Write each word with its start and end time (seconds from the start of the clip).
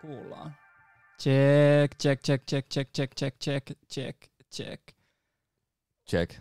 kuullaan. 0.00 0.56
Check, 1.22 1.98
check, 2.02 2.22
check, 2.22 2.44
check, 2.46 2.68
check, 2.70 2.92
check, 2.94 3.14
check, 3.14 3.38
check, 3.40 3.78
check, 3.90 4.18
check. 4.54 4.82
Check. 6.10 6.34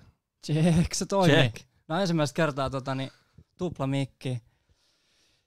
Check, 0.46 0.94
se 0.94 1.05
toimii. 1.05 1.36
Check. 1.36 1.55
No 1.88 1.99
ensimmäistä 2.02 2.36
kertaa 2.36 2.70
tota, 2.70 2.96
niin, 2.96 3.12
tupla 3.57 3.88
mikki. 3.88 4.41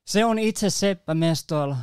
Se 0.06 0.24
on 0.24 0.38
itse 0.38 0.70
Seppä 0.70 1.14
Mestoilla. 1.14 1.76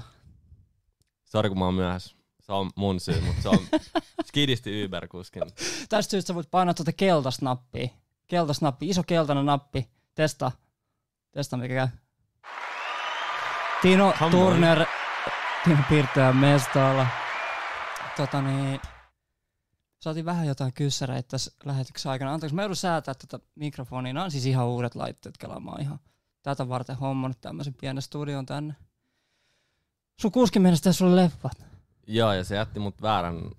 Sori 1.25 1.49
kun 1.49 1.59
mä 1.59 1.65
oon 1.65 1.73
myöhässä. 1.73 2.15
Se 2.39 2.51
on 2.51 2.71
mun 2.75 2.99
syy, 2.99 3.21
mutta 3.21 3.41
se 3.41 3.49
on 3.49 3.59
skidisti 4.27 4.85
Uber-kuskin. 4.85 5.41
Tästä 5.89 6.11
syystä 6.11 6.27
sä 6.27 6.35
voit 6.35 6.51
painaa 6.51 6.73
tuota 6.73 6.91
keltaista 6.91 7.45
nappia. 7.45 7.87
Keltaista 8.27 8.65
nappia, 8.65 8.89
iso 8.89 9.03
keltainen 9.03 9.45
nappi. 9.45 9.89
Testa. 10.15 10.51
Testa 11.31 11.57
mikä 11.57 11.73
käy. 11.75 11.87
Tino 13.81 14.13
Come 14.19 14.31
Turner, 14.31 14.77
Tino 14.77 15.06
Pirttoja 15.89 16.33
Mestoilla. 16.33 17.07
Tota 18.17 18.41
niin, 18.41 18.79
saatiin 19.99 20.25
vähän 20.25 20.47
jotain 20.47 20.73
kyssäreitä 20.73 21.27
tässä 21.27 21.51
lähetyksen 21.65 22.11
aikana. 22.11 22.33
Anteeksi, 22.33 22.55
mä 22.55 22.61
joudun 22.61 22.75
säätää 22.75 23.13
tätä 23.13 23.45
mikrofonia. 23.55 24.13
Nämä 24.13 24.23
on 24.23 24.31
siis 24.31 24.45
ihan 24.45 24.67
uudet 24.67 24.95
laitteet, 24.95 25.37
kelaa 25.37 25.59
mä 25.59 25.71
oon 25.71 25.81
ihan 25.81 25.99
tätä 26.43 26.69
varten 26.69 26.95
hommannut 26.95 27.41
tämmöisen 27.41 27.73
pienen 27.73 28.01
studion 28.01 28.45
tänne. 28.45 28.75
Sun 30.21 30.31
kuskin 30.31 30.61
mielestä 30.61 30.91
sulle 30.91 31.15
leffat. 31.15 31.65
Joo, 32.07 32.33
ja 32.33 32.43
se 32.43 32.55
jätti 32.55 32.79
mut 32.79 33.01
väärän, 33.01 33.51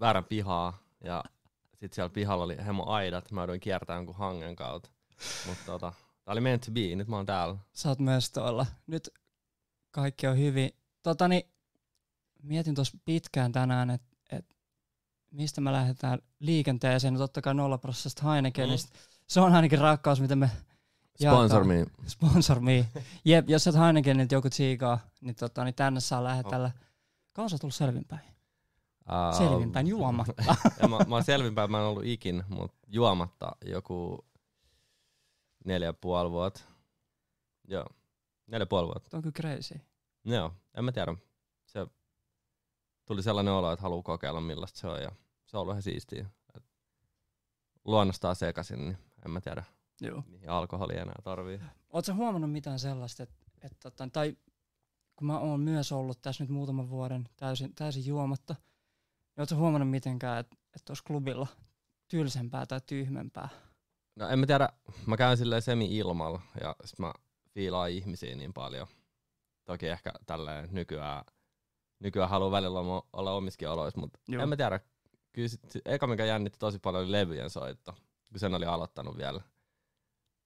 väärän 0.00 0.24
pihaa. 0.24 0.78
Ja 1.04 1.24
sit 1.74 1.92
siellä 1.92 2.10
pihalla 2.10 2.44
oli 2.44 2.56
hemo 2.66 2.86
aidat. 2.86 3.32
Mä 3.32 3.40
jouduin 3.40 3.60
kiertämään 3.60 3.98
jonkun 3.98 4.16
hangen 4.16 4.56
kautta. 4.56 4.90
Mutta 5.46 5.62
tota, 5.66 5.92
tää 6.24 6.32
oli 6.32 6.40
meant 6.40 6.62
to 6.62 6.72
be. 6.72 6.96
Nyt 6.96 7.08
mä 7.08 7.16
oon 7.16 7.26
täällä. 7.26 7.56
Sä 7.72 7.88
oot 7.88 7.98
myös 7.98 8.30
tuolla. 8.30 8.66
Nyt 8.86 9.10
kaikki 9.90 10.26
on 10.26 10.38
hyvin. 10.38 10.70
Totani, 11.06 11.48
mietin 12.42 12.74
tuossa 12.74 12.98
pitkään 13.04 13.52
tänään, 13.52 13.90
että 13.90 14.16
et 14.30 14.56
mistä 15.30 15.60
me 15.60 15.72
lähdetään 15.72 16.18
liikenteeseen. 16.40 17.14
No 17.14 17.18
totta 17.18 17.42
kai 17.42 17.54
0 17.54 17.78
prosessista 17.78 18.30
Heinekenistä. 18.30 18.98
Mm. 18.98 19.00
Se 19.26 19.40
on 19.40 19.54
ainakin 19.54 19.78
rakkaus, 19.78 20.20
mitä 20.20 20.36
me 20.36 20.50
Sponsor 21.20 21.64
me. 21.64 21.86
Sponsor 22.06 22.60
me. 22.60 22.86
Jep, 23.24 23.50
jos 23.50 23.66
et 23.66 23.74
Heinekeniltä 23.74 24.34
joku 24.34 24.50
tsiikaa, 24.50 24.98
niin, 25.20 25.34
tota, 25.34 25.64
niin 25.64 25.74
tänne 25.74 26.00
saa 26.00 26.24
lähetellä. 26.24 26.70
Kauan 27.32 27.50
sä 27.50 27.58
tullut 27.58 27.74
selvinpäin? 27.74 28.22
Uh, 29.00 29.38
Selvinpäin 29.38 29.86
juomatta. 29.96 30.42
ja 30.82 30.88
mä, 30.88 30.98
mä 31.08 31.14
oon 31.14 31.24
selvinpäin, 31.24 31.70
mä 31.70 31.78
en 31.78 31.84
ollut 31.84 32.04
ikin, 32.04 32.44
mutta 32.48 32.76
juomatta 32.86 33.56
joku 33.64 34.26
neljä 35.64 35.88
ja 35.88 35.92
puoli 35.92 36.30
vuotta. 36.30 36.60
Joo, 37.68 37.86
neljä 38.46 38.62
ja 38.62 38.66
puoli 38.66 38.86
vuotta. 38.86 39.10
Tuo 39.10 39.16
on 39.18 39.22
kyllä 39.22 39.34
crazy. 39.34 39.80
Joo, 40.26 40.52
en 40.74 40.84
mä 40.84 40.92
tiedä. 40.92 41.14
Se 41.66 41.86
tuli 43.04 43.22
sellainen 43.22 43.54
olo, 43.54 43.72
että 43.72 43.82
haluaa 43.82 44.02
kokeilla 44.02 44.40
millaista 44.40 44.78
se 44.78 44.86
on 44.86 45.02
ja 45.02 45.10
se 45.46 45.56
on 45.56 45.60
ollut 45.60 45.72
ihan 45.72 45.82
siistiä. 45.82 46.26
Et 46.54 46.64
luonnostaan 47.84 48.36
sekaisin, 48.36 48.78
niin 48.78 48.98
en 49.24 49.30
mä 49.30 49.40
tiedä, 49.40 49.64
Joo. 50.00 50.22
mihin 50.26 50.50
alkoholi 50.50 50.96
enää 50.96 51.20
tarvii. 51.24 51.60
Oletko 51.88 52.14
huomannut 52.14 52.52
mitään 52.52 52.78
sellaista, 52.78 53.22
että, 53.22 53.36
että 53.62 53.76
tota, 53.82 54.08
tai 54.12 54.36
kun 55.16 55.26
mä 55.26 55.38
oon 55.38 55.60
myös 55.60 55.92
ollut 55.92 56.22
tässä 56.22 56.44
nyt 56.44 56.50
muutaman 56.50 56.90
vuoden 56.90 57.28
täysin, 57.36 57.74
täysin 57.74 58.06
juomatta, 58.06 58.54
niin 58.54 59.42
ootko 59.42 59.56
huomannut 59.56 59.90
mitenkään, 59.90 60.40
että, 60.40 60.56
että 60.76 60.90
olisi 60.90 61.04
klubilla 61.04 61.46
tylsempää 62.08 62.66
tai 62.66 62.80
tyhmempää? 62.86 63.48
No 64.16 64.28
en 64.28 64.38
mä 64.38 64.46
tiedä, 64.46 64.68
mä 65.06 65.16
käyn 65.16 65.36
silleen 65.36 65.62
semi-ilmalla 65.62 66.40
ja 66.60 66.76
sit 66.84 66.98
mä 66.98 67.12
fiilaan 67.50 67.90
ihmisiä 67.90 68.36
niin 68.36 68.52
paljon. 68.52 68.86
Toki 69.66 69.88
ehkä 69.88 70.12
tälleen 70.26 70.68
nykyään, 70.72 71.24
nykyään 71.98 72.30
haluan 72.30 72.52
välillä 72.52 72.80
olla, 73.12 73.32
omiskin 73.32 73.68
oloissa, 73.68 74.00
mutta 74.00 74.18
Joo. 74.28 74.42
en 74.42 74.48
mä 74.48 74.56
tiedä. 74.56 74.80
Kyllä 75.32 75.48
sit, 75.48 75.60
eka 75.84 76.06
mikä 76.06 76.24
jännitti 76.24 76.58
tosi 76.58 76.78
paljon 76.78 77.02
oli 77.04 77.12
levyjen 77.12 77.50
soitto, 77.50 77.94
kun 78.30 78.40
sen 78.40 78.54
oli 78.54 78.64
aloittanut 78.64 79.16
vielä, 79.16 79.40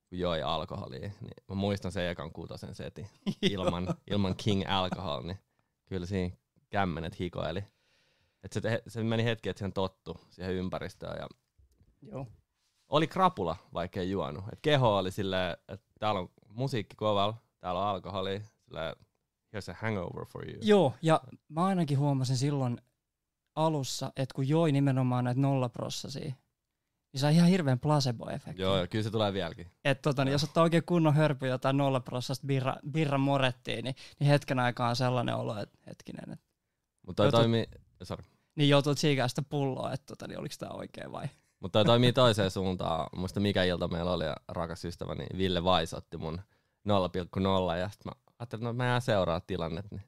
kun 0.09 0.19
joi 0.19 0.43
alkoholia. 0.43 1.01
Niin 1.01 1.35
mä 1.49 1.55
muistan 1.55 1.93
sen 1.93 2.09
ekan 2.09 2.33
kuutosen 2.33 2.75
setin 2.75 3.09
ilman, 3.51 3.95
ilman 4.11 4.37
King 4.37 4.63
Alcohol, 4.69 5.23
niin 5.23 5.39
kyllä 5.87 6.07
siinä 6.07 6.37
kämmenet 6.71 7.19
hikoili. 7.21 7.65
Et 8.43 8.53
se, 8.53 8.61
te- 8.61 8.83
se 8.89 9.03
meni 9.03 9.25
hetki, 9.25 9.49
että 9.49 9.59
siihen 9.59 9.73
tottu 9.73 10.21
siihen 10.31 10.55
ympäristöön 10.55 11.17
ja 11.21 11.27
Joo. 12.03 12.27
oli 12.89 13.07
krapula, 13.07 13.57
vaikka 13.75 14.01
ei 14.01 14.11
juonut. 14.11 14.45
Et 14.53 14.59
keho 14.63 14.97
oli 14.97 15.11
silleen, 15.11 15.57
että 15.69 15.87
täällä 15.99 16.21
on 16.21 16.29
musiikki 16.49 16.97
kovalla, 16.97 17.35
täällä 17.61 17.81
on 17.81 17.87
alkoholi, 17.87 18.43
silleen, 18.65 18.97
here's 19.57 19.71
a 19.71 19.75
hangover 19.81 20.25
for 20.27 20.51
you. 20.51 20.59
Joo, 20.63 20.95
ja 21.03 21.21
mä 21.49 21.65
ainakin 21.65 21.99
huomasin 21.99 22.37
silloin 22.37 22.81
alussa, 23.55 24.13
että 24.17 24.35
kun 24.35 24.49
joi 24.49 24.73
nimenomaan 24.73 25.25
näitä 25.25 25.41
nollaprossasia, 25.41 26.35
niin 27.13 27.21
sai 27.21 27.35
ihan 27.35 27.49
hirveän 27.49 27.79
placebo-efekti. 27.81 28.63
Joo, 28.63 28.77
ja 28.79 28.87
kyllä 28.87 29.03
se 29.03 29.11
tulee 29.11 29.33
vieläkin. 29.33 29.67
Että 29.85 30.03
tota, 30.03 30.25
niin 30.25 30.33
jos 30.33 30.45
ottaa 30.45 30.63
oikein 30.63 30.85
kunnon 30.85 31.15
hörpy 31.15 31.47
jotain 31.47 31.77
nollaprossasta 31.77 32.47
birra, 32.47 32.77
birra 32.91 33.19
morettiin, 33.19 33.85
niin, 33.85 33.95
niin 34.19 34.29
hetken 34.31 34.59
aikaa 34.59 34.89
on 34.89 34.97
sellainen 34.97 35.35
olo, 35.37 35.59
että 35.61 35.79
hetkinen, 35.87 36.33
että 36.33 36.47
Mutta 37.07 37.23
toi, 37.23 37.27
Joo, 37.27 37.31
to- 37.31 37.37
toimii, 37.39 37.67
sorry. 38.03 38.25
niin 38.55 38.69
joutuu 38.69 38.95
tsiikaa 38.95 39.29
sitä 39.29 39.43
pulloa, 39.43 39.93
että 39.93 40.07
tota, 40.07 40.29
niin 40.29 40.39
oliko 40.39 40.55
tämä 40.59 40.73
oikein 40.73 41.13
vai? 41.13 41.29
Mut 41.61 41.73
toi 41.73 41.85
toimii 41.85 42.13
toiseen 42.13 42.51
suuntaan. 42.51 43.07
Muista 43.17 43.41
mikä 43.41 43.65
ilta 43.65 43.89
meillä 43.89 44.13
oli 44.13 44.25
ja 44.25 44.37
rakas 44.49 44.85
ystäväni 44.85 45.27
Ville 45.39 45.65
Vais 45.65 45.95
otti 45.95 46.17
mun 46.17 46.41
0,0 46.89 47.77
ja 47.79 47.89
sit 47.89 48.05
mä 48.05 48.13
ajattelin, 48.41 48.63
että 48.67 48.73
no 48.85 48.93
mä 48.93 49.01
seuraa 49.01 49.41
tilannet. 49.41 49.91
Niin 49.91 50.03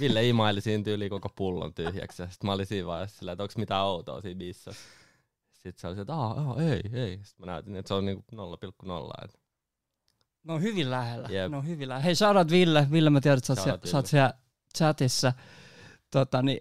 Ville 0.00 0.28
imaili 0.28 0.60
siinä 0.60 0.84
tyyliin 0.84 1.10
koko 1.10 1.28
pullon 1.36 1.74
tyhjäksi 1.74 2.22
ja 2.22 2.30
sit 2.30 2.44
mä 2.44 2.52
olin 2.52 2.66
siinä 2.66 2.86
vaiheessa 2.86 3.18
silleen, 3.18 3.32
että 3.32 3.42
onks 3.42 3.56
mitään 3.56 3.84
outoa 3.84 4.20
siinä 4.20 4.38
bissassa. 4.38 4.82
Sitten 5.52 5.80
se 5.80 5.86
oli 5.86 5.94
se, 5.94 6.00
että 6.00 6.14
Aa, 6.14 6.40
aa, 6.50 6.62
ei, 6.62 6.80
ei. 6.92 7.20
Sitten 7.22 7.46
mä 7.46 7.52
näytin, 7.52 7.76
että 7.76 7.88
se 7.88 7.94
on 7.94 8.04
niinku 8.04 8.24
0,0. 8.34 9.24
Et 9.24 9.40
Ne 10.44 10.52
on 10.52 10.62
hyvin 10.62 10.90
lähellä. 10.90 11.28
Jep. 11.30 11.50
Ne 11.50 11.56
on 11.56 11.66
hyvin 11.66 11.88
lähellä. 11.88 12.04
Hei, 12.04 12.14
shoutout 12.14 12.50
Ville. 12.50 12.86
Ville, 12.90 13.10
mä 13.10 13.20
tiedän, 13.20 13.38
että 13.38 13.46
sä 13.46 13.52
oot, 13.52 13.62
siellä, 13.64 13.80
sä 13.84 13.96
oot 13.96 14.06
siellä 14.06 14.34
chatissa. 14.78 15.32
Tota, 16.10 16.42
niin, 16.42 16.60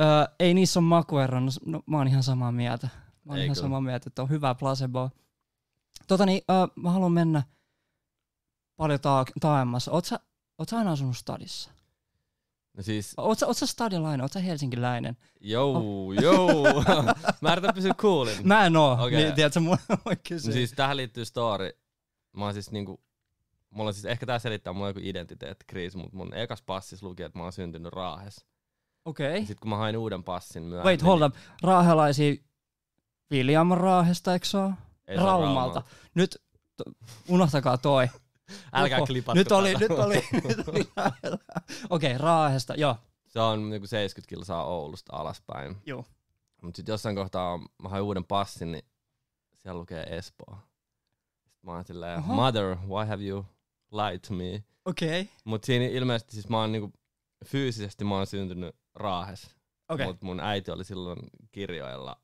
öö, 0.00 0.06
ei 0.40 0.54
niissä 0.54 0.80
ole 0.80 0.86
makueroa. 0.86 1.40
No, 1.40 1.50
no, 1.66 1.82
mä 1.86 1.96
oon 1.96 2.08
ihan 2.08 2.22
samaa 2.22 2.52
mieltä. 2.52 2.88
Mä 3.24 3.32
oon 3.32 3.38
Ei 3.38 3.44
ihan 3.44 3.54
kyllä. 3.54 3.64
samaa 3.66 3.80
mieltä, 3.80 4.04
että 4.08 4.22
on 4.22 4.30
hyvää 4.30 4.54
placeboa. 4.54 5.10
Tota, 6.06 6.26
niin, 6.26 6.42
öö, 6.50 6.66
mä 6.76 6.90
haluan 6.90 7.12
mennä 7.12 7.42
paljon 8.76 9.00
taa- 9.00 9.24
taaemmassa. 9.40 9.92
Oot 9.92 10.04
sä, 10.04 10.20
oot 10.60 10.68
sä 10.68 10.78
aina 10.78 10.92
asunut 10.92 11.16
stadissa? 11.16 11.70
No 12.76 12.82
siis, 12.82 13.14
Oot 13.16 13.38
sä, 13.38 13.46
oot 13.46 13.56
sä 13.56 13.66
stadilainen? 13.66 14.20
Oot 14.20 14.32
sä 14.32 14.40
helsinkiläinen? 14.40 15.16
jou, 15.40 16.12
jou. 16.12 16.64
mä 17.40 17.52
yritän 17.52 17.74
pysyä 17.74 17.94
coolin. 17.94 18.48
Mä 18.48 18.66
en 18.66 18.76
oo. 18.76 18.92
Okay. 18.92 19.10
Niin, 19.10 19.34
tiedätkö, 19.34 19.60
mua 19.60 19.78
voi 20.04 20.16
kysyä. 20.28 20.48
No 20.48 20.52
siis 20.52 20.72
tähän 20.72 20.96
liittyy 20.96 21.24
story. 21.24 21.70
Mä 22.32 22.44
oon 22.44 22.52
siis 22.52 22.70
niinku, 22.70 23.00
mulla 23.70 23.88
on 23.88 23.94
siis, 23.94 24.04
ehkä 24.04 24.26
tää 24.26 24.38
selittää 24.38 24.72
mulla 24.72 24.88
joku 24.88 25.00
identiteettikriisi, 25.02 25.96
mutta 25.96 26.16
mun 26.16 26.34
ekas 26.34 26.62
passis 26.62 27.02
luki, 27.02 27.22
että 27.22 27.38
mä 27.38 27.42
oon 27.42 27.52
syntynyt 27.52 27.92
Raahes. 27.92 28.46
Okei. 29.04 29.40
Ja 29.40 29.46
sit 29.46 29.60
kun 29.60 29.70
mä 29.70 29.76
hain 29.76 29.96
uuden 29.96 30.24
passin 30.24 30.62
myöhemmin. 30.62 30.86
Wait, 30.86 31.02
hold 31.02 31.22
up. 31.22 31.34
Raahelaisia 31.62 32.34
William 33.32 33.70
Raahesta, 33.70 34.32
eikö 34.32 34.46
se 34.46 34.58
ole 34.58 34.72
Raumalta. 35.16 35.82
Nyt 36.14 36.42
unohtakaa 37.28 37.78
toi. 37.78 38.08
Älkää 38.72 38.98
Joko- 38.98 39.06
klipatko 39.06 39.38
Nyt 39.38 39.52
oli, 39.52 39.74
nyt 39.74 39.90
oli, 39.90 40.14
nyt 40.48 40.68
oli. 40.68 40.84
Okei, 41.90 42.18
Raahesta, 42.18 42.74
joo. 42.74 42.96
Se 43.26 43.40
on 43.40 43.70
niinku 43.70 43.86
70 43.86 44.28
kilsaa 44.28 44.64
Oulusta 44.64 45.16
alaspäin. 45.16 45.76
Joo. 45.86 46.04
Mut 46.62 46.76
sit 46.76 46.88
jossain 46.88 47.16
kohtaa 47.16 47.58
mä 47.82 47.88
hain 47.88 48.02
uuden 48.02 48.24
passin, 48.24 48.72
niin 48.72 48.84
siellä 49.56 49.80
lukee 49.80 50.16
Espoo. 50.16 50.58
Sitten 51.44 51.60
mä 51.62 51.72
oon 51.72 51.84
silleen, 51.84 52.18
Oho. 52.18 52.34
mother, 52.34 52.76
why 52.88 53.06
have 53.06 53.24
you 53.24 53.46
lied 53.92 54.18
to 54.28 54.34
me? 54.34 54.64
Okei. 54.84 55.30
Mut 55.44 55.64
siinä 55.64 55.84
ilmeisesti 55.84 56.32
siis 56.32 56.48
mä 56.48 56.60
oon 56.60 56.72
niinku, 56.72 56.92
fyysisesti 57.44 58.04
mä 58.04 58.14
oon 58.16 58.26
syntynyt 58.26 58.76
Raahes. 58.94 59.50
Okei. 59.88 60.06
Mut 60.06 60.22
mun 60.22 60.40
äiti 60.40 60.70
oli 60.70 60.84
silloin 60.84 61.18
kirjoilla 61.52 62.16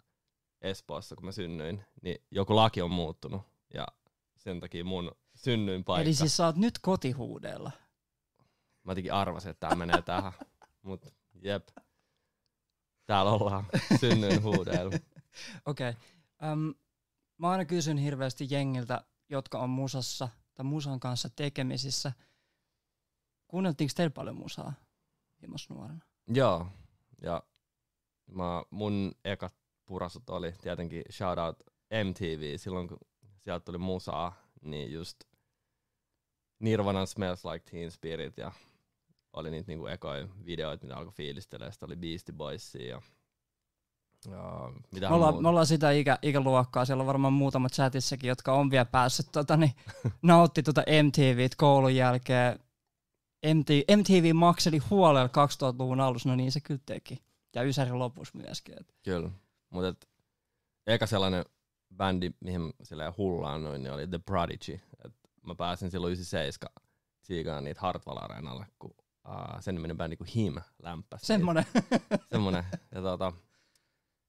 Espoossa, 0.62 1.16
kun 1.16 1.24
mä 1.24 1.32
synnyin. 1.32 1.84
Niin 2.02 2.16
joku 2.30 2.56
laki 2.56 2.82
on 2.82 2.90
muuttunut. 2.90 3.42
Ja 3.74 3.86
sen 4.36 4.60
takia 4.60 4.84
mun 4.84 5.12
synnyinpaikka. 5.46 6.02
Eli 6.02 6.14
siis 6.14 6.36
sä 6.36 6.46
oot 6.46 6.56
nyt 6.56 6.78
kotihuudella. 6.78 7.70
Mä 8.84 8.90
jotenkin 8.90 9.12
arvasin, 9.12 9.50
että 9.50 9.68
tää 9.68 9.76
menee 9.76 10.02
tähän. 10.02 10.32
Mut 10.82 11.06
jep. 11.42 11.68
Täällä 13.06 13.30
ollaan 13.30 13.66
synnyin 14.00 14.42
huudeilla. 14.42 14.96
Okei. 15.66 15.90
Okay. 15.90 15.94
mä 17.38 17.50
aina 17.50 17.64
kysyn 17.64 17.98
hirveästi 17.98 18.46
jengiltä, 18.50 19.04
jotka 19.28 19.58
on 19.58 19.70
musassa 19.70 20.28
tai 20.54 20.64
musan 20.64 21.00
kanssa 21.00 21.28
tekemisissä. 21.36 22.12
Kuunneltiinko 23.48 23.92
teillä 23.96 24.10
paljon 24.10 24.36
musaa 24.36 24.72
himmas 25.42 25.70
nuorena? 25.70 26.04
Joo. 26.28 26.66
Ja 27.22 27.42
mä, 28.26 28.62
mun 28.70 29.14
ekat 29.24 29.54
purasut 29.86 30.30
oli 30.30 30.52
tietenkin 30.52 31.02
shoutout 31.10 31.62
MTV 32.04 32.58
silloin, 32.58 32.88
kun 32.88 32.98
sieltä 33.44 33.64
tuli 33.64 33.78
musaa, 33.78 34.32
niin 34.62 34.92
just 34.92 35.16
Nirvana 36.58 37.06
Smells 37.06 37.44
Like 37.44 37.70
Teen 37.70 37.90
Spirit 37.90 38.38
ja 38.38 38.52
oli 39.32 39.50
niitä 39.50 39.68
niinku 39.68 39.86
ekoja 39.86 40.28
videoita, 40.46 40.86
mitä 40.86 40.96
alkoi 40.96 41.12
fiilistelemään. 41.12 41.72
Sitten 41.72 41.86
oli 41.86 41.96
Beastie 41.96 42.34
Boysia 42.34 42.88
ja, 42.88 43.02
ja 44.30 44.72
mitä 44.92 45.08
Me 45.08 45.14
ollaan, 45.14 45.42
me 45.42 45.48
ollaan 45.48 45.66
sitä 45.66 45.90
ikä, 45.90 46.18
ikäluokkaa, 46.22 46.84
siellä 46.84 47.00
on 47.00 47.06
varmaan 47.06 47.32
muutamat 47.32 47.72
chatissakin, 47.72 48.28
jotka 48.28 48.52
on 48.52 48.70
vielä 48.70 48.84
päässyt 48.84 49.26
tota, 49.32 49.56
niin, 49.56 49.72
nautti 50.22 50.62
tuota 50.62 50.82
MTV 51.02 51.48
koulun 51.56 51.94
jälkeen. 51.94 52.58
MTV, 53.54 53.96
MTV 53.96 54.34
makseli 54.34 54.78
huolella 54.78 55.26
2000-luvun 55.28 56.00
alussa, 56.00 56.28
no 56.28 56.36
niin 56.36 56.52
se 56.52 56.60
kyllä 56.60 56.80
teki. 56.86 57.22
Ja 57.54 57.62
Ysärin 57.62 57.98
lopussa 57.98 58.38
myöskin. 58.38 58.74
Et. 58.80 58.94
Kyllä, 59.04 59.30
mutta 59.70 60.06
eka 60.86 61.06
sellainen 61.06 61.44
bändi, 61.96 62.30
mihin 62.40 62.72
silleen 62.82 63.12
hullaan 63.18 63.64
noin, 63.64 63.82
niin 63.82 63.92
oli 63.92 64.06
The 64.06 64.18
Prodigy. 64.18 64.80
Et 65.04 65.12
mä 65.46 65.54
pääsin 65.54 65.90
silloin 65.90 66.10
97 66.10 66.86
tsiikaan 67.22 67.64
niitä 67.64 67.80
Hartwall 67.80 68.18
Areenalle, 68.18 68.66
kun 68.78 68.94
uh, 69.28 69.60
sen 69.60 69.74
niminen 69.74 69.96
bändi 69.96 70.16
kuin 70.16 70.28
Him 70.28 70.54
lämpäsi. 70.82 71.26
Semmonen. 71.26 71.66
Semmonen. 72.30 72.64
Ja 72.94 73.02
tota, 73.02 73.32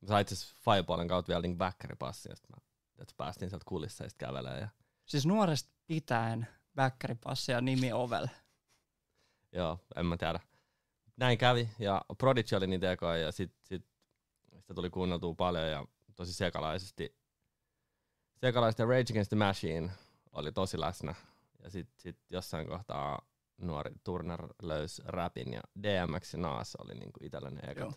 mä 0.01 0.07
sain 0.07 0.21
itse 0.21 0.35
asiassa 0.35 0.55
Fireballen 0.65 1.07
kautta 1.07 1.29
vielä 1.29 1.41
niin 1.41 1.57
backeripassin, 1.57 2.35
sit 2.35 2.49
mä, 2.49 2.57
että 3.01 3.13
päästiin 3.17 3.49
sieltä 3.49 3.65
kulisseista 3.67 4.17
kävelemään. 4.17 4.61
Ja, 4.61 4.69
siis 5.05 5.25
nuoresta 5.25 5.69
pitäen 5.87 6.47
backeripassi 6.75 7.51
ja 7.51 7.61
nimi 7.61 7.93
Ovel. 7.93 8.27
joo, 9.51 9.79
en 9.95 10.05
mä 10.05 10.17
tiedä. 10.17 10.39
Näin 11.17 11.37
kävi, 11.37 11.69
ja 11.79 12.01
Prodigy 12.17 12.55
oli 12.55 12.67
niitä 12.67 12.91
ekoja, 12.91 13.17
ja 13.17 13.31
sit, 13.31 13.53
sit 13.63 13.85
sitä 14.59 14.73
tuli 14.73 14.89
kuunneltua 14.89 15.33
paljon, 15.33 15.69
ja 15.69 15.85
tosi 16.15 16.33
sekalaisesti. 16.33 17.17
Sekalaisesti 18.35 18.85
Rage 18.85 19.13
Against 19.13 19.29
the 19.29 19.37
Machine 19.37 19.91
oli 20.31 20.51
tosi 20.51 20.79
läsnä. 20.79 21.15
Ja 21.63 21.69
sit, 21.69 21.89
sit 21.97 22.17
jossain 22.29 22.67
kohtaa 22.67 23.21
nuori 23.61 23.91
Turner 24.03 24.47
löysi 24.61 25.01
rapin, 25.05 25.53
ja 25.53 25.61
DMX 25.83 26.33
ja 26.33 26.39
Nas 26.39 26.75
oli 26.75 26.93
niinku 26.93 27.19
itsellä 27.23 27.49
ne 27.49 27.59
ekat. 27.59 27.77
Joo. 27.83 27.93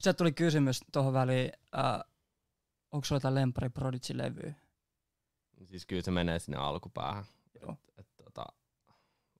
Sieltä 0.00 0.16
tuli 0.18 0.32
kysymys 0.32 0.80
tuohon 0.92 1.12
väliin, 1.12 1.52
äh, 1.78 2.00
onko 2.92 3.04
sulla 3.04 3.16
jotain 3.16 3.34
lempari 3.34 3.68
Prodigy-levyä? 3.68 4.54
Siis 5.64 5.86
kyllä 5.86 6.02
se 6.02 6.10
menee 6.10 6.38
sinne 6.38 6.58
alkupäähän. 6.58 7.24
Joo. 7.62 7.72
Et, 7.72 7.98
et, 7.98 8.06
tota, 8.24 8.44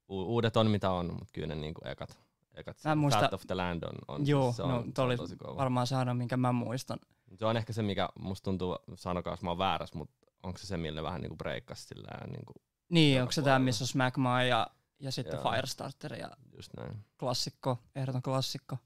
u- 0.09 0.23
uudet 0.35 0.57
on 0.57 0.71
mitä 0.71 0.91
on, 0.91 1.07
mutta 1.07 1.29
kyllä 1.33 1.47
ne 1.47 1.55
niinku 1.55 1.81
ekat, 1.85 2.19
ekat 2.55 2.77
Mä 2.85 2.95
muista- 2.95 3.21
Fat 3.21 3.35
of 3.35 3.43
the 3.47 3.55
Land 3.55 3.83
on, 3.83 3.93
on, 4.09 4.27
Joo, 4.27 4.53
se 4.53 4.63
on, 4.63 4.69
no, 4.71 4.83
se 4.97 5.03
on 5.03 5.17
tosi 5.17 5.37
kova. 5.37 5.57
Varmaan 5.57 5.87
se 5.87 5.95
minkä 6.15 6.37
mä 6.37 6.53
muistan. 6.53 6.99
Se 7.39 7.47
on 7.47 7.57
ehkä 7.57 7.73
se, 7.73 7.83
mikä 7.83 8.09
musta 8.19 8.45
tuntuu, 8.45 8.79
sanokaa 8.95 9.33
jos 9.33 9.43
mä 9.43 9.51
oon 9.51 9.59
väärässä, 9.59 9.99
mutta 9.99 10.20
onko 10.43 10.59
se 10.59 10.67
se, 10.67 10.77
millä 10.77 11.03
vähän 11.03 11.21
niinku 11.21 11.37
breikkasi 11.37 11.83
sillä 11.87 12.27
niinku, 12.27 12.53
Niin, 12.91 13.21
onko 13.21 13.33
se 13.33 13.43
tämä, 13.43 13.59
missä 13.59 13.85
on 13.85 13.89
Smackmaa 13.89 14.43
ja, 14.43 14.67
ja 15.01 15.13
sitten 15.13 15.41
Joo. 15.43 15.53
Firestarter 15.53 16.15
ja 16.15 16.31
just 16.57 16.71
näin. 16.77 17.05
klassikko, 17.19 17.79
ehdoton 17.95 18.23
klassikko. 18.23 18.79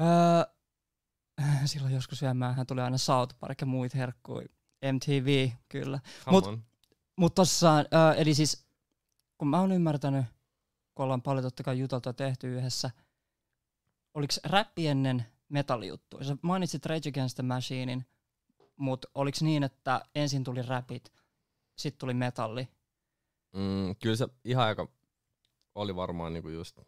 Öö, 0.00 0.52
silloin 1.64 1.94
joskus 1.94 2.22
vielä 2.22 2.52
hän 2.52 2.66
tuli 2.66 2.80
aina 2.80 2.98
South 2.98 3.36
Park 3.40 3.60
ja 3.60 3.66
muita 3.66 3.98
herkkuja. 3.98 4.48
MTV, 4.92 5.50
kyllä. 5.68 6.00
Come 6.24 6.40
Mut-. 6.40 6.60
Mutta 7.16 7.34
tossaan, 7.34 7.86
öö, 7.94 8.12
eli 8.14 8.34
siis 8.34 8.66
kun 9.38 9.48
mä 9.48 9.60
oon 9.60 9.72
ymmärtänyt, 9.72 10.24
kun 10.94 11.04
ollaan 11.04 11.22
paljon 11.22 11.44
totta 11.44 11.62
kai 11.62 11.78
juteltua 11.78 12.12
tehty 12.12 12.58
yhdessä, 12.58 12.90
oliko 14.14 14.34
räppi 14.44 14.86
ennen 14.86 15.26
metallijuttu? 15.48 16.24
Sä 16.24 16.36
mainitsit 16.42 16.86
Rage 16.86 17.08
Against 17.08 17.34
the 17.36 17.42
Machinein, 17.42 18.06
mutta 18.76 19.08
oliko 19.14 19.38
niin, 19.40 19.62
että 19.64 20.04
ensin 20.14 20.44
tuli 20.44 20.62
räpit, 20.62 21.12
sitten 21.76 21.98
tuli 21.98 22.14
metalli? 22.14 22.68
Mm, 23.52 23.96
kyllä 24.02 24.16
se 24.16 24.28
ihan 24.44 24.64
aika 24.66 24.88
oli 25.74 25.96
varmaan 25.96 26.32
niinku 26.32 26.48
just 26.48 26.78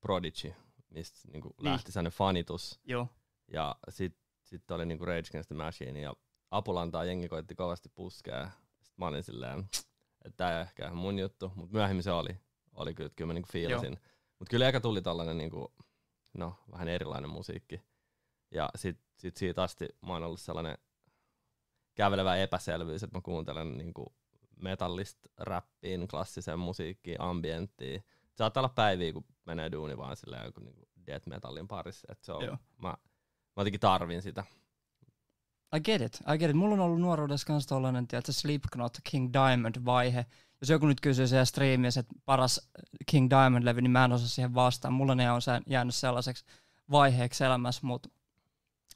Prodigy, 0.00 0.54
mistä 0.90 1.18
niinku 1.32 1.48
Niin. 1.48 1.64
lähti 1.72 1.92
sellainen 1.92 2.12
fanitus. 2.12 2.80
Joo. 2.84 3.08
Ja 3.52 3.76
sitten 3.88 4.24
sit 4.42 4.70
oli 4.70 4.86
niinku 4.86 5.04
Rage 5.04 5.28
Against 5.30 5.48
the 5.48 5.56
Machine 5.56 6.00
ja 6.00 6.14
Apulantaa 6.50 7.04
jengi 7.04 7.28
koitti 7.28 7.54
kovasti 7.54 7.88
puskea. 7.88 8.50
Sitten 8.80 8.94
mä 8.96 9.06
olin 9.06 9.22
silleen, 9.22 9.58
että 10.24 10.36
tää 10.36 10.56
ei 10.56 10.62
ehkä 10.62 10.84
ihan 10.84 10.96
mun 10.96 11.18
juttu, 11.18 11.52
mutta 11.54 11.72
myöhemmin 11.72 12.02
se 12.02 12.10
oli. 12.12 12.36
Oli 12.74 12.94
kyllä, 12.94 13.06
että 13.06 13.16
kyllä 13.16 13.26
mä 13.26 13.34
niinku 13.34 13.48
fiilasin. 13.52 13.98
Mutta 14.38 14.50
kyllä 14.50 14.68
eka 14.68 14.80
tuli 14.80 15.02
tällainen 15.02 15.38
niinku, 15.38 15.74
no, 16.34 16.54
vähän 16.72 16.88
erilainen 16.88 17.30
musiikki. 17.30 17.82
Ja 18.50 18.68
sit, 18.76 18.98
sit 19.16 19.36
siitä 19.36 19.62
asti 19.62 19.88
mä 20.06 20.12
oon 20.12 20.22
ollut 20.24 20.40
sellainen 20.40 20.78
kävelevä 21.94 22.36
epäselvyys, 22.36 23.02
että 23.02 23.18
mä 23.18 23.22
kuuntelen 23.22 23.78
niinku 23.78 24.14
metallista 24.62 25.28
räppiin, 25.38 26.08
klassiseen 26.08 26.58
musiikkiin, 26.58 27.20
ambienttiin. 27.20 28.04
Saattaa 28.34 28.60
olla 28.60 28.72
päiviä, 28.74 29.12
kun 29.12 29.24
menee 29.44 29.72
duuni 29.72 29.96
vaan 29.96 30.16
silleen 30.16 30.44
joku 30.44 30.60
niinku 30.60 30.88
death 31.06 31.26
metallin 31.26 31.68
parissa. 31.68 32.06
Et 32.12 32.22
se 32.22 32.32
on, 32.32 32.44
Joo. 32.44 32.56
mä, 32.82 32.88
mä 32.88 32.96
jotenkin 33.56 33.80
tarvin 33.80 34.22
sitä. 34.22 34.44
I 35.76 35.80
get 35.80 36.02
it, 36.02 36.20
I 36.34 36.38
get 36.38 36.50
it. 36.50 36.56
Mulla 36.56 36.74
on 36.74 36.80
ollut 36.80 37.00
nuoruudessa 37.00 37.46
kanssa 37.46 37.68
tollanen, 37.68 38.08
tiedätkö, 38.08 38.32
Slipknot, 38.32 38.98
King 39.10 39.32
Diamond-vaihe. 39.32 40.26
Jos 40.60 40.70
joku 40.70 40.86
nyt 40.86 41.00
kysyy 41.00 41.26
siellä 41.26 41.44
striimissä, 41.44 42.00
että 42.00 42.14
paras 42.24 42.70
King 43.06 43.30
Diamond-levy, 43.30 43.80
niin 43.80 43.90
mä 43.90 44.04
en 44.04 44.12
osaa 44.12 44.28
siihen 44.28 44.54
vastaan. 44.54 44.94
Mulla 44.94 45.14
ne 45.14 45.30
on 45.30 45.40
jäänyt 45.66 45.94
sellaiseksi 45.94 46.44
vaiheeksi 46.90 47.44
elämässä, 47.44 47.86
mutta 47.86 48.08
mut 48.08 48.23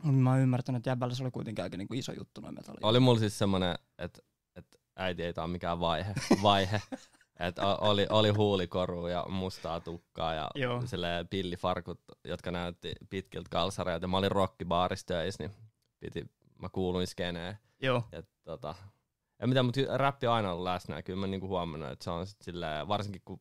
mä 0.05 0.31
oon 0.31 0.41
ymmärtänyt, 0.41 0.81
että 0.81 0.91
jäbällä 0.91 1.15
se 1.15 1.23
oli 1.23 1.31
kuitenkin 1.31 1.63
aika 1.63 1.77
niinku 1.77 1.95
iso 1.95 2.13
juttu 2.13 2.41
noin 2.41 2.55
metalli. 2.55 2.79
Oli 2.83 3.01
mulla 3.01 3.19
siis 3.19 3.39
semmonen, 3.39 3.75
että 3.99 4.23
et 4.57 4.81
äiti 4.97 5.23
ei 5.23 5.33
tää 5.33 5.45
ole 5.45 5.53
mikään 5.53 5.81
vaihe. 5.81 6.15
vaihe. 6.43 6.83
Et 7.41 7.57
oli, 7.81 8.07
oli 8.11 8.31
huulikoru 8.31 9.07
ja 9.07 9.27
mustaa 9.29 9.81
tukkaa 9.81 10.35
ja 10.35 10.51
pillifarkut, 11.31 12.01
jotka 12.25 12.51
näytti 12.51 12.93
pitkiltä 13.11 13.49
kalsareilta. 13.51 14.05
Ja 14.05 14.09
Mä 14.09 14.17
olin 14.17 14.31
rockibaarissa 14.31 15.07
töissä, 15.07 15.43
niin 15.45 15.53
piti, 16.01 16.31
mä 16.63 16.69
kuuluin 16.69 17.07
skeneen. 17.07 17.59
Joo, 17.83 18.03
Ja 18.13 18.23
tota, 18.45 18.75
en 19.41 19.49
mitään, 19.49 19.67
mutta 19.67 19.81
räppi 19.99 20.27
on 20.27 20.35
aina 20.35 20.53
ollut 20.53 20.65
läsnä 20.65 20.97
ja 20.97 21.03
kyllä 21.03 21.21
mä 21.21 21.27
niinku 21.27 21.49
huomannut, 21.49 21.91
että 21.91 22.05
se 22.05 22.11
on 22.11 22.27
sit 22.27 22.43
silleen, 22.43 22.89
varsinkin 22.89 23.23
kun 23.25 23.41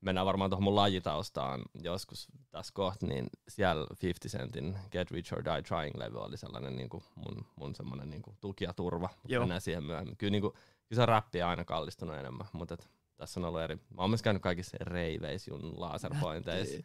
mennään 0.00 0.26
varmaan 0.26 0.50
tuohon 0.50 0.64
mun 0.64 0.76
lajitaustaan 0.76 1.62
joskus 1.82 2.28
tässä 2.50 2.72
kohta, 2.74 3.06
niin 3.06 3.26
siellä 3.48 3.86
50 4.02 4.38
Centin 4.38 4.78
Get 4.90 5.10
Rich 5.10 5.34
or 5.34 5.44
Die 5.44 5.62
Trying-levy 5.62 6.18
oli 6.18 6.36
sellainen 6.36 6.76
niinku 6.76 7.02
mun, 7.14 7.46
mun 7.56 7.74
semmoinen 7.74 8.10
niinku 8.10 8.36
tuki 8.40 8.64
ja 8.64 8.72
turva, 8.72 9.08
Joo. 9.28 9.42
mennään 9.42 9.60
siihen 9.60 9.84
myöhemmin. 9.84 10.16
Kyllä, 10.16 10.30
niinku, 10.30 10.50
kyllä 10.88 11.02
se 11.02 11.06
räppi 11.06 11.42
on 11.42 11.48
aina 11.48 11.64
kallistunut 11.64 12.16
enemmän, 12.16 12.46
mutta 12.52 12.74
et, 12.74 12.88
tässä 13.16 13.40
on 13.40 13.44
ollut 13.44 13.60
eri. 13.60 13.76
Mä 13.76 14.02
oon 14.02 14.10
myös 14.10 14.22
käynyt 14.22 14.42
kaikissa 14.42 14.76
reiveissä 14.80 15.50
jun 15.50 15.80
laserpointeissa. 15.80 16.78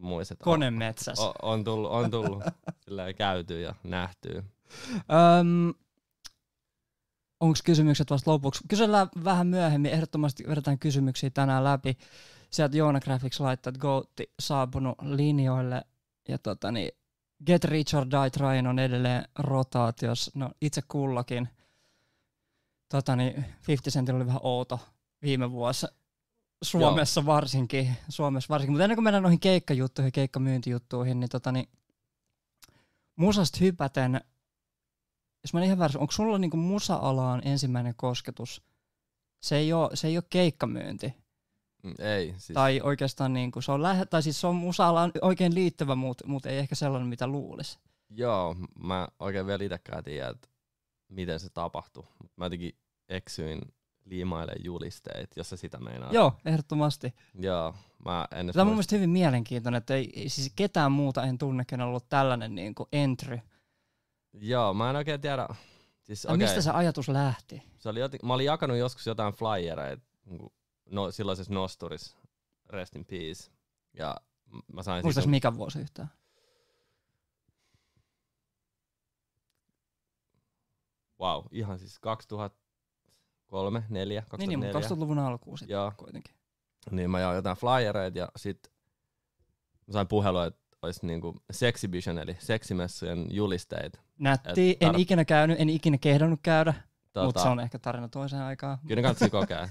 muissa, 0.00 0.32
että 0.34 0.44
on, 1.22 1.28
on, 1.28 1.34
on 1.42 1.64
tullut, 1.64 1.90
on 1.90 2.10
tullut 2.10 2.42
silleen 2.84 3.14
käyty 3.14 3.60
ja 3.60 3.74
nähty. 3.84 4.44
Öm, 4.96 5.74
Onko 7.40 7.58
kysymykset 7.64 8.10
vasta 8.10 8.30
lopuksi? 8.30 8.64
Kysellään 8.68 9.08
vähän 9.24 9.46
myöhemmin. 9.46 9.92
Ehdottomasti 9.92 10.44
vedetään 10.48 10.78
kysymyksiä 10.78 11.30
tänään 11.30 11.64
läpi. 11.64 11.98
Sieltä 12.54 12.76
Joona 12.76 13.00
Graphics 13.00 13.40
laittaa, 13.40 13.70
että 13.70 13.80
Goatti 13.80 14.32
saapunut 14.40 14.98
linjoille. 15.02 15.82
Ja 16.28 16.38
tota, 16.38 16.72
niin, 16.72 16.92
Get 17.46 17.64
Rich 17.64 17.96
or 17.96 18.06
Die 18.10 18.30
Trying 18.30 18.68
on 18.68 18.78
edelleen 18.78 19.24
rotaatiossa. 19.38 20.30
No 20.34 20.50
itse 20.60 20.82
kullakin. 20.88 21.48
Tota, 22.88 23.16
niin 23.16 23.34
50 23.68 23.90
Centillä 23.90 24.16
oli 24.16 24.26
vähän 24.26 24.40
outo 24.42 24.80
viime 25.22 25.50
vuosi. 25.50 25.86
Suomessa 26.62 27.26
varsinkin. 27.26 27.96
Suomessa 28.08 28.48
varsinkin. 28.48 28.72
Mutta 28.72 28.84
ennen 28.84 28.96
kuin 28.96 29.04
mennään 29.04 29.22
noihin 29.22 29.40
keikkajuttuihin, 29.40 30.12
keikkamyyntijuttuihin, 30.12 31.20
niin, 31.20 31.30
tota, 31.30 31.52
niin 31.52 31.68
musasta 33.16 33.58
hypäten 33.60 34.20
jos 35.44 35.54
mä 35.54 35.60
en 35.60 35.66
ihan 35.66 35.78
väärässä, 35.78 35.98
onko 35.98 36.12
sulla 36.12 36.38
niinku 36.38 36.56
musa-alaan 36.56 37.42
ensimmäinen 37.44 37.94
kosketus? 37.96 38.62
Se 39.40 39.56
ei 39.56 39.72
ole, 39.72 39.96
se 39.96 40.08
ei 40.08 40.16
ole 40.16 40.24
keikkamyynti. 40.30 41.23
Mm, 41.84 41.94
Ei, 41.98 42.34
siis 42.36 42.54
Tai 42.54 42.80
oikeastaan 42.82 43.32
niinku, 43.32 43.60
se 43.60 43.72
on 43.72 43.82
lähe, 43.82 44.06
tai 44.06 44.22
siis 44.22 44.40
se 44.40 44.46
on 44.46 44.54
musa-alaan 44.54 45.12
oikein 45.22 45.54
liittyvä, 45.54 45.94
mutta 45.94 46.26
mut 46.26 46.46
ei 46.46 46.58
ehkä 46.58 46.74
sellainen, 46.74 47.08
mitä 47.08 47.26
luulisi. 47.26 47.78
Joo, 48.10 48.56
mä 48.78 49.08
oikein 49.18 49.46
vielä 49.46 49.64
itekään 49.64 50.04
tiedä, 50.04 50.28
että 50.28 50.48
miten 51.08 51.40
se 51.40 51.48
tapahtui. 51.50 52.04
Mä 52.36 52.44
jotenkin 52.44 52.78
eksyin 53.08 53.60
liimailemaan 54.04 54.64
julisteet, 54.64 55.30
jos 55.36 55.50
sä 55.50 55.56
sitä 55.56 55.78
meinaa. 55.78 56.12
Joo, 56.12 56.32
ehdottomasti. 56.44 57.14
Joo, 57.38 57.74
mä 58.04 58.26
en 58.32 58.50
Tämä 58.52 58.62
on 58.62 58.66
mun 58.66 58.74
mielestä 58.74 58.96
hyvin 58.96 59.10
mielenkiintoinen, 59.10 59.78
että 59.78 59.94
ei, 59.94 60.28
siis 60.28 60.52
ketään 60.56 60.92
muuta 60.92 61.22
en 61.22 61.38
tunne, 61.38 61.64
kenellä 61.64 61.84
on 61.84 61.88
ollut 61.88 62.08
tällainen 62.08 62.54
niinku 62.54 62.88
entry. 62.92 63.40
Joo, 64.32 64.74
mä 64.74 64.90
en 64.90 64.96
oikein 64.96 65.20
tiedä. 65.20 65.48
Siis, 66.02 66.24
Okay. 66.24 66.36
Mistä 66.36 66.60
se 66.60 66.70
ajatus 66.70 67.08
lähti? 67.08 67.62
se 67.78 67.88
oli 67.88 68.00
joten, 68.00 68.20
mä 68.22 68.34
olin 68.34 68.46
jakanut 68.46 68.76
joskus 68.76 69.06
jotain 69.06 69.34
flyereita 69.34 70.02
niinku, 70.24 70.52
no, 70.90 71.10
silloisessa 71.10 71.54
nosturis, 71.54 72.16
Rest 72.70 72.96
in 72.96 73.04
Peace. 73.04 73.50
Ja 73.94 74.16
mä 74.72 74.82
sain 74.82 75.04
Muistais 75.04 75.24
siitä, 75.24 75.30
mikä 75.30 75.54
vuosi 75.54 75.80
yhtään? 75.80 76.08
wow, 81.20 81.44
ihan 81.50 81.78
siis 81.78 81.98
2003, 81.98 83.82
4, 83.88 84.22
2004. 84.22 84.38
Niin, 84.38 84.60
niin 84.60 84.76
mutta 84.76 84.94
2000-luvun 84.94 85.18
alkuun 85.18 85.58
sitten 85.58 85.74
Joo. 85.74 85.92
kuitenkin. 85.96 86.34
Niin 86.90 87.10
mä 87.10 87.20
jaoin 87.20 87.36
jotain 87.36 87.56
flyereita 87.56 88.18
ja 88.18 88.28
sit 88.36 88.72
mä 89.86 89.92
sain 89.92 90.08
puhelua, 90.08 90.46
että 90.46 90.60
olisi 90.82 91.06
niinku 91.06 91.34
Sexibition 91.50 92.18
eli 92.18 92.36
seksimessujen 92.38 93.26
julisteet. 93.30 94.00
Nätti, 94.18 94.70
Et 94.70 94.82
en 94.82 94.94
tar- 94.94 95.00
ikinä 95.00 95.24
käynyt, 95.24 95.60
en 95.60 95.68
ikinä 95.68 95.98
kehdannut 95.98 96.40
käydä, 96.42 96.74
Tota, 97.14 97.26
mutta 97.26 97.42
se 97.42 97.48
on 97.48 97.60
ehkä 97.60 97.78
tarina 97.78 98.08
toiseen 98.08 98.42
aikaan. 98.42 98.78
Kyllä 98.86 98.96
ne 98.96 99.02
kannattaa 99.02 99.28
kokea. 99.40 99.68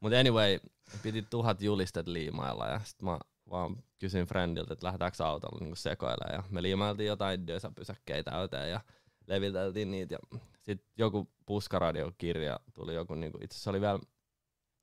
Mutta 0.00 0.18
anyway, 0.18 0.58
piti 1.02 1.22
tuhat 1.22 1.62
julistet 1.62 2.08
liimailla 2.08 2.66
ja 2.66 2.80
sit 2.84 3.02
mä 3.02 3.18
vaan 3.50 3.76
kysyin 3.98 4.26
friendiltä, 4.26 4.72
että 4.72 4.86
lähdetäänkö 4.86 5.24
autolla 5.26 5.58
niinku 5.60 5.76
sekoilemaan. 5.76 6.34
Ja 6.34 6.42
me 6.50 6.62
liimailtiin 6.62 7.06
jotain 7.06 7.46
dösäpysäkkeitä 7.46 8.30
täyteen 8.30 8.70
ja 8.70 8.80
leviteltiin 9.26 9.90
niitä. 9.90 10.14
Ja 10.14 10.38
sit 10.62 10.84
joku 10.98 11.30
puskaradiokirja 11.46 12.60
tuli 12.72 12.94
joku, 12.94 13.14
niinku, 13.14 13.38
itse 13.42 13.54
asiassa 13.54 13.70
oli 13.70 13.80
vielä, 13.80 13.98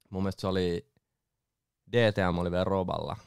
mun 0.10 0.24
mielestä 0.24 0.42
se 0.42 0.48
oli, 0.48 0.88
DTM 1.92 2.38
oli 2.38 2.52
vielä 2.52 2.64
Roballa. 2.64 3.18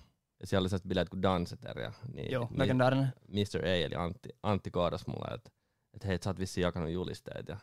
Ja 0.40 0.46
siellä 0.46 0.62
oli 0.62 0.68
sellaiset 0.68 0.88
bileet 0.88 1.08
kuin 1.08 1.22
Danceter. 1.22 1.78
Ja, 1.78 1.92
niin, 2.12 2.32
Joo, 2.32 2.46
niin, 2.50 2.58
legendaarinen. 2.58 3.12
Mr. 3.28 3.64
A 3.64 3.68
eli 3.68 3.94
Antti, 3.94 4.28
Antti 4.42 4.70
koodas 4.70 5.06
mulle, 5.06 5.34
että 5.34 5.50
et 5.94 6.04
hei, 6.04 6.18
sä 6.24 6.30
oot 6.30 6.38
vissiin 6.38 6.62
jakanut 6.62 6.90
julisteet. 6.90 7.48
Ja 7.48 7.56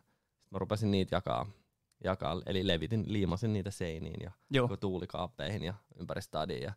mä 0.53 0.59
rupesin 0.59 0.91
niitä 0.91 1.15
jakaa, 1.15 1.45
jakaa, 2.03 2.41
eli 2.45 2.67
levitin, 2.67 3.03
liimasin 3.07 3.53
niitä 3.53 3.71
seiniin 3.71 4.21
ja 4.23 4.31
Joo, 4.49 4.77
tuulikaappeihin 4.77 5.63
ja 5.63 5.73
ympäri 5.99 6.21
stadiin. 6.21 6.63
Ja 6.63 6.73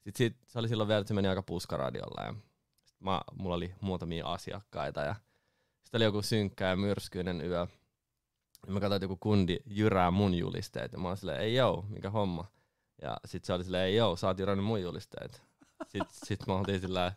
sit, 0.00 0.16
sit, 0.16 0.36
se 0.46 0.58
oli 0.58 0.68
silloin 0.68 0.88
vielä, 0.88 1.00
että 1.00 1.08
se 1.08 1.14
meni 1.14 1.28
aika 1.28 1.42
puskaradiolla 1.42 2.22
ja 2.22 2.34
sit 2.84 3.00
mä, 3.00 3.20
mulla 3.38 3.54
oli 3.54 3.74
muutamia 3.80 4.26
asiakkaita 4.26 5.00
ja 5.00 5.14
sitten 5.84 5.98
oli 5.98 6.04
joku 6.04 6.22
synkkä 6.22 6.68
ja 6.68 6.76
myrskyinen 6.76 7.40
yö. 7.40 7.66
Ja 8.66 8.72
mä 8.72 8.80
katsoin, 8.80 8.96
että 8.96 9.04
joku 9.04 9.16
kundi 9.16 9.58
jyrää 9.66 10.10
mun 10.10 10.34
julisteet 10.34 10.92
ja 10.92 10.98
mä 10.98 11.08
olin 11.08 11.16
silleen, 11.16 11.40
ei 11.40 11.54
joo, 11.54 11.84
mikä 11.88 12.10
homma. 12.10 12.44
Ja 13.02 13.16
sit 13.24 13.44
se 13.44 13.52
oli 13.52 13.64
silleen, 13.64 13.86
ei 13.86 13.96
joo, 13.96 14.16
sä 14.16 14.26
oot 14.26 14.38
jyrännyt 14.38 14.66
mun 14.66 14.82
julisteet. 14.82 15.42
Sitten 15.88 16.16
sit 16.26 16.46
mä 16.46 16.54
oltiin 16.54 16.80
silleen, 16.80 17.12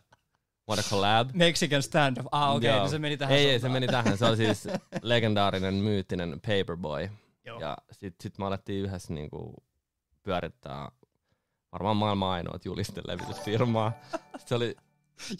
what 0.68 0.86
a 0.86 0.88
collab. 0.90 1.30
Mexican 1.34 1.82
standoff. 1.82 2.28
Ah, 2.32 2.56
okei, 2.56 2.70
okay, 2.70 2.80
niin 2.80 2.90
se 2.90 2.98
meni 2.98 3.16
tähän 3.16 3.36
Ei, 3.36 3.50
ei, 3.50 3.60
se 3.60 3.68
meni 3.68 3.86
tähän. 3.86 4.18
Se 4.18 4.26
oli 4.26 4.36
siis 4.36 4.68
legendaarinen, 5.02 5.74
myyttinen 5.74 6.40
Paperboy. 6.46 7.10
Joo. 7.44 7.60
Ja 7.60 7.76
sit, 7.92 8.14
sit 8.20 8.38
me 8.38 8.46
alettiin 8.46 8.84
yhdessä 8.84 9.14
niinku 9.14 9.54
pyörittää 10.22 10.88
varmaan 11.72 11.96
maailman 11.96 12.30
ainoat 12.30 12.64
julistelevitysfirmaa. 12.64 13.92
Sit 14.38 14.48
se 14.48 14.54
oli, 14.54 14.76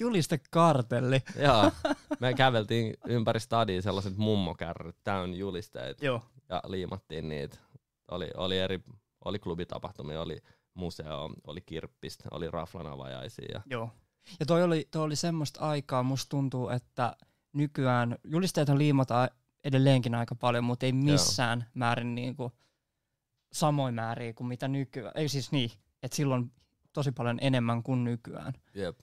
Juliste 0.01 0.41
kartelli. 0.51 1.23
joo, 1.43 1.73
me 2.21 2.35
käveltiin 2.35 2.95
ympäri 3.07 3.41
stadia 3.41 3.83
sellaiset 3.83 4.17
mummokärryt 4.17 4.97
täyn 5.05 5.35
julisteet 5.35 6.03
Joo. 6.03 6.23
ja 6.49 6.63
liimattiin 6.67 7.29
niitä. 7.29 7.59
Oli, 8.11 8.31
oli 8.37 8.59
eri, 8.59 8.81
oli 9.25 9.39
klubitapahtumia, 9.39 10.21
oli 10.21 10.39
museo, 10.75 11.31
oli 11.47 11.61
kirppistä, 11.61 12.25
oli 12.31 12.51
raflan 12.51 12.87
avajaisia. 12.87 13.49
Ja, 13.53 13.63
Joo. 13.67 13.91
Ja 14.41 14.47
toi 14.47 14.63
oli, 14.63 14.89
toi 14.91 15.03
oli 15.03 15.17
semmoista 15.17 15.61
aikaa, 15.61 16.03
musta 16.03 16.29
tuntuu, 16.29 16.69
että 16.69 17.17
nykyään 17.53 18.19
julisteethan 18.25 18.79
liimataan 18.79 19.29
edelleenkin 19.65 20.15
aika 20.15 20.35
paljon, 20.35 20.65
mutta 20.65 20.87
ei 20.87 20.93
missään 20.93 21.67
määrin 21.75 22.15
niinku 22.15 22.53
samoin 23.53 23.95
määriä 23.95 24.33
kuin 24.33 24.49
mitä 24.49 24.69
nykyään. 24.69 25.13
Ei 25.15 25.29
siis 25.29 25.53
niin, 25.53 25.71
että 26.03 26.17
silloin 26.17 26.53
tosi 26.93 27.13
paljon 27.13 27.39
enemmän 27.41 27.83
kuin 27.83 28.05
nykyään. 28.05 28.53
jep. 28.75 28.99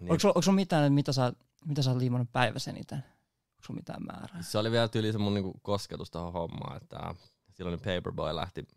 Niin. 0.00 0.10
Onko, 0.10 0.18
sulla- 0.18 0.32
onko 0.32 0.42
sulla 0.42 0.56
mitään, 0.56 0.84
että 0.84 0.94
mitä 0.94 1.12
sä, 1.12 1.32
mitä 1.64 1.82
sä 1.82 1.90
oot 1.90 1.98
liimannut 1.98 2.32
päivässä 2.32 2.70
eniten? 2.70 2.98
Onko 2.98 3.62
sulla 3.66 3.78
mitään 3.78 4.02
määrää? 4.06 4.42
Se 4.42 4.58
oli 4.58 4.70
vielä 4.70 4.88
tyyli 4.88 5.12
se 5.12 5.18
mun 5.18 5.34
niinku 5.34 5.52
kosketus 5.62 6.10
tuohon 6.10 6.32
hommaan, 6.32 6.76
että 6.76 7.14
silloin 7.50 7.78
Paperboy 7.78 8.34
lähti 8.36 8.68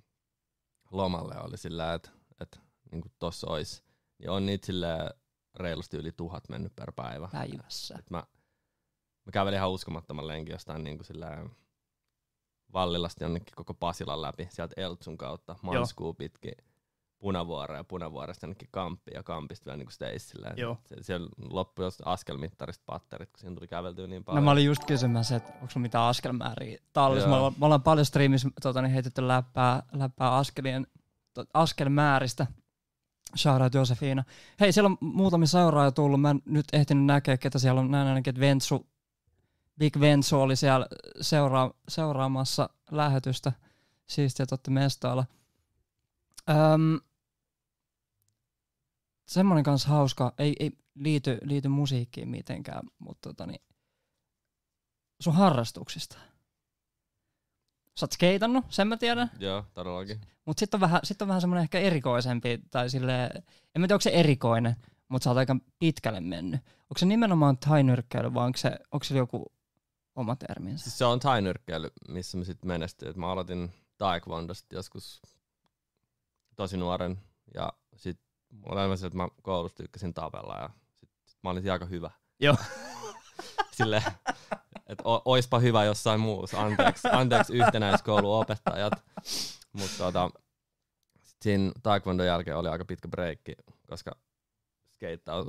lomalle 0.92 1.34
ja 1.36 1.42
oli 1.42 1.58
sillä, 1.58 1.94
että 1.94 2.10
et, 2.42 2.60
niinku 2.92 3.10
tossa 3.20 3.48
ois. 3.50 3.84
Niin 4.20 4.30
on 4.30 4.46
niitä 4.46 4.66
sillä 4.66 5.12
reilusti 5.56 5.98
yli 5.98 6.12
tuhat 6.12 6.50
mennyt 6.50 6.76
per 6.76 6.92
päivä. 6.92 7.30
Päivässä. 7.32 7.96
Et 8.00 8.10
mä, 8.10 8.18
mä 9.26 9.32
kävelin 9.32 9.58
ihan 9.58 9.72
uskomattoman 9.72 10.28
lenkin 10.28 10.54
jostain 10.54 10.84
niinku 10.84 11.04
sillä 11.04 11.50
Vallilasta 12.74 13.24
jonnekin 13.24 13.56
koko 13.56 13.74
Pasilan 13.74 14.22
läpi, 14.22 14.48
sieltä 14.52 14.82
Eltsun 14.82 15.18
kautta, 15.18 15.56
Manskuu 15.62 16.14
pitkin 16.14 16.54
Punavuoreen 17.20 17.78
ja 17.80 17.84
Punavuoresta 17.84 18.46
jonnekin 18.46 18.68
Kamppiin 18.72 19.16
ja 19.16 19.24
Kampista 19.24 19.66
vielä 19.66 19.78
niinku 19.78 19.92
Stacelle. 19.92 20.54
Joo. 20.58 20.78
Se, 20.86 20.96
siellä 21.02 21.30
loppui 21.38 21.86
jos 21.86 22.02
askelmittarista 22.06 22.84
patterit, 22.86 23.30
kun 23.32 23.40
siinä 23.40 23.56
tuli 23.56 23.68
käveltyä 23.68 24.08
niin 24.08 24.20
No 24.20 24.24
paljon. 24.24 24.44
mä 24.44 24.52
olin 24.52 24.66
just 24.66 24.84
kysymässä, 24.86 25.36
että 25.36 25.54
onko 25.62 25.80
mitään 25.80 26.04
askelmääriä 26.04 26.78
tallissa. 26.94 27.36
Ollaan, 27.36 27.54
me 27.60 27.66
ollaan 27.66 27.84
paljon 27.84 28.06
striimissä 28.06 28.50
tota, 28.62 28.82
niin 28.82 28.92
heitetty 28.92 29.28
läppää, 29.28 29.84
läppää 29.94 30.36
askelien, 30.36 30.88
to, 31.34 31.46
askelmääristä. 31.54 32.48
Shoutout 33.38 33.74
Josefina. 33.74 34.24
Hei, 34.60 34.72
siellä 34.72 34.88
on 34.88 34.98
muutamia 35.02 35.48
seuraajia 35.48 35.92
tullut. 35.92 36.22
Mä 36.22 36.30
en 36.30 36.42
nyt 36.46 36.66
ehtinyt 36.74 37.06
näkeä, 37.06 37.38
ketä 37.38 37.60
siellä 37.60 37.82
on. 37.82 37.92
Näin 37.92 38.08
ainakin, 38.08 38.32
että 38.32 38.40
Ventsu, 38.40 38.88
Big 39.80 40.00
Ventsu 40.00 40.42
oli 40.42 40.56
siellä 40.56 40.88
seuraa, 41.22 41.74
seuraamassa 41.88 42.70
lähetystä. 42.92 43.52
Siistiä, 44.08 44.44
että 44.44 44.54
olette 44.54 44.72
mestoilla. 44.72 45.26
Öm, 46.50 47.00
semmoinen 49.26 49.64
kanssa 49.64 49.90
hauska, 49.90 50.34
ei, 50.38 50.56
ei 50.60 50.72
liity, 50.96 51.38
liity 51.42 51.68
musiikkiin 51.68 52.30
mitenkään, 52.30 52.88
mutta 53.00 53.30
tota 53.30 53.46
niin, 53.46 53.62
sun 55.20 55.34
harrastuksista. 55.34 56.18
Sä 57.98 58.04
oot 58.04 58.12
skeitannut, 58.12 58.66
sen 58.70 58.88
mä 58.88 58.98
tiedän, 58.98 59.32
Joo, 59.40 59.66
todellakin. 59.74 60.22
mutta 60.46 60.60
sitten 60.60 60.78
on 60.78 60.82
vähän, 60.82 61.00
sit 61.04 61.22
on 61.22 61.28
vähän 61.28 61.42
semmoinen 61.42 61.64
ehkä 61.64 61.80
erikoisempi, 61.80 62.62
tai 62.72 62.90
sille 62.90 63.24
en 63.26 63.82
mä 63.82 63.88
tiedä 63.88 63.94
onko 63.96 64.02
se 64.02 64.10
erikoinen, 64.10 64.76
mutta 65.08 65.24
sä 65.24 65.30
oot 65.30 65.38
aika 65.38 65.56
pitkälle 65.80 66.22
mennyt. 66.22 66.62
Onko 66.80 66.98
se 66.98 67.06
nimenomaan 67.06 67.58
tainyrkkeily 67.58 68.34
vai 68.34 68.46
onko 68.46 68.58
se, 68.58 68.80
onko 68.92 69.04
se 69.04 69.18
joku 69.18 69.54
oma 70.16 70.36
terminsä? 70.36 70.84
Siis 70.84 70.98
se 70.98 71.06
on 71.06 71.20
tainyrkkeily, 71.20 71.90
missä 72.08 72.38
mä 72.38 72.44
sitten 72.44 72.68
menestyin. 72.68 73.10
Et 73.10 73.16
Mä 73.18 73.32
aloitin 73.32 73.74
taekwondosta 73.98 74.76
joskus 74.76 75.22
tosi 76.56 76.78
nuoren 76.78 77.20
ja 77.54 77.74
sit 77.96 78.20
mulla 78.50 78.84
oli 78.84 78.98
se, 78.98 79.08
että 79.08 79.18
mä 79.18 79.28
koulussa 79.42 79.78
tykkäsin 79.78 80.14
tapella 80.14 80.58
ja 80.58 80.70
sit, 81.00 81.10
sit 81.26 81.40
mä 81.44 81.50
olin 81.50 81.72
aika 81.72 81.86
hyvä. 81.86 82.12
Joo. 82.40 82.56
Sille, 83.72 84.04
että 84.88 85.04
oispa 85.26 85.60
hyvä 85.60 85.84
jossain 85.84 86.20
muussa. 86.20 86.62
Anteeksi, 86.62 87.08
anteeksi 87.22 87.54
yhtenäiskouluopettajat. 87.54 88.94
Mutta 89.74 89.98
tota, 89.98 90.32
siinä 91.42 91.72
taekwondon 91.84 92.26
jälkeen 92.26 92.58
oli 92.58 92.70
aika 92.70 92.86
pitkä 92.86 93.08
breikki, 93.08 93.56
koska 93.88 94.12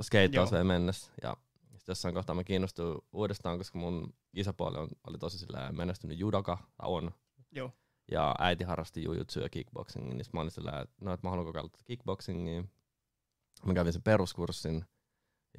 skeittaus, 0.01 0.51
vei 0.51 0.63
mennessä. 0.63 1.11
Ja 1.21 1.37
sitten 1.61 1.91
jossain 1.91 2.13
kohtaa 2.13 2.35
mä 2.35 2.43
kiinnostuin 2.43 3.01
uudestaan, 3.13 3.57
koska 3.57 3.79
mun 3.79 4.13
isäpuoli 4.33 4.77
on, 4.77 4.89
oli 5.07 5.17
tosi 5.17 5.37
sillä 5.37 5.71
menestynyt 5.71 6.19
judoka, 6.19 6.57
tai 6.77 6.89
on. 6.89 7.11
Joo. 7.51 7.71
Ja 8.11 8.35
äiti 8.39 8.63
harrasti 8.63 9.03
jujutsu 9.03 9.39
ja 9.39 9.49
kickboxingin, 9.49 10.17
niin 10.17 10.25
mä 10.33 10.39
olin 10.41 10.51
sillä, 10.51 10.81
että 10.81 10.95
no, 11.05 11.13
et 11.13 11.23
mä 11.23 11.29
haluan 11.29 11.45
kokeilla 11.45 11.69
tätä 11.69 11.83
kickboxingia. 11.85 12.63
Mä 13.65 13.73
kävin 13.73 13.93
sen 13.93 14.01
peruskurssin, 14.01 14.85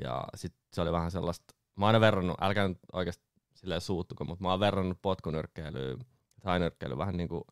ja 0.02 0.24
sit 0.34 0.54
se 0.72 0.80
oli 0.80 0.92
vähän 0.92 1.10
sellaista, 1.10 1.54
mä 1.76 1.84
oon 1.84 1.88
aina 1.88 2.00
verrannut, 2.00 2.36
älkää 2.40 2.68
nyt 2.68 2.78
oikeasti 2.92 3.27
silleen 3.58 3.80
suuttuko, 3.80 4.24
mutta 4.24 4.42
mä 4.42 4.50
oon 4.50 4.60
verrannut 4.60 5.02
potkunyrkkeilyä, 5.02 5.96
tainyrkkeilyä 6.42 6.98
vähän 6.98 7.16
niinku 7.16 7.46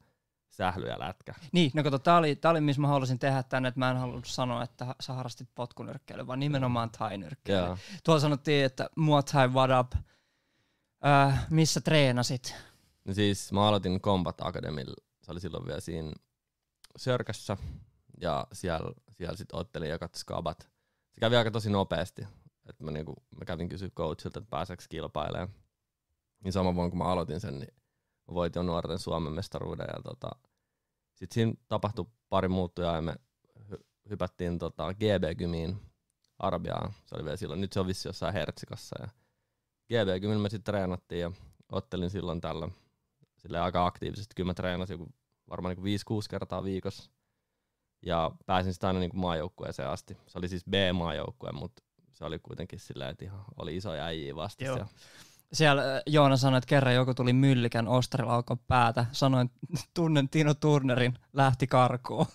sähly 0.51 0.87
ja 0.87 0.99
lätkä. 0.99 1.35
Niin, 1.53 1.71
no 1.75 1.83
kato, 1.83 1.99
tää 1.99 2.17
oli, 2.17 2.37
tää 2.37 2.51
oli 2.51 2.61
missä 2.61 2.83
mä 2.83 2.89
halusin 2.89 3.19
tehdä 3.19 3.43
tänne, 3.43 3.69
että 3.69 3.79
mä 3.79 3.91
en 3.91 3.97
halunnut 3.97 4.27
sanoa, 4.27 4.63
että 4.63 4.95
sä 5.01 5.13
harrastit 5.13 5.49
potkunyrkkeilyä, 5.55 6.27
vaan 6.27 6.41
nimenomaan 6.41 6.91
tainyrkkeilyä. 6.91 7.67
Joo. 7.67 7.79
Tuolla 8.05 8.21
sanottiin, 8.21 8.65
että 8.65 8.91
Muay 8.97 9.23
Thai 9.23 9.49
what 9.49 9.71
up. 9.81 9.93
Äh, 11.07 11.47
missä 11.51 11.81
treenasit? 11.81 12.55
No 13.05 13.15
siis 13.15 13.53
mä 13.53 13.69
aloitin 13.69 14.01
Combat 14.01 14.41
Academilla, 14.41 14.95
se 15.23 15.33
oli 15.33 15.41
silloin 15.41 15.67
vielä 15.67 15.81
siinä 15.81 16.13
Sörkässä, 16.97 17.57
ja 18.21 18.47
siellä, 18.53 18.93
siellä 19.11 19.37
sitten 19.37 19.59
ottelin 19.59 19.93
ekat 19.93 20.15
skabat. 20.15 20.69
Se 21.15 21.21
kävi 21.21 21.37
aika 21.37 21.51
tosi 21.51 21.71
nopeasti, 21.71 22.27
että 22.69 22.85
mä, 22.85 22.91
niinku, 22.91 23.15
mä 23.39 23.45
kävin 23.45 23.69
kysyä 23.69 23.89
coachilta, 23.89 24.39
että 24.39 24.51
pääseekö 24.51 24.85
kilpailemaan. 24.89 25.66
Niin 26.45 26.53
sama 26.53 26.75
vuonna 26.75 26.91
kun 26.91 26.99
mä 26.99 27.05
aloitin 27.05 27.41
sen, 27.41 27.59
niin 27.59 27.75
mä 28.29 28.35
voitin 28.35 28.61
jo 28.61 28.65
nuorten 28.65 28.99
Suomen 28.99 29.33
mestaruuden, 29.33 29.87
ja 29.97 30.03
tota, 30.03 30.31
sitten 31.15 31.35
siinä 31.35 31.53
tapahtui 31.69 32.07
pari 32.29 32.49
muuttujaa, 32.49 32.97
ja 32.97 33.03
me 33.03 33.17
hy- 33.61 33.85
hypättiin 34.11 34.59
tota 34.59 34.95
GB-gymiin 34.95 35.77
Arabiaan, 36.39 36.93
se 37.07 37.15
oli 37.15 37.25
vielä 37.25 37.37
silloin, 37.37 37.61
nyt 37.61 37.73
se 37.73 37.81
on 37.81 37.87
vissi 37.87 38.09
jossain 38.09 38.35
Hertsikassa, 38.35 38.97
ja 39.01 39.09
GB-gymillä 39.89 40.43
me 40.43 40.51
sitten 40.51 40.73
treenattiin, 40.73 41.21
ja 41.21 41.31
ottelin 41.73 42.11
silloin 42.11 42.41
tällä 42.41 42.69
sille 43.37 43.61
aika 43.61 43.87
aktiivisesti. 43.87 44.35
Kyllä 44.37 44.47
mä 44.47 44.55
treenasin 44.55 44.95
joku, 44.95 45.15
varmaan 45.51 45.77
niin 45.77 46.01
5-6 46.01 46.27
kertaa 46.31 46.65
viikossa. 46.65 47.11
Ja 48.03 48.31
pääsin 48.47 48.73
sitten 48.73 48.89
aina 48.89 49.01
niin 49.01 49.11
maajoukkueeseen 49.15 49.89
asti. 49.89 50.17
Se 50.27 50.39
oli 50.39 50.49
siis 50.49 50.65
B-maajoukkue, 50.65 51.53
mutta 51.53 51.83
se 52.13 52.25
oli 52.25 52.39
kuitenkin 52.39 52.81
silleen, 52.81 53.11
että 53.11 53.25
ihan 53.25 53.45
oli 53.57 53.77
isoja 53.77 54.05
äijiä 54.05 54.37
vastaan. 54.37 54.67
Joo. 54.67 54.77
Ja 54.77 54.87
Siellä 55.53 55.83
äh, 55.83 56.03
Joona 56.07 56.37
sanoi, 56.37 56.59
että 56.59 56.69
kerran 56.69 56.95
joku 56.95 57.15
tuli 57.15 57.33
myllikän 57.33 57.89
ostarilaukon 57.89 58.59
päätä. 58.59 59.07
Sanoin, 59.13 59.51
tunnen 59.95 60.29
Tino 60.29 60.55
Turnerin, 60.55 61.19
lähti 61.33 61.67
karkuun. 61.67 62.27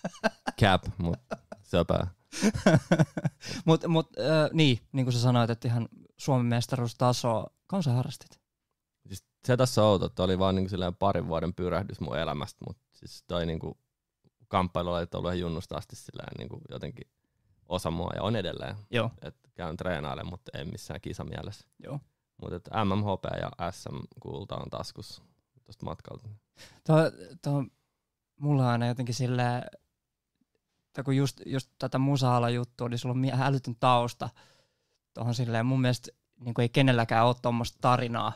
Cap, 0.60 0.84
mut 0.98 1.18
söpää. 1.62 2.06
Mutta 3.64 3.88
mut, 3.88 4.10
äh, 4.18 4.50
niin, 4.52 4.80
niin 4.92 5.06
kuin 5.06 5.12
sä 5.12 5.20
sanoit, 5.20 5.50
että 5.50 5.68
ihan 5.68 5.88
Suomen 6.16 6.46
mestaruustaso, 6.46 7.46
sä 7.84 7.92
harrastit? 7.92 8.40
Siis 9.06 9.24
se 9.44 9.56
tässä 9.56 9.82
on 9.82 9.88
outo, 9.88 10.06
että 10.06 10.22
oli 10.22 10.38
vaan 10.38 10.54
niinku 10.54 10.68
silleen 10.68 10.94
parin 10.94 11.28
vuoden 11.28 11.54
pyrähdys 11.54 12.00
mun 12.00 12.18
elämästä, 12.18 12.64
mutta 12.68 12.82
siis 12.92 13.24
toi 13.26 13.46
niinku 13.46 13.78
kamppailu 14.48 14.90
oli 14.90 15.06
ollut 15.14 15.28
ihan 15.28 15.40
junnusta 15.40 15.76
asti 15.76 15.96
silleen 15.96 16.32
niinku 16.38 16.60
jotenkin 16.70 17.10
osa 17.68 17.90
mua 17.90 18.10
ja 18.14 18.22
on 18.22 18.36
edelleen. 18.36 18.76
Joo. 18.90 19.10
Et 19.22 19.36
käyn 19.54 19.76
treenailemaan, 19.76 20.32
mutta 20.32 20.58
ei 20.58 20.64
missään 20.64 21.00
kisamielessä. 21.00 21.66
Joo. 21.84 22.00
Mutta 22.42 22.84
MMHP 22.84 23.24
ja 23.40 23.70
SM-kulta 23.72 24.56
on 24.56 24.70
taskus 24.70 25.22
tuosta 25.64 25.84
matkalta. 25.86 26.28
Tuo, 26.86 26.96
tuo, 27.42 27.64
mulla 28.40 28.62
on 28.62 28.68
aina 28.70 28.86
jotenkin 28.86 29.14
silleen, 29.14 29.62
että 30.86 31.02
kun 31.04 31.16
just, 31.16 31.40
just 31.46 31.70
tätä 31.78 31.98
musa 31.98 32.50
juttua, 32.50 32.88
niin 32.88 32.98
sulla 32.98 33.12
on 33.12 33.40
älytön 33.42 33.76
tausta 33.80 34.28
tuohon 35.14 35.34
silleen. 35.34 35.66
Mun 35.66 35.80
mielestä 35.80 36.10
niin 36.40 36.54
ei 36.60 36.68
kenelläkään 36.68 37.26
ole 37.26 37.34
tuommoista 37.42 37.78
tarinaa, 37.80 38.32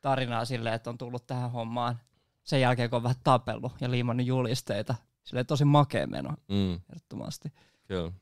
tarinaa 0.00 0.44
silleen, 0.44 0.74
että 0.74 0.90
on 0.90 0.98
tullut 0.98 1.26
tähän 1.26 1.50
hommaan 1.52 1.98
sen 2.44 2.60
jälkeen, 2.60 2.90
kun 2.90 2.96
on 2.96 3.02
vähän 3.02 3.16
tapellut 3.24 3.72
ja 3.80 3.90
liimannut 3.90 4.26
julisteita. 4.26 4.94
Silleen 5.24 5.46
tosi 5.46 5.64
makea 5.64 6.06
meno, 6.06 6.30
Mm, 6.48 6.74
ehdottomasti. 6.90 7.52
kyllä. 7.88 8.12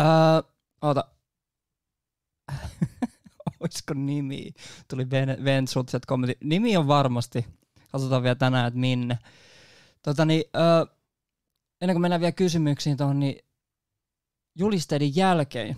Öö, 0.00 0.06
oota. 0.82 1.04
Olisiko 3.60 3.94
nimi? 3.94 4.52
Tuli 4.90 5.04
Ben- 5.04 5.66
sieltä 5.66 5.98
kommentti. 6.06 6.36
Nimi 6.44 6.76
on 6.76 6.88
varmasti. 6.88 7.46
Katsotaan 7.92 8.22
vielä 8.22 8.34
tänään, 8.34 8.68
että 8.68 8.80
minne. 8.80 9.18
Tota 10.02 10.24
niin, 10.24 10.44
öö, 10.56 10.84
ennen 11.80 11.94
kuin 11.94 12.00
mennään 12.02 12.20
vielä 12.20 12.32
kysymyksiin 12.32 12.96
tuohon, 12.96 13.20
niin 13.20 13.38
julisteiden 14.54 15.16
jälkeen 15.16 15.76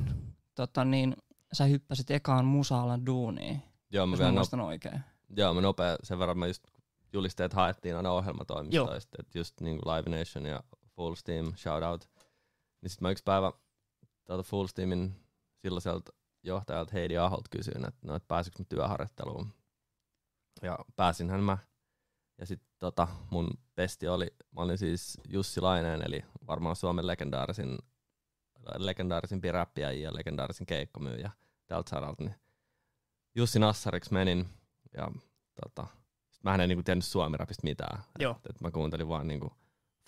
tota 0.55 0.85
niin, 0.85 1.17
sä 1.53 1.65
hyppäsit 1.65 2.11
ekaan 2.11 2.45
musaalan 2.45 3.07
duuniin, 3.07 3.63
Joo, 3.91 4.07
mä 4.07 4.13
jos 4.13 4.19
vielä 4.21 4.33
mä 4.33 4.57
no, 4.57 4.67
oikein. 4.67 5.01
joo, 5.37 5.55
mä 5.55 5.61
nopea 5.61 5.97
sen 6.03 6.19
verran, 6.19 6.39
mä 6.39 6.47
just 6.47 6.63
julisteet 7.13 7.53
haettiin 7.53 7.97
aina 7.97 8.11
ohjelmatoimistoista, 8.13 9.17
että 9.21 9.39
just 9.39 9.61
niinku 9.61 9.89
Live 9.91 10.19
Nation 10.19 10.47
ja 10.47 10.63
Full 10.97 11.15
Steam, 11.15 11.53
shout 11.57 11.83
out. 11.83 12.09
Niin 12.83 12.91
sit 12.91 13.01
mä 13.01 13.11
yksi 13.11 13.25
päivä 13.25 13.53
tuota 14.25 14.43
Full 14.43 14.67
Steamin 14.67 15.15
silloiselta 15.63 16.13
johtajalta 16.49 16.93
Heidi 16.93 17.19
Aholta 17.19 17.49
kysyin, 17.51 17.89
että 17.89 18.07
no, 18.07 18.15
et 18.15 18.29
pääsikö 18.29 18.57
mä 18.59 18.65
työharjoitteluun. 18.69 19.55
Ja 20.63 20.79
pääsinhän 20.97 21.41
mä. 21.41 21.59
Ja 22.39 22.47
sitten 22.47 22.69
tota, 22.79 23.09
mun 23.31 23.51
pesti 23.75 24.09
oli, 24.09 24.27
mä 24.51 24.63
olin 24.63 24.79
siis 24.79 25.19
Jussi 25.29 25.61
Laineen, 25.61 26.03
eli 26.03 26.25
varmaan 26.47 26.77
Suomen 26.77 27.07
legendaarisin, 27.07 27.79
legendaarisin 28.77 29.41
räppiä 29.51 29.93
ja 29.93 30.15
legendaarisin 30.15 30.67
keikkomyyjä 30.67 31.31
tältä 31.67 31.91
saralta. 31.91 32.25
Niin 32.25 32.35
Jussi 33.35 33.59
Nassariksi 33.59 34.13
menin 34.13 34.49
ja 34.97 35.11
tota, 35.63 35.87
sit 36.31 36.45
mä 36.45 36.55
en 36.55 36.69
niinku 36.69 36.83
tiennyt 36.83 37.05
suomirapista 37.05 37.65
mitään. 37.65 38.03
Joo. 38.19 38.33
Et, 38.33 38.47
et 38.51 38.61
mä 38.61 38.71
kuuntelin 38.71 39.09
vaan 39.09 39.29
niinku 39.29 39.53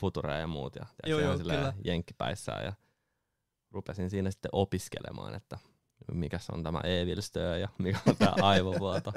futureja 0.00 0.40
ja 0.40 0.46
muut 0.46 0.76
ja 0.76 0.84
tiedätkö, 0.84 1.08
Joo, 1.08 1.20
joo, 1.20 1.38
kyllä. 1.38 1.72
jenkkipäissään 1.84 2.64
ja 2.64 2.72
rupesin 3.70 4.10
siinä 4.10 4.30
sitten 4.30 4.48
opiskelemaan, 4.52 5.34
että 5.34 5.58
mikä 6.12 6.38
se 6.38 6.52
on 6.54 6.62
tämä 6.62 6.80
Evilstö 6.80 7.40
ja 7.40 7.68
mikä 7.78 7.98
on 8.06 8.16
tämä 8.16 8.32
aivovuoto. 8.50 9.12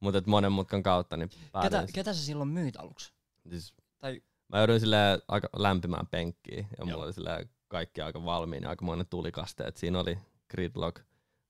Mutta 0.00 0.22
monen 0.26 0.52
mutkan 0.52 0.82
kautta 0.82 1.16
niin 1.16 1.30
Ketä, 1.62 1.86
ketä 1.94 2.12
sä 2.12 2.24
silloin 2.24 2.48
myit 2.48 2.76
aluksi? 2.76 3.12
Siis, 3.48 3.74
Tai- 3.98 4.22
mä 4.48 4.58
jouduin 4.58 4.80
silleen 4.80 5.22
aika 5.28 5.48
lämpimään 5.56 6.06
penkkiin 6.06 6.66
ja 6.70 6.76
Joo. 6.78 6.86
mulla 6.86 7.04
oli 7.04 7.12
silleen 7.12 7.50
kaikki 7.68 8.00
aika 8.00 8.24
valmiina, 8.24 8.68
aika 8.68 8.84
monen 8.84 9.06
tulikaste. 9.06 9.64
Et 9.64 9.76
siinä 9.76 10.00
oli 10.00 10.18
gridlock, 10.50 11.02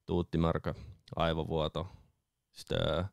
tuuttimörkö, 0.06 0.74
aivovuoto, 1.16 1.87
stö, 2.53 3.05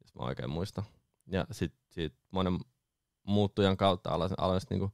jos 0.00 0.14
mä 0.14 0.24
oikein 0.24 0.50
muistan. 0.50 0.84
Ja 1.26 1.46
sit, 1.52 1.74
sit 1.90 2.14
monen 2.30 2.58
muuttujan 3.22 3.76
kautta 3.76 4.10
aloin, 4.10 4.30
aloin 4.38 4.60
sit 4.60 4.70
niinku 4.70 4.90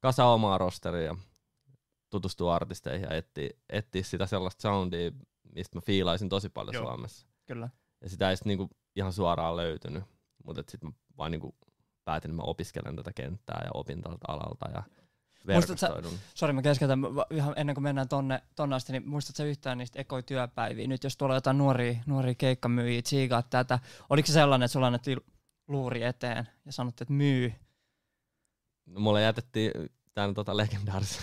kasa 0.00 0.24
omaa 0.24 0.58
rosteria 0.58 1.02
ja 1.02 1.16
tutustua 2.10 2.54
artisteihin 2.54 3.06
ja 3.10 3.16
etsiä, 3.16 3.50
etsiä 3.68 4.02
sitä 4.02 4.26
sellaista 4.26 4.62
soundia, 4.62 5.10
mistä 5.54 5.76
mä 5.76 5.80
fiilaisin 5.80 6.28
tosi 6.28 6.48
paljon 6.48 6.74
Joo. 6.74 6.84
Suomessa. 6.84 7.26
Kyllä. 7.46 7.68
Ja 8.00 8.08
sitä 8.08 8.30
ei 8.30 8.36
sit 8.36 8.46
niinku 8.46 8.70
ihan 8.96 9.12
suoraan 9.12 9.56
löytynyt, 9.56 10.04
mutta 10.44 10.62
sitten 10.68 10.88
mä 10.88 10.94
vaan 11.18 11.30
niinku 11.30 11.54
päätin, 12.04 12.30
että 12.30 12.42
mä 12.42 12.46
opiskelen 12.46 12.96
tätä 12.96 13.12
kenttää 13.12 13.60
ja 13.64 13.70
opin 13.74 14.02
tältä 14.02 14.24
alalta 14.28 14.70
ja 14.74 14.82
verkostoidun. 15.46 16.12
Sori, 16.34 16.52
mä 16.52 16.62
keskeytän 16.62 17.00
ihan 17.30 17.54
ennen 17.56 17.74
kuin 17.74 17.82
mennään 17.82 18.08
tonne, 18.08 18.42
tonne 18.56 18.76
asti, 18.76 18.92
niin 18.92 19.08
muistatko 19.08 19.42
yhtään 19.42 19.78
niistä 19.78 20.00
ekoi 20.00 20.22
työpäiviä? 20.22 20.86
Nyt 20.86 21.04
jos 21.04 21.16
tuolla 21.16 21.34
on 21.34 21.36
jotain 21.36 21.58
nuoria, 21.58 22.00
nuoria 22.06 22.34
keikkamyyjiä, 22.34 23.02
tsiigaat 23.02 23.50
tätä, 23.50 23.78
oliko 24.10 24.26
se 24.26 24.32
sellainen, 24.32 24.64
että 24.64 24.72
sulla 24.72 24.86
annettiin 24.86 25.20
luuri 25.68 26.02
eteen 26.02 26.48
ja 26.66 26.72
sanottiin, 26.72 27.04
että 27.04 27.14
myy? 27.14 27.52
No, 28.86 29.00
mulle 29.00 29.22
jätettiin 29.22 29.72
tämän 30.14 30.34
tota 30.34 30.56
legendaarisen 30.56 31.22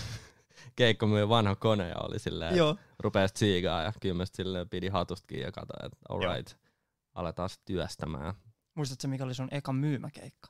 keikkomyyn 0.76 1.28
vanha 1.28 1.54
kone 1.56 1.88
ja 1.88 1.96
oli 1.98 2.18
silleen, 2.18 2.56
Joo. 2.56 2.76
rupesi 2.98 3.34
tsiigaa 3.34 3.82
ja 3.82 3.92
kyllä 4.00 4.24
silleen 4.26 4.68
pidi 4.68 4.88
hatustakin 4.88 5.40
ja 5.40 5.52
katsoin, 5.52 5.86
että 5.86 5.98
Joo. 6.08 6.18
alright, 6.18 6.58
aletaan 7.14 7.48
sit 7.48 7.64
työstämään. 7.64 8.34
Muistatko 8.74 9.08
mikä 9.08 9.24
oli 9.24 9.34
sun 9.34 9.48
eka 9.50 9.72
myymäkeikka? 9.72 10.48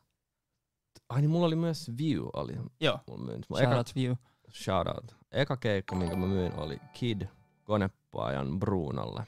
Ai 1.09 1.21
niin 1.21 1.31
mulla 1.31 1.47
oli 1.47 1.57
myös 1.57 1.91
View 1.99 2.23
oli 2.33 2.53
Joo. 2.81 3.01
mun 3.09 3.25
myynti. 3.25 3.47
Mun 3.51 3.59
Shout 3.59 3.71
eka, 3.73 3.77
out 3.79 3.95
view. 3.95 4.15
shout 4.53 4.89
out. 4.89 5.17
Eka 5.33 5.57
keikka, 5.57 5.95
minkä 5.97 6.17
mä 6.17 6.27
myin, 6.27 6.53
oli 6.59 6.81
Kid 6.93 7.23
konepaajan 7.65 8.59
Brunolle. 8.59 9.25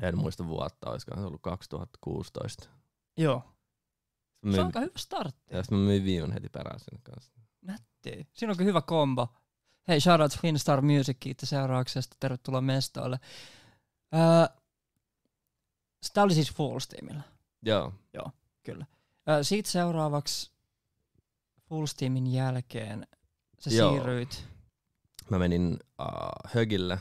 En 0.00 0.18
muista 0.18 0.46
vuotta, 0.46 0.90
olisiko 0.90 1.14
se 1.16 1.20
ollut 1.26 1.42
2016. 1.42 2.68
Joo. 3.16 3.42
Mä 4.42 4.52
Se 4.52 4.60
on 4.60 4.66
myin, 4.66 4.66
aika 4.66 4.80
hyvä 4.80 4.92
startti. 4.98 5.54
ja 5.54 5.62
sitten 5.62 5.78
mä 5.78 5.84
myin 5.84 6.04
Viun 6.04 6.32
heti 6.32 6.48
perään 6.48 6.80
sinne 6.80 7.00
kanssa. 7.02 7.32
Nätti. 7.62 8.28
Siinä 8.32 8.50
on 8.50 8.56
kyllä 8.56 8.68
hyvä 8.68 8.82
kombo. 8.82 9.28
Hei, 9.88 10.00
shoutout 10.00 10.38
Finstar 10.40 10.82
Music, 10.82 11.16
kiitos 11.20 11.48
seurauksesta. 11.50 12.16
Tervetuloa 12.20 12.60
mestoille. 12.60 13.20
Öö, 14.14 14.56
Tämä 16.14 16.24
oli 16.24 16.34
siis 16.34 16.52
Full 16.52 16.78
Steamilla. 16.78 17.22
Joo, 17.64 17.92
Kyllä. 18.62 18.86
Öö, 19.28 19.44
siitä 19.44 19.70
seuraavaksi 19.70 20.52
Full 21.68 21.86
Steamin 21.86 22.26
jälkeen 22.26 23.06
sä 23.58 23.70
Joo. 23.70 23.92
siirryit. 23.92 24.44
mä 25.30 25.38
menin 25.38 25.72
uh, 26.00 26.50
Högille. 26.54 26.98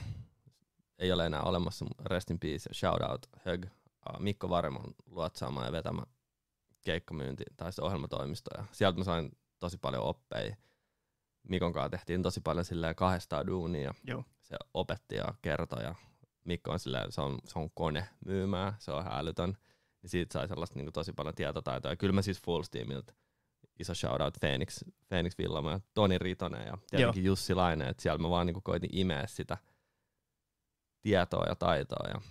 Ei 1.00 1.12
ole 1.12 1.26
enää 1.26 1.42
olemassa, 1.42 1.86
mutta 1.86 2.04
rest 2.06 2.32
in 2.32 2.40
peace 2.40 2.70
ja 2.70 2.74
shout 2.74 3.02
out 3.02 3.26
Hög. 3.46 3.66
Uh, 3.66 4.20
Mikko 4.20 4.50
Varemon 4.50 4.94
luotsaama 5.06 5.66
ja 5.66 5.72
vetämä 5.72 6.04
keikkamyynti 6.82 7.44
tai 7.58 7.74
se 7.74 7.82
ohjelmatoimisto. 7.82 8.50
Ja 8.58 8.66
sieltä 8.72 8.98
mä 8.98 9.04
sain 9.04 9.32
tosi 9.60 9.78
paljon 9.78 10.04
oppeja. 10.04 10.56
Mikon 11.50 11.74
kanssa 11.74 11.90
tehtiin 11.90 12.24
tosi 12.24 12.42
paljon 12.42 12.66
silleen 12.66 12.96
kahdestaan 12.96 13.48
duunia. 13.48 13.94
Joo. 14.04 14.24
Se 14.42 14.58
opetti 14.74 15.16
ja 15.16 15.34
kertoi 15.42 15.84
ja 15.84 15.96
Mikko 16.44 16.72
on 16.72 16.80
silleen, 16.80 17.12
se 17.12 17.22
on, 17.22 17.40
se 17.46 17.60
on 17.60 17.72
kone 17.72 18.08
myymään, 18.26 18.74
se 18.80 18.92
on 18.92 19.02
ihan 19.02 19.20
älytön. 19.20 19.58
Niin 20.02 20.10
siitä 20.10 20.34
sai 20.34 20.48
sellaista 20.48 20.80
niin 20.80 20.94
tosi 20.94 21.14
paljon 21.14 21.36
tietotaitoa. 21.36 21.92
Ja 21.92 21.96
kyllä 21.96 22.14
mä 22.14 22.22
siis 22.22 22.42
Full 22.42 22.64
Steamilta 22.64 23.14
iso 23.82 23.96
shoutout 23.96 24.38
Phoenix, 24.40 24.84
Phoenix 25.10 25.38
Villama 25.38 25.72
ja 25.72 25.80
Toni 25.94 26.18
Ritonen 26.18 26.68
ja 26.68 26.78
tietenkin 26.90 27.24
Jussi 27.24 27.54
Laine, 27.54 27.88
että 27.88 28.04
siellä 28.04 28.18
mä 28.18 28.30
vaan 28.30 28.48
niin 28.48 28.64
koitin 28.64 28.90
imeä 28.94 29.28
sitä 29.28 29.58
tietoa 31.02 31.46
ja 31.46 31.56
taitoa. 31.56 32.08
Ja... 32.08 32.22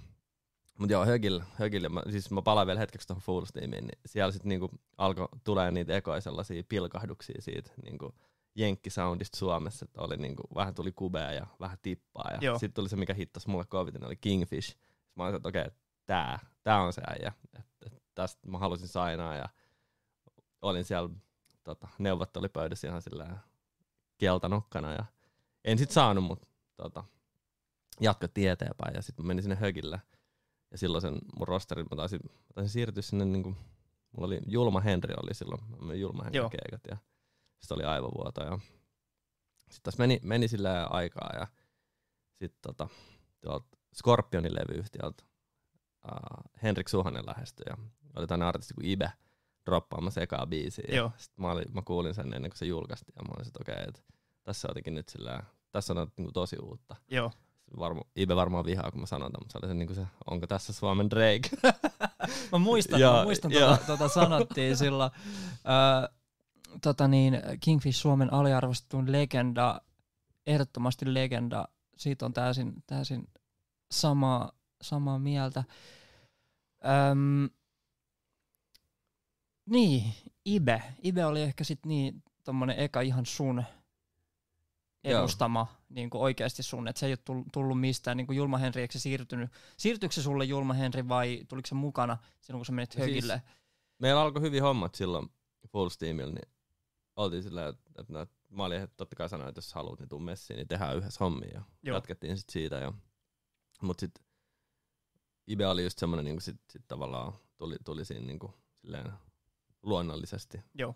Mutta 0.79 0.93
joo, 0.93 1.07
Högil, 1.07 1.41
Högil, 1.55 1.89
mä, 1.89 2.03
siis 2.11 2.31
mä 2.31 2.43
palaan 2.43 2.67
vielä 2.67 2.81
hetkeksi 2.81 3.09
tuohon 3.09 3.47
Steamiin, 3.47 3.87
niin 3.87 3.99
siellä 4.07 4.33
sitten 4.33 4.49
niinku 4.49 4.71
alkoi 4.99 5.29
tulee 5.45 5.71
niitä 5.71 5.97
ekoja 5.97 6.21
sellaisia 6.21 6.63
pilkahduksia 6.69 7.43
siitä 7.43 7.71
niinku 7.83 8.15
jenkkisoundista 8.55 9.39
Suomessa, 9.39 9.85
että 9.85 10.01
oli 10.01 10.17
niinku, 10.17 10.43
vähän 10.55 10.75
tuli 10.75 10.93
kubea 10.93 11.33
ja 11.33 11.47
vähän 11.61 11.79
tippaa. 11.83 12.31
Ja 12.41 12.59
sitten 12.59 12.75
tuli 12.75 12.89
se, 12.89 12.97
mikä 12.97 13.15
hittas 13.15 13.47
mulle 13.47 13.65
koviten, 13.69 14.05
oli 14.05 14.17
Kingfish. 14.17 14.69
Sitten 14.69 14.91
mä 15.17 15.25
olin, 15.25 15.37
että 15.37 15.49
okei, 15.49 15.63
okay, 15.63 15.75
tää, 16.07 16.39
tää 16.63 16.83
on 16.83 16.93
se 16.93 17.03
äijä. 17.07 17.33
Et, 17.59 17.67
et, 17.87 18.03
tästä 18.15 18.49
mä 18.49 18.59
halusin 18.59 18.89
sainaa 18.89 19.35
ja 19.37 19.49
olin 20.63 20.85
siellä 20.85 21.11
tota, 21.65 21.89
neuvottelupöydässä 21.99 22.89
ihan 22.89 23.03
sillä 23.03 23.39
keltanokkana 24.19 24.93
ja 24.93 25.05
en 25.65 25.79
sit 25.79 25.91
saanut, 25.91 26.25
mutta 26.25 26.49
tota, 26.77 27.05
jatkettiin 28.01 28.51
eteenpäin 28.51 28.95
ja 28.95 29.03
sitten 29.03 29.27
menin 29.27 29.43
sinne 29.43 29.57
Högille 29.57 30.01
ja 30.71 30.79
silloin 30.79 31.03
sen 31.03 31.19
mun 31.39 31.49
rosterin 31.49 31.87
mä 31.91 31.97
taisin, 31.97 32.21
mä 32.25 32.53
taisin 32.55 32.73
siirtyä 32.73 33.03
sinne 33.03 33.25
niinku, 33.25 33.57
mulla 34.13 34.27
oli 34.27 34.41
Julma 34.47 34.81
Henri 34.81 35.15
oli 35.23 35.35
silloin, 35.35 35.61
mä 35.81 35.95
Julma 35.95 36.25
Henri 36.25 36.41
keikat 36.41 36.81
ja 36.91 36.97
sitten 37.61 37.77
oli 37.77 37.85
aivovuoto 37.85 38.45
ja 38.45 38.59
sitten 39.59 39.83
tässä 39.83 40.03
meni, 40.03 40.21
meni 40.23 40.49
sillä 40.49 40.87
aikaa 40.87 41.31
ja 41.35 41.47
sitten 42.35 42.63
tota, 42.63 42.89
tuolta 43.41 43.77
Scorpionin 43.95 44.55
levyyhtiöltä 44.55 45.25
Henrik 46.63 46.89
Suhonen 46.89 47.27
lähestyi 47.27 47.65
ja 47.69 47.77
oli 48.17 48.27
tämmöinen 48.27 48.49
artisti 48.49 48.75
kuin 48.75 48.87
Ibe 48.87 49.13
droppaamassa 49.67 50.21
ekaa 50.21 50.47
biisiä. 50.47 50.97
Joo. 50.97 51.13
Sitten 51.17 51.43
mä, 51.43 51.51
olin, 51.51 51.65
mä 51.73 51.83
kuulin 51.83 52.15
sen 52.15 52.35
ennen 52.35 52.51
kuin 52.51 52.59
se 52.59 52.67
julkaistiin 52.67 53.15
ja 53.17 53.23
mä 53.23 53.33
olin 53.37 53.47
että 53.47 53.59
okei, 53.63 53.73
okay, 53.73 53.85
että 53.89 54.01
tässä 54.43 54.69
on 54.69 54.71
jotenkin 54.71 54.95
nyt 54.95 55.09
sillä, 55.09 55.43
tässä 55.73 55.93
on 55.93 56.11
niin 56.17 56.33
tosi 56.33 56.57
uutta. 56.63 56.97
Joo. 57.11 57.31
Varma, 57.79 58.03
Ibe 58.17 58.37
varmaan 58.37 58.65
vihaa, 58.65 58.91
kun 58.91 59.01
mä 59.01 59.07
sanon 59.07 59.33
tämän, 59.33 59.43
mutta 59.43 59.53
se 59.53 59.59
oli 59.59 59.69
se, 59.69 59.75
niin 59.75 59.87
kuin 59.87 59.97
se, 59.97 60.07
onko 60.31 60.47
tässä 60.47 60.73
Suomen 60.73 61.11
Drake? 61.11 61.73
mä 62.53 62.59
muistan, 62.59 63.01
Joo, 63.01 63.17
mä 63.17 63.23
muistan 63.23 63.53
joo. 63.53 63.71
tota, 63.71 63.87
tota 63.87 64.09
sanottiin 64.09 64.77
silloin. 64.77 65.11
Ö, 66.05 66.20
tota 66.83 67.09
niin, 67.09 67.39
Kingfish 67.61 67.99
Suomen 67.99 68.33
aliarvostetun 68.33 69.13
legenda, 69.13 69.81
ehdottomasti 70.47 71.15
legenda, 71.15 71.69
siitä 71.97 72.27
on 72.27 72.33
täysin, 72.33 72.73
täysin 72.87 73.29
samaa, 73.91 74.53
samaa 74.83 75.19
mieltä. 75.19 75.65
Öm, 77.11 77.49
niin, 79.71 80.13
Ibe. 80.45 80.83
Ibe 81.03 81.25
oli 81.25 81.43
ehkä 81.43 81.65
sit 81.65 81.87
niin 81.87 82.23
tommonen 82.45 82.79
eka 82.79 83.01
ihan 83.01 83.27
sun 83.27 83.65
Joo. 85.05 85.19
edustama 85.19 85.67
niin 85.89 86.11
kuin 86.11 86.23
oikeasti 86.23 86.63
sun, 86.63 86.89
että 86.89 87.01
se 87.01 87.07
ei 87.07 87.13
ole 87.13 87.19
tull- 87.31 87.49
tullut 87.53 87.81
mistään, 87.81 88.17
niin 88.17 88.27
kuin 88.27 88.37
Julma 88.37 88.59
Henri, 88.59 88.81
eikö 88.83 88.93
se 88.93 88.99
siirtynyt, 88.99 89.51
siirtyykö 89.77 90.15
se 90.15 90.23
sulle 90.23 90.45
Julma 90.45 90.75
Henri 90.75 91.09
vai 91.09 91.45
tuliko 91.49 91.67
se 91.67 91.75
mukana 91.75 92.19
silloin, 92.41 92.59
kun 92.59 92.67
sä 92.67 92.73
menit 92.73 92.93
Siis- 92.93 93.01
Högille? 93.07 93.43
Meillä 93.99 94.21
alkoi 94.21 94.43
hyvin 94.43 94.63
hommat 94.63 94.95
silloin 94.95 95.29
Full 95.69 95.89
Steamilla, 95.89 96.33
niin 96.33 96.49
oltiin 97.23 97.43
silleen, 97.43 97.69
että, 97.69 97.91
että, 97.99 98.23
että 98.23 98.37
mä 98.51 98.65
olin 98.65 98.81
että 98.81 98.97
totta 98.97 99.17
kai 99.17 99.29
sanoin, 99.29 99.49
että 99.49 99.59
jos 99.59 99.75
haluat, 99.75 99.99
niin 99.99 100.09
tuu 100.09 100.19
messiin, 100.19 100.57
niin 100.57 100.69
tehdään 100.69 100.97
yhdessä 100.97 101.25
hommia. 101.25 101.51
Ja 101.55 101.63
Joo. 101.83 101.97
jatkettiin 101.97 102.37
sit 102.37 102.49
siitä. 102.51 102.77
Ja, 102.77 102.93
mut 103.83 103.99
sit 103.99 104.15
Ibe 105.47 105.67
oli 105.67 105.85
just 105.85 105.99
semmonen, 105.99 106.25
niin 106.25 106.41
sit, 106.41 106.61
sit 106.71 106.83
tavallaan 106.89 107.33
tuli, 107.59 107.77
tuli 107.85 108.05
siinä 108.05 108.27
niin 108.27 108.39
kuin, 108.39 108.53
silleen 108.81 109.13
luonnollisesti. 109.83 110.61
Joo. 110.75 110.95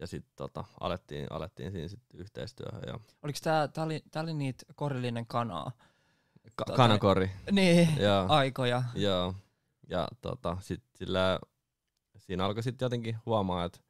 Ja 0.00 0.06
sitten 0.06 0.32
tota, 0.36 0.64
alettiin, 0.80 1.26
alettiin 1.32 1.72
siinä 1.72 1.88
sit 1.88 2.02
yhteistyöhön. 2.14 2.82
Ja 2.86 3.00
Oliko 3.22 3.38
tää, 3.42 3.68
tää 3.68 3.84
oli, 3.84 4.02
tää 4.10 4.22
oli 4.22 4.34
niitä 4.34 4.64
korillinen 4.74 5.26
kanaa? 5.26 5.72
ka- 6.54 6.64
Tota- 6.70 6.76
kanakori. 6.76 7.30
Niin, 7.50 7.96
ja, 7.96 8.26
aikoja. 8.28 8.82
Joo. 8.94 9.34
Ja 9.88 10.08
tota, 10.20 10.56
sit 10.60 10.82
sillä, 10.94 11.38
siinä 12.16 12.44
alkoi 12.44 12.62
sitten 12.62 12.86
jotenkin 12.86 13.16
huomaa, 13.26 13.64
että 13.64 13.80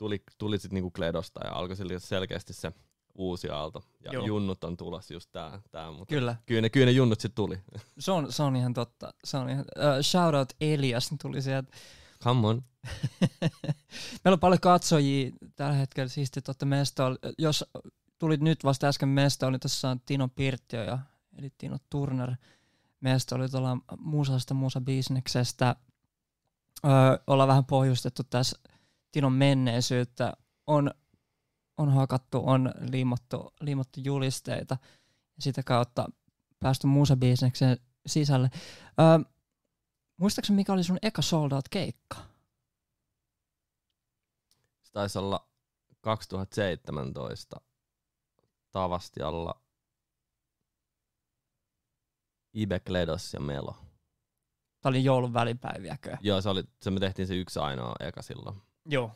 tuli, 0.00 0.22
tuli 0.38 0.58
sitten 0.58 0.74
niinku 0.74 0.90
Kledosta 0.90 1.40
ja 1.44 1.52
alkoi 1.52 1.76
selkeästi 1.98 2.52
se 2.52 2.72
uusi 3.14 3.48
aalto. 3.48 3.84
Ja 4.04 4.12
Joo. 4.12 4.26
junnut 4.26 4.64
on 4.64 4.76
tulossa 4.76 5.14
just 5.14 5.32
tää, 5.32 5.60
tää 5.70 5.90
mutta 5.90 6.14
Kyllä, 6.14 6.36
kyllä 6.46 6.60
ne, 6.60 6.70
kyllä 6.70 6.86
ne 6.86 6.92
junnut 6.92 7.20
sitten 7.20 7.34
tuli. 7.34 7.58
se 7.98 8.12
on, 8.12 8.32
se 8.32 8.42
on 8.42 8.56
ihan 8.56 8.74
totta. 8.74 9.14
Se 9.24 9.36
on 9.36 9.50
ihan, 9.50 9.64
uh, 9.78 10.02
shout 10.02 10.34
out 10.34 10.52
Elias 10.60 11.10
tuli 11.22 11.42
sieltä. 11.42 11.72
Come 12.22 12.48
on. 12.48 12.62
Meillä 14.24 14.34
on 14.34 14.40
paljon 14.40 14.60
katsojia 14.60 15.30
tällä 15.56 15.74
hetkellä, 15.74 16.08
siis 16.08 16.30
te 16.30 16.40
olette 16.48 16.66
mestoilla. 16.66 17.18
Jos 17.38 17.64
tulit 18.18 18.40
nyt 18.40 18.64
vasta 18.64 18.86
äsken 18.86 19.08
mestoilla, 19.08 19.50
niin 19.50 19.60
tässä 19.60 19.88
on 19.88 20.00
Tino 20.00 20.28
Pirttio 20.28 20.82
ja 20.82 20.98
eli 21.38 21.50
Tino 21.58 21.76
Turner 21.90 22.34
mestoilla. 23.00 23.44
Nyt 23.44 23.54
ollaan 23.54 23.82
musasta, 23.98 24.54
musabisneksestä. 24.54 25.76
Öö, 26.84 27.18
ollaan 27.26 27.48
vähän 27.48 27.64
pohjustettu 27.64 28.22
tässä 28.24 28.58
Tinon 29.12 29.32
menneisyyttä. 29.32 30.32
On, 30.66 30.90
on 31.76 31.92
hakattu, 31.92 32.42
on 32.44 32.74
liimattu, 32.90 33.54
liimattu 33.60 34.00
julisteita 34.00 34.76
ja 35.36 35.42
sitä 35.42 35.62
kautta 35.62 36.08
päästy 36.60 36.86
musabisneksen 36.86 37.78
sisälle. 38.06 38.50
Öö, 39.00 39.32
muistaakseni 40.16 40.56
mikä 40.56 40.72
oli 40.72 40.84
sun 40.84 40.98
eka 41.02 41.22
sold 41.22 41.52
out 41.52 41.68
keikka? 41.68 42.16
Se 44.82 44.92
taisi 44.92 45.18
olla 45.18 45.48
2017 46.00 47.60
Tavastialla 48.70 49.62
Ibe 52.54 52.80
Kledos 52.80 53.34
ja 53.34 53.40
Melo. 53.40 53.76
Tämä 54.80 54.90
oli 54.90 55.04
joulun 55.04 55.32
välipäiviäkö? 55.32 56.16
Joo, 56.20 56.40
se, 56.40 56.48
oli, 56.48 56.64
se 56.82 56.90
me 56.90 57.00
tehtiin 57.00 57.28
se 57.28 57.34
yksi 57.34 57.58
ainoa 57.58 57.94
eka 58.00 58.22
silloin. 58.22 58.62
Joo. 58.86 59.10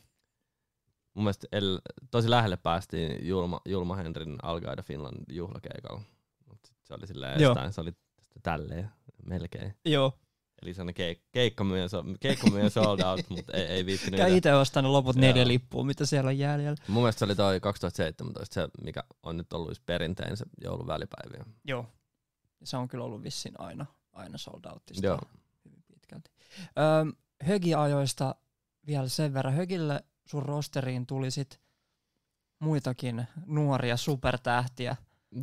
Mun 1.14 1.24
mielestä 1.24 1.46
el, 1.52 1.78
tosi 2.10 2.30
lähelle 2.30 2.56
päästiin 2.56 3.28
Julma, 3.28 3.60
Julma 3.64 3.96
Henrin 3.96 4.38
Algaida 4.42 4.82
Finland 4.82 5.24
juhlakeikalla. 5.28 6.00
Mut 6.48 6.58
sit 6.68 6.76
se 6.82 6.94
oli 6.94 7.06
silleen 7.06 7.40
Joo. 7.40 7.50
jostain, 7.50 7.72
se 7.72 7.80
oli 7.80 7.92
tälleen 8.42 8.90
melkein. 9.26 9.74
Joo. 9.84 10.18
Eli 10.62 10.74
sellainen 10.74 10.94
keik, 10.94 11.22
keikkamyön, 11.32 11.88
keikkamyön 12.20 12.70
sold 12.70 13.00
out, 13.00 13.30
mutta 13.30 13.52
ei, 13.52 13.64
ei 13.64 13.86
viittinyt. 13.86 14.20
Käy 14.20 14.36
itse. 14.36 14.54
ostanut 14.54 14.92
loput 14.92 15.16
Joo. 15.16 15.20
neljä 15.20 15.48
lippua, 15.48 15.84
mitä 15.84 16.06
siellä 16.06 16.28
on 16.28 16.38
jäljellä. 16.38 16.76
Mun 16.88 17.02
mielestä 17.02 17.18
se 17.18 17.24
oli 17.24 17.34
toi 17.36 17.60
2017, 17.60 18.54
se 18.54 18.68
mikä 18.82 19.04
on 19.22 19.36
nyt 19.36 19.52
ollut 19.52 19.70
just 19.70 19.82
perintein 19.86 20.36
se 20.36 20.44
joulun 20.60 20.86
välipäiviä. 20.86 21.44
Joo. 21.64 21.86
Se 22.64 22.76
on 22.76 22.88
kyllä 22.88 23.04
ollut 23.04 23.22
vissiin 23.22 23.60
aina, 23.60 23.86
aina 24.12 24.38
sold 24.38 24.64
outista 24.64 25.06
Joo. 25.06 25.20
hyvin 25.64 25.84
pitkälti. 25.86 26.30
Öö, 26.78 27.12
Högi-ajoista 27.44 28.34
vielä 28.86 29.08
sen 29.08 29.34
verran. 29.34 29.54
Högille 29.54 30.04
sun 30.26 30.42
rosteriin 30.42 31.06
tuli 31.06 31.30
sit 31.30 31.60
muitakin 32.58 33.26
nuoria 33.46 33.96
supertähtiä. 33.96 34.96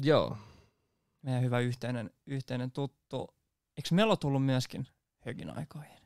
Joo. 0.04 0.38
Meidän 1.22 1.44
hyvä 1.44 1.60
yhteinen, 1.60 2.12
yhteinen 2.26 2.72
tuttu. 2.72 3.36
Eikö 3.78 3.90
Melo 3.92 4.16
tullut 4.16 4.46
myöskin 4.46 4.88
Högin 5.20 5.58
aikoihin? 5.58 5.98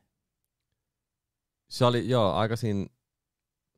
Se 1.68 1.84
oli 1.84 2.08
joo, 2.08 2.32
aika 2.32 2.56
siinä 2.56 2.86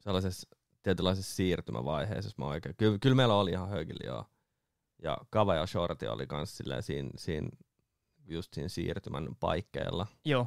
sellaisessa 0.01 0.49
tietynlaisessa 0.83 1.37
siirtymävaiheessa, 1.37 2.27
jos 2.27 2.39
mä 2.39 2.47
oikein. 2.47 2.75
Kyllä, 2.77 2.99
kyllä 2.99 3.17
meillä 3.17 3.35
oli 3.35 3.51
ihan 3.51 3.69
högillä 3.69 4.07
joo. 4.07 4.25
Ja 5.03 5.19
Kava 5.31 5.55
ja 5.55 5.67
Shorty 5.67 6.07
oli 6.07 6.27
kans 6.27 6.57
silleen 6.57 6.83
siinä, 6.83 7.11
siinä, 7.17 7.49
just 8.27 8.55
siinä 8.55 8.69
siirtymän 8.69 9.29
paikkeilla. 9.41 10.07
Joo. 10.25 10.47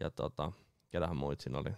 Ja 0.00 0.10
tota, 0.10 0.52
ketähän 0.90 1.16
muut 1.16 1.40
siinä 1.40 1.58
oli. 1.58 1.70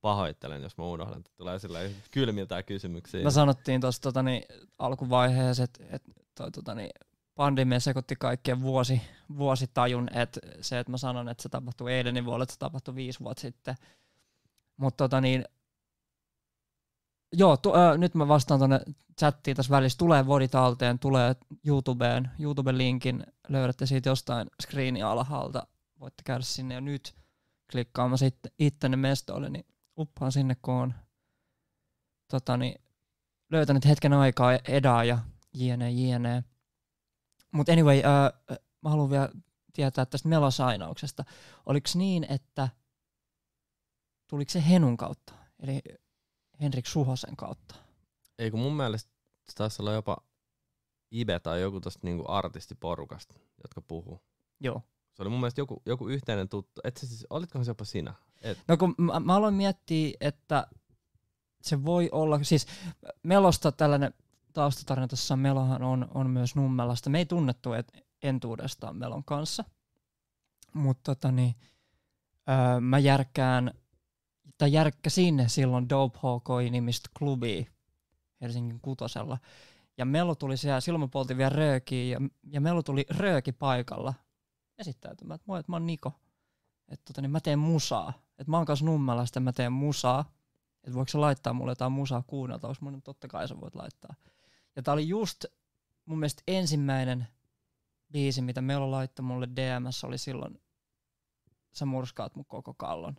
Pahoittelen, 0.00 0.62
jos 0.62 0.78
mä 0.78 0.84
unohdan, 0.84 1.18
että 1.18 1.30
tulee 1.36 1.58
silleen 1.58 1.96
kylmiltään 2.10 2.64
kysymyksiä. 2.64 3.24
Me 3.24 3.30
sanottiin 3.30 3.80
tuossa 3.80 4.02
totani, 4.02 4.42
alkuvaiheessa, 4.78 5.64
että 5.64 5.84
et, 5.90 6.02
toi, 6.34 6.50
totani, 6.50 6.90
pandemia 7.34 7.80
sekoitti 7.80 8.16
kaikkien 8.16 8.60
vuosi, 8.60 9.02
vuositajun, 9.38 10.08
että 10.14 10.40
se, 10.60 10.78
että 10.78 10.90
mä 10.90 10.96
sanon, 10.96 11.28
että 11.28 11.42
se 11.42 11.48
tapahtui 11.48 11.92
eilen, 11.92 12.14
niin 12.14 12.24
voi 12.24 12.34
olla, 12.34 12.42
että 12.42 12.52
se 12.52 12.58
tapahtui 12.58 12.94
viisi 12.94 13.20
vuotta 13.20 13.40
sitten. 13.40 13.74
Mutta 14.76 15.04
tota 15.04 15.20
niin, 15.20 15.44
joo, 17.32 17.56
tu, 17.56 17.74
ö, 17.74 17.98
nyt 17.98 18.14
mä 18.14 18.28
vastaan 18.28 18.60
tuonne 18.60 18.80
chattiin 19.18 19.56
tässä 19.56 19.70
välissä. 19.70 19.98
Tulee 19.98 20.26
Vodi 20.26 20.48
talteen, 20.48 20.98
tulee 20.98 21.36
YouTubeen, 21.66 22.30
YouTuben-linkin, 22.38 23.26
löydätte 23.48 23.86
siitä 23.86 24.08
jostain 24.08 24.48
screenin 24.62 25.04
alhaalta. 25.04 25.66
Voitte 26.00 26.22
käydä 26.24 26.44
sinne 26.44 26.74
jo 26.74 26.80
nyt 26.80 27.14
klikkaamassa 27.72 28.26
it- 28.26 28.54
ittenne 28.58 28.96
mestoille, 28.96 29.50
niin 29.50 29.64
uppaan 30.00 30.32
sinne, 30.32 30.54
kun 30.62 30.74
on 30.74 30.94
tota 32.30 32.56
niin, 32.56 32.82
löytänyt 33.50 33.84
hetken 33.84 34.12
aikaa 34.12 34.52
edaa 34.68 35.04
ja 35.04 35.18
jne, 35.54 35.90
jne. 35.90 36.44
Mutta 37.52 37.72
anyway, 37.72 37.98
uh, 37.98 38.56
mä 38.82 38.90
haluan 38.90 39.10
vielä 39.10 39.28
tietää 39.72 40.06
tästä 40.06 40.28
melosainauksesta. 40.28 41.24
Oliko 41.66 41.88
niin, 41.94 42.26
että 42.28 42.68
tuliko 44.26 44.50
se 44.50 44.68
Henun 44.68 44.96
kautta, 44.96 45.34
eli 45.58 45.80
Henrik 46.60 46.86
Suhosen 46.86 47.36
kautta? 47.36 47.74
Ei 48.38 48.50
kun 48.50 48.60
mun 48.60 48.76
mielestä 48.76 49.10
se 49.48 49.54
taisi 49.54 49.82
olla 49.82 49.92
jopa 49.92 50.16
Ibe 51.10 51.40
tai 51.40 51.60
joku 51.60 51.80
tosta 51.80 52.00
niinku 52.02 52.24
artistiporukasta, 52.28 53.34
jotka 53.62 53.80
puhuu. 53.80 54.22
Joo. 54.60 54.82
Se 55.20 55.24
oli 55.24 55.30
mun 55.30 55.40
mielestä 55.40 55.60
joku, 55.60 55.82
joku 55.86 56.08
yhteinen 56.08 56.48
tuttu. 56.48 56.80
Et 56.84 56.96
siis, 56.96 57.26
olitkohan 57.30 57.64
se 57.64 57.70
jopa 57.70 57.84
sinä? 57.84 58.14
Et, 58.42 58.58
No 58.68 58.76
kun 58.76 58.94
mä, 58.98 59.20
mä 59.20 59.34
aloin 59.34 59.54
miettiä, 59.54 60.16
että 60.20 60.66
se 61.62 61.84
voi 61.84 62.08
olla, 62.12 62.42
siis 62.42 62.66
Melosta 63.22 63.72
tällainen 63.72 64.14
taustatarina 64.52 65.08
tuossa 65.08 65.36
Melohan 65.36 65.82
on, 65.82 66.08
on 66.14 66.30
myös 66.30 66.54
Nummelasta. 66.54 67.10
Me 67.10 67.18
ei 67.18 67.26
tunnettu 67.26 67.72
et, 67.72 67.92
entuudestaan 68.22 68.96
Melon 68.96 69.24
kanssa, 69.24 69.64
mutta 70.72 71.14
tota 71.14 71.32
niin, 71.32 71.54
öö, 72.48 72.80
mä 72.80 72.98
järkkään, 72.98 73.74
tai 74.58 74.72
järkkäsin 74.72 75.44
silloin 75.46 75.88
Dope 75.88 76.18
Hawkoi 76.22 76.70
nimistä 76.70 77.10
klubia 77.18 77.64
Helsingin 78.40 78.80
kutosella. 78.80 79.38
Ja 79.98 80.04
Melo 80.04 80.34
tuli 80.34 80.56
siellä, 80.56 80.80
silloin 80.80 81.00
me 81.02 81.08
poltiin 81.08 81.38
vielä 81.38 81.50
röökiä, 81.50 82.04
ja, 82.04 82.28
ja 82.52 82.60
Melo 82.60 82.82
tuli 82.82 83.06
rööki 83.10 83.52
paikalla 83.52 84.14
esittäytymään, 84.80 85.34
että 85.34 85.44
moi, 85.46 85.60
että 85.60 85.72
mä 85.72 85.76
oon 85.76 85.86
Niko 85.86 86.12
että 86.90 87.04
tota, 87.06 87.20
niin 87.20 87.30
mä 87.30 87.40
teen 87.40 87.58
musaa. 87.58 88.12
Että 88.38 88.50
mä 88.50 88.56
oon 88.56 88.66
kanssa 88.66 88.84
Nummelasta 88.84 89.40
mä 89.40 89.52
teen 89.52 89.72
musaa. 89.72 90.32
Että 90.84 90.94
voiko 90.94 91.08
se 91.08 91.18
laittaa 91.18 91.52
mulle 91.52 91.72
jotain 91.72 91.92
musaa 91.92 92.22
kuunneltavaksi? 92.22 92.78
Sanoin, 92.78 93.02
totta 93.02 93.28
kai 93.28 93.48
sä 93.48 93.60
voit 93.60 93.74
laittaa. 93.74 94.14
Ja 94.76 94.82
tää 94.82 94.94
oli 94.94 95.08
just 95.08 95.44
mun 96.04 96.18
mielestä 96.18 96.42
ensimmäinen 96.46 97.28
biisi, 98.12 98.42
mitä 98.42 98.60
Melo 98.60 98.90
laittoi 98.90 99.24
mulle 99.24 99.48
DMS, 99.48 100.04
oli 100.04 100.18
silloin 100.18 100.58
Sä 101.72 101.86
murskaat 101.86 102.36
mun 102.36 102.44
koko 102.44 102.74
kallon. 102.74 103.16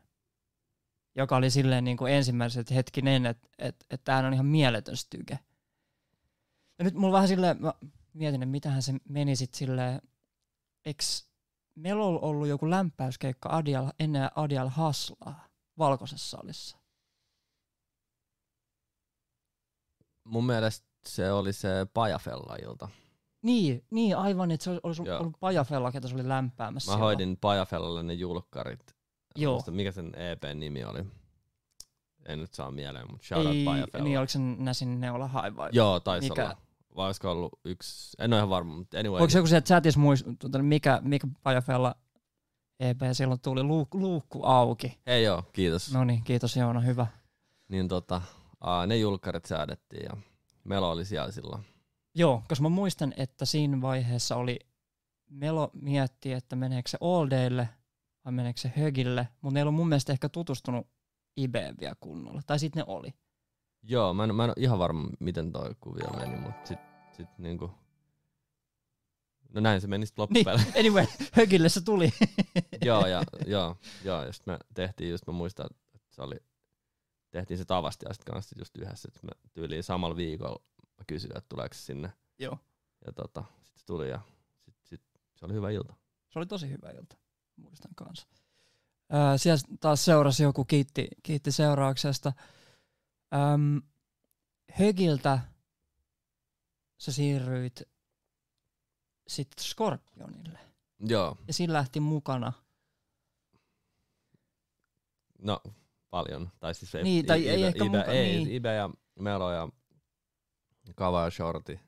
Joka 1.16 1.36
oli 1.36 1.50
silleen 1.50 1.84
niin 1.84 1.98
kuin 1.98 2.14
ensimmäiset 2.14 2.72
hetkinen, 2.72 3.26
että 3.26 3.48
et, 3.58 3.86
et 3.90 4.04
tämähän 4.04 4.26
on 4.26 4.34
ihan 4.34 4.46
mieletön 4.46 4.98
styke. 4.98 5.40
Ja 6.80 6.86
nyt 6.86 6.94
mulla 6.94 7.14
vähän 7.14 7.28
silleen, 7.28 7.62
mä 7.62 7.74
mietin, 8.14 8.44
että 8.44 8.52
mitähän 8.52 8.82
se 8.82 8.94
meni 9.10 9.36
sit 9.36 9.54
silleen, 9.54 10.02
eks 10.86 11.31
meillä 11.76 12.06
on 12.06 12.20
ollut 12.22 12.48
joku 12.48 12.70
lämpäyskeikka 12.70 13.50
Adial, 13.52 13.92
ennen 14.00 14.30
Adial 14.36 14.70
Haslaa 14.70 15.48
valkoisessa 15.78 16.38
salissa. 16.38 16.78
Mun 20.24 20.46
mielestä 20.46 20.88
se 21.06 21.32
oli 21.32 21.54
se 21.54 21.70
Pajafella-ilta. 21.94 22.90
Niin, 23.42 23.86
niin 23.92 24.18
aivan, 24.18 24.52
että 24.52 24.64
se 24.64 24.80
olisi 24.84 25.04
Joo. 25.06 25.20
ollut 25.20 25.40
Pajafella, 25.40 25.92
ketä 25.92 26.08
se 26.08 26.16
oli 26.16 26.28
lämpäämässä. 26.28 26.92
Mä 26.92 26.94
siellä. 26.94 27.06
hoidin 27.06 27.38
Pajafellalle 27.42 28.04
ne 28.04 28.14
julkkarit. 28.14 28.96
Joo. 29.36 29.64
mikä 29.72 29.92
sen 29.92 30.12
EPn 30.16 30.60
nimi 30.60 30.84
oli. 30.84 31.06
En 32.26 32.40
nyt 32.40 32.54
saa 32.54 32.72
mieleen, 32.72 33.12
mutta 33.12 33.26
shout 33.28 33.46
out 33.46 33.56
Ei, 33.56 33.66
Pajafella. 33.66 34.04
niin 34.04 34.20
oliko 34.20 34.30
se 34.30 34.40
Näsin 34.40 35.00
Neula 35.00 35.28
Hai 35.28 35.56
vai? 35.56 35.70
Joo, 35.74 36.00
taisi 36.00 36.30
Mikä? 36.30 36.44
olla. 36.46 36.58
Vai 36.96 37.06
olisiko 37.06 37.32
ollut 37.32 37.60
yksi, 37.66 38.18
en 38.20 38.34
ole 38.34 38.40
ihan 38.40 38.50
varma, 38.50 38.76
mutta 38.76 39.00
anyway. 39.00 39.22
Onko 39.22 39.30
se 39.30 39.38
joku 39.38 39.48
siellä 39.48 39.62
chatissa 39.62 40.00
muist, 40.00 40.26
tuota, 40.40 40.60
mikä, 40.64 41.00
mikä 41.04 41.28
Pajafella 41.44 41.96
EP 42.80 42.98
silloin 43.14 43.40
tuli 43.40 43.64
luuk, 43.64 43.94
luukku 43.94 44.44
auki. 44.44 45.00
Ei 45.06 45.24
joo, 45.24 45.44
kiitos. 45.54 45.94
No 45.94 46.04
niin, 46.04 46.24
kiitos 46.24 46.56
Joona, 46.56 46.80
hyvä. 46.80 47.08
Niin 47.68 47.88
tota, 47.88 48.22
aa, 48.62 48.88
ne 48.88 48.98
julkkarit 48.98 49.46
säädettiin 49.46 50.04
ja 50.04 50.18
Melo 50.64 50.92
oli 50.92 51.06
siellä 51.06 51.32
silloin. 51.32 51.64
Joo, 52.16 52.44
koska 52.50 52.64
mä 52.64 52.70
muistan, 52.70 53.14
että 53.18 53.46
siinä 53.46 53.82
vaiheessa 53.82 54.36
oli 54.36 54.60
Melo 55.30 55.70
mietti, 55.74 56.34
että 56.34 56.56
meneekö 56.56 56.90
se 56.90 56.98
All 57.02 57.30
Daylle 57.30 57.70
vai 58.26 58.34
meneekö 58.34 58.60
se 58.60 58.72
Högille, 58.76 59.28
mutta 59.42 59.54
ne 59.54 59.60
ei 59.60 59.62
ollut 59.62 59.76
mun 59.76 59.90
mielestä 59.90 60.14
ehkä 60.14 60.30
tutustunut 60.30 60.88
Ibeen 61.38 61.76
vielä 61.80 61.96
kunnolla. 62.00 62.42
Tai 62.48 62.60
sitten 62.60 62.84
ne 62.88 62.94
oli. 62.94 63.14
Joo, 63.84 64.14
mä 64.14 64.24
en, 64.24 64.36
mä 64.36 64.44
en 64.44 64.50
ole 64.50 64.56
ihan 64.58 64.80
varma, 64.80 65.10
miten 65.20 65.52
toi 65.52 65.76
kuvio 65.80 66.10
meni, 66.10 66.36
mutta 66.36 66.68
sit, 66.68 66.80
sit 67.18 67.30
niinku... 67.38 67.72
No 69.54 69.62
näin 69.62 69.82
se 69.82 69.88
meni 69.88 70.06
sit 70.06 70.18
Niin, 70.18 70.22
loppupeleissä. 70.22 70.74
anyway, 70.80 71.06
Högille 71.34 71.70
se 71.70 71.82
tuli. 71.82 72.14
joo, 72.86 73.08
ja, 73.08 73.24
joo, 73.46 73.78
joo, 74.04 74.24
ja 74.24 74.34
sit 74.34 74.46
me 74.46 74.60
tehtiin 74.74 75.10
just, 75.10 75.28
mä 75.28 75.34
muistan, 75.34 75.68
että 75.96 76.16
se 76.16 76.22
oli, 76.22 76.36
tehtiin 77.32 77.58
se 77.58 77.66
tavasti 77.66 78.06
ja 78.10 78.14
sit 78.14 78.24
kanssa 78.24 78.56
just 78.60 78.78
yhdessä, 78.78 79.08
että 79.08 79.20
me 79.28 79.50
tyyliin 79.54 79.84
samalla 79.84 80.16
viikolla 80.16 80.62
mä 81.02 81.06
kysyin, 81.08 81.38
että 81.38 81.50
tuleeko 81.50 81.74
se 81.74 81.82
sinne. 81.82 82.14
Joo. 82.40 82.58
Ja 83.06 83.14
tota, 83.14 83.44
sit 83.62 83.78
se 83.78 83.86
tuli 83.86 84.10
ja 84.10 84.20
sit, 84.60 84.76
sit 84.84 85.02
se 85.36 85.46
oli 85.46 85.54
hyvä 85.54 85.70
ilta. 85.70 85.94
Se 86.30 86.40
oli 86.40 86.46
tosi 86.46 86.70
hyvä 86.70 86.90
ilta, 86.90 87.18
muistan 87.56 87.92
kanssa. 87.96 88.28
Öö, 89.14 89.38
siellä 89.38 89.62
taas 89.80 90.06
seurasi 90.06 90.44
joku, 90.44 90.66
kiitti, 90.66 91.08
kiitti 91.24 91.52
seurauksesta. 91.52 92.34
Öm, 93.34 93.82
Högiltä 94.72 95.40
sä 96.98 97.12
siirryit 97.12 97.82
sitten 99.28 99.66
Scorpionille. 99.66 100.60
Joo, 101.00 101.38
Ja 101.48 101.54
siinä 101.54 101.74
lähti 101.74 102.00
mukana. 102.00 102.54
no 105.40 105.62
paljon. 106.10 106.50
Tai 106.60 106.76
siis 106.76 106.96
ei, 106.96 107.04
Niin, 107.04 107.26
tai 107.26 107.48
ei 107.50 107.64
ehkä 107.64 107.86
Ibe, 107.86 107.98
muka- 107.98 108.12
ei, 108.12 108.36
niin. 108.36 108.52
Ibe 108.52 108.74
ja 108.76 108.90
Melo 109.20 109.52
ja 109.52 109.70
Kava 110.96 111.24
ja 111.24 111.30
Shorty. 111.32 111.80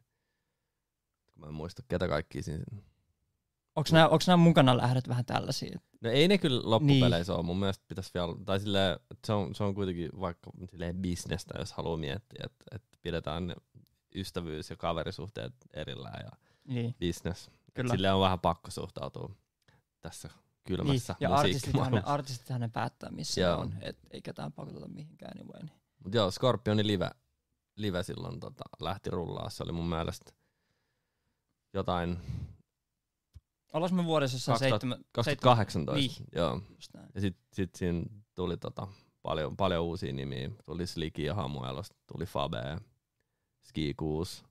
Mä 1.35 1.47
en 1.47 1.53
muista, 1.53 1.83
ketä 1.87 2.07
kaikki 2.07 2.41
siinä. 2.43 2.63
Onko 3.75 3.89
nämä, 3.91 4.07
onks 4.07 4.27
nämä 4.27 4.37
mukana 4.37 4.77
lähdet 4.77 5.07
vähän 5.07 5.25
tällaisia? 5.25 5.79
No 6.01 6.09
ei 6.09 6.27
ne 6.27 6.37
kyllä 6.37 6.61
loppupeleissä 6.63 7.33
niin. 7.33 7.37
ole. 7.37 7.45
Mun 7.45 7.59
mielestä 7.59 7.85
pitäisi 7.87 8.11
vielä, 8.13 8.35
tai 8.45 8.59
silleen, 8.59 8.99
se 9.25 9.33
on, 9.33 9.55
se 9.55 9.63
on 9.63 9.75
kuitenkin 9.75 10.09
vaikka 10.19 10.51
silleen 10.71 10.95
bisnestä, 10.97 11.59
jos 11.59 11.73
haluaa 11.73 11.97
miettiä, 11.97 12.43
että, 12.45 12.65
että 12.71 12.97
pidetään 13.01 13.55
ystävyys- 14.15 14.69
ja 14.69 14.75
kaverisuhteet 14.75 15.53
erillään 15.73 16.25
ja 16.25 16.31
Niin, 16.67 16.95
business. 16.99 17.51
Kyllä. 17.73 17.93
Silleen 17.93 18.13
on 18.13 18.21
vähän 18.21 18.39
pakko 18.39 18.71
suhtautua 18.71 19.35
tässä 20.01 20.27
niin. 20.27 20.37
kylmässä 20.63 21.15
Ja 21.19 21.35
artistithan 21.35 21.91
ne, 21.91 22.01
artistithan 22.05 22.61
ne 22.61 22.69
päättää, 22.73 23.11
missä 23.11 23.41
Joo. 23.41 23.59
on. 23.59 23.73
Et 23.81 23.97
ei 24.11 24.21
ketään 24.21 24.53
pakoteta 24.53 24.87
mihinkään. 24.87 25.31
Niin 25.37 25.47
niin. 25.61 25.71
Mut 26.03 26.13
joo, 26.13 26.31
Scorpionin 26.31 26.87
live, 26.87 27.09
live 27.75 28.03
silloin 28.03 28.39
tota, 28.39 28.63
lähti 28.81 29.09
rullaa. 29.09 29.49
Se 29.49 29.63
oli 29.63 29.71
mun 29.71 29.89
mielestä 29.89 30.31
jotain 31.73 32.17
Ollaan 33.73 33.95
me 33.95 34.05
vuodessa 34.05 34.35
jossain 34.35 34.59
2000 34.59 34.69
seitsemän, 34.69 35.05
2018. 35.11 35.93
Niin. 35.93 36.29
Joo. 36.35 36.61
Ja 37.15 37.21
sit, 37.21 37.37
sit 37.53 37.75
siinä 37.75 38.03
tuli 38.35 38.57
tota, 38.57 38.87
paljon, 39.23 39.57
paljon 39.57 39.83
uusia 39.83 40.13
nimiä. 40.13 40.51
Tuli 40.65 40.87
Sliki 40.87 41.23
ja 41.23 41.33
Hamuelosta, 41.33 41.95
tuli 42.07 42.25
Fabe, 42.25 42.77
Ski 43.63 43.93
6. 43.93 44.43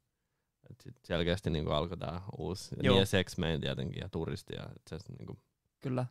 Et 0.70 0.80
sit 0.80 0.96
selkeästi 1.04 1.50
niinku 1.50 1.70
alkoi 1.70 1.96
tää 1.96 2.22
uusi. 2.38 2.74
Ja 2.74 2.82
Joo. 2.82 2.94
niin 2.94 3.00
ja 3.00 3.06
Sex 3.06 3.38
Man 3.38 3.60
tietenkin 3.60 4.00
ja 4.00 4.08
Turisti. 4.08 4.54
Ja 4.56 4.62
et 4.62 4.82
se 4.86 5.12
niinku, 5.18 5.38
Kyllä. 5.80 6.06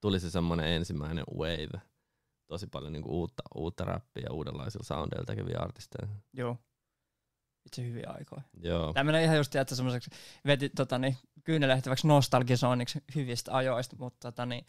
tuli 0.00 0.20
se 0.20 0.30
semmonen 0.30 0.66
ensimmäinen 0.66 1.24
wave. 1.36 1.80
Tosi 2.46 2.66
paljon 2.66 2.92
niinku 2.92 3.20
uutta, 3.20 3.42
uutta 3.54 3.84
rappia 3.84 4.22
ja 4.22 4.32
uudenlaisilla 4.32 4.84
soundeilla 4.84 5.26
tekeviä 5.26 5.58
artisteja. 5.58 6.08
Joo. 6.32 6.56
Itse 7.66 7.82
hyviä 7.82 8.10
aikoja. 8.18 8.42
Joo. 8.62 8.92
Tämä 8.92 9.04
menee 9.04 9.24
ihan 9.24 9.36
just 9.36 9.50
tiedätkö, 9.50 9.74
semmoiseksi 9.74 10.10
veti 10.46 10.68
tota, 10.68 10.98
niin, 10.98 11.16
kyynelehtäväksi 11.46 12.06
nostalgisoinniksi 12.06 13.04
hyvistä 13.14 13.56
ajoista, 13.56 13.96
mutta 13.98 14.32
tota, 14.32 14.46
niin, 14.46 14.66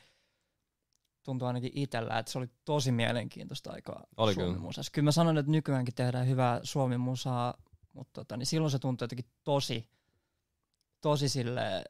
tuntuu 1.24 1.48
ainakin 1.48 1.72
itsellä, 1.74 2.20
että 2.20 2.32
se 2.32 2.38
oli 2.38 2.50
tosi 2.66 2.92
mielenkiintoista 2.92 3.72
aikaa 3.72 4.04
Oli 4.18 4.34
Suomen 4.34 4.62
kyllä. 4.62 4.92
Kyllä 4.92 5.06
mä 5.06 5.12
sanon, 5.12 5.38
että 5.38 5.52
nykyäänkin 5.52 5.96
tehdään 5.96 6.28
hyvää 6.28 6.60
Suomen 6.64 7.00
musaa, 7.00 7.54
mutta 7.94 8.14
tota, 8.14 8.38
niin 8.38 8.46
silloin 8.46 8.72
se 8.72 8.80
tuntui 8.80 9.04
jotenkin 9.04 9.32
tosi, 9.44 9.90
tosi 11.02 11.30
silleen, 11.30 11.84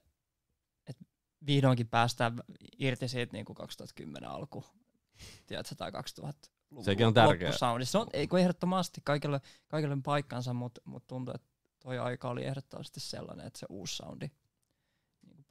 että 0.88 1.06
vihdoinkin 1.46 1.88
päästään 1.88 2.40
irti 2.78 3.08
siitä 3.08 3.34
niin 3.34 3.46
kuin 3.46 3.56
2010 3.56 4.30
alku, 4.30 4.66
tiedätkö, 5.46 5.76
tai 5.76 5.92
2000 5.92 6.50
luvun 6.72 6.86
Sekin 6.86 7.08
on 7.08 7.14
tärkeä. 7.14 7.52
Se 7.52 7.98
on 7.98 8.08
ei, 8.14 8.28
ehdottomasti 8.40 9.02
kaikille, 9.04 9.42
kaikille 9.68 9.98
paikkansa, 10.04 10.54
mutta 10.54 10.82
mut 10.86 11.08
tuntuu, 11.08 11.34
että 11.36 11.48
toi 11.80 12.00
aika 12.00 12.30
oli 12.30 12.46
ehdottomasti 12.46 13.00
sellainen, 13.00 13.48
että 13.48 13.60
se 13.60 13.66
uusi 13.70 13.96
soundi 13.96 14.32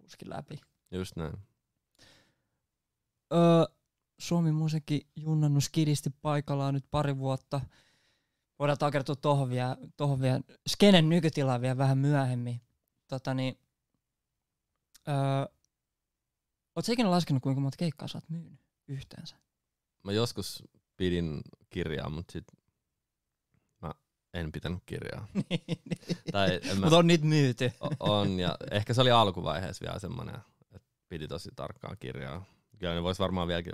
puski 0.06 0.28
läpi. 0.28 0.60
Just 0.90 1.16
näin. 1.16 1.34
Öö, 3.32 3.64
Suomi 4.18 4.52
musiikki 4.52 5.08
junnannut 5.16 5.64
skidisti 5.64 6.10
paikallaan 6.22 6.74
nyt 6.74 6.84
pari 6.90 7.18
vuotta. 7.18 7.60
Voidaan 8.58 8.78
takertua 8.78 9.16
tohon 9.16 9.50
vielä, 9.50 9.76
tohon 9.96 10.20
vielä 10.20 10.40
skenen 10.68 11.08
nykytilaan 11.08 11.60
vielä 11.60 11.78
vähän 11.78 11.98
myöhemmin. 11.98 12.60
Tota 13.08 13.34
niin, 13.34 13.58
öö, 15.08 15.56
Oletko 16.76 16.92
ikinä 16.92 17.10
laskenut, 17.10 17.42
kuinka 17.42 17.60
monta 17.60 17.76
keikkaa 17.76 18.08
sä 18.08 18.18
oot 18.18 18.28
myynyt 18.28 18.60
yhteensä? 18.88 19.36
Mä 20.02 20.12
joskus 20.12 20.62
pidin 20.96 21.40
kirjaa, 21.70 22.08
mutta 22.08 22.32
sit 22.32 22.44
en 24.40 24.52
pitänyt 24.52 24.82
kirjaa. 24.86 25.26
tai 26.32 26.60
en 26.62 26.78
mä, 26.78 26.86
Mutta 26.86 26.96
on 26.96 27.06
niitä 27.06 27.24
myyty. 27.24 27.72
on, 28.00 28.40
ja 28.40 28.56
ehkä 28.70 28.94
se 28.94 29.00
oli 29.00 29.10
alkuvaiheessa 29.10 29.84
vielä 29.86 29.98
semmonen, 29.98 30.36
että 30.74 30.88
piti 31.08 31.28
tosi 31.28 31.50
tarkkaan 31.56 31.96
kirjaa. 32.00 32.44
Kyllä 32.78 32.94
ne 32.94 33.02
vois 33.02 33.18
varmaan 33.18 33.48
vieläkin 33.48 33.72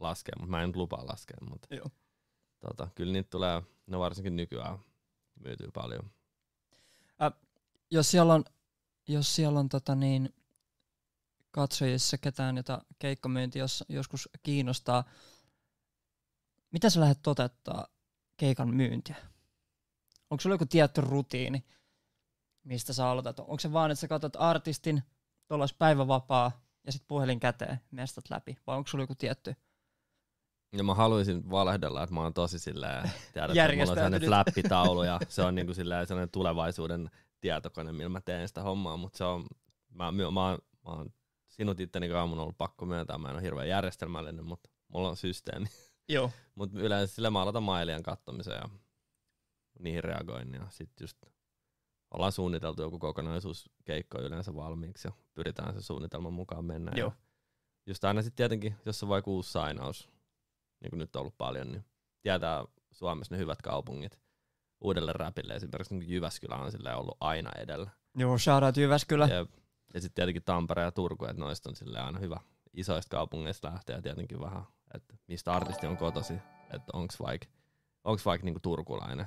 laskea, 0.00 0.34
mutta 0.38 0.50
mä 0.50 0.62
en 0.62 0.72
lupaa 0.74 1.06
laskea. 1.06 1.36
Mutta 1.50 1.74
Joo. 1.74 1.90
tota, 2.60 2.88
kyllä 2.94 3.12
niitä 3.12 3.30
tulee, 3.30 3.62
no 3.86 4.00
varsinkin 4.00 4.36
nykyään 4.36 4.78
myytyy 5.44 5.70
paljon. 5.74 6.10
jos 7.90 8.10
siellä 8.10 8.34
on, 8.34 8.44
jos 9.08 9.36
siellä 9.36 9.60
on 9.60 9.68
tota 9.68 9.94
niin, 9.94 10.34
katsojissa 11.50 12.18
ketään, 12.18 12.56
jota 12.56 12.84
keikkamyynti 12.98 13.58
jos, 13.58 13.84
joskus 13.88 14.28
kiinnostaa, 14.42 15.04
mitä 16.70 16.90
sä 16.90 17.00
lähdet 17.00 17.22
toteuttaa 17.22 17.86
keikan 18.36 18.74
myyntiä? 18.74 19.16
Onko 20.34 20.42
sulla 20.42 20.54
joku 20.54 20.66
tietty 20.66 21.00
rutiini, 21.00 21.64
mistä 22.64 22.92
sä 22.92 23.08
aloitat? 23.08 23.40
Onko 23.40 23.58
se 23.58 23.72
vaan, 23.72 23.90
että 23.90 24.00
sä 24.00 24.08
katsot 24.08 24.36
artistin, 24.38 25.02
tuolla 25.48 25.62
olisi 25.62 25.74
päivävapaa 25.78 26.52
ja 26.86 26.92
sitten 26.92 27.08
puhelin 27.08 27.40
käteen, 27.40 27.80
mestat 27.90 28.30
läpi? 28.30 28.56
Vai 28.66 28.76
onko 28.76 28.88
sulla 28.88 29.02
joku 29.02 29.14
tietty? 29.14 29.56
Ja 30.76 30.84
mä 30.84 30.94
haluaisin 30.94 31.50
valehdella, 31.50 32.02
että 32.02 32.14
mä 32.14 32.20
oon 32.20 32.34
tosi 32.34 32.58
silleen, 32.58 33.10
tiedät, 33.32 33.50
että 33.50 33.76
mulla 33.76 33.90
on 33.90 33.96
sellainen 33.96 34.22
flappitaulu 34.22 35.02
ja 35.02 35.20
se 35.28 35.42
on 35.42 35.54
niinku 35.54 35.74
silleen 35.74 36.06
sellainen 36.06 36.30
tulevaisuuden 36.30 37.10
tietokone, 37.40 37.92
millä 37.92 38.08
mä 38.08 38.20
teen 38.20 38.48
sitä 38.48 38.62
hommaa, 38.62 38.96
mutta 38.96 39.18
se 39.18 39.24
on, 39.24 39.46
mä, 39.92 40.12
mä, 40.12 40.30
mä, 40.30 40.48
oon- 40.48 40.58
mä 40.84 40.92
oon 40.92 41.12
sinut 41.48 41.80
itteni 41.80 42.08
kanssa 42.08 42.42
ollut 42.42 42.58
pakko 42.58 42.86
myöntää, 42.86 43.18
mä 43.18 43.28
en 43.28 43.34
ole 43.34 43.42
hirveän 43.42 43.68
järjestelmällinen, 43.68 44.44
mutta 44.44 44.70
mulla 44.88 45.08
on 45.08 45.16
systeemi. 45.16 45.66
Joo. 46.08 46.30
Mutta 46.54 46.78
yleensä 46.78 47.14
sillä 47.14 47.30
mä 47.30 47.42
aloitan 47.42 47.62
mailien 47.62 48.02
kattomisen 48.02 48.54
ja 48.54 48.68
niihin 49.78 50.04
reagoin 50.04 50.54
ja 50.54 50.66
sit 50.70 50.90
just 51.00 51.18
ollaan 52.14 52.32
suunniteltu 52.32 52.82
joku 52.82 52.98
kokonaisuus 52.98 53.70
keikko 53.84 54.18
yleensä 54.18 54.54
valmiiksi 54.54 55.08
ja 55.08 55.12
pyritään 55.34 55.74
se 55.74 55.82
suunnitelman 55.82 56.32
mukaan 56.32 56.64
mennä. 56.64 56.92
Joo. 56.96 57.08
Ja 57.08 57.12
just 57.86 58.04
aina 58.04 58.22
sitten 58.22 58.36
tietenkin, 58.36 58.76
jos 58.86 59.02
on 59.02 59.08
vaikka 59.08 59.30
uusi 59.30 59.52
sainaus, 59.52 60.10
niin 60.80 60.90
kuin 60.90 60.98
nyt 60.98 61.16
on 61.16 61.20
ollut 61.20 61.38
paljon, 61.38 61.72
niin 61.72 61.84
tietää 62.22 62.64
Suomessa 62.92 63.34
ne 63.34 63.38
hyvät 63.38 63.62
kaupungit 63.62 64.20
uudelle 64.80 65.12
räpille. 65.12 65.54
Esimerkiksi 65.54 65.94
niin 65.94 66.10
Jyväskylä 66.10 66.56
on 66.56 66.72
silleen 66.72 66.96
ollut 66.96 67.16
aina 67.20 67.50
edellä. 67.58 67.90
Joo, 68.16 68.38
shoutout 68.38 68.76
Jyväskylä. 68.76 69.26
Ja, 69.26 69.46
ja 69.94 70.00
sitten 70.00 70.14
tietenkin 70.14 70.42
Tampere 70.44 70.82
ja 70.82 70.92
Turku, 70.92 71.24
että 71.24 71.40
noista 71.40 71.70
on 71.70 71.76
silleen 71.76 72.04
aina 72.04 72.18
hyvä 72.18 72.40
isoista 72.72 73.16
kaupungeista 73.16 73.68
lähteä 73.68 74.02
tietenkin 74.02 74.40
vähän, 74.40 74.64
että 74.94 75.14
mistä 75.26 75.52
artisti 75.52 75.86
on 75.86 75.96
kotosi, 75.96 76.34
että 76.70 76.92
onks 76.92 77.20
vaikka 77.20 77.46
onks 78.04 78.26
vaik 78.26 78.42
niinku 78.42 78.60
turkulainen. 78.60 79.26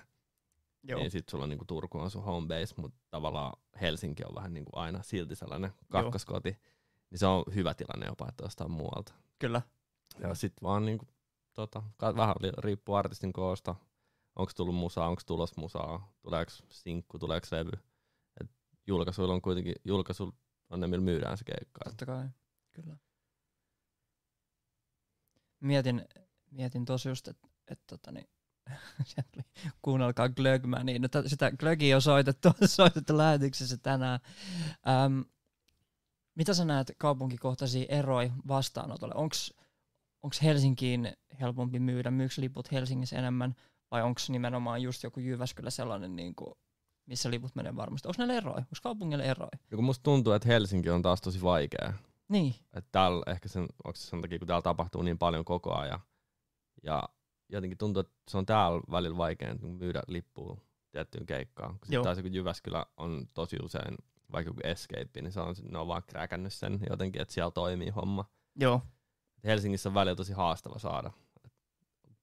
Joo. 0.88 1.00
Niin 1.00 1.12
sit 1.12 1.30
sulla 1.30 1.44
on 1.44 1.50
niinku 1.50 1.66
Turku 1.66 2.00
on 2.00 2.12
sun 2.12 2.24
home 2.24 2.48
base, 2.48 2.76
mutta 2.78 2.98
tavallaan 3.10 3.54
Helsinki 3.82 4.24
on 4.24 4.36
vähän 4.36 4.54
niinku 4.54 4.72
aina 4.76 5.04
silti 5.04 5.36
sellainen 5.36 5.72
kakkoskoti. 5.90 6.58
Niin 7.10 7.20
se 7.20 7.26
on 7.26 7.44
hyvä 7.56 7.74
tilanne 7.74 8.06
jopa, 8.06 8.30
että 8.30 8.46
ostaa 8.46 8.68
muualta. 8.68 9.14
Kyllä. 9.40 9.62
Ja 10.20 10.36
sit 10.36 10.54
vaan 10.64 10.86
niinku, 10.86 11.06
tota, 11.54 11.84
vähän 12.16 12.36
riippuu 12.58 12.96
artistin 12.96 13.34
koosta. 13.34 13.76
Onko 14.36 14.52
tullut 14.56 14.76
musaa, 14.76 15.08
onko 15.08 15.22
tulos 15.26 15.58
musaa, 15.58 16.14
tuleeko 16.22 16.52
sinkku, 16.70 17.20
tuleeko 17.20 17.48
levy. 17.52 17.72
Et 18.42 18.50
julkaisuilla 18.88 19.34
on 19.34 19.42
kuitenkin, 19.42 19.76
julkaisuilla 19.86 20.34
on 20.70 20.80
ne, 20.80 20.88
millä 20.88 21.04
myydään 21.04 21.38
se 21.38 21.44
keikka. 21.44 21.82
Totta 21.84 22.06
kai. 22.06 22.30
Kyllä. 22.72 22.98
Mietin, 25.60 26.08
mietin 26.52 26.86
tosi 26.86 27.10
just, 27.10 27.28
että 27.28 27.48
et, 27.68 27.80
tota, 27.88 28.12
niin, 28.12 28.30
kuunnelkaa 29.82 30.30
Glögmä, 30.30 30.84
niin 30.84 31.02
no, 31.02 31.08
sitä 31.26 31.52
Glögiä 31.52 31.96
on 31.96 32.02
soitettu, 32.02 32.50
soitettu 32.66 33.18
lähetyksessä 33.18 33.78
tänään. 33.78 34.20
Öm, 35.06 35.26
mitä 36.36 36.54
sä 36.54 36.66
näet 36.66 36.92
kaupunkikohtaisia 36.98 37.86
eroja 37.90 38.32
vastaanotolle? 38.48 39.16
Onko 39.16 40.36
Helsinkiin 40.44 41.14
helpompi 41.40 41.80
myydä? 41.80 42.12
Myyks 42.12 42.38
liput 42.38 42.72
Helsingissä 42.72 43.18
enemmän? 43.18 43.56
Vai 43.92 44.04
onko 44.04 44.22
nimenomaan 44.30 44.82
just 44.82 45.04
joku 45.04 45.20
Jyväskylä 45.20 45.70
sellainen, 45.70 46.16
niin 46.16 46.36
kuin, 46.36 46.54
missä 47.06 47.32
liput 47.32 47.56
menee 47.56 47.76
varmasti? 47.76 48.08
Onko 48.08 48.16
näillä 48.18 48.34
eroja? 48.34 48.58
Onko 48.58 48.76
kaupungilla 48.84 49.24
eroja? 49.24 49.50
Ja 49.72 49.78
kun 49.78 49.86
musta 49.86 50.04
tuntuu, 50.04 50.34
että 50.34 50.48
Helsinki 50.48 50.90
on 50.90 51.02
taas 51.02 51.22
tosi 51.22 51.42
vaikea. 51.42 51.94
Niin, 52.30 52.56
Että 52.74 52.90
täällä 52.92 53.24
ehkä 53.32 53.50
sen, 53.50 53.62
onko 53.62 53.96
se 53.96 54.08
sen 54.08 54.22
takia, 54.22 54.40
kun 54.40 54.48
täällä 54.48 54.62
tapahtuu 54.62 55.02
niin 55.02 55.18
paljon 55.18 55.46
koko 55.46 55.76
ajan. 55.76 56.00
Ja 56.84 57.04
jotenkin 57.50 57.78
tuntuu, 57.78 58.00
että 58.00 58.14
se 58.30 58.38
on 58.38 58.46
täällä 58.46 58.82
välillä 58.92 59.18
vaikea 59.18 59.56
myydä 59.62 60.02
lippua 60.08 60.58
tiettyyn 60.92 61.26
keikkaan. 61.26 61.72
Kun 61.72 61.80
sitten 61.88 62.04
taas 62.04 62.20
kun 62.22 62.34
Jyväskylä 62.34 62.86
on 62.98 63.28
tosi 63.34 63.58
usein 63.64 63.98
vaikka 64.32 64.50
joku 64.50 64.62
escape, 64.64 65.22
niin 65.22 65.32
se 65.32 65.40
on, 65.40 65.56
ne 65.72 65.78
on 65.78 65.88
vaan 65.88 66.04
kräkännyt 66.08 66.54
sen 66.54 66.80
jotenkin, 66.90 67.22
että 67.22 67.34
siellä 67.34 67.52
toimii 67.52 67.90
homma. 67.90 68.26
joo, 68.60 68.82
Helsingissä 69.44 69.90
on 69.90 69.94
välillä 69.96 70.16
tosi 70.16 70.34
haastava 70.34 70.80
saada. 70.80 71.12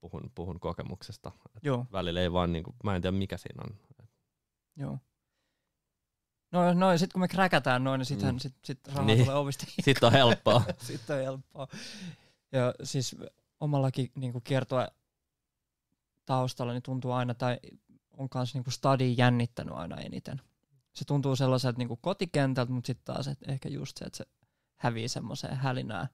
Puhun, 0.00 0.30
puhun 0.34 0.60
kokemuksesta. 0.60 1.32
Et 1.56 1.64
joo. 1.64 1.86
välillä 1.92 2.20
ei 2.20 2.32
vaan, 2.32 2.52
niinku, 2.52 2.74
mä 2.84 2.96
en 2.96 3.02
tiedä 3.02 3.16
mikä 3.16 3.36
siinä 3.36 3.62
on. 3.64 3.76
Joo. 4.76 4.98
No, 6.52 6.74
no 6.74 6.98
sit 6.98 7.12
kun 7.12 7.20
me 7.20 7.28
kräkätään 7.28 7.84
noin, 7.84 7.98
niin 7.98 8.06
sittenhän 8.06 8.34
Mm. 8.34 8.38
sit, 8.38 8.54
sit 8.64 8.88
raha 8.88 9.02
Niin. 9.02 9.16
niin. 9.16 9.26
tulee 9.26 9.38
ovista. 9.38 9.66
Sitten 9.84 10.06
on 10.06 10.12
helppoa. 10.12 10.62
Sitten 10.78 11.16
on 11.16 11.22
helppoa. 11.22 11.68
Ja 12.52 12.74
siis 12.82 13.16
omallakin 13.60 14.10
niin 14.16 14.42
kiertoa 14.44 14.88
taustalla 16.26 16.72
niin 16.72 16.82
tuntuu 16.82 17.12
aina, 17.12 17.34
tai 17.34 17.58
on 18.16 18.28
myös 18.34 18.54
niin 18.54 18.64
stadi 18.68 19.14
jännittänyt 19.18 19.74
aina 19.74 19.96
eniten. 19.96 20.40
Se 20.92 21.04
tuntuu 21.04 21.36
sellaiselta 21.36 21.78
niin 21.78 21.98
kotikentältä, 22.00 22.72
mutta 22.72 22.86
sitten 22.86 23.14
taas 23.14 23.28
et 23.28 23.38
ehkä 23.48 23.68
just 23.68 23.96
se, 23.96 24.04
että 24.04 24.16
se 24.16 24.24
hävii 24.76 25.08
semmoiseen 25.08 25.56
hälinään. 25.56 26.08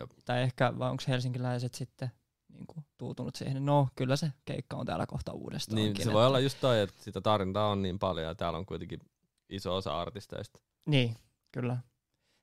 Jep. 0.00 0.10
Tai 0.24 0.42
ehkä, 0.42 0.78
vai 0.78 0.90
onko 0.90 1.02
helsinkiläiset 1.08 1.74
sitten 1.74 2.10
niin 2.48 2.66
kuin, 2.66 2.84
tuutunut 2.98 3.36
siihen, 3.36 3.66
no 3.66 3.88
kyllä 3.94 4.16
se 4.16 4.32
keikka 4.44 4.76
on 4.76 4.86
täällä 4.86 5.06
kohta 5.06 5.32
uudestaan. 5.32 5.76
Niin, 5.76 6.04
se 6.04 6.12
voi 6.12 6.26
olla 6.26 6.40
just 6.40 6.60
toi, 6.60 6.80
että 6.80 7.02
sitä 7.02 7.20
tarjontaa 7.20 7.70
on 7.70 7.82
niin 7.82 7.98
paljon 7.98 8.26
ja 8.26 8.34
täällä 8.34 8.58
on 8.58 8.66
kuitenkin 8.66 9.00
iso 9.48 9.76
osa 9.76 10.00
artisteista. 10.00 10.60
Niin, 10.86 11.16
kyllä. 11.52 11.76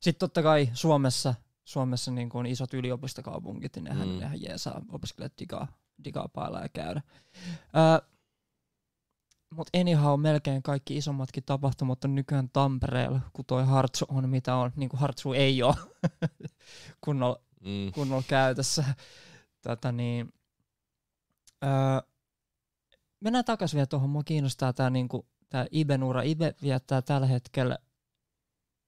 Sitten 0.02 0.20
totta 0.20 0.44
kai 0.44 0.70
Suomessa, 0.74 1.36
Suomessa 1.64 2.12
niin 2.12 2.30
kuin 2.30 2.46
isot 2.46 2.74
yliopistokaupungit, 2.74 3.76
niin 3.76 3.84
nehän, 3.84 4.08
mm. 4.08 4.20
nehän 4.20 4.42
jeesaa 4.42 4.82
opiskelijat 4.90 5.34
digaa, 5.40 5.68
digaa 6.04 6.28
pailla 6.34 6.60
ja 6.62 6.70
käydä. 6.70 7.02
Öö, 7.76 8.08
Mutta 9.54 9.78
anyhow, 9.80 10.22
melkein 10.22 10.64
kaikki 10.64 10.98
isommatkin 10.98 11.44
tapahtumat 11.44 12.04
on 12.04 12.16
nykyään 12.16 12.50
Tampereella, 12.54 13.20
kun 13.34 13.46
toi 13.46 13.66
Hartsu 13.66 14.06
on 14.10 14.30
mitä 14.30 14.56
on. 14.56 14.72
Niin 14.76 14.90
kuin 14.90 15.00
Hartsu 15.00 15.34
ei 15.34 15.64
ole 15.64 15.76
kunnolla 17.06 17.40
Mm. 17.62 17.92
kunnolla 17.94 18.24
käytössä. 18.28 18.84
Tota 19.62 19.92
niin, 19.92 20.34
öö, 21.64 21.70
mennään 23.20 23.46
takaisin 23.46 23.78
vielä 23.78 23.86
tuohon. 23.88 24.10
Mua 24.10 24.24
kiinnostaa 24.24 24.74
tämä 24.74 24.90
niinku, 24.90 25.28
tää 25.50 25.66
Iben 25.72 26.04
ura. 26.04 26.22
Ibe 26.22 26.56
viettää 26.62 27.02
tällä 27.02 27.28
hetkellä, 27.28 27.78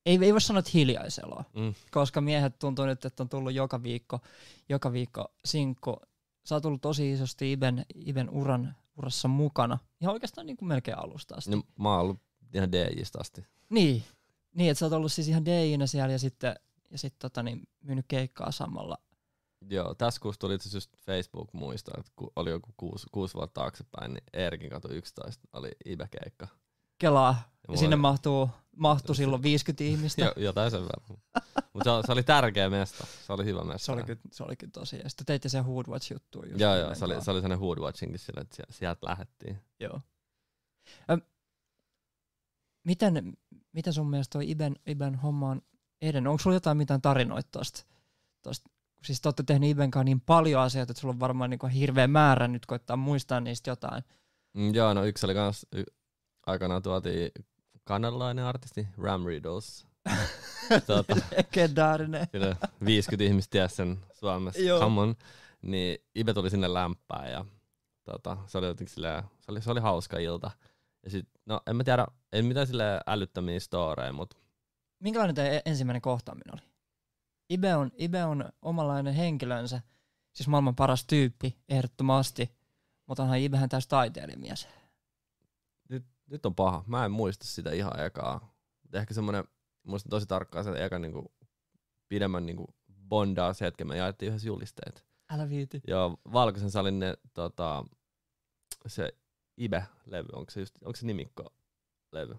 ei, 0.05 0.19
ei 0.21 0.31
voi 0.33 0.41
sanoa, 0.41 0.59
että 0.59 0.71
hiljaiseloa, 0.73 1.43
Mm. 1.55 1.73
koska 1.91 2.21
miehet 2.21 2.59
tuntuu 2.59 2.85
nyt, 2.85 3.05
että 3.05 3.23
on 3.23 3.29
tullut 3.29 3.53
joka 3.53 3.83
viikko, 3.83 4.19
joka 4.69 4.91
viikko 4.91 5.33
sinkku. 5.45 6.01
Sä 6.49 6.55
oot 6.55 6.63
tullut 6.63 6.81
tosi 6.81 7.12
isosti 7.12 7.51
Iben, 7.51 7.85
Iben 7.95 8.29
uran, 8.29 8.75
urassa 8.97 9.27
mukana. 9.27 9.77
Ihan 10.01 10.13
oikeastaan 10.13 10.47
niin 10.47 10.57
kuin 10.57 10.69
melkein 10.69 10.97
alusta 10.97 11.35
asti. 11.35 11.51
No, 11.51 11.63
mä 11.79 11.91
oon 11.91 11.99
ollut 12.01 12.21
ihan 12.53 12.71
DJistä 12.71 13.19
asti. 13.21 13.45
Niin, 13.69 14.03
niin 14.55 14.71
että 14.71 14.79
sä 14.79 14.85
oot 14.85 14.93
ollut 14.93 15.12
siis 15.12 15.27
ihan 15.27 15.45
DJnä 15.45 15.88
siellä 15.88 16.12
ja 16.12 16.19
sitten, 16.19 16.55
ja 16.91 16.97
sitten 16.97 17.19
tota, 17.19 17.43
niin, 17.43 17.67
myynyt 17.81 18.05
keikkaa 18.07 18.51
samalla. 18.51 18.97
Joo, 19.69 19.95
tässä 19.95 20.21
kuussa 20.21 20.39
tuli 20.39 20.55
itse 20.55 20.69
asiassa 20.69 20.77
just 20.77 21.05
Facebook-muisto, 21.05 21.91
että 21.99 22.12
kun 22.15 22.31
oli 22.35 22.49
joku 22.49 22.69
kuusi, 22.77 23.07
kuusi 23.12 23.33
vuotta 23.33 23.62
taaksepäin, 23.62 24.13
niin 24.13 24.23
Eerkin 24.33 24.69
katu 24.69 24.88
11 24.88 25.47
oli 25.53 25.71
Ibe-keikka. 25.85 26.47
Kelaa. 26.99 27.49
Ja 27.71 27.77
sinne 27.77 27.95
mahtuu, 27.95 28.49
mahtuu 28.75 29.15
silloin 29.15 29.43
50 29.43 29.83
ihmistä. 29.83 30.25
Jo, 30.25 30.33
jotain 30.38 30.71
sen 30.71 30.81
verran. 30.81 31.17
Mutta 31.73 32.01
se, 32.01 32.05
se, 32.05 32.12
oli 32.12 32.23
tärkeä 32.23 32.69
mesta. 32.69 33.07
Se 33.27 33.33
oli 33.33 33.45
hyvä 33.45 33.63
mesta. 33.63 33.85
Se 33.85 33.91
oli, 33.91 34.03
kyllä, 34.03 34.19
se 34.31 34.43
oli 34.43 34.55
kyllä 34.55 34.71
tosi. 34.71 34.99
Ja 35.03 35.09
sitten 35.09 35.25
teitte 35.25 35.49
sen 35.49 35.63
Hoodwatch-juttua. 35.63 36.45
just 36.45 36.59
Joo, 36.59 36.75
joo, 36.75 36.95
se 36.95 37.05
oli, 37.05 37.21
se 37.21 37.31
oli 37.31 37.41
sellainen 37.41 37.59
hoodwatchingkin 37.59 38.19
sille, 38.19 38.41
että 38.41 38.63
sieltä, 38.69 39.07
lähettiin. 39.07 39.59
Joo. 39.79 40.01
Ö, 41.09 41.17
miten, 42.83 43.33
miten 43.71 43.93
sun 43.93 44.09
mielestä 44.09 44.31
toi 44.31 44.51
Iben, 44.51 44.75
Iben 44.88 45.15
homma 45.15 45.49
on 45.49 45.62
edennyt? 46.01 46.31
Onko 46.31 46.41
sulla 46.43 46.55
jotain 46.55 46.77
mitään 46.77 47.01
tarinoita 47.01 47.49
tosta? 47.51 47.85
tosta? 48.41 48.69
Siis 49.03 49.21
te 49.21 49.27
olette 49.27 49.43
tehnyt 49.43 49.69
Iben 49.69 49.91
kanssa 49.91 50.03
niin 50.03 50.21
paljon 50.21 50.62
asioita, 50.62 50.91
että 50.91 51.01
sulla 51.01 51.13
on 51.13 51.19
varmaan 51.19 51.49
niin 51.49 51.69
hirveä 51.69 52.07
määrä 52.07 52.47
nyt 52.47 52.65
koittaa 52.65 52.97
muistaa 52.97 53.39
niistä 53.39 53.71
jotain. 53.71 54.03
Mm, 54.53 54.73
joo, 54.73 54.93
no 54.93 55.05
yksi 55.05 55.25
oli 55.25 55.33
kans, 55.33 55.65
y, 55.71 55.83
aikanaan 56.49 56.81
tuotiin 56.81 57.31
kanadalainen 57.83 58.45
artisti, 58.45 58.88
Ram 58.97 59.25
Riddles. 59.25 59.88
tota, 60.88 61.15
Legendaarinen. 61.38 62.27
kyllä 62.31 62.55
50 62.85 63.23
ihmistä 63.23 63.51
ties 63.51 63.75
sen 63.75 63.99
Suomessa, 64.13 64.62
Joo. 64.62 64.79
come 64.79 65.01
on. 65.01 65.15
Niin 65.62 65.97
Ibe 66.15 66.33
tuli 66.33 66.49
sinne 66.49 66.73
lämpään 66.73 67.31
ja 67.31 67.45
tota, 68.03 68.38
se 68.47 68.57
oli 68.57 68.67
jotenkin 68.67 68.93
silleen, 68.93 69.23
se 69.39 69.51
oli, 69.51 69.62
se 69.62 69.71
oli 69.71 69.79
hauska 69.79 70.17
ilta. 70.17 70.51
Ja 71.03 71.12
sit, 71.12 71.27
no 71.45 71.62
en 71.67 71.75
mä 71.75 71.83
tiedä, 71.83 72.07
en 72.33 72.45
mitään 72.45 72.67
sille 72.67 72.83
älyttömiä 73.07 73.59
storeja, 73.59 74.13
mutta 74.13 74.38
Minkälainen 74.99 75.35
teidän 75.35 75.62
ensimmäinen 75.65 76.01
kohtaaminen 76.01 76.53
oli? 76.53 76.62
Ibe 77.49 77.75
on, 77.75 77.91
Ibe 77.97 78.23
on 78.23 78.49
omanlainen 78.62 79.13
henkilönsä, 79.13 79.81
siis 80.33 80.47
maailman 80.47 80.75
paras 80.75 81.05
tyyppi, 81.05 81.57
ehdottomasti, 81.69 82.51
mutta 83.05 83.23
onhan 83.23 83.39
Ibehän 83.39 83.69
täys 83.69 83.88
taiteilijamies. 83.88 84.67
Nyt, 86.29 86.45
on 86.45 86.55
paha. 86.55 86.83
Mä 86.87 87.05
en 87.05 87.11
muista 87.11 87.45
sitä 87.45 87.71
ihan 87.71 88.05
ekaa. 88.05 88.39
Mut 88.83 88.95
Ehkä 88.95 89.13
semmonen, 89.13 89.43
muistan 89.83 90.09
tosi 90.09 90.25
tarkkaan 90.25 90.63
sen 90.63 90.77
eka 90.77 90.99
niinku, 90.99 91.33
pidemmän 92.09 92.45
niinku 92.45 92.65
bondaus 93.09 93.61
hetken. 93.61 93.87
Me 93.87 93.97
jaettiin 93.97 94.29
yhdessä 94.29 94.47
julisteet. 94.47 95.06
Älä 95.29 95.49
viiti. 95.49 95.81
Joo, 95.87 96.17
Valkoisen 96.33 96.71
salin 96.71 96.99
ne, 96.99 97.13
tota, 97.33 97.85
se 98.87 99.13
Ibe-levy, 99.58 100.29
onko 100.33 100.51
se, 100.51 100.60
just, 100.60 100.75
onko 100.85 100.95
se 100.95 101.06
nimikko-levy? 101.06 102.37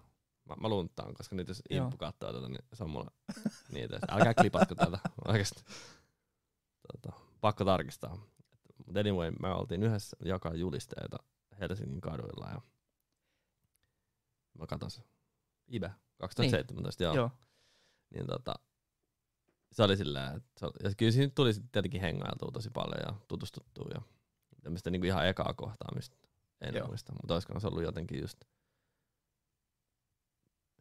Mä, 0.49 0.55
mä 0.61 0.69
lunttaan, 0.69 1.13
koska 1.13 1.35
nyt 1.35 1.47
jos 1.47 1.61
Joo. 1.69 1.83
Imppu 1.83 1.97
katsoo 1.97 2.33
tätä, 2.33 2.49
niin 2.49 2.65
se 2.73 2.83
on 2.83 2.89
mulla 2.89 3.11
niitä. 3.73 3.99
Älkää 4.09 4.33
klipatko 4.33 4.75
tätä, 4.75 4.99
oikeesti. 5.27 5.63
Tota, 6.91 7.19
pakko 7.41 7.65
tarkistaa. 7.65 8.17
Mutta 8.85 8.99
anyway, 8.99 9.31
me 9.39 9.53
oltiin 9.53 9.83
yhdessä 9.83 10.17
jakaa 10.25 10.53
julisteita 10.53 11.17
Helsingin 11.59 12.01
kaduilla 12.01 12.49
ja 12.49 12.61
mä 14.59 14.67
katson 14.67 14.91
se. 14.91 15.01
Ibe, 15.67 15.91
2017, 16.17 17.03
niin. 17.03 17.05
joo. 17.05 17.15
Joo. 17.15 17.31
Niin 18.13 18.27
tota, 18.27 18.53
se 19.71 19.83
oli 19.83 19.97
silleen, 19.97 20.35
että 20.37 20.49
se, 20.59 20.65
oli- 20.65 20.83
ja 20.83 20.91
kyllä 20.97 21.11
siinä 21.11 21.31
tuli 21.35 21.51
tietenkin 21.71 22.01
hengailtua 22.01 22.51
tosi 22.51 22.69
paljon 22.69 22.99
ja 23.05 23.13
tutustuttua 23.27 23.87
ja 23.93 24.01
tämmöistä 24.63 24.89
niinku 24.89 25.07
ihan 25.07 25.27
ekaa 25.27 25.53
kohtaamista 25.53 26.17
en 26.61 26.75
Joo. 26.75 26.87
muista, 26.87 27.13
mutta 27.13 27.33
olisiko 27.33 27.59
se 27.59 27.67
ollut 27.67 27.83
jotenkin 27.83 28.21
just 28.21 28.43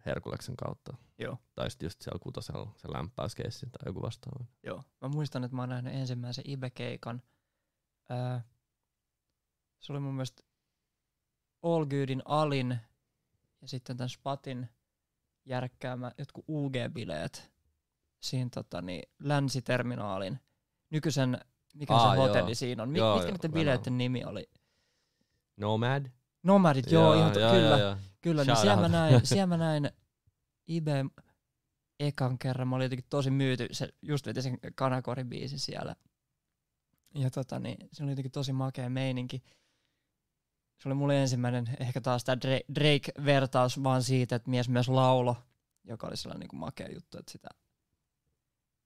Herkuleksen 0.06 0.56
kautta. 0.56 0.96
Joo. 1.18 1.38
Tai 1.54 1.70
sitten 1.70 1.86
just 1.86 2.02
siellä 2.02 2.18
kutosella 2.18 2.72
se 2.76 2.92
lämpäyskeissi 2.92 3.66
tai 3.66 3.80
joku 3.86 4.02
vastaava. 4.02 4.44
Joo. 4.62 4.82
Mä 5.00 5.08
muistan, 5.08 5.44
että 5.44 5.56
mä 5.56 5.62
oon 5.62 5.68
nähnyt 5.68 5.94
ensimmäisen 5.94 6.44
Ibe-keikan. 6.50 7.22
Öö, 8.10 8.38
se 9.80 9.92
oli 9.92 10.00
mun 10.00 10.14
mielestä 10.14 10.42
All 11.62 11.86
Goodin 11.86 12.22
Alin 12.24 12.78
ja 13.62 13.68
sitten 13.68 13.96
tämän 13.96 14.08
Spatin 14.08 14.68
järkkäämä 15.46 16.12
jotkut 16.18 16.44
UG-bileet 16.48 17.50
siinä 18.20 18.50
tota, 18.54 18.82
niin, 18.82 19.02
länsiterminaalin 19.18 20.38
nykyisen, 20.90 21.38
mikä 21.74 21.94
Aa, 21.94 22.10
se 22.10 22.16
joo. 22.16 22.26
hotelli 22.28 22.54
siinä 22.54 22.82
on. 22.82 22.90
Mi- 22.90 22.98
Joo, 22.98 23.14
mitkä 23.14 23.28
joo, 23.28 23.32
niiden 23.36 23.52
bileiden 23.52 23.98
nimi 23.98 24.24
oli? 24.24 24.50
Nomad? 25.56 26.06
Nomadit, 26.42 26.90
joo, 26.92 27.14
ihan 27.14 27.32
to- 27.32 27.38
kyllä. 27.38 27.78
joo. 27.78 27.96
Kyllä, 28.20 28.44
niin 28.44 28.56
siellä 28.62 28.76
mä, 28.82 28.88
näin, 28.88 29.26
siellä 29.26 29.46
mä 29.46 29.56
näin 29.56 29.90
Ibe 30.68 31.04
ekan 32.00 32.38
kerran. 32.38 32.68
Mä 32.68 32.76
olin 32.76 32.84
jotenkin 32.84 33.06
tosi 33.10 33.30
myyty. 33.30 33.68
Se 33.72 33.88
just 34.02 34.26
veti 34.26 34.42
sen 34.42 34.58
Kanakori-biisin 34.74 35.58
siellä. 35.58 35.96
Ja 37.14 37.30
tota 37.30 37.58
niin, 37.58 37.88
se 37.92 38.02
oli 38.02 38.12
jotenkin 38.12 38.32
tosi 38.32 38.52
makea 38.52 38.90
meininki. 38.90 39.42
Se 40.80 40.88
oli 40.88 40.94
mulle 40.94 41.20
ensimmäinen 41.22 41.76
ehkä 41.80 42.00
taas 42.00 42.24
tämä 42.24 42.36
Drake-vertaus 42.74 43.82
vaan 43.82 44.02
siitä, 44.02 44.36
että 44.36 44.50
mies 44.50 44.68
myös 44.68 44.88
laulo, 44.88 45.36
joka 45.84 46.06
oli 46.06 46.16
sellainen 46.16 46.48
niin 46.48 46.60
makea 46.60 46.88
juttu, 46.94 47.18
että 47.18 47.32
sitä... 47.32 47.48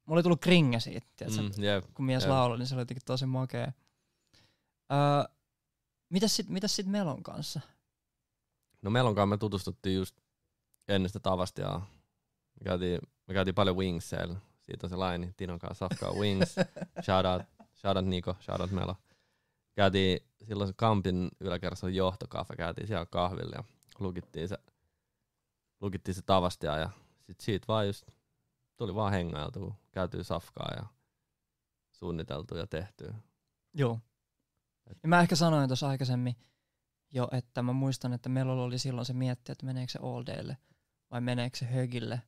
Mulla 0.07 0.16
oli 0.16 0.22
tullut 0.22 0.40
kringe 0.40 0.80
siitä, 0.80 1.07
tiedätkö? 1.16 1.42
Mm, 1.42 1.64
jep. 1.64 1.84
kun 1.95 2.05
mies 2.05 2.22
Jep. 2.22 2.30
lauloi, 2.30 2.59
niin 2.59 2.66
se 2.66 2.74
oli 2.74 2.80
jotenkin 2.80 3.05
tosi 3.05 3.26
makea. 3.26 3.72
Öö, 4.92 5.34
mitäs 6.09 6.36
sit, 6.36 6.49
mitäs 6.49 6.76
sit 6.76 6.86
Melon 6.86 7.22
kanssa? 7.22 7.61
No 8.82 8.90
Melonkaan 8.90 9.28
me 9.28 9.36
tutustuttiin 9.36 9.97
just 9.97 10.16
ennen 10.88 11.09
sitä 11.09 11.20
tavasta 11.20 11.61
ja 11.61 11.80
me 12.55 12.64
käytiin, 12.64 13.01
me 13.26 13.34
käytiin 13.34 13.55
paljon 13.55 13.76
Wingseillä. 13.76 14.36
Siitä 14.61 14.86
on 14.86 14.90
se 14.90 14.97
laini, 14.97 15.34
Tinon 15.36 15.59
kanssa 15.59 15.88
safkaa 15.88 16.12
Wings. 16.12 16.55
shout 17.05 17.26
out, 17.26 17.42
shout 17.74 17.97
out 17.97 18.07
Niko, 18.07 18.36
shout 18.40 18.61
out 18.61 18.70
Melo. 18.70 18.97
Käytiin 19.75 20.20
silloin 20.43 20.68
se 20.68 20.75
Kampin 20.77 21.29
yläkerrassa 21.41 21.87
on 21.87 21.95
johtokafe, 21.95 22.57
käytiin 22.57 22.87
siellä 22.87 23.07
kahvilla 23.07 23.57
ja 23.57 23.64
lukittiin 23.99 24.49
se, 24.49 24.59
lukittiin 25.81 26.14
se 26.14 26.22
tavastia 26.22 26.79
ja 26.79 26.91
sit 27.27 27.41
siitä 27.41 27.64
vaan 27.68 27.87
just 27.87 28.07
tuli 28.77 28.95
vaan 28.95 29.12
hengailtua, 29.12 29.75
käytyy 29.91 30.25
safkaa 30.25 30.70
ja 30.77 30.87
suunniteltu 31.93 32.57
ja 32.57 32.66
tehty. 32.66 33.14
Joo. 33.75 34.01
Ja 35.03 35.09
mä 35.09 35.20
ehkä 35.20 35.37
sanoin 35.37 35.68
tuossa 35.68 35.89
aikaisemmin 35.89 36.37
jo, 37.11 37.29
että 37.33 37.62
mä 37.62 37.72
muistan, 37.72 38.12
että 38.12 38.29
meillä 38.29 38.53
oli 38.53 38.79
silloin 38.79 39.05
se 39.07 39.12
mietti, 39.12 39.53
että 39.53 39.66
meneekö 39.66 39.93
se 39.93 39.99
All 40.03 40.22
Daylle 40.27 40.57
vai 41.11 41.20
meneekö 41.20 41.57
se 41.59 41.64
Högille. 41.66 42.22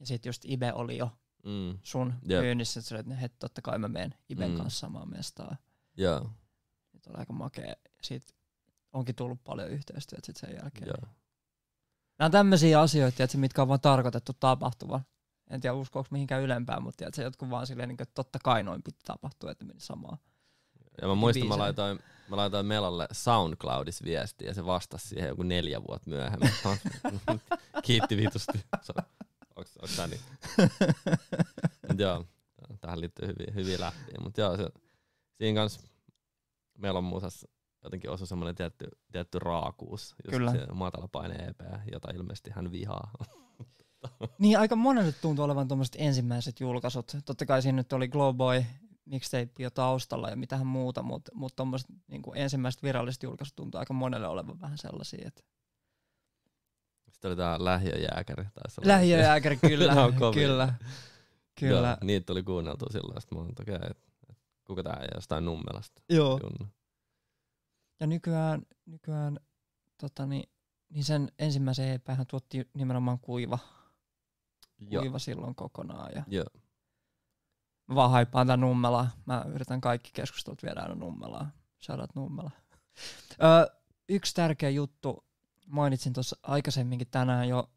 Ja 0.00 0.06
sitten 0.06 0.28
just 0.28 0.42
Ibe 0.44 0.72
oli 0.72 0.96
jo 0.96 1.10
Mm. 1.44 1.78
sun 1.82 2.14
Jep. 2.28 2.40
myynnissä, 2.42 2.80
että 2.80 2.94
olit, 2.94 3.22
että 3.24 3.36
totta 3.38 3.62
kai 3.62 3.78
mä 3.78 3.88
menen 3.88 4.14
Iben 4.28 4.50
Mm. 4.50 4.56
kanssa 4.56 4.78
samaan 4.80 5.10
mestaan. 5.10 5.56
Joo, 5.96 6.30
Nyt 7.06 7.14
oli 7.14 7.20
aika 7.20 7.32
makea. 7.32 7.74
Siitä 8.02 8.26
onkin 8.92 9.14
tullut 9.14 9.44
paljon 9.44 9.70
yhteistyötä 9.70 10.26
sit 10.26 10.36
sen 10.36 10.54
jälkeen. 10.62 10.86
joo. 10.86 11.12
Nämä 12.18 12.26
on 12.26 12.32
tämmöisiä 12.32 12.80
asioita, 12.80 13.16
tiedätkö, 13.16 13.38
mitkä 13.38 13.62
on 13.62 13.68
vaan 13.68 13.80
tarkoitettu 13.80 14.32
tapahtuvan. 14.40 15.00
En 15.50 15.60
tiedä 15.60 15.74
uskoako 15.74 16.08
mihinkään 16.10 16.42
ylempään, 16.42 16.82
mutta 16.82 16.96
tiedätkö, 16.96 17.22
jotkut 17.22 17.50
vaan 17.50 17.66
silleen, 17.66 17.88
niin 17.88 17.96
kuin, 17.96 18.02
että 18.02 18.14
totta 18.14 18.38
kai 18.44 18.62
noin 18.62 18.82
piti 18.82 18.98
tapahtua, 19.04 19.50
että 19.50 19.64
meni 19.64 19.80
samaan. 19.80 20.18
Ja 21.02 21.08
mä 21.08 21.14
muistan, 21.14 21.48
mä 21.48 21.58
laitoin, 21.58 21.98
mä 22.28 22.36
laitoin 22.36 22.66
Melolle 22.66 23.08
SoundCloudissa 23.12 24.04
viestiä 24.04 24.48
ja 24.48 24.54
se 24.54 24.66
vastasi 24.66 25.08
siihen 25.08 25.28
joku 25.28 25.42
neljä 25.42 25.82
vuotta 25.88 26.10
myöhemmin. 26.10 26.50
Kiitti 27.86 28.16
vitusti. 28.16 28.60
Onks, 29.56 29.76
onks 29.76 29.96
tää 29.96 30.06
niin? 30.06 30.20
Mut 31.88 31.98
joo, 31.98 32.24
tähän 32.80 33.00
liittyy 33.00 33.28
hyviä, 33.28 33.52
hyviä 33.54 33.80
läppiä. 33.80 34.16
Mutta 34.20 34.40
joo, 34.40 34.56
se, 34.56 34.68
siinä 35.38 35.60
kanssa 35.60 35.80
Melon 36.78 37.04
musassa 37.04 37.48
jotenkin 37.84 38.10
osui 38.10 38.26
semmoinen 38.26 38.54
tietty, 38.54 38.88
tietty 39.12 39.38
raakuus. 39.38 40.14
Just 40.24 40.36
Kyllä. 40.36 40.52
Se 40.52 40.66
matala 40.72 41.08
paine 41.08 41.34
EP, 41.34 41.60
jota 41.92 42.10
ilmeisesti 42.14 42.50
hän 42.50 42.72
vihaa. 42.72 43.10
Niin, 44.38 44.58
aika 44.58 44.76
monelle 44.76 45.12
tuntuu 45.12 45.44
olevan 45.44 45.68
tuommoiset 45.68 45.96
ensimmäiset 45.98 46.60
julkaisut. 46.60 47.12
Totta 47.24 47.46
kai 47.46 47.62
siinä 47.62 47.76
nyt 47.76 47.92
oli 47.92 48.08
Glowboy, 48.08 48.64
mixtape 49.04 49.50
jo 49.58 49.70
taustalla 49.70 50.30
ja 50.30 50.36
mitähän 50.36 50.66
muuta, 50.66 51.02
mutta 51.02 51.32
mut 51.34 51.56
tuommoiset 51.56 51.88
niin 52.08 52.22
ensimmäiset 52.34 52.82
viralliset 52.82 53.22
julkaisut 53.22 53.56
tuntuu 53.56 53.78
aika 53.78 53.94
monelle 53.94 54.28
olevan 54.28 54.60
vähän 54.60 54.78
sellaisia. 54.78 55.28
Että 55.28 55.42
Sitten 57.10 57.28
oli 57.28 57.36
tää 57.36 57.64
lähiöjääkäri. 57.64 58.44
Lähiöjääkäri, 58.84 59.56
kyllä, 59.68 60.04
on 60.04 60.14
kyllä, 60.34 60.74
kyllä. 61.60 61.88
Joo, 61.88 61.96
niitä 62.04 62.26
tuli 62.26 62.42
kuunneltua 62.42 62.88
silloin, 62.92 63.20
sitten 63.20 63.38
mä 63.38 63.42
oon, 63.42 63.50
että 63.50 63.62
okei, 63.62 63.90
kuka 64.66 64.82
tää 64.82 65.00
ei 65.02 65.08
jostain 65.14 65.44
Nummelasta. 65.44 66.02
Joo. 66.10 66.40
Junnu. 66.42 66.72
Ja 68.00 68.06
nykyään, 68.06 68.62
nykyään 68.86 69.40
tota, 70.00 70.26
niin, 70.26 70.50
niin 70.88 71.04
sen 71.04 71.32
ensimmäisen 71.38 71.88
EP 71.88 72.08
hän 72.08 72.26
tuotti 72.26 72.70
nimenomaan 72.74 73.18
kuiva, 73.18 73.58
Joo. 74.78 75.02
kuiva 75.02 75.18
silloin 75.18 75.54
kokonaan. 75.54 76.10
Ja 76.14 76.24
Joo. 76.26 76.44
mä 77.86 77.94
vaan 77.94 78.10
haippaan 78.10 78.46
tän 78.46 78.60
Nummelaa. 78.60 79.10
Mä 79.26 79.44
yritän 79.48 79.80
kaikki 79.80 80.10
keskustelut 80.14 80.62
viedä 80.62 80.80
aina 80.80 80.94
Nummelaa. 80.94 81.50
Shoutout 81.82 82.14
Nummela. 82.14 82.50
Ö, 83.32 83.76
yksi 84.08 84.34
tärkeä 84.34 84.70
juttu, 84.70 85.26
mainitsin 85.66 86.12
tuossa 86.12 86.36
aikaisemminkin 86.42 87.08
tänään 87.10 87.48
jo, 87.48 87.70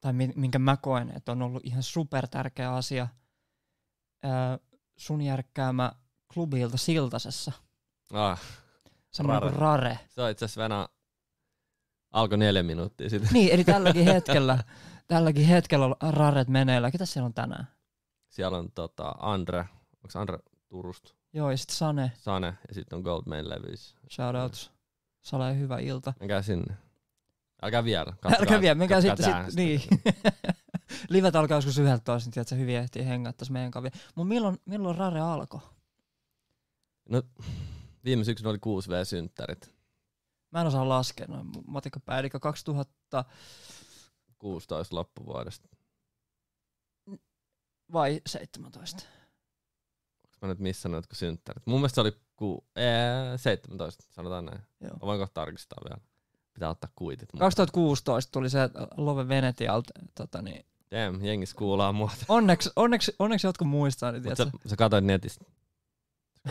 tai 0.00 0.12
mi- 0.12 0.32
minkä 0.36 0.58
mä 0.58 0.76
koen, 0.76 1.16
että 1.16 1.32
on 1.32 1.42
ollut 1.42 1.64
ihan 1.66 1.82
super 1.82 2.28
tärkeä 2.28 2.74
asia. 2.74 3.08
Ö, 4.24 4.28
sun 4.98 5.20
järkkäämä 5.22 5.92
klubilta 6.34 6.76
Siltasessa. 6.76 7.52
Ah, 8.12 8.40
Semmoinen 9.10 9.42
Rare. 9.42 9.52
kuin 9.52 9.60
Rare. 9.60 9.98
se 10.08 10.22
on 10.22 10.30
itse 10.30 10.44
asiassa 10.44 10.60
Venä 10.62 10.88
alkoi 12.12 12.38
neljä 12.38 12.62
minuuttia 12.62 13.10
sitten. 13.10 13.30
Niin, 13.32 13.52
eli 13.52 13.64
tälläkin 13.64 14.04
hetkellä, 14.14 14.58
tälläkin 15.06 15.46
hetkellä 15.46 15.86
on 15.86 15.94
Raret 16.14 16.48
meneillä. 16.48 16.90
Ketä 16.90 17.06
siellä 17.06 17.26
on 17.26 17.34
tänään? 17.34 17.68
Siellä 18.28 18.58
on 18.58 18.72
tota 18.72 19.14
Andre, 19.18 19.58
onko 20.04 20.18
Andre 20.18 20.38
Turusta, 20.68 21.14
Joo, 21.32 21.50
ja 21.50 21.56
sitten 21.56 21.76
Sane, 21.76 22.12
Sane 22.14 22.46
ja 22.68 22.74
sitten 22.74 22.96
on 22.96 23.02
Goldmain 23.02 23.48
levyys. 23.48 23.96
shoutouts. 24.10 24.70
Sale, 25.20 25.58
hyvä 25.58 25.78
ilta. 25.78 26.12
Menkää 26.20 26.42
sinne. 26.42 26.76
Älkää 27.62 27.84
vielä. 27.84 28.12
Älkää 28.40 28.60
vielä, 28.60 28.74
menkää 28.74 29.00
sitten, 29.00 29.16
katsokaa 29.24 29.50
sit, 29.50 29.56
niin. 29.56 29.80
Livet 31.08 31.36
alkaa 31.36 31.56
joskus 31.58 31.78
11, 31.78 32.30
niin 32.34 32.46
se 32.46 32.58
hyvin 32.58 32.76
ehtii 32.76 33.06
hengää 33.06 33.32
tässä 33.32 33.52
meidän 33.52 33.70
kavia. 33.70 33.90
Mutta 34.14 34.28
milloin, 34.28 34.58
milloin 34.64 34.96
Rare 34.96 35.20
alkoi? 35.20 35.60
No, 37.08 37.22
viime 38.04 38.24
syksynä 38.24 38.50
oli 38.50 38.58
6V-synttärit. 38.58 39.70
Mä 40.50 40.60
en 40.60 40.66
osaa 40.66 40.88
laskea 40.88 41.26
noin 41.28 41.46
matikkapäin. 41.66 42.18
Eli 42.18 42.30
2000 42.30 43.24
16 44.38 44.96
loppuvuodesta. 44.96 45.68
vai 47.92 48.20
17? 48.26 49.02
Onko 50.24 50.36
mä 50.40 50.48
nyt 50.48 50.58
missannut 50.58 50.98
jotkut 50.98 51.18
synttärit? 51.18 51.66
Mun 51.66 51.80
mielestä 51.80 51.94
se 51.94 52.00
oli 52.00 52.12
ku, 52.36 52.66
ee, 52.76 53.38
17, 53.38 54.04
sanotaan 54.10 54.44
näin. 54.44 54.60
Joo. 54.80 54.92
Mä 54.92 55.00
voin 55.00 55.20
kohta 55.20 55.34
tarkistaa 55.34 55.78
vielä. 55.84 56.00
Pitää 56.54 56.68
ottaa 56.68 56.90
kuitit. 56.96 57.32
mukaan. 57.32 57.46
2016 57.46 58.32
tuli 58.32 58.50
se 58.50 58.58
Love 58.96 59.28
Venetialta. 59.28 59.92
Tota 60.14 60.42
niin. 60.42 60.66
Damn, 60.90 61.24
jengi 61.24 61.46
skuulaa 61.46 61.92
mua. 61.92 62.10
onneksi, 62.28 62.70
onneksi, 62.76 63.12
onneksi 63.18 63.46
jotkut 63.46 63.68
muistaa, 63.68 64.12
niin 64.12 64.22
Mut 64.24 64.34
tiedätkö? 64.36 64.58
sä, 64.62 64.68
sä 64.68 64.76
katsoit 64.76 65.04
netistä. 65.04 65.44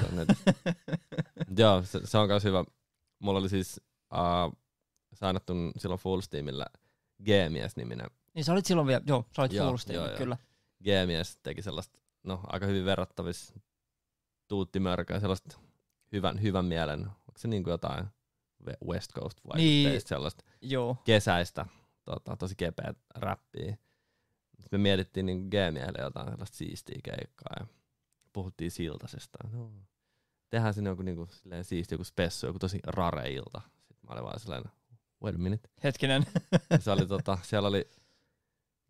Katsoit 0.02 0.16
netistä. 0.16 0.54
Joo, 1.62 1.82
se, 1.84 2.00
se 2.04 2.18
on 2.18 2.28
myös 2.28 2.44
hyvä. 2.44 2.64
Mulla 3.20 3.40
oli 3.40 3.50
siis 3.50 3.82
uh, 4.14 4.58
sainattu 5.14 5.54
silloin 5.78 6.00
Full 6.02 6.22
Steamillä 6.22 6.66
G-mies-niminen. 7.24 8.08
Niin 8.34 8.46
sä 8.46 8.54
olit 8.54 8.66
silloin 8.66 8.88
vielä, 8.88 9.02
joo, 9.08 9.26
sä 9.36 9.42
olit 9.42 9.54
Joo, 9.54 9.68
full 9.68 9.78
steam, 9.78 9.96
joo, 9.96 10.08
joo. 10.08 10.18
kyllä. 10.18 10.38
G-mies 10.84 11.38
teki 11.44 11.62
sellaista, 11.62 12.00
no 12.24 12.40
aika 12.48 12.66
hyvin 12.66 12.86
verrattavissa 12.86 13.60
tuuttimörköä, 14.48 15.20
sellaista 15.20 15.58
hyvän, 16.12 16.42
hyvän 16.42 16.66
mielen, 16.66 17.00
onko 17.00 17.38
se 17.38 17.48
niin 17.48 17.64
kuin 17.64 17.72
jotain 17.72 18.06
We- 18.68 18.78
West 18.94 19.14
Coast 19.14 19.38
vaikutteista, 19.44 19.90
Niin. 19.90 20.02
sellaista 20.02 20.44
Joo. 20.62 20.98
kesäistä, 21.04 21.66
tota, 22.06 22.36
tosi 22.38 22.56
kepeä 22.56 22.94
räppiä. 23.16 23.78
Sitten 24.60 24.80
me 24.80 24.84
mietittiin 24.84 25.26
niin 25.26 25.48
G-miehelle 25.48 26.02
jotain 26.02 26.30
sellaista 26.30 26.58
siistiä 26.58 27.00
keikkaa 27.04 27.56
ja 27.60 27.68
puhuttiin 28.34 28.72
Siltasesta. 28.72 29.38
No, 29.52 29.72
tehdään 30.50 30.74
sinne 30.74 30.90
joku 30.90 31.02
niinku, 31.02 31.28
silleen 31.32 31.64
siisti, 31.64 31.94
joku 31.94 32.04
spessu, 32.04 32.48
joku 32.48 32.60
tosi 32.60 32.80
rare 32.88 33.32
ilta. 33.32 33.62
Sitten 33.78 34.08
mä 34.08 34.14
olin 34.14 34.24
vaan 34.24 34.40
sellainen, 34.40 34.72
wait 35.24 35.36
a 35.36 35.40
minute. 35.40 35.70
Hetkinen. 35.84 36.26
Se 36.80 36.92
oli, 36.92 37.08
tota, 37.08 37.38
siellä 37.42 37.68
oli 37.68 37.90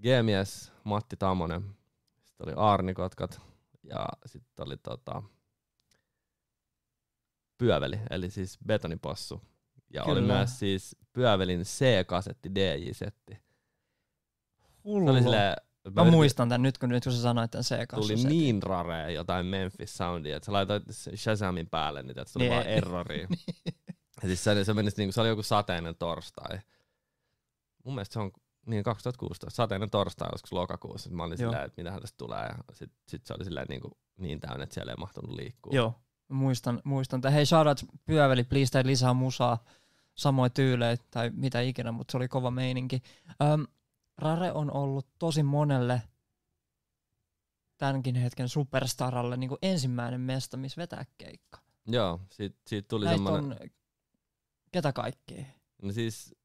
G-mies 0.02 0.72
Matti 0.84 1.16
Tamonen, 1.18 1.62
sitten 2.24 2.48
oli 2.48 2.54
Aarnikotkat 2.58 3.42
ja 3.84 4.08
sitten 4.26 4.66
oli 4.68 4.78
tota, 4.78 5.24
Pyöveli, 7.58 8.00
eli 8.10 8.30
siis 8.30 8.58
Betonipossu. 8.68 9.42
Ja 9.94 10.04
Kyllä. 10.04 10.14
oli 10.14 10.28
myös 10.28 10.60
siis 10.60 10.96
Pyövelin 11.14 11.62
C-kasetti 11.62 12.56
DJ-setti. 12.56 13.47
Hullu. 14.88 15.06
Se 15.06 15.12
oli 15.12 15.22
silleen, 15.22 15.56
Mä 15.96 16.04
muistan 16.04 16.50
tän 16.50 16.62
nyt, 16.62 16.78
kun, 16.78 16.90
nyt 16.90 17.04
kun 17.04 17.14
sä 17.14 17.22
sanoit 17.22 17.52
tän 17.52 17.64
c 17.64 17.76
Tuli 17.96 18.16
niin 18.16 18.64
rare 18.64 19.14
jotain 19.14 19.46
Memphis 19.46 19.98
Soundia, 19.98 20.38
että 20.38 20.46
sä 20.46 20.54
laitoit 20.54 20.84
Shazamin 21.16 21.68
päälle, 21.68 22.04
niin 22.04 22.20
että 22.20 22.24
se 22.26 22.34
tuli 22.34 22.44
Niin. 22.44 22.54
vaan 22.54 22.68
errori. 22.68 23.28
ja 24.22 24.28
siis 24.28 24.44
se, 24.44 24.64
se, 24.64 24.74
meni, 24.74 24.90
niinku, 24.98 25.12
se 25.12 25.22
oli 25.22 25.30
joku 25.30 25.44
sateinen 25.44 25.96
torstai. 25.96 26.60
Mun 27.84 27.96
mielestä 27.96 28.14
se 28.14 28.20
on 28.20 28.32
niin 28.66 28.84
2016, 28.84 29.56
sateinen 29.56 29.90
torstai 29.90 30.30
joskus 30.32 30.54
lokakuussa. 30.54 31.10
Mä 31.10 31.24
olin 31.24 31.38
Joo. 31.40 31.52
silleen, 31.52 31.66
että 31.66 31.82
mitähän 31.82 32.02
tästä 32.02 32.18
tulee. 32.18 32.44
Ja 32.44 32.56
sit, 32.74 32.92
sit 33.08 33.26
se 33.26 33.34
oli 33.34 33.44
silleen 33.46 33.68
niin, 33.70 33.82
kuin, 33.82 33.92
niin 34.18 34.40
täynnä, 34.40 34.64
että 34.64 34.74
siellä 34.74 34.92
ei 34.92 34.98
mahtunut 34.98 35.36
liikkua. 35.36 35.76
Joo, 35.76 35.94
muistan, 36.30 36.82
muistan. 36.84 37.22
Tai 37.22 37.34
hei, 37.34 37.46
shoutout 37.46 37.86
Pyöveli, 38.06 38.44
please 38.44 38.72
tee 38.72 38.86
lisää 38.86 39.14
musaa, 39.14 39.64
samoin 40.16 40.52
tyylejä 40.52 40.98
tai 41.12 41.30
mitä 41.34 41.62
ikinä, 41.62 41.92
mutta 41.92 42.12
se 42.12 42.18
oli 42.18 42.28
kova 42.28 42.52
meininki. 42.52 43.02
Öm, 43.44 43.68
Rare 44.18 44.52
on 44.52 44.72
ollut 44.72 45.08
tosi 45.20 45.44
monelle 45.44 46.02
tämänkin 47.78 48.16
hetken 48.16 48.50
superstaralle 48.50 49.38
niin 49.38 49.50
kuin 49.50 49.60
ensimmäinen 49.62 50.22
mesta, 50.22 50.58
missä 50.58 50.82
vetää 50.82 51.06
keikka. 51.18 51.60
Joo, 51.88 52.22
siitä, 52.32 52.58
siitä 52.68 52.88
tuli 52.88 53.06
Näistä 53.06 53.24
semmoinen... 53.24 53.58
on 53.62 53.70
ketä 54.72 54.94
kaikkia? 54.94 55.46
No 55.82 55.92
siis 55.92 56.36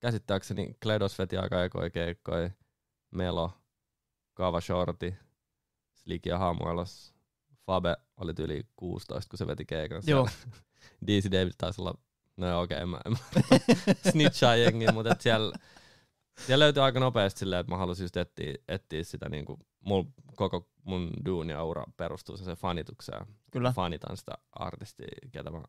käsittääkseni 0.00 0.74
Kledos 0.82 1.18
veti 1.18 1.36
aika 1.36 1.64
ekoja 1.64 1.90
keikkoja, 1.90 2.50
Melo, 3.10 3.52
Kaava 4.34 4.60
Shorti, 4.60 5.14
Slik 5.94 6.26
ja 6.26 6.38
Hamuelos. 6.38 7.14
Fabe 7.66 7.96
oli 8.16 8.32
yli 8.38 8.66
16, 8.76 9.30
kun 9.30 9.38
se 9.38 9.46
veti 9.46 9.64
keikan. 9.64 10.02
Joo. 10.06 10.28
DC 11.06 11.30
David 11.30 11.52
taisi 11.58 11.80
olla, 11.80 11.94
no 12.36 12.60
okei, 12.60 12.76
okay, 12.76 12.86
mä, 12.86 13.00
mä 13.08 13.16
snitchaa 14.10 14.56
jengiä, 14.56 14.92
mutta 14.92 15.16
siellä, 15.18 15.58
siellä 16.46 16.62
löytyi 16.62 16.82
aika 16.82 17.00
nopeasti 17.00 17.38
silleen, 17.38 17.60
että 17.60 17.72
mä 17.72 17.76
halusin 17.78 18.04
just 18.04 18.16
etsiä, 18.16 18.54
etsiä 18.68 19.04
sitä 19.04 19.28
niinku, 19.28 19.58
mul, 19.80 20.04
koko 20.36 20.68
mun 20.84 21.10
duuni 21.24 21.52
ja 21.52 21.64
ura 21.64 21.84
perustuu 21.96 22.36
sen 22.36 22.56
fanitukseen. 22.56 23.26
Kyllä. 23.50 23.72
Fanitan 23.72 24.16
sitä 24.16 24.32
artistia, 24.52 25.06
ketä 25.32 25.50
mä 25.50 25.62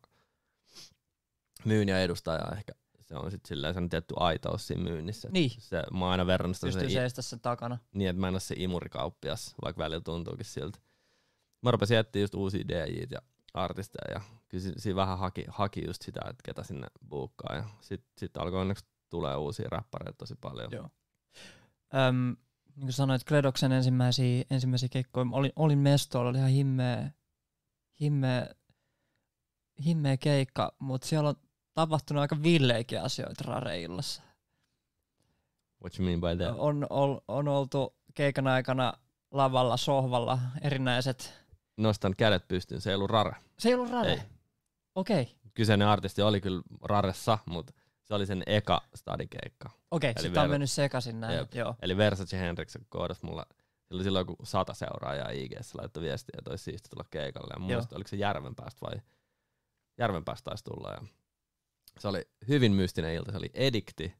myyn 1.64 1.88
ja 1.88 2.00
edustan 2.02 2.34
ja 2.34 2.56
ehkä 2.56 2.72
se 3.00 3.14
on 3.16 3.30
sitten 3.30 3.48
silleen 3.48 3.74
sellainen 3.74 3.90
tietty 3.90 4.14
aitous 4.16 4.66
siinä 4.66 4.82
myynnissä. 4.82 5.28
Niin. 5.32 5.50
Se, 5.58 5.82
mä 5.92 6.04
oon 6.04 6.10
aina 6.12 6.26
verrannut 6.26 6.56
sitä 6.56 6.66
Pystyy 6.66 6.90
seistä 6.90 7.22
sen 7.22 7.40
takana. 7.40 7.78
niin, 7.94 8.10
että 8.10 8.20
mä 8.20 8.28
en 8.28 8.34
ole 8.34 8.40
se 8.40 8.54
imurikauppias, 8.58 9.54
vaikka 9.64 9.82
välillä 9.82 10.00
tuntuukin 10.00 10.44
siltä. 10.44 10.78
Mä 11.62 11.70
rupesin 11.70 11.96
etsiä 11.96 12.22
just 12.22 12.34
uusia 12.34 12.68
DJt 12.68 13.10
ja 13.10 13.18
artisteja 13.54 14.14
ja 14.14 14.20
kyllä 14.48 14.62
si- 14.62 14.72
siinä 14.76 14.96
vähän 14.96 15.18
haki, 15.18 15.44
haki 15.48 15.84
just 15.86 16.02
sitä, 16.02 16.20
että 16.20 16.42
ketä 16.44 16.62
sinne 16.62 16.86
buukkaa 17.08 17.56
ja 17.56 17.64
sitten 17.80 18.12
sit 18.18 18.36
alkoi 18.36 18.60
onneksi 18.60 18.84
tulee 19.12 19.36
uusia 19.36 19.68
räppäreitä 19.70 20.16
tosi 20.18 20.34
paljon. 20.40 20.72
Joo. 20.72 20.88
Öm, 21.94 22.36
niin 22.76 22.86
kuin 22.86 22.92
sanoit, 22.92 23.24
Kledoksen 23.24 23.72
ensimmäisiä, 23.72 24.44
ensimmäisiä 24.50 24.88
keikkoja, 24.88 25.26
olin, 25.32 25.52
olin 25.56 25.78
mestoilla, 25.78 26.30
oli 26.30 26.38
ihan 26.38 26.50
himmeä, 26.50 27.10
himmeä, 28.00 28.46
himmeä 29.84 30.16
keikka, 30.16 30.74
mutta 30.78 31.06
siellä 31.06 31.28
on 31.28 31.34
tapahtunut 31.74 32.20
aika 32.20 32.42
villeikin 32.42 33.02
asioita 33.02 33.44
Rareillassa. 33.46 34.22
What 35.82 35.98
you 35.98 36.06
mean 36.06 36.20
by 36.20 36.44
that? 36.44 36.54
On, 36.58 36.86
on, 36.90 37.20
on 37.28 37.48
oltu 37.48 37.96
keikan 38.14 38.46
aikana 38.46 38.92
lavalla, 39.30 39.76
sohvalla, 39.76 40.38
erinäiset. 40.62 41.32
Nostan 41.76 42.14
kädet 42.16 42.48
pystyyn, 42.48 42.80
se 42.80 42.90
ei 42.90 42.94
ollut 42.94 43.10
rare. 43.10 43.36
Se 43.58 43.68
ei 43.68 43.74
ollut 43.74 43.90
Rare? 43.90 44.12
Ei. 44.12 44.20
Okei, 44.94 45.22
okay. 45.22 45.34
Kyseinen 45.54 45.88
artisti 45.88 46.22
oli 46.22 46.40
kyllä 46.40 46.62
raressa, 46.82 47.38
mutta 47.46 47.72
se 48.02 48.14
oli 48.14 48.26
sen 48.26 48.42
eka 48.46 48.80
stadikeikka. 48.94 49.70
okei, 49.90 50.10
okay. 50.10 50.22
sitten 50.22 50.42
on 50.42 50.50
mennyt 50.50 50.70
sekaisin 50.70 51.20
näin. 51.20 51.36
Jep. 51.36 51.54
Joo. 51.54 51.74
Eli 51.82 51.96
Versace 51.96 52.38
Henriksen 52.38 52.86
koodas 52.88 53.22
mulla, 53.22 53.46
sillä 53.48 53.96
oli 53.96 54.04
silloin 54.04 54.20
joku 54.20 54.36
sata 54.44 54.74
seuraajaa 54.74 55.30
IGS, 55.30 55.74
laittoi 55.74 56.02
viestiä, 56.02 56.34
että 56.38 56.50
olisi 56.50 56.64
siisti 56.64 56.88
tulla 56.88 57.04
keikalle. 57.10 57.52
Ja 57.54 57.58
mun 57.58 57.68
mielestä 57.68 57.96
oliko 57.96 58.08
se 58.08 58.16
Järvenpäästä 58.16 58.86
vai 58.86 59.00
Järvenpäästä 59.98 60.44
taisi 60.44 60.64
tulla. 60.64 60.90
Ja 60.90 61.02
se 61.98 62.08
oli 62.08 62.28
hyvin 62.48 62.72
mystinen 62.72 63.14
ilta, 63.14 63.32
se 63.32 63.38
oli 63.38 63.50
Edikti, 63.54 64.14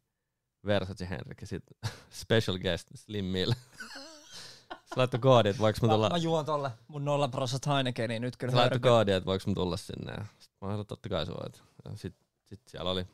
Versace 0.67 1.09
Henrik 1.09 1.41
ja 1.41 1.47
sitten 1.47 1.91
special 2.23 2.59
guest 2.59 2.89
Slim 2.95 3.25
Mill. 3.25 3.53
se 4.89 4.97
laittoi 4.97 5.21
koodi, 5.21 5.49
että 5.49 5.63
voiko 5.63 5.79
mä 5.83 5.89
Mä, 5.89 5.95
tulla, 5.95 6.11
mä 6.11 6.17
juon 6.17 6.45
tolle 6.45 6.71
mun 6.89 7.05
0 7.05 7.29
prosent 7.29 7.67
Heinekeniä 7.67 8.19
nyt 8.19 8.37
kyllä. 8.37 8.51
se 8.51 8.57
laittoi 8.57 8.81
koodi, 8.81 9.13
että 9.13 9.27
voiko 9.27 9.45
mä 9.47 9.55
tulla 9.55 9.77
sinne. 9.77 10.13
Ja 10.13 10.25
sit 10.39 10.53
mä 10.61 10.69
sanoin, 10.69 10.87
totta 10.87 11.09
kai 11.09 11.27
sä 11.27 11.33
voit. 11.33 11.63
Ja 11.85 11.97
sit, 11.97 12.15
sit 12.49 12.61
siellä 12.69 12.91
oli, 12.91 13.07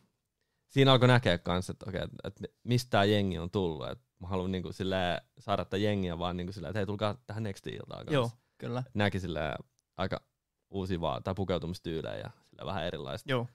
siinä 0.68 0.92
alkoi 0.92 1.08
näkeä 1.08 1.38
kanssa, 1.38 1.70
että 1.70 1.84
okei, 1.88 2.02
että, 2.02 2.16
että 2.24 2.44
mistä 2.64 2.90
tää 2.90 3.04
jengi 3.04 3.38
on 3.38 3.50
tullut. 3.50 3.88
Että 3.88 4.04
mä 4.20 4.28
haluan 4.28 4.52
niinku 4.52 4.72
silleen 4.72 5.22
saada 5.38 5.64
tätä 5.64 5.76
jengiä 5.76 6.18
vaan 6.18 6.36
niinku 6.36 6.52
silleen, 6.52 6.70
että 6.70 6.78
hei 6.78 6.86
tulkaa 6.86 7.16
tähän 7.26 7.42
Nextin 7.42 7.74
iltaan 7.74 7.98
kanssa. 8.06 8.14
Joo, 8.14 8.30
kyllä. 8.58 8.82
Näki 8.94 9.20
silleen 9.20 9.54
aika 9.96 10.20
uusia 10.70 11.00
vaan, 11.00 11.22
tai 11.22 11.34
pukeutumistyylejä 11.34 12.16
ja 12.16 12.30
silleen 12.44 12.66
vähän 12.66 12.84
erilaista. 12.84 13.30
Joo. 13.30 13.46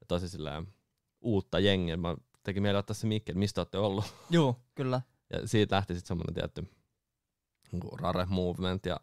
Ja 0.00 0.06
tosi 0.08 0.28
silleen 0.28 0.66
uutta 1.20 1.58
jengiä. 1.58 1.96
Mä 1.96 2.16
teki 2.42 2.60
mieli 2.60 2.78
ottaa 2.78 2.94
se 2.94 3.06
mikki, 3.06 3.32
että 3.32 3.38
mistä 3.38 3.60
olette 3.60 3.78
ollut. 3.78 4.04
Joo, 4.30 4.56
kyllä. 4.74 5.02
Ja 5.32 5.48
siitä 5.48 5.76
lähti 5.76 5.94
sitten 5.94 6.08
semmoinen 6.08 6.34
tietty 6.34 6.68
niinku 7.72 7.96
rare 7.96 8.26
movement. 8.28 8.86
Ja 8.86 9.00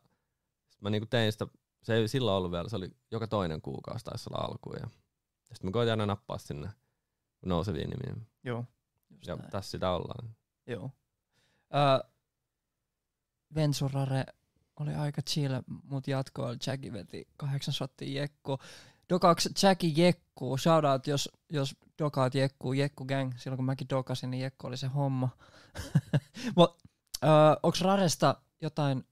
sit 0.69 0.81
mä 0.81 0.89
niinku 0.89 1.07
tein 1.09 1.31
sitä, 1.31 1.47
se 1.83 1.95
ei 1.95 2.07
silloin 2.07 2.37
ollut 2.37 2.51
vielä, 2.51 2.69
se 2.69 2.75
oli 2.75 2.89
joka 3.11 3.27
toinen 3.27 3.61
kuukausi 3.61 4.05
taisi 4.05 4.29
olla 4.29 4.45
alkuun. 4.45 4.75
Ja 4.81 4.87
sitten 5.43 5.67
mä 5.67 5.71
koitin 5.71 5.91
aina 5.91 6.05
nappaa 6.05 6.37
sinne 6.37 6.69
nouseviin 7.47 7.89
nimiin. 7.89 8.27
Joo. 8.43 8.65
Just 9.09 9.27
Ja 9.27 9.35
näin. 9.35 9.51
tässä 9.51 9.71
sitä 9.71 9.91
ollaan. 9.91 10.35
Joo. 10.67 10.91
Öö, 11.75 12.09
Vensurare 13.55 14.23
oli 14.79 14.95
aika 14.95 15.21
chill, 15.21 15.53
mut 15.83 16.07
jatkoilla 16.07 16.57
Jacki 16.67 16.93
veti 16.93 17.27
kahdeksan 17.37 17.73
shottia 17.73 18.21
jekku. 18.21 18.57
Dokaks 19.09 19.49
Jacki 19.63 19.93
jekku, 19.97 20.57
shoutout 20.57 21.07
jos, 21.07 21.29
jos 21.49 21.75
dokaat 21.99 22.35
jekku, 22.35 22.73
jekku 22.73 23.05
gang, 23.05 23.33
silloin 23.37 23.57
kun 23.57 23.65
mäkin 23.65 23.89
dokasin, 23.89 24.31
niin 24.31 24.41
jekku 24.41 24.67
oli 24.67 24.77
se 24.77 24.87
homma. 24.87 25.29
Mut, 26.57 26.77
öö, 27.23 27.29
onks 27.63 27.81
Raresta 27.81 28.41
jotain, 28.61 29.03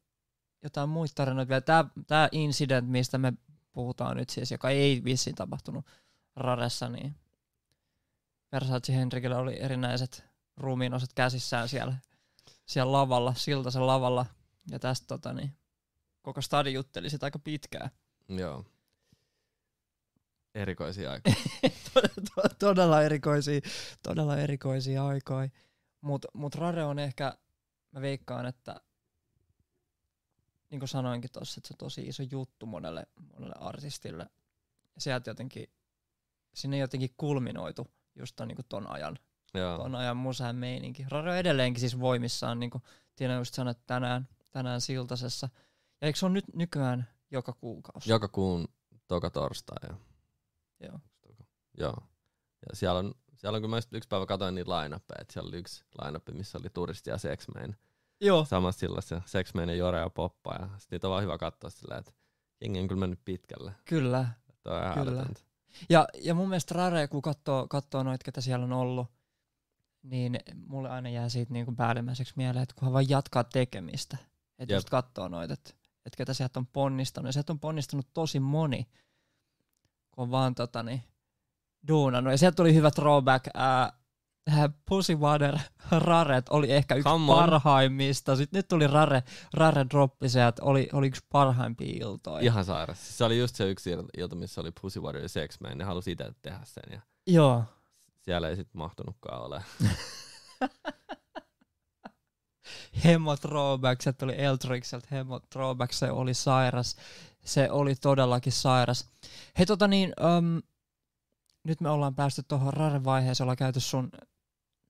jotain 0.63 0.89
muita 0.89 1.13
tarinoita 1.15 1.49
vielä? 1.49 1.61
Tää, 1.61 1.85
tää 2.07 2.29
incident, 2.31 2.89
mistä 2.89 3.17
me 3.17 3.33
puhutaan 3.71 4.17
nyt 4.17 4.29
siis, 4.29 4.51
joka 4.51 4.69
ei 4.69 5.01
vissiin 5.03 5.35
tapahtunut 5.35 5.85
Raressa, 6.35 6.89
niin 6.89 7.15
Versace 8.55 8.93
Henrikillä 8.93 9.37
oli 9.37 9.61
erinäiset 9.61 10.23
ruumiinosat 10.57 11.13
käsissään 11.13 11.69
siellä, 11.69 11.95
siellä 12.65 12.91
lavalla, 12.91 13.33
Siltasen 13.33 13.87
lavalla. 13.87 14.25
Ja 14.71 14.79
tästä 14.79 15.07
tota, 15.07 15.33
niin, 15.33 15.51
koko 16.21 16.41
stadi 16.41 16.73
jutteli 16.73 17.09
sitä 17.09 17.25
aika 17.25 17.39
pitkään. 17.39 17.89
Joo. 18.29 18.65
Erikoisia 20.53 21.11
aikoja. 21.11 21.35
todella 22.59 23.01
erikoisia, 23.01 23.61
todella 24.03 24.37
erikoisia 24.37 25.07
aikoja. 25.07 25.49
Mutta 26.01 26.27
mut 26.33 26.55
Rare 26.55 26.83
on 26.83 26.99
ehkä, 26.99 27.37
mä 27.91 28.01
veikkaan, 28.01 28.45
että 28.45 28.81
niin 30.69 30.79
kuin 30.79 30.89
sanoinkin 30.89 31.31
tuossa, 31.31 31.59
että 31.59 31.67
se 31.67 31.73
on 31.73 31.77
tosi 31.77 32.01
iso 32.01 32.23
juttu 32.31 32.65
monelle, 32.65 33.07
monelle 33.33 33.55
artistille. 33.59 34.29
Ja 34.95 35.01
sieltä 35.01 35.29
jotenkin, 35.29 35.67
sinne 36.53 36.77
jotenkin 36.77 37.13
kulminoitu 37.17 37.87
just 38.15 38.35
ton, 38.35 38.47
niin 38.47 38.57
ton 38.69 38.91
ajan 38.91 39.19
Joo. 39.53 39.77
ton 39.77 39.95
ajan 39.95 40.17
musan 40.17 40.55
meininki. 40.55 41.05
Rare 41.09 41.31
on 41.31 41.37
edelleenkin 41.37 41.79
siis 41.79 41.99
voimissaan, 41.99 42.59
niin 42.59 42.69
kuin 42.69 42.83
Tiina 43.15 43.35
just 43.35 43.53
sanoi, 43.53 43.71
että 43.71 43.83
tänään, 43.87 44.27
tänään 44.51 44.81
Siltasessa. 44.81 45.49
Ja 46.01 46.07
eikö 46.07 46.19
se 46.19 46.25
ole 46.25 46.33
nyt 46.33 46.45
nykyään 46.53 47.07
joka 47.31 47.53
kuukausi? 47.53 48.09
Joka 48.11 48.27
kuun 48.27 48.67
toka 49.07 49.29
torstai. 49.29 49.89
Ja, 49.89 49.95
Joo. 50.79 50.99
joo. 51.77 51.97
Ja 52.69 52.75
siellä 52.75 52.99
on, 52.99 53.13
siellä 53.35 53.55
on 53.55 53.61
kun 53.61 53.69
mä 53.69 53.77
yksi 53.91 54.09
päivä 54.09 54.25
katsoin 54.25 54.55
niitä 54.55 54.71
line-uppeja, 54.71 55.21
että 55.21 55.33
siellä 55.33 55.47
oli 55.47 55.57
yksi 55.57 55.83
line 56.01 56.19
missä 56.31 56.57
oli 56.57 56.69
turisti 56.73 57.09
ja 57.09 57.17
Sexmain. 57.17 57.75
Joo. 58.21 58.45
Samassa 58.45 58.79
sillassa 58.79 59.21
Sexmain 59.25 59.69
ja 59.69 59.75
Jore 59.75 59.99
ja 59.99 60.09
Poppa. 60.09 60.55
Ja 60.59 60.69
sit 60.77 60.91
niitä 60.91 61.07
on 61.07 61.11
vaan 61.11 61.23
hyvä 61.23 61.37
katsoa 61.37 61.69
sillä, 61.69 61.97
että 61.97 62.11
jengi 62.61 62.79
on 62.79 62.87
kyllä 62.87 62.99
mennyt 62.99 63.19
pitkälle. 63.25 63.71
Kyllä. 63.85 64.27
Tuo 64.63 64.73
on 64.73 64.93
Kyllä. 64.93 65.11
älytöntä. 65.11 65.41
Ja, 65.89 66.07
ja 66.21 66.33
mun 66.33 66.49
mielestä 66.49 66.75
Rare, 66.75 67.07
kun 67.07 67.21
katsoo, 67.21 67.67
katsoo 67.67 68.03
noita, 68.03 68.23
ketä 68.23 68.41
siellä 68.41 68.65
on 68.65 68.73
ollut, 68.73 69.07
niin 70.03 70.39
mulle 70.67 70.89
aina 70.89 71.09
jää 71.09 71.29
siitä 71.29 71.53
niinku 71.53 71.71
päällimmäiseksi 71.71 72.33
mieleen, 72.35 72.63
että 72.63 72.75
kunhan 72.75 72.93
vaan 72.93 73.09
jatkaa 73.09 73.43
tekemistä. 73.43 74.17
Että 74.59 74.73
just 74.73 74.89
katsoo 74.89 75.27
noita, 75.27 75.53
että 75.53 75.71
et 76.05 76.15
ketä 76.15 76.33
sieltä 76.33 76.59
on 76.59 76.67
ponnistanut. 76.67 77.27
Ja 77.27 77.33
sieltä 77.33 77.53
on 77.53 77.59
ponnistanut 77.59 78.07
tosi 78.13 78.39
moni, 78.39 78.87
kun 80.11 80.23
on 80.23 80.31
vaan 80.31 80.55
tota, 80.55 80.83
niin, 80.83 81.03
duunannut. 81.87 82.33
Ja 82.33 82.37
sieltä 82.37 82.55
tuli 82.55 82.73
hyvä 82.73 82.91
throwback. 82.91 83.47
Ää, 83.53 83.93
Pussy 84.89 85.15
Water 85.15 85.57
Raret 85.91 86.49
oli 86.49 86.71
ehkä 86.71 86.95
yksi 86.95 87.09
Come 87.09 87.31
on. 87.33 87.37
parhaimmista. 87.39 88.35
Sitten 88.35 88.57
nyt 88.57 88.67
tuli 88.67 88.87
Rare, 88.87 89.23
Rare 89.53 89.85
droppi 89.89 90.29
sieltä, 90.29 90.63
oli, 90.63 90.89
oli 90.93 91.07
yksi 91.07 91.21
parhaimpia 91.31 91.97
iltoja. 91.99 92.39
Ihan 92.45 92.65
sairas. 92.65 93.17
Se 93.17 93.23
oli 93.23 93.39
just 93.39 93.55
se 93.55 93.69
yksi 93.69 93.95
il- 93.95 94.09
ilta, 94.17 94.35
missä 94.35 94.61
oli 94.61 94.71
Pussy 94.81 94.99
Water 94.99 95.21
ja 95.21 95.29
Sexman. 95.29 95.77
Ne 95.77 95.83
halusi 95.83 96.11
itse 96.11 96.31
tehdä 96.41 96.59
sen 96.63 96.83
ja 96.91 97.01
Joo. 97.27 97.63
siellä 98.21 98.49
ei 98.49 98.55
sit 98.55 98.73
mahtunutkaan 98.73 99.41
ole. 99.41 99.63
Hemo 103.05 103.35
Throwback, 103.37 104.01
se 104.01 104.13
tuli 104.13 104.33
Eltrixeltä 104.37 105.07
Hemo 105.11 105.39
Throwback, 105.39 105.93
se 105.93 106.11
oli 106.11 106.33
sairas. 106.33 106.95
Se 107.45 107.71
oli 107.71 107.95
todellakin 107.95 108.53
sairas. 108.53 109.09
Hei 109.57 109.65
tota 109.65 109.87
niin, 109.87 110.13
um, 110.37 110.61
nyt 111.63 111.81
me 111.81 111.89
ollaan 111.89 112.15
päästy 112.15 112.43
tuohon 112.47 112.73
rare-vaiheeseen, 112.73 113.43
ollaan 113.45 113.57
käyty 113.57 113.79
sun 113.79 114.09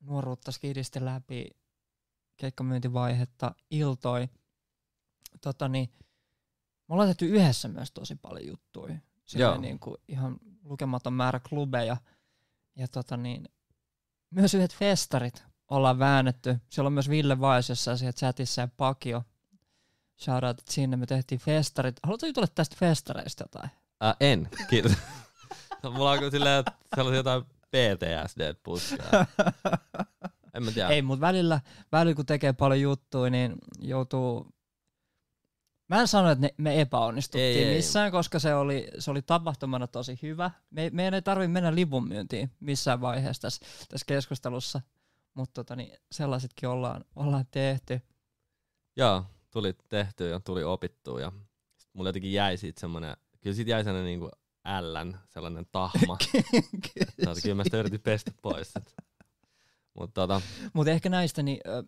nuoruutta 0.06 0.51
skidisti 0.51 1.06
läpi, 1.06 1.49
keikkamyyntivaihetta, 2.38 3.56
iltoi. 3.72 4.30
Tota 5.41 5.68
niin, 5.68 5.89
me 6.88 6.93
ollaan 6.93 7.10
tehty 7.10 7.26
yhdessä 7.26 7.68
myös 7.68 7.91
tosi 7.91 8.16
paljon 8.16 8.47
juttuja. 8.47 8.95
Silleen 9.26 9.62
niin 9.62 9.80
kuin 9.80 9.97
ihan 10.08 10.38
lukematon 10.64 11.14
määrä 11.14 11.39
klubeja. 11.49 11.97
Ja 12.76 12.88
tota 12.88 13.18
niin, 13.18 13.49
myös 14.30 14.53
yhdet 14.53 14.76
festarit 14.76 15.43
ollaan 15.70 15.99
väännetty. 15.99 16.58
Siellä 16.70 16.88
on 16.88 16.93
myös 16.93 17.10
Ville 17.10 17.39
Vaisessa 17.39 17.97
siellä 17.97 18.14
chatissa 18.14 18.62
ja 18.62 18.68
Pakio. 18.78 19.24
Shoutout 20.22 20.68
sinne, 20.70 20.97
me 20.97 21.06
tehtiin 21.06 21.41
festarit. 21.41 21.95
Haluatko 22.03 22.28
jutella 22.28 22.47
tästä 22.47 22.76
festareista 22.80 23.43
jotain? 23.43 23.70
Äh, 24.03 24.16
en, 24.20 24.49
kiitos. 24.70 24.91
Mulla 25.93 26.12
on 26.12 26.32
silleen, 26.32 26.60
että 26.60 26.72
sellaisia 26.95 27.20
jotain 27.20 27.43
PTSD 27.76 28.53
puskaa. 28.63 29.26
En 30.53 30.63
mä 30.63 30.71
tiedä. 30.71 30.89
Ei, 30.89 31.01
mutta 31.01 31.26
välillä, 31.26 31.61
välillä 31.91 32.15
kun 32.15 32.26
tekee 32.26 32.53
paljon 32.53 32.82
juttuja, 32.82 33.30
niin 33.30 33.55
joutuu... 33.80 34.47
Mä 35.88 36.01
en 36.01 36.07
sano, 36.07 36.32
että 36.32 36.41
ne, 36.41 36.53
me 36.57 36.82
epäonnistuttiin 36.82 37.57
Ei, 37.57 37.63
ei. 37.63 37.76
missään, 37.76 38.11
koska 38.11 38.39
se 38.39 38.55
oli, 38.55 38.88
se 38.99 39.11
oli 39.11 39.21
tapahtumana 39.21 39.88
tosi 39.88 40.19
hyvä. 40.21 40.51
Me, 40.69 40.89
meidän 40.93 41.13
ei 41.13 41.21
tarvitse 41.21 41.47
mennä 41.47 41.76
lipun 41.76 42.07
myyntiin 42.07 42.51
missään 42.59 43.01
vaiheessa 43.01 43.41
tässä, 43.41 43.65
tässä 43.89 44.05
keskustelussa, 44.07 44.82
mutta 45.34 45.53
tota, 45.53 45.76
niin 45.76 45.97
sellaisetkin 46.11 46.69
ollaan, 46.69 47.05
ollaan 47.15 47.45
tehty. 47.51 48.01
Joo, 48.97 49.26
tuli 49.51 49.73
tehtyä 49.89 50.30
ja 50.30 50.39
tuli 50.39 50.63
opittua 50.63 51.21
ja 51.21 51.32
mulla 51.93 52.09
jotenkin 52.09 52.34
jäi 52.34 52.57
siitä 52.57 52.80
semmonen, 52.80 53.17
kyllä 53.41 53.55
siitä 53.55 53.71
jäi 53.71 53.84
sellainen 53.84 54.05
niinku 54.05 54.32
ällän, 54.66 55.20
sellainen 55.30 55.66
tahma. 55.72 56.18
Että 57.01 57.41
kyllä 57.43 57.55
mä 57.55 57.63
sitä 57.63 57.78
yritin 57.78 58.01
pestä 58.01 58.32
pois. 58.41 58.74
Mutta 59.93 60.22
tota, 60.22 60.41
Mutta 60.74 60.91
ehkä 60.91 61.09
näistä, 61.09 61.43
niin 61.43 61.59
ö, 61.68 61.84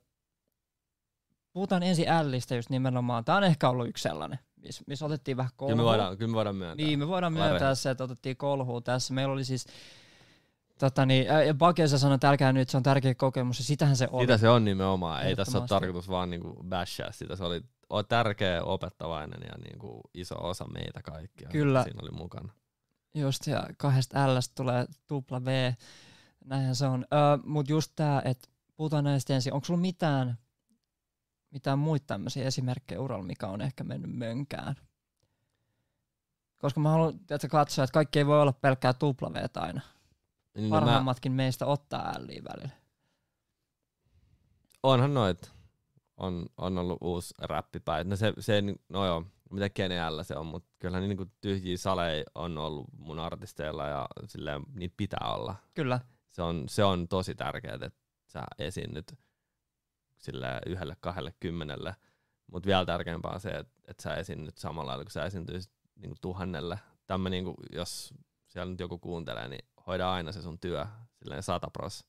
puhutaan 1.53 1.83
ensin 1.83 2.09
ällistä 2.09 2.55
just 2.55 2.69
nimenomaan. 2.69 3.25
Tämä 3.25 3.37
on 3.37 3.43
ehkä 3.43 3.69
ollut 3.69 3.87
yksi 3.87 4.01
sellainen, 4.01 4.39
missä 4.55 4.83
miss 4.87 5.01
otettiin 5.01 5.37
vähän 5.37 5.51
kolhua. 5.55 5.71
kyllä 5.75 5.83
me 5.83 5.89
voidaan, 5.89 6.17
kyllä 6.17 6.31
me 6.31 6.35
voidaan 6.35 6.55
myöntää. 6.55 6.85
Niin, 6.85 6.99
me 6.99 7.07
voidaan 7.07 7.33
myöntää 7.33 7.75
se, 7.75 7.89
että 7.89 8.03
otettiin 8.03 8.37
kolhua 8.37 8.81
tässä. 8.81 9.13
Meillä 9.13 9.33
oli 9.33 9.45
siis, 9.45 9.65
tota 10.79 11.05
niin, 11.05 11.25
ja 11.47 11.53
Bakiosa 11.53 11.97
sanoi, 11.97 12.15
että 12.15 12.29
älkää 12.29 12.53
nyt, 12.53 12.69
se 12.69 12.77
on 12.77 12.83
tärkeä 12.83 13.15
kokemus, 13.15 13.59
ja 13.59 13.65
sitähän 13.65 13.95
se 13.95 14.07
oli. 14.11 14.23
Sitä 14.23 14.37
se 14.37 14.49
on 14.49 14.65
nimenomaan. 14.65 15.25
Ei 15.25 15.35
tässä 15.35 15.57
ole 15.57 15.67
tarkoitus 15.67 16.09
vaan 16.09 16.29
niinku 16.29 16.63
bashaa 16.69 17.11
sitä. 17.11 17.35
Se 17.35 17.43
oli 17.43 17.61
o- 17.89 18.03
tärkeä, 18.03 18.63
opettavainen 18.63 19.39
ja 19.43 19.57
niinku 19.63 20.01
iso 20.13 20.35
osa 20.47 20.65
meitä 20.73 21.01
kaikkia. 21.01 21.49
Kyllä. 21.49 21.83
Siinä 21.83 21.99
oli 22.01 22.11
mukana. 22.11 22.53
Just, 23.13 23.47
ja 23.47 23.67
kahdesta 23.77 24.35
L 24.35 24.39
tulee 24.55 24.85
tupla 25.07 25.45
V, 25.45 25.73
näinhän 26.45 26.75
se 26.75 26.85
on. 26.85 27.05
Ö, 27.13 27.39
Mutta 27.45 27.71
just 27.71 27.91
tämä, 27.95 28.21
että 28.25 28.47
puhutaan 28.75 29.03
näistä 29.03 29.33
ensin. 29.33 29.53
Onko 29.53 29.65
sulla 29.65 29.79
mitään, 29.79 30.37
mitään 31.51 31.79
muita 31.79 32.05
tämmöisiä 32.07 32.45
esimerkkejä 32.45 33.01
uralla, 33.01 33.25
mikä 33.25 33.47
on 33.47 33.61
ehkä 33.61 33.83
mennyt 33.83 34.11
mönkään? 34.11 34.75
Koska 36.57 36.79
mä 36.79 36.89
haluan 36.89 37.19
tiedätkö, 37.19 37.47
katsoa, 37.47 37.83
että 37.83 37.93
kaikki 37.93 38.19
ei 38.19 38.25
voi 38.25 38.41
olla 38.41 38.53
pelkkää 38.53 38.93
tupla 38.93 39.33
V 39.33 39.37
aina. 39.55 39.81
Niin, 40.55 40.69
no 40.69 40.81
mä, 40.81 41.15
meistä 41.29 41.65
ottaa 41.65 42.13
L 42.19 42.27
välillä. 42.27 42.75
onhan 44.83 45.13
noit. 45.13 45.51
On, 46.17 46.45
on 46.57 46.77
ollut 46.77 46.97
uusi 47.01 47.33
räppipäin. 47.39 48.09
No 48.09 48.15
se, 48.15 48.33
se 48.39 48.61
no 48.89 49.05
joo, 49.05 49.25
mitä 49.51 49.69
Geniällä 49.69 50.23
se 50.23 50.35
on, 50.35 50.45
mutta 50.45 50.69
kyllähän 50.79 51.01
niin 51.01 51.09
niinku 51.09 51.35
tyhjiä 51.41 51.77
saleja 51.77 52.23
on 52.35 52.57
ollut 52.57 52.87
mun 52.97 53.19
artisteilla 53.19 53.87
ja 53.87 54.07
silleen 54.27 54.63
niitä 54.75 54.93
pitää 54.97 55.33
olla. 55.33 55.55
Kyllä. 55.73 55.99
Se 56.31 56.41
on, 56.41 56.63
se 56.69 56.83
on 56.83 57.07
tosi 57.07 57.35
tärkeää, 57.35 57.75
että 57.75 57.91
sä 58.25 58.43
esiinnyt 58.59 59.19
sille 60.17 60.61
yhdelle, 60.65 60.95
kahdelle, 60.99 61.33
kymmenelle. 61.39 61.95
Mutta 62.51 62.67
vielä 62.67 62.85
tärkeämpää 62.85 63.31
on 63.31 63.39
se, 63.39 63.49
että, 63.49 63.73
että 63.87 64.03
sä 64.03 64.15
esiinnyt 64.15 64.57
samalla 64.57 64.89
lailla, 64.89 65.03
kun 65.03 65.11
sä 65.11 65.25
esiintyisit 65.25 65.71
niinku 65.95 66.15
tuhannelle. 66.21 66.79
Tämä 67.07 67.29
niinku, 67.29 67.55
jos 67.71 68.13
siellä 68.47 68.71
nyt 68.71 68.79
joku 68.79 68.97
kuuntelee, 68.97 69.47
niin 69.47 69.65
hoida 69.87 70.11
aina 70.11 70.31
se 70.31 70.41
sun 70.41 70.59
työ 70.59 70.85
silleen 71.15 71.43
sata 71.43 71.67
pros, 71.73 72.05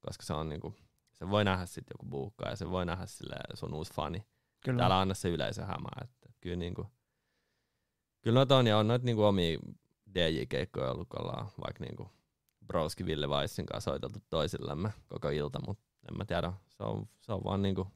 koska 0.00 0.24
se 0.24 0.32
on 0.32 0.48
niinku, 0.48 0.74
se 1.12 1.30
voi 1.30 1.44
nähdä 1.44 1.66
sitten 1.66 1.94
joku 1.94 2.06
buukkaa 2.10 2.50
ja 2.50 2.56
se 2.56 2.70
voi 2.70 2.86
nähdä 2.86 3.06
silleen 3.06 3.56
sun 3.56 3.74
uusi 3.74 3.92
fani. 3.92 4.26
Kyllä. 4.64 4.78
Täällä 4.78 5.00
anna 5.00 5.14
se 5.14 5.28
yleisö 5.28 5.62
hämää. 5.62 6.04
Että 6.04 6.25
kyllä, 6.40 6.56
niinku, 6.56 6.86
kyllä 8.20 8.34
noita 8.34 8.56
on 8.56 8.66
ja 8.66 8.78
on 8.78 8.88
noita 8.88 9.04
niinku 9.04 9.24
omia 9.24 9.58
DJ-keikkoja 10.14 10.90
ollut, 10.90 11.08
kun 11.08 11.20
ollaan 11.20 11.48
vaikka 11.60 11.84
niinku 11.84 12.10
Broski 12.66 13.06
Ville 13.06 13.26
Weissin 13.26 13.66
kanssa 13.66 13.90
soiteltu 13.90 14.18
toisillemme 14.30 14.92
koko 15.08 15.28
ilta, 15.30 15.60
mutta 15.66 15.84
en 16.10 16.18
mä 16.18 16.24
tiedä, 16.24 16.52
se 16.68 16.82
on, 16.82 17.08
se 17.20 17.32
on 17.32 17.44
vaan 17.44 17.62
niinku, 17.62 17.86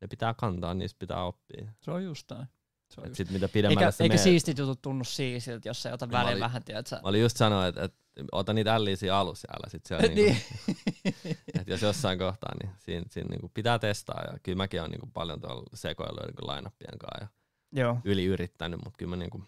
ne 0.00 0.08
pitää 0.08 0.34
kantaa, 0.34 0.74
niistä 0.74 0.98
pitää 0.98 1.24
oppia. 1.24 1.72
Se 1.80 1.90
on 1.90 2.04
just 2.04 2.30
näin. 2.30 2.46
Se 2.90 3.00
on 3.00 3.04
Et 3.04 3.10
just. 3.10 3.16
sit 3.16 3.30
mitä 3.30 3.48
pidemmälle 3.48 3.86
Eikä, 3.86 4.04
eikä 4.04 4.14
meet, 4.14 4.22
siistit 4.22 4.58
jutut 4.58 4.82
tunnu 4.82 5.04
siisiltä, 5.04 5.68
jos 5.68 5.86
ei 5.86 5.92
ota 5.92 6.06
Mä 6.06 6.12
väliin 6.12 6.40
vähän, 6.40 6.64
tiedätkö? 6.64 6.96
Mä 6.96 7.08
olin 7.08 7.20
just 7.20 7.36
sanoa, 7.36 7.66
että, 7.66 7.84
että 7.84 7.98
ota 8.32 8.52
niitä 8.52 8.74
älliä 8.74 8.96
siinä 8.96 9.16
alussa 9.16 9.48
ja 9.50 9.56
älä 9.56 9.70
sit 9.70 9.86
siellä 9.86 10.06
niinku, 10.08 10.22
niin. 10.22 11.36
että 11.60 11.72
jos 11.72 11.82
jossain 11.82 12.18
kohtaa, 12.18 12.52
niin 12.62 12.72
siinä, 12.78 13.06
siinä 13.10 13.28
niinku 13.28 13.50
pitää 13.54 13.78
testaa. 13.78 14.22
Ja 14.32 14.38
kyllä 14.42 14.56
mäkin 14.56 14.80
olen 14.80 14.90
niinku 14.90 15.06
paljon 15.12 15.40
tuolla 15.40 15.70
sekoillut 15.74 16.24
niinku 16.26 16.46
line-upien 16.46 16.98
kanssa 16.98 17.24
ja 17.24 17.28
Joo. 17.72 17.98
yli 18.04 18.24
yrittänyt, 18.24 18.80
mutta 18.84 18.96
kyllä 18.96 19.10
mä, 19.10 19.16
niinku, 19.16 19.38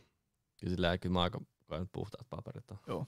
kyllä, 0.61 0.70
silleen, 0.75 1.01
kyllä 1.01 1.12
mä 1.12 1.23
aika 1.23 1.41
puhtaat 1.93 2.27
paperit 2.31 2.70
on. 2.70 3.07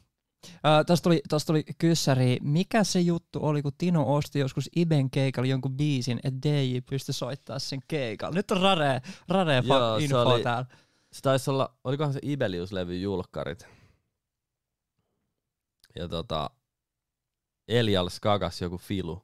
Uh, 0.49 0.85
Tuossa 0.87 1.03
tuli, 1.03 1.23
tosta 1.29 1.47
tuli 1.47 1.65
kyssäri. 1.79 2.37
Mikä 2.43 2.85
se 2.85 3.01
juttu 3.01 3.39
oli, 3.43 3.62
kun 3.62 3.73
Tino 3.79 4.15
osti 4.15 4.39
joskus 4.39 4.71
Iben 4.77 5.11
keikalla 5.11 5.49
jonkun 5.49 5.77
biisin, 5.77 6.21
että 6.25 6.49
DJ 6.49 6.79
pystyi 6.91 7.12
soittaa 7.12 7.59
sen 7.59 7.81
keikalla? 7.89 8.35
Nyt 8.35 8.51
on 8.51 8.61
rare, 8.61 9.03
rare 9.29 9.62
Joo, 9.67 9.97
info 9.97 10.23
oli- 10.23 10.43
täällä. 10.43 10.67
Se 11.12 11.23
taisi 11.23 11.51
olla, 11.51 11.77
olikohan 11.85 12.12
se 12.12 12.21
Ibelius-levy 12.23 12.95
julkkarit. 13.01 13.67
Ja 15.99 16.09
tota, 16.09 16.51
Elial 17.69 18.09
skakas 18.09 18.61
joku 18.62 18.79
filu. 18.79 19.23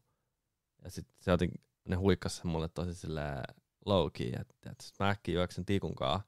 Ja 0.84 0.91
sit 0.91 1.07
se 1.20 1.30
joten, 1.30 1.51
ne 1.88 1.97
huikkas 1.97 2.36
sen 2.36 2.47
mulle 2.47 2.68
tosi 2.68 2.95
silleen 2.95 3.43
low 3.87 4.09
key, 4.12 4.33
että 4.41 4.70
et, 4.70 4.81
sit 4.81 4.95
mä 4.99 5.09
äkkiä 5.09 5.35
juoksen 5.35 5.66
tikunkaa 5.66 6.22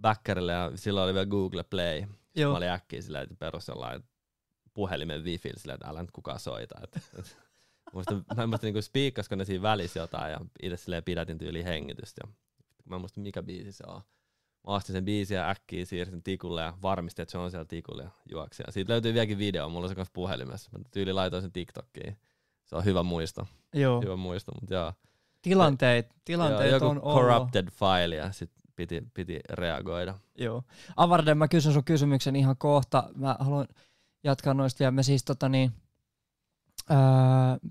backerille 0.00 0.52
ja 0.52 0.72
silloin 0.74 1.04
oli 1.04 1.14
vielä 1.14 1.26
Google 1.26 1.62
Play. 1.62 2.04
Joo. 2.36 2.50
Mä 2.50 2.56
olin 2.56 2.68
äkkiä 2.68 3.02
silleen, 3.02 3.22
että 3.22 3.36
perus 3.38 3.68
jollain 3.68 4.04
puhelimen 4.74 5.24
wifi 5.24 5.50
silleen, 5.56 5.74
että 5.74 5.88
älä 5.88 6.00
nyt 6.00 6.10
kukaan 6.10 6.40
soita. 6.40 6.74
Et, 6.82 6.96
et, 7.18 7.36
muista, 7.92 8.14
mä 8.36 8.42
en 8.42 8.48
muista 8.48 8.66
niinku 8.66 8.82
spiikkasko 8.82 9.34
ne 9.34 9.44
siinä 9.44 9.62
välissä 9.62 10.00
jotain 10.00 10.32
ja 10.32 10.40
itse 10.62 10.76
silleen 10.76 11.04
pidätin 11.04 11.38
tyyli 11.38 11.64
hengitystä. 11.64 12.20
Ja 12.26 12.32
mä 12.84 12.96
en 12.96 13.00
muista 13.00 13.20
mikä 13.20 13.42
biisi 13.42 13.72
se 13.72 13.84
on. 13.86 14.00
Mä 14.66 14.74
ostin 14.74 14.92
sen 14.92 15.04
biisin 15.04 15.34
ja 15.34 15.50
äkkiä 15.50 15.84
siirsin 15.84 16.22
tikulle 16.22 16.62
ja 16.62 16.78
varmistin, 16.82 17.22
että 17.22 17.30
se 17.32 17.38
on 17.38 17.50
siellä 17.50 17.64
tikulle 17.64 18.02
ja 18.02 18.10
juoksi. 18.30 18.62
Ja 18.66 18.72
siitä 18.72 18.92
löytyy 18.92 19.14
vieläkin 19.14 19.38
video, 19.38 19.68
mulla 19.68 19.84
on 19.84 19.88
se 19.88 19.94
kanssa 19.94 20.12
puhelimessa. 20.12 20.70
Mä 20.72 20.84
tyyli 20.90 21.12
laitoin 21.12 21.42
sen 21.42 21.52
TikTokkiin. 21.52 22.16
Se 22.64 22.76
on 22.76 22.84
hyvä 22.84 23.02
muisto, 23.02 23.46
Joo. 23.74 24.00
hyvä 24.00 24.16
muisto, 24.16 24.52
mutta 24.60 24.74
joo. 24.74 24.92
Tilanteet, 25.42 26.06
joo 26.06 26.20
tilanteet 26.24 26.70
joku 26.72 26.86
on 26.86 27.02
ollut. 27.02 27.14
corrupted 27.14 27.68
file 27.70 28.14
ja 28.16 28.32
sit 28.32 28.50
piti, 28.76 29.02
piti 29.14 29.40
reagoida. 29.50 30.14
Joo. 30.38 30.62
Avarden, 30.96 31.38
mä 31.38 31.48
kysyn 31.48 31.72
sun 31.72 31.84
kysymyksen 31.84 32.36
ihan 32.36 32.56
kohta. 32.56 33.10
Mä 33.14 33.36
haluan 33.40 33.66
jatkaa 34.24 34.54
noista 34.54 34.78
vielä. 34.78 34.90
Me 34.90 35.02
siis 35.02 35.24
tota 35.24 35.48
niin, 35.48 35.72
öö, 36.90 36.96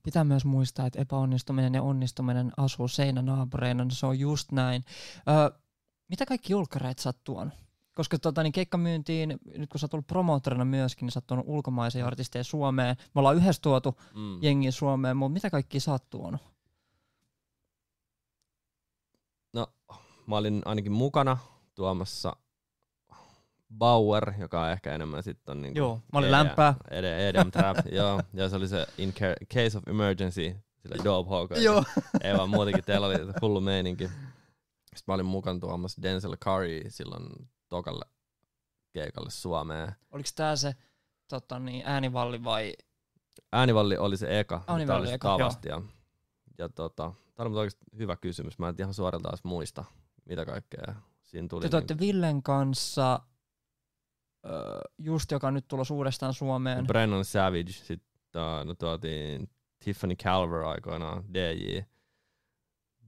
pitää 0.04 0.24
myös 0.24 0.46
muistaa, 0.46 0.86
että 0.88 1.02
epäonnistuminen 1.02 1.74
ja 1.74 1.82
onnistuminen 1.84 2.52
asuu 2.58 2.88
seinänaapureina. 2.88 3.86
Se 3.92 4.06
on 4.06 4.20
just 4.20 4.52
näin. 4.52 4.84
Öö, 5.30 5.60
mitä 6.10 6.26
kaikki 6.26 6.54
julkkareet 6.54 7.00
sä 7.00 7.10
oot 7.10 7.24
tuonut? 7.24 7.54
Koska 7.94 8.20
tota, 8.20 8.44
niin 8.44 8.52
keikkamyyntiin, 8.54 9.40
nyt 9.58 9.70
kun 9.70 9.80
sä 9.80 9.86
oot 9.86 9.94
ollut 9.94 10.08
promoottorina 10.08 10.66
myöskin, 10.66 11.06
niin 11.06 11.12
sä 11.12 11.18
oot 11.18 11.28
tuonut 11.28 11.46
ulkomaisia 11.48 12.08
artisteja 12.08 12.44
Suomeen. 12.44 12.96
Me 13.16 13.20
ollaan 13.20 13.36
yhdessä 13.36 13.62
tuotu 13.62 13.98
Mm. 14.16 14.44
jengiä 14.44 14.72
Suomeen, 14.72 15.18
mutta 15.18 15.34
mitä 15.34 15.50
kaikki 15.50 15.80
sä 15.80 15.92
oot 15.92 16.10
tuonut? 16.10 16.42
No, 19.54 19.68
mä 20.28 20.38
olin 20.38 20.62
ainakin 20.66 20.91
mukana 20.91 21.38
tuomassa 21.76 22.36
Bauer, 23.78 24.34
joka 24.39 24.62
on 24.62 24.70
ehkä 24.72 24.95
enemmän 24.95 25.24
sitten 25.24 25.52
on 25.52 25.62
niinku 25.62 25.78
Joo, 25.80 26.02
mä 26.14 26.20
olin 26.20 26.32
lämpää. 26.32 26.76
EDM 26.91 27.52
Trap, 27.52 27.78
joo. 27.91 28.22
Ja 28.34 28.50
se 28.50 28.56
oli 28.56 28.68
se 28.68 28.88
In 28.97 29.14
Ca- 29.14 29.45
Case 29.54 29.78
of 29.78 29.88
Emergency, 29.88 30.56
sille 30.82 31.04
Dope 31.04 31.30
Hawk. 31.30 31.52
Ei 32.22 32.38
vaan 32.38 32.50
muutenkin, 32.50 32.84
teillä 32.84 33.08
oli 33.08 33.16
hullu 33.41 33.62
meininki. 33.62 34.08
Sitten 34.08 35.04
mä 35.08 35.14
olin 35.14 35.26
mukana 35.26 35.60
tuomassa 35.60 36.02
Denzel 36.02 36.38
Curry 36.38 36.82
silloin 36.88 37.50
tokalle 37.70 38.06
keikalle 38.93 39.30
Suomeen. 39.30 39.95
Oliko 40.12 40.30
tää 40.36 40.56
se 40.56 40.76
tota, 41.28 41.60
niin, 41.60 41.84
äänivalli 41.86 42.43
vai 42.43 42.74
Äänivalli 43.52 43.97
oli 43.97 44.18
se 44.18 44.39
eka, 44.39 44.62
Äänivalli 44.68 45.00
oli 45.00 45.08
se 45.08 45.14
eka, 45.14 45.28
tavasti. 45.38 45.70
Ja, 45.70 45.82
ja 46.60 46.70
tota, 46.70 47.14
tämä 47.36 47.49
on 47.49 47.55
oikeasti 47.55 47.86
hyvä 47.97 48.16
kysymys. 48.16 48.60
Mä 48.60 48.70
en 48.70 48.76
ihan 48.80 48.93
suorilta 48.93 49.30
edes 49.30 49.43
muista, 49.43 49.86
mitä 50.26 50.45
kaikkea 50.45 50.95
siinä 51.24 51.47
tuli. 51.47 51.70
Te 51.70 51.78
olette 51.78 51.99
Villen 51.99 52.43
kanssa, 52.43 53.20
just 54.97 55.32
joka 55.32 55.51
nyt 55.51 55.68
tulossa 55.68 55.93
uudestaan 55.93 56.34
Suomeen. 56.34 56.88
Brennan 56.88 57.26
Savage, 57.26 57.72
sitten 57.72 58.10
no 58.66 58.74
tuotiin 58.74 59.49
Tiffany 59.84 60.16
Calver 60.16 60.64
aikoinaan, 60.64 61.34
DJ 61.34 61.80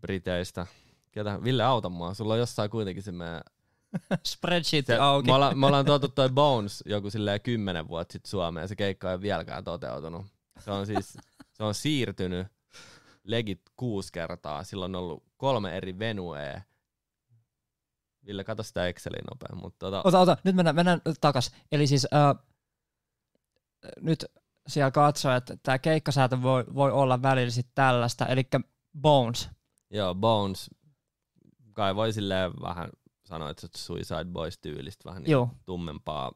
Briteistä. 0.02 0.68
Ketä? 1.12 1.44
Ville 1.44 1.64
auta 1.64 1.90
mua, 1.90 2.14
sulla 2.14 2.34
on 2.34 2.40
jossain 2.40 2.70
kuitenkin 2.70 3.04
se 3.04 3.12
meidän 3.12 3.42
Spreadsheet 4.28 4.86
se, 4.86 4.98
auki. 4.98 5.28
Me 5.28 5.34
ollaan, 5.34 5.60
me 5.60 5.66
ollaan 5.66 5.86
tuotu 5.92 6.08
toi 6.08 6.30
Bones 6.30 6.84
joku 6.86 7.10
silleen 7.10 7.42
kymmenen 7.42 7.88
vuotta 7.88 8.14
sitten 8.14 8.30
Suomeen, 8.30 8.64
ja 8.64 8.68
se 8.68 8.76
keikka 8.76 9.12
ei 9.12 9.22
vieläkään 9.22 9.64
toteutunut. 9.64 10.26
Se 10.60 10.72
on 10.72 10.86
siis, 10.86 11.18
se 11.52 11.64
on 11.64 11.76
siirtynyt 11.76 12.48
legit 13.24 13.62
kuusi 13.78 14.12
kertaa. 14.12 14.64
Sillä 14.64 14.86
on 14.86 14.96
ollut 14.96 15.24
kolme 15.38 15.78
eri 15.78 16.00
venuea. 16.00 16.62
Ville, 18.26 18.44
katso 18.44 18.64
sitä 18.64 18.88
Excelin 18.88 19.24
nopea. 19.32 19.56
Mutta 19.62 19.80
tota, 19.86 20.02
Ota, 20.04 20.20
ota, 20.20 20.38
nyt 20.44 20.56
mennään, 20.56 20.76
mennään 20.76 21.02
takas. 21.22 21.52
Eli 21.72 21.88
siis 21.88 22.08
äh, 22.14 22.46
nyt 24.00 24.26
siellä 24.68 24.92
katsoo, 24.92 25.32
että 25.32 25.58
tämä 25.64 25.80
keikkasäätö 25.80 26.42
voi, 26.42 26.66
voi 26.76 26.92
olla 26.92 27.22
välillä 27.22 27.52
sit 27.52 27.68
tällaista, 27.76 28.26
eli 28.26 28.48
Bones. 29.02 29.50
joo, 29.90 30.16
Bones, 30.16 30.70
kai 31.74 31.96
voi 31.96 32.14
silleen 32.14 32.52
vähän 32.62 32.90
sanoa, 33.26 33.50
että 33.50 33.68
Suicide 33.78 34.26
Boys 34.26 34.58
tyylistä 34.58 35.10
vähän 35.10 35.24
niin 35.24 35.32
Joo, 35.32 35.50
tummempaa 35.66 36.32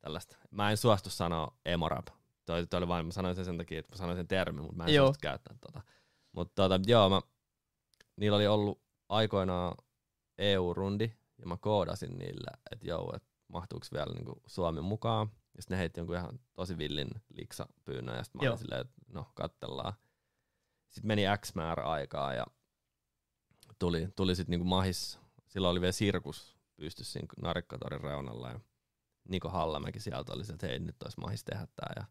tällaista. 0.00 0.36
Mä 0.50 0.70
en 0.70 0.76
suostu 0.76 1.10
sanoa 1.10 1.56
emorap. 1.64 2.06
Toi, 2.44 2.66
toi 2.66 2.78
oli 2.78 2.88
vain, 2.88 3.06
mä 3.06 3.12
sanoin 3.12 3.34
sen 3.34 3.44
sen 3.44 3.58
takia, 3.58 3.78
että 3.78 3.92
mä 3.92 3.96
sanoin 3.96 4.16
sen 4.16 4.28
termin, 4.28 4.62
mutta 4.62 4.76
mä 4.76 4.84
en 4.84 4.94
Joo. 4.94 5.14
käyttää 5.20 5.54
tota. 5.60 5.82
Mutta 6.32 6.62
tota, 6.62 6.80
joo, 6.86 7.08
mä, 7.08 7.20
niillä 8.16 8.36
oli 8.36 8.46
ollut 8.46 8.82
aikoinaan 9.08 9.74
EU-rundi, 10.38 11.12
ja 11.38 11.46
mä 11.46 11.56
koodasin 11.56 12.18
niille, 12.18 12.50
että 12.70 12.86
joo, 12.86 13.12
että 13.16 13.28
mahtuuko 13.48 13.86
vielä 13.92 14.14
niinku 14.14 14.42
Suomi 14.46 14.80
mukaan. 14.80 15.30
Ja 15.56 15.62
sitten 15.62 15.76
ne 15.76 15.80
heitti 15.80 16.00
jonkun 16.00 16.16
ihan 16.16 16.40
tosi 16.54 16.78
villin 16.78 17.08
liksapyynnön, 17.34 18.16
ja 18.16 18.24
sitten 18.24 18.40
mä 18.42 18.48
olin 18.48 18.58
silleen, 18.58 18.80
että 18.80 18.94
no, 19.12 19.26
kattellaan. 19.34 19.92
Sitten 20.88 21.08
meni 21.08 21.22
X 21.40 21.54
määrä 21.54 21.82
aikaa, 21.84 22.34
ja 22.34 22.46
tuli, 23.78 24.08
tuli 24.16 24.34
sitten 24.34 24.50
niinku 24.50 24.64
mahis, 24.64 25.18
silloin 25.48 25.72
oli 25.72 25.80
vielä 25.80 25.92
sirkus 25.92 26.56
pystyssä 26.76 27.12
siinä 27.12 27.28
Narikkatorin 27.42 28.00
reunalla, 28.00 28.50
ja 28.50 28.60
Niko 29.28 29.48
Hallamäki 29.48 30.00
sieltä 30.00 30.32
oli 30.32 30.44
se, 30.44 30.52
että 30.52 30.66
hei, 30.66 30.78
nyt 30.78 31.02
olisi 31.02 31.20
mahis 31.20 31.44
tehdä 31.44 31.66
tää. 31.76 31.92
Ja 31.96 32.04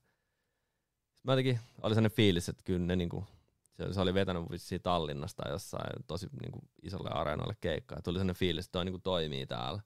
mä 1.23 1.31
jotenkin, 1.31 1.59
oli 1.81 1.95
sellainen 1.95 2.15
fiilis, 2.15 2.49
että 2.49 2.63
kyllä 2.65 2.85
ne 2.85 2.95
niinku, 2.95 3.25
se, 3.73 3.93
se 3.93 4.01
oli 4.01 4.13
vetänyt 4.13 4.49
vissiin 4.51 4.81
Tallinnasta 4.81 5.49
jossain 5.49 6.03
tosi 6.07 6.27
niinku 6.41 6.59
isolle 6.83 7.09
areenoille 7.09 7.55
keikkaa. 7.61 7.97
Ja 7.97 8.01
tuli 8.01 8.15
sellainen 8.15 8.35
fiilis, 8.35 8.65
että 8.65 8.71
toi 8.71 8.85
niinku 8.85 8.99
toimii 8.99 9.45
täällä. 9.45 9.81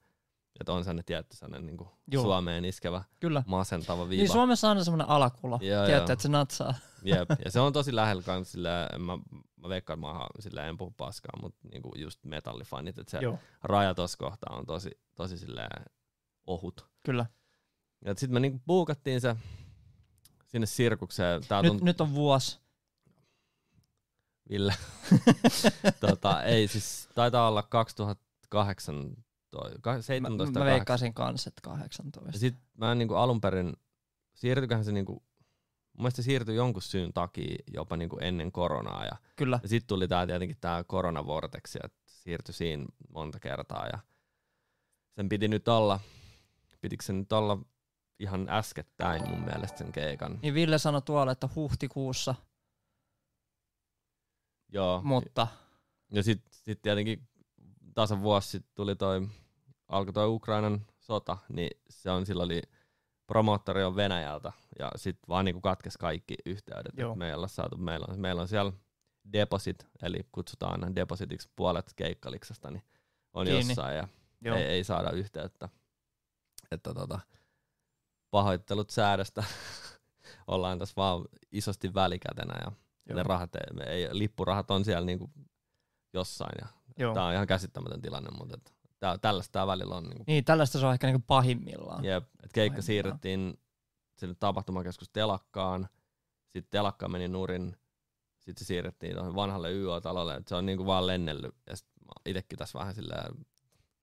Että 0.59 0.73
on 0.73 0.83
sellainen 0.83 1.05
tietty 1.05 1.37
sellainen 1.37 1.65
niinku 1.65 1.87
Joo. 2.11 2.23
Suomeen 2.23 2.65
iskevä, 2.65 3.03
kyllä. 3.19 3.43
masentava 3.47 4.09
viiva. 4.09 4.21
Niin 4.21 4.31
Suomessa 4.31 4.67
on 4.67 4.69
aina 4.69 4.83
semmoinen 4.83 5.09
alakulo. 5.09 5.59
Joo, 5.61 5.87
joo. 5.87 5.99
että 5.99 6.15
se 6.19 6.29
natsaa. 6.29 6.73
Jep. 7.03 7.29
Ja 7.45 7.51
se 7.51 7.59
on 7.59 7.73
tosi 7.73 7.95
lähellä 7.95 8.23
kans 8.23 8.51
silleen, 8.51 9.01
mä, 9.01 9.17
mä 9.55 9.69
veikkaan, 9.69 9.99
mä 9.99 10.27
silleen, 10.39 10.69
en 10.69 10.77
puhu 10.77 10.93
paskaa, 10.97 11.39
mutta 11.41 11.67
niinku 11.71 11.95
just 11.95 12.19
metallifanit, 12.23 12.97
että 12.97 13.11
se 13.11 13.17
Joo, 13.23 13.39
raja 13.63 13.95
tossa 13.95 14.17
kohtaa 14.17 14.55
on 14.57 14.65
tosi, 14.65 14.91
tosi 15.15 15.37
silleen 15.37 15.85
ohut. 16.47 16.87
kyllä. 17.03 17.25
Ja 18.05 18.13
sitten 18.15 18.33
me 18.33 18.39
niinku 18.39 18.61
buukattiin 18.67 19.21
se 19.21 19.35
sinne 20.45 20.67
sirkukseen. 20.67 21.41
Tää 21.47 21.61
Nyt, 21.61 21.73
tunt- 21.73 21.83
nyt 21.83 22.01
on 22.01 22.13
vuosi. 22.13 22.59
Ville. 24.49 24.75
tota, 26.07 26.43
ei 26.43 26.67
siis, 26.67 27.09
taitaa 27.15 27.47
olla 27.47 27.63
2008, 27.63 29.15
toi, 29.51 29.71
ka- 29.81 29.93
Mä, 29.93 30.01
17 30.01 30.59
mä 30.59 30.65
tai 30.65 30.73
veikkaisin 30.73 31.13
kanssa, 31.13 31.47
että 31.47 31.61
18. 31.61 32.35
Ja 32.35 32.39
sit 32.39 32.55
mä 32.77 32.91
en 32.91 32.97
niinku 32.97 33.15
alun 33.15 33.41
perin, 33.41 33.73
siirtyiköhän 34.33 34.85
se 34.85 34.91
niinku, 34.91 35.13
mun 35.13 35.23
mielestä 36.03 36.21
se 36.21 36.25
siirtyi 36.25 36.55
jonkun 36.55 36.81
syyn 36.81 37.13
takia 37.13 37.55
jopa 37.73 37.97
niinku 37.97 38.17
ennen 38.21 38.51
koronaa. 38.51 39.05
Ja, 39.05 39.17
Kyllä. 39.35 39.59
ja 39.63 39.69
sitten 39.69 39.87
tuli 39.87 40.07
tää 40.07 40.27
tietenkin 40.27 40.57
tää 40.61 40.83
koronavorteksi, 40.83 41.79
että 41.83 41.99
siirtyi 42.05 42.53
siinä 42.53 42.85
monta 43.09 43.39
kertaa. 43.39 43.87
Ja 43.87 43.99
sen 45.15 45.29
piti 45.29 45.47
nyt 45.47 45.67
olla, 45.67 45.99
pitikö 46.81 47.03
se 47.03 47.13
nyt 47.13 47.31
olla 47.31 47.57
ihan 48.19 48.49
äskettäin 48.49 49.29
mun 49.29 49.39
mielestä 49.39 49.77
sen 49.77 49.91
keikan. 49.91 50.39
Niin 50.41 50.53
Ville 50.53 50.77
sanoi 50.77 51.01
tuolla, 51.01 51.31
että 51.31 51.49
huhtikuussa, 51.55 52.35
Joo, 54.69 55.01
mutta 55.03 55.47
Ja 56.11 56.23
sitten 56.23 56.53
sit 56.53 56.81
tietenkin 56.81 57.27
tasan 57.93 58.21
vuosi 58.21 58.49
sitten 58.49 58.71
tuli 58.75 58.95
toi, 58.95 59.27
alkoi 59.87 60.13
toi 60.13 60.27
Ukrainan 60.27 60.85
sota, 60.99 61.37
niin 61.49 61.69
se 61.89 62.11
on 62.11 62.25
silloin 62.25 62.45
oli, 62.45 62.61
promoottori 63.27 63.83
on 63.83 63.95
Venäjältä, 63.95 64.51
ja 64.79 64.91
sitten 64.95 65.27
vaan 65.27 65.45
niinku 65.45 65.61
katkes 65.61 65.97
kaikki 65.97 66.35
yhteydet. 66.45 66.97
Joo. 66.97 67.11
Et 67.11 67.17
me 67.17 67.27
ei 67.27 67.33
olla 67.33 67.47
saatu, 67.47 67.77
meillä 67.77 68.05
on, 68.09 68.19
meillä 68.19 68.41
on 68.41 68.47
siellä 68.47 68.73
deposit, 69.33 69.87
eli 70.01 70.19
kutsutaan 70.31 70.71
aina 70.83 70.95
depositiksi 70.95 71.49
puolet 71.55 71.93
keikkaliksasta, 71.95 72.71
niin 72.71 72.83
on 73.33 73.45
Kiinni. 73.45 73.69
jossain, 73.69 73.97
ja 73.97 74.07
joo. 74.41 74.57
ei, 74.57 74.63
ei, 74.63 74.83
saada 74.83 75.11
yhteyttä. 75.11 75.69
Että 76.71 76.93
tota, 76.93 77.19
pahoittelut 78.35 78.89
säädöstä. 78.89 79.43
Ollaan 80.47 80.79
tässä 80.79 80.93
vaan 80.97 81.25
isosti 81.51 81.93
välikätenä, 81.93 82.53
ja 82.65 82.71
Joo. 83.09 83.17
ne 83.17 83.23
rahat, 83.23 83.55
ei, 83.55 83.73
me 83.73 83.83
ei, 83.83 84.07
lippurahat 84.11 84.71
on 84.71 84.85
siellä 84.85 85.05
niinku 85.05 85.31
jossain, 86.13 86.55
ja 86.61 86.67
Joo. 86.99 87.13
Tämä 87.13 87.25
on 87.25 87.33
ihan 87.33 87.47
käsittämätön 87.47 88.01
tilanne, 88.01 88.29
mutta 88.37 88.53
et, 88.53 88.73
tää, 88.99 89.17
tällaista 89.17 89.51
tämä 89.51 89.67
välillä 89.67 89.95
on. 89.95 90.03
Niin 90.03 90.15
kuin, 90.17 90.23
Niin, 90.27 90.45
tällaista 90.45 90.79
se 90.79 90.85
on 90.85 90.93
ehkä 90.93 91.07
niinku 91.07 91.23
pahimmillaan. 91.27 92.05
jep, 92.05 92.23
et 92.23 92.29
keikka 92.29 92.53
Pahimmillaan. 92.53 92.83
siirrettiin 92.83 93.59
sinne 94.17 94.35
tapahtumakeskus 94.39 95.09
Telakkaan, 95.09 95.89
sitten 96.49 96.69
Telakka 96.69 97.07
meni 97.07 97.27
nurin, 97.27 97.77
sitten 98.39 98.65
se 98.65 98.67
siirrettiin 98.67 99.15
tuohon 99.15 99.35
vanhalle 99.35 99.71
YO-talolle, 99.71 100.35
että 100.35 100.49
se 100.49 100.55
on 100.55 100.65
niinku 100.65 100.85
vaan 100.85 101.07
lennellyt, 101.07 101.55
ja 101.69 101.75
sit 101.75 101.87
mä 102.05 102.11
itsekin 102.25 102.57
tässä 102.57 102.79
vähän 102.79 102.95
silleen 102.95 103.45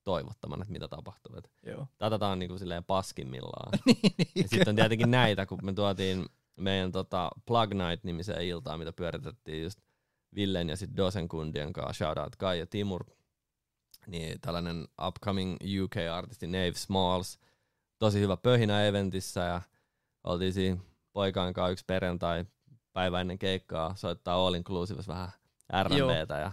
toivottoman, 0.05 0.62
että 0.62 0.72
mitä 0.72 0.88
tapahtuu. 0.88 1.36
Et 1.36 1.50
Joo. 1.66 1.86
tätä 1.98 2.26
on 2.26 2.38
niinku 2.38 2.59
silleen 2.59 2.84
paskimmillaan. 2.84 3.72
niin, 3.86 3.96
Ja 4.18 4.24
niin, 4.34 4.48
sitten 4.48 4.68
on 4.68 4.76
tietenkin 4.76 5.11
näitä, 5.11 5.46
kun 5.46 5.59
me 5.62 5.72
tuotiin 5.72 6.26
meidän 6.57 6.92
tota 6.92 7.30
Plug 7.46 7.70
Night-nimiseen 7.70 8.42
iltaan, 8.42 8.78
mitä 8.78 8.92
pyöritettiin 8.92 9.62
just 9.62 9.78
Villen 10.34 10.68
ja 10.68 10.76
sitten 10.76 10.96
Dosen 10.96 11.28
kundien 11.28 11.72
kanssa, 11.72 12.05
shoutout 12.05 12.36
Kai 12.36 12.59
ja 12.59 12.66
Timur, 12.66 13.05
niin 14.07 14.40
tällainen 14.40 14.88
upcoming 15.07 15.57
UK-artisti 15.82 16.46
Nave 16.46 16.72
Smalls, 16.74 17.38
tosi 17.98 18.20
hyvä 18.20 18.36
pöhinä 18.36 18.84
eventissä 18.84 19.40
ja 19.40 19.62
oltiin 20.24 20.53
siinä 20.53 20.80
poikaan 21.12 21.53
kanssa 21.53 21.70
yksi 21.70 21.84
perjantai 21.86 22.44
päivä 22.92 23.20
ennen 23.20 23.38
keikkaa 23.38 23.96
soittaa 23.96 24.46
All 24.46 24.55
Inclusives 24.55 25.09
vähän 25.09 25.28
R&Btä 25.82 26.38
ja 26.38 26.53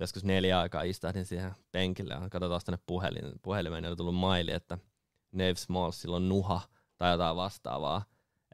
joskus 0.00 0.24
neljä 0.24 0.60
aikaa 0.60 0.82
istahdin 0.82 1.26
siihen 1.26 1.54
penkille 1.72 2.14
ja 2.14 2.30
katsotaan 2.30 2.60
tänne 2.64 2.78
puhelin, 2.86 3.32
puhelimeen, 3.42 3.86
oli 3.86 3.96
tullut 3.96 4.14
maili, 4.14 4.52
että 4.52 4.78
Nave 5.32 5.54
Smalls 5.54 6.00
sillä 6.02 6.16
on 6.16 6.28
nuha 6.28 6.60
tai 6.96 7.12
jotain 7.12 7.36
vastaavaa, 7.36 8.04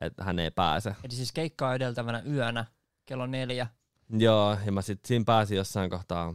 että 0.01 0.24
hän 0.24 0.38
ei 0.38 0.51
pääse. 0.51 0.97
Eli 1.05 1.12
siis 1.12 1.32
keikkaa 1.32 1.74
edeltävänä 1.74 2.22
yönä 2.26 2.64
kello 3.07 3.26
neljä. 3.26 3.66
Joo, 4.18 4.57
ja 4.66 4.72
mä 4.72 4.82
sitten 4.82 5.09
siinä 5.09 5.24
pääsin 5.24 5.57
jossain 5.57 5.91
kohtaa 5.91 6.34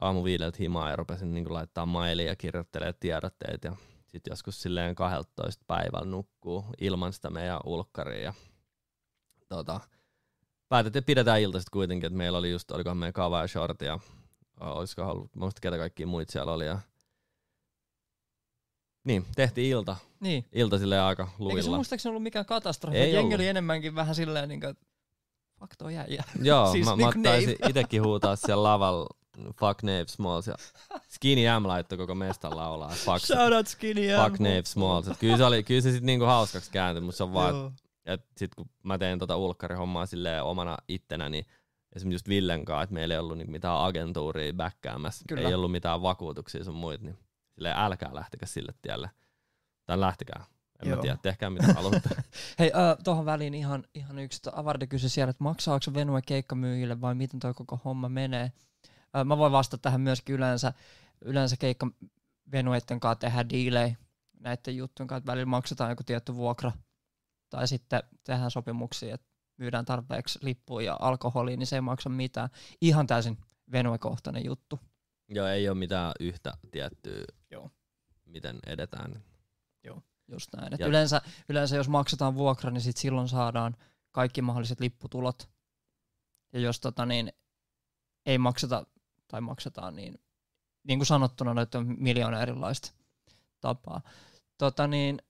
aamu 0.00 0.24
viideltä 0.24 0.56
himaa 0.60 0.90
ja 0.90 0.96
rupesin 0.96 1.34
niin 1.34 1.52
laittaa 1.52 1.86
mailia 1.86 2.26
ja 2.26 2.36
kirjoittelemaan 2.36 2.94
tiedotteet 3.00 3.64
ja 3.64 3.76
sitten 4.06 4.32
joskus 4.32 4.62
silleen 4.62 4.94
12 4.94 5.64
päivällä 5.66 6.10
nukkuu 6.10 6.64
ilman 6.80 7.12
sitä 7.12 7.30
meidän 7.30 7.60
ulkkaria 7.64 8.22
ja 8.22 8.34
tota, 9.48 9.80
päätettiin, 10.68 11.00
että 11.00 11.06
pidetään 11.06 11.40
ilta 11.40 11.60
sitten 11.60 11.72
kuitenkin, 11.72 12.06
että 12.06 12.16
meillä 12.16 12.38
oli 12.38 12.50
just, 12.50 12.70
olikohan 12.70 12.96
meidän 12.96 13.12
kava 13.12 13.40
ja 13.40 13.48
short 13.48 13.82
ja 13.82 13.98
olisiko 14.60 15.02
ollut, 15.02 15.34
mä 15.36 15.40
muistan 15.40 15.60
ketä 15.60 15.78
kaikki 15.78 16.06
muut 16.06 16.28
siellä 16.28 16.52
oli 16.52 16.66
ja 16.66 16.78
niin, 19.04 19.26
tehtiin 19.36 19.70
ilta, 19.70 19.96
Niin. 20.20 20.44
ilta 20.52 20.78
silleen 20.78 21.02
aika 21.02 21.22
Eikö 21.22 21.32
se 21.36 21.42
luvilla. 21.44 21.76
muistaakseni 21.76 22.10
ollut 22.10 22.22
mikään 22.22 22.46
katastrofi? 22.46 22.96
Ei 22.98 23.12
Jengi 23.12 23.18
ollut. 23.18 23.34
oli 23.34 23.48
enemmänkin 23.48 23.94
vähän 23.94 24.14
silleen, 24.14 24.48
niin 24.48 24.60
kuin, 24.60 24.74
fuck 25.60 25.72
toi 25.78 25.94
jäijä. 25.94 26.24
Joo, 26.42 26.72
Siis 26.72 26.86
mä, 26.86 26.96
mä 26.96 27.12
taisin 27.22 27.56
Nave. 27.60 27.68
itekin 27.70 28.02
huutaa 28.02 28.36
siellä 28.36 28.62
lavalla 28.62 29.06
fuck 29.60 29.82
Nave 29.82 30.04
Smalls 30.08 30.46
ja 30.46 30.54
Skinny 31.08 31.42
M 31.60 31.66
laittoi 31.66 31.98
koko 31.98 32.14
mestan 32.14 32.56
laulaa 32.56 32.88
fuck, 32.90 33.20
Shout 33.26 33.52
out 33.52 33.66
Skinny 33.66 34.02
fuck 34.24 34.38
Nave 34.40 34.62
Smalls. 34.64 35.08
Et 35.08 35.18
kyllä 35.18 35.36
se, 35.36 35.44
oli, 35.44 35.62
kyllä 35.62 35.80
se 35.80 35.92
sit 35.92 36.04
niinku 36.04 36.24
hauskaksi 36.24 36.70
kääntyi, 36.70 37.00
mutta 37.00 37.16
se 37.16 37.22
on 37.22 37.32
vaan, 37.32 37.72
että 38.06 38.26
sit 38.36 38.54
kun 38.54 38.70
mä 38.82 38.98
tein 38.98 39.18
tota 39.18 39.36
ulkkarihommaa 39.36 40.06
silleen 40.06 40.42
omana 40.42 40.76
ittenä, 40.88 41.28
niin 41.28 41.46
esimerkiksi 41.96 42.14
just 42.14 42.28
Villen 42.28 42.64
kanssa, 42.64 42.82
että 42.82 42.94
meillä 42.94 43.14
ei 43.14 43.20
ollut 43.20 43.38
niinku 43.38 43.52
mitään 43.52 43.84
agentuuria 43.84 44.52
backkäämässä, 44.52 45.24
Kyllä. 45.28 45.48
ei 45.48 45.54
ollut 45.54 45.72
mitään 45.72 46.02
vakuutuksia 46.02 46.64
sun 46.64 46.74
muita, 46.74 47.04
niin 47.04 47.18
silleen 47.54 47.76
älkää 47.76 48.14
lähtikö 48.14 48.46
sille 48.46 48.74
tielle. 48.82 49.10
Tai 49.86 50.00
lähtikää. 50.00 50.44
En 50.82 50.88
Joo. 50.88 50.96
mä 50.96 51.02
tiedä, 51.02 51.18
tehkää 51.22 51.50
mitä 51.50 51.72
haluatte. 51.74 52.08
Hei, 52.58 52.72
äh, 52.74 52.96
tuohon 53.04 53.24
väliin 53.24 53.54
ihan, 53.54 53.84
ihan 53.94 54.18
yksi. 54.18 54.40
Avarde 54.52 54.86
kysyi 54.86 55.10
siellä, 55.10 55.30
että 55.30 55.44
maksaako 55.44 55.94
Venue 55.94 56.22
keikkamyyjille 56.22 57.00
vai 57.00 57.14
miten 57.14 57.40
toi 57.40 57.54
koko 57.54 57.80
homma 57.84 58.08
menee. 58.08 58.52
Äh, 59.16 59.24
mä 59.24 59.38
voin 59.38 59.52
vastata 59.52 59.80
tähän 59.80 60.00
myöskin 60.00 60.34
yleensä. 60.34 60.72
Yleensä 61.24 61.56
keikka 61.56 61.90
Venueiden 62.52 63.00
kanssa 63.00 63.20
tehdään 63.20 63.48
diilejä 63.48 63.96
näiden 64.40 64.76
juttujen 64.76 65.06
kanssa, 65.06 65.18
että 65.18 65.32
välillä 65.32 65.46
maksetaan 65.46 65.90
joku 65.90 66.02
tietty 66.02 66.34
vuokra. 66.34 66.72
Tai 67.50 67.68
sitten 67.68 68.02
tehdään 68.24 68.50
sopimuksia, 68.50 69.14
että 69.14 69.35
myydään 69.56 69.84
tarpeeksi 69.84 70.38
lippuja 70.42 70.86
ja 70.86 70.96
alkoholia, 71.00 71.56
niin 71.56 71.66
se 71.66 71.76
ei 71.76 71.80
maksa 71.80 72.08
mitään. 72.08 72.48
Ihan 72.80 73.06
täysin 73.06 73.38
Venue-kohtainen 73.72 74.44
juttu. 74.44 74.80
Joo, 75.28 75.46
ei 75.46 75.68
ole 75.68 75.78
mitään 75.78 76.12
yhtä 76.20 76.52
tiettyä, 76.70 77.24
Joo. 77.50 77.70
miten 78.24 78.58
edetään. 78.66 79.22
Just 80.28 80.50
näin. 80.56 80.74
Et 80.74 80.80
Ja- 80.80 80.86
yleensä, 80.86 81.20
yleensä 81.48 81.76
jos 81.76 81.88
maksetaan 81.88 82.34
vuokra, 82.34 82.70
niin 82.70 82.80
sit 82.80 82.96
silloin 82.96 83.28
saadaan 83.28 83.76
kaikki 84.12 84.42
mahdolliset 84.42 84.80
lipputulot. 84.80 85.48
Ja 86.52 86.60
jos 86.60 86.80
tota, 86.80 87.06
niin, 87.06 87.32
ei 88.26 88.38
makseta 88.38 88.86
tai 89.28 89.40
maksetaan, 89.40 89.96
niin 89.96 90.18
niin 90.84 90.98
kuin 90.98 91.06
sanottuna, 91.06 91.54
noita 91.54 91.78
on 91.78 91.94
miljoona 91.98 92.42
erilaista 92.42 92.92
tapaa. 93.60 94.00
Tota, 94.58 94.86
niin, 94.86 95.22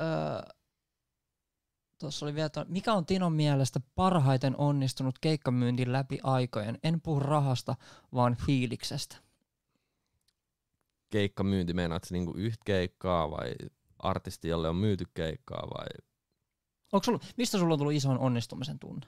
öö, 0.00 0.54
Tuossa 2.00 2.26
oli 2.26 2.34
vielä, 2.34 2.48
to- 2.48 2.64
mikä 2.68 2.92
on 2.92 3.06
Tinon 3.06 3.32
mielestä 3.32 3.80
parhaiten 3.94 4.56
onnistunut 4.56 5.18
keikkamyynti 5.20 5.92
läpi 5.92 6.18
aikojen? 6.22 6.78
En 6.82 7.00
puhu 7.00 7.20
rahasta, 7.20 7.76
vaan 8.14 8.36
fiiliksestä. 8.46 9.16
Keikkamyynti, 11.10 11.72
meinaat 11.72 12.04
se 12.04 12.14
niinku 12.14 12.32
yhtä 12.36 12.62
keikkaa 12.64 13.30
vai 13.30 13.54
artisti, 13.98 14.48
jolle 14.48 14.68
on 14.68 14.76
myyty 14.76 15.04
keikkaa 15.14 15.68
vai 15.74 15.86
Onko 16.92 17.04
sulla, 17.04 17.20
mistä 17.36 17.58
sulla 17.58 17.74
on 17.74 17.78
tullut 17.78 17.94
ison 17.94 18.18
onnistumisen 18.18 18.78
tunne? 18.78 19.06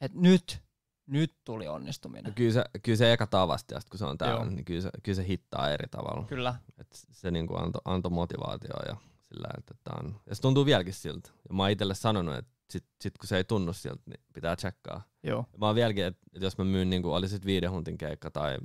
Et 0.00 0.14
nyt, 0.14 0.62
nyt 1.06 1.34
tuli 1.44 1.68
onnistuminen. 1.68 2.24
No 2.24 2.32
kyllä 2.36 2.52
se, 2.52 2.64
kyllä 2.82 2.96
se 2.96 3.12
eka 3.12 3.26
tavasti, 3.26 3.74
kun 3.90 3.98
se 3.98 4.04
on 4.04 4.18
täällä, 4.18 4.44
Joo. 4.44 4.50
niin 4.50 4.64
kyllä 4.64 4.80
se, 4.80 4.90
kyllä 5.02 5.16
se 5.16 5.26
hittaa 5.26 5.70
eri 5.70 5.88
tavalla. 5.90 6.26
Kyllä. 6.26 6.54
Et 6.78 6.88
se 6.92 7.30
niinku 7.30 7.56
antoi 7.56 7.82
anto 7.84 8.10
motivaatioa 8.10 8.82
ja 8.88 8.96
sillä 9.34 9.48
että 9.58 9.74
tää 9.84 9.94
on, 10.04 10.20
ja 10.26 10.34
se 10.34 10.42
tuntuu 10.42 10.66
vieläkin 10.66 10.94
siltä. 10.94 11.30
Ja 11.48 11.54
mä 11.54 11.62
oon 11.62 11.70
itselle 11.70 11.94
sanonut, 11.94 12.34
että 12.34 12.52
sit, 12.70 12.84
sit 13.00 13.18
kun 13.18 13.28
se 13.28 13.36
ei 13.36 13.44
tunnu 13.44 13.72
siltä, 13.72 14.02
niin 14.06 14.20
pitää 14.34 14.56
tsekkaa. 14.56 15.02
Joo. 15.22 15.46
Ja 15.52 15.58
mä 15.58 15.66
oon 15.66 15.74
vieläkin, 15.74 16.04
että 16.04 16.22
et 16.32 16.42
jos 16.42 16.58
mä 16.58 16.64
myyn 16.64 16.90
niinku, 16.90 17.12
oli 17.12 17.28
sit 17.28 17.46
viiden 17.46 17.70
huntin 17.70 17.98
keikka 17.98 18.30
tai 18.30 18.58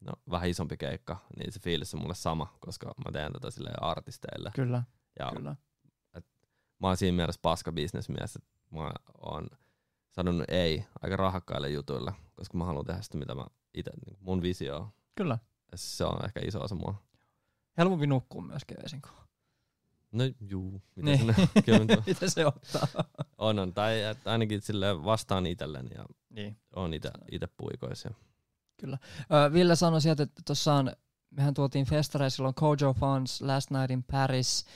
no, 0.00 0.12
vähän 0.30 0.48
isompi 0.50 0.76
keikka, 0.76 1.16
niin 1.36 1.52
se 1.52 1.60
fiilis 1.60 1.94
on 1.94 2.00
mulle 2.00 2.14
sama, 2.14 2.56
koska 2.60 2.86
mä 2.86 3.12
teen 3.12 3.32
tätä 3.32 3.50
silleen 3.50 3.82
artisteille. 3.82 4.50
Kyllä, 4.54 4.82
Ja 5.18 5.32
kyllä. 5.36 5.56
mä 6.78 6.86
oon 6.88 6.96
siinä 6.96 7.16
mielessä 7.16 7.40
paska 7.42 7.72
bisnesmies, 7.72 8.36
että 8.36 8.50
mä 8.70 8.90
oon 9.18 9.46
sanonut 10.12 10.44
ei 10.48 10.84
aika 11.02 11.16
rahakkaille 11.16 11.70
jutuille, 11.70 12.12
koska 12.34 12.58
mä 12.58 12.64
haluan 12.64 12.84
tehdä 12.84 13.02
sitä, 13.02 13.18
mitä 13.18 13.34
mä 13.34 13.46
itse, 13.74 13.90
niin 14.06 14.16
mun 14.20 14.42
visio 14.42 14.76
on. 14.76 14.88
Kyllä. 15.14 15.38
Ja 15.72 15.78
se 15.78 16.04
on 16.04 16.24
ehkä 16.24 16.40
iso 16.44 16.60
osa 16.60 16.74
mua. 16.74 16.94
Helpompi 17.78 18.06
nukkua 18.06 18.42
myöskin 18.42 18.76
öisin. 18.82 19.02
No 20.12 20.24
juu, 20.48 20.82
mitä 20.96 21.10
Niin. 21.10 21.18
sinne, 21.18 21.34
kyllä 21.64 22.02
Mitä 22.06 22.30
se 22.30 22.46
ottaa? 22.46 22.86
on, 23.38 23.58
on. 23.58 23.74
Tai 23.74 23.94
ainakin 24.24 24.62
sille 24.62 25.04
vastaan 25.04 25.46
itselleni 25.46 25.90
ja 25.94 26.04
niin. 26.30 26.56
on 26.76 26.94
ite, 26.94 27.10
ite 27.32 27.46
puikoisia. 27.56 28.10
Ö, 28.84 29.52
Ville 29.52 29.76
sanoi 29.76 30.00
sieltä, 30.00 30.22
että 30.22 30.42
tuossa 30.46 30.74
on, 30.74 30.92
mehän 31.30 31.54
tuotiin 31.54 31.86
festareja 31.86 32.30
silloin 32.30 32.54
Kojo 32.54 32.94
Funds, 33.00 33.42
Last 33.42 33.70
Night 33.70 33.90
in 33.90 34.02
Paris. 34.04 34.66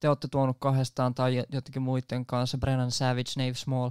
Te 0.00 0.08
olette 0.08 0.28
tuonut 0.28 0.56
kahdestaan 0.60 1.14
tai 1.14 1.36
jotenkin 1.52 1.82
muiden 1.82 2.26
kanssa, 2.26 2.58
Brennan 2.58 2.90
Savage, 2.90 3.30
Nave 3.36 3.54
Small. 3.54 3.90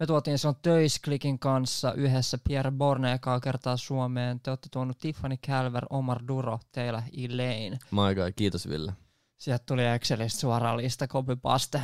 Me 0.00 0.06
tuotiin 0.06 0.38
silloin 0.38 0.56
Töisklikin 0.62 1.38
kanssa 1.38 1.92
yhdessä 1.92 2.38
Pierre 2.48 2.70
Borne 2.70 3.12
ekaa 3.12 3.40
kertaa 3.40 3.76
Suomeen. 3.76 4.40
Te 4.40 4.50
olette 4.50 4.68
tuonut 4.72 4.98
Tiffany 4.98 5.36
Calver, 5.36 5.86
Omar 5.90 6.20
Duro, 6.28 6.58
teillä 6.72 7.02
Elaine. 7.16 7.78
My 7.90 8.14
God, 8.14 8.32
kiitos 8.36 8.68
Ville. 8.68 8.92
Sieltä 9.36 9.64
tuli 9.66 9.84
Excelistä 9.86 10.40
suoraan 10.40 10.76
lista, 10.76 11.06
copypaste. 11.06 11.80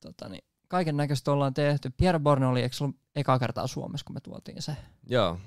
Tota, 0.00 0.28
niin, 0.28 0.44
kaiken 0.68 0.96
näköistä 0.96 1.32
ollaan 1.32 1.54
tehty. 1.54 1.90
Pierre 1.96 2.18
Borne 2.18 2.46
oli, 2.46 2.62
eikö 2.62 2.76
ollut 2.80 2.96
ekaa 3.16 3.38
kertaa 3.38 3.66
Suomessa, 3.66 4.04
kun 4.04 4.16
me 4.16 4.20
tuotiin 4.20 4.62
se? 4.62 4.76
Joo, 5.08 5.38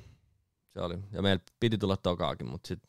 se 0.74 0.82
oli. 0.82 0.98
Ja 1.12 1.22
meillä 1.22 1.44
piti 1.60 1.78
tulla 1.78 1.98
tokaakin, 1.98 2.48
mutta 2.48 2.68
sit, 2.68 2.80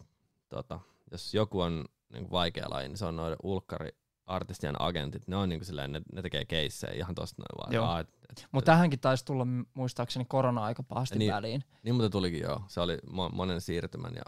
tota, 0.49 0.81
jos 1.11 1.35
joku 1.35 1.61
on 1.61 1.85
niin 2.13 2.31
vaikea 2.31 2.71
laji, 2.71 2.89
niin 2.89 2.99
se 2.99 3.05
on 3.05 3.17
noiden 3.17 3.39
ulkkari 3.43 3.91
artistien 4.27 4.83
agentit. 4.83 5.29
Ne 5.29 5.37
on 5.37 5.49
niin 5.49 5.65
silleen, 5.65 5.93
ne, 5.93 6.03
ne 6.13 6.23
tekee 6.23 6.45
keissejä 6.45 6.93
ihan 6.93 7.15
tosta 7.15 7.43
noin 7.43 7.59
vaan. 7.59 7.75
Joo. 7.75 7.99
Et, 7.99 8.09
et, 8.31 8.47
Mutta 8.53 8.73
tähänkin 8.73 9.01
taisi 9.01 9.25
tulla 9.25 9.47
muistaakseni 9.75 10.25
korona-aika 10.25 10.83
pahasti 10.83 11.19
Niin. 11.19 11.33
väliin. 11.35 11.65
Niin 11.83 11.95
mutta 11.95 12.11
tulikin 12.11 12.41
joo. 12.41 12.63
Se 12.69 12.81
oli 12.81 12.97
mo- 12.97 13.35
monen 13.35 13.61
siirtymän 13.61 14.13
ja 14.15 14.23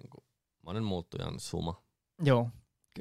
niin 0.00 0.10
kuin, 0.10 0.24
monen 0.62 0.84
muuttujan 0.84 1.40
suma. 1.40 1.82
Joo, 2.24 2.50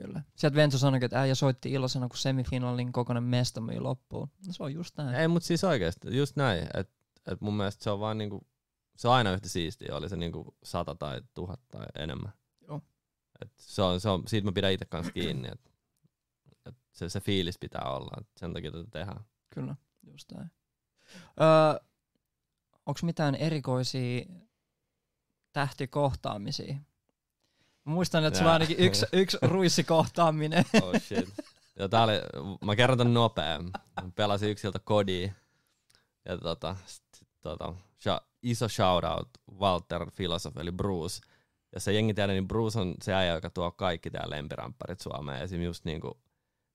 kyllä. 0.02 0.22
Sieltä 0.36 0.56
Ventu 0.56 0.78
sanoi, 0.78 1.00
että 1.04 1.22
äijä 1.22 1.36
soitti 1.36 1.72
iloisena, 1.72 2.08
kun 2.08 2.18
semifinaalin 2.18 2.92
kokoinen 2.92 3.24
mesta 3.24 3.62
myi 3.62 3.80
loppuun. 3.80 4.30
No, 4.48 4.54
se 4.54 4.64
on 4.64 4.74
just 4.74 4.98
näin. 4.98 5.16
Ei, 5.16 5.28
mutta 5.28 5.48
siis 5.48 5.64
oikeesti, 5.64 6.18
just 6.18 6.36
näin. 6.36 6.68
Että 6.74 6.94
et 7.28 7.42
mun 7.42 7.58
mielestä 7.58 7.84
se 7.84 7.90
on 7.90 8.00
vaan 8.00 8.18
niinku, 8.18 8.48
se 8.98 9.08
on 9.08 9.14
aina 9.14 9.34
yhtä 9.34 9.50
siistiä, 9.50 9.96
oli 9.96 10.10
se 10.10 10.16
niinku 10.16 10.56
sata 10.64 10.96
tai 10.96 11.22
tuhat 11.34 11.60
tai 11.72 11.86
enemmän. 11.96 12.34
Joo. 12.68 12.82
Et 13.42 13.52
se 13.60 13.82
on, 13.82 14.00
se 14.00 14.10
on, 14.10 14.24
siitä 14.28 14.46
mä 14.46 14.52
pidän 14.52 14.72
itse 14.72 14.86
kanssa 14.86 15.12
kiinni, 15.12 15.48
että 15.52 15.70
et 16.66 16.76
se, 16.92 17.10
se 17.10 17.20
fiilis 17.20 17.60
pitää 17.60 17.84
olla, 17.84 18.18
et 18.22 18.28
sen 18.38 18.54
takia 18.54 18.72
tätä 18.72 18.88
tehdään. 18.92 19.26
Kyllä, 19.50 19.76
just 20.04 20.32
näin. 20.32 20.52
Öö, 21.42 21.86
Onko 22.86 23.00
mitään 23.04 23.36
erikoisia 23.36 24.26
tähtikohtaamisia? 25.54 26.76
Mä 27.86 27.94
muistan, 27.94 28.26
että 28.26 28.40
sulla 28.40 28.52
on 28.52 28.54
ainakin 28.54 28.80
yksi, 28.80 29.06
yksi 29.14 29.38
ruissikohtaaminen. 29.42 30.66
Oh 30.82 31.02
shit. 31.02 31.30
Ja 31.80 31.90
tää 31.90 32.04
oli, 32.04 32.14
mä 32.66 32.76
kerron 32.76 32.98
tän 32.98 33.14
nopea. 33.14 33.60
Mä 33.62 34.12
Pelasin 34.16 34.50
yksiltä 34.50 34.80
kodia. 34.80 35.34
Ja 36.26 36.38
tota, 36.38 36.76
sit, 36.86 37.28
tota 37.42 37.74
iso 38.44 38.68
shoutout 38.70 39.30
Walter 39.60 40.12
Philosoph, 40.16 40.58
eli 40.58 40.72
Bruce. 40.72 41.22
Jos 41.74 41.84
se 41.84 41.94
jengi 41.94 42.14
tiedä, 42.14 42.34
niin 42.34 42.48
Bruce 42.48 42.80
on 42.80 42.96
se 43.02 43.14
äijä, 43.14 43.34
joka 43.34 43.50
tuo 43.50 43.72
kaikki 43.72 44.10
tää 44.10 44.30
lempirämppärit 44.30 45.00
Suomeen. 45.00 45.42
Esim. 45.42 45.62
just 45.62 45.86
niinku 45.86 46.20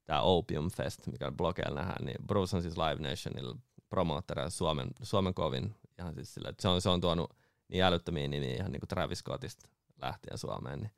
tää 0.05 0.23
Opium 0.23 0.71
Fest, 0.71 1.07
mikä 1.07 1.33
blogeilla 1.33 1.81
nähdään, 1.81 2.05
niin 2.05 2.27
Bruce 2.27 2.57
on 2.57 2.63
siis 2.63 2.77
Live 2.77 3.09
Nationilla 3.09 3.57
promoottori 3.89 4.51
Suomen, 4.51 4.89
Suomen 5.03 5.35
kovin. 5.35 5.75
Ihan 5.99 6.15
siis 6.15 6.35
sillä, 6.35 6.49
että 6.49 6.63
se 6.63 6.69
on, 6.69 6.83
se 6.83 6.89
on 6.89 7.01
tuonut 7.01 7.37
niin 7.69 7.85
älyttömiä 7.85 8.29
nimiä 8.29 8.55
ihan 8.55 8.73
niinku 8.73 8.87
Travis 8.87 9.19
Scottista 9.19 9.69
lähtien 10.03 10.39
Suomeen. 10.39 10.79
Niin 10.81 10.93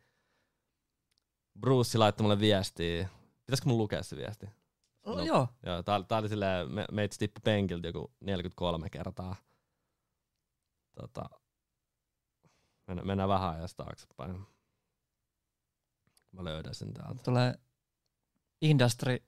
Bruce 1.60 1.98
laittoi 1.98 2.22
mulle 2.24 2.40
viestiä. 2.40 3.08
Pitäisikö 3.46 3.68
mun 3.68 3.78
lukea 3.78 4.02
se 4.02 4.16
viesti? 4.16 4.46
Oh, 5.02 5.16
No. 5.16 5.24
joo, 5.24 5.48
Joo, 5.66 5.82
tää, 5.82 6.02
tää 6.02 6.18
oli 6.18 6.28
silleen, 6.28 6.70
me, 6.72 6.84
meitä 6.92 7.16
tippu 7.18 7.40
penkiltä 7.44 7.88
joku 7.88 8.12
43 8.20 8.90
kertaa. 8.90 9.36
Tota, 10.94 11.24
mennään, 12.86 13.06
mennään 13.06 13.28
vähän 13.28 13.50
ajasta 13.54 13.84
taaksepäin. 13.84 14.46
Mä 16.32 16.44
löydän 16.44 16.74
sen 16.74 16.94
täältä. 16.94 17.22
tulee 17.22 17.54
Industry 18.60 19.18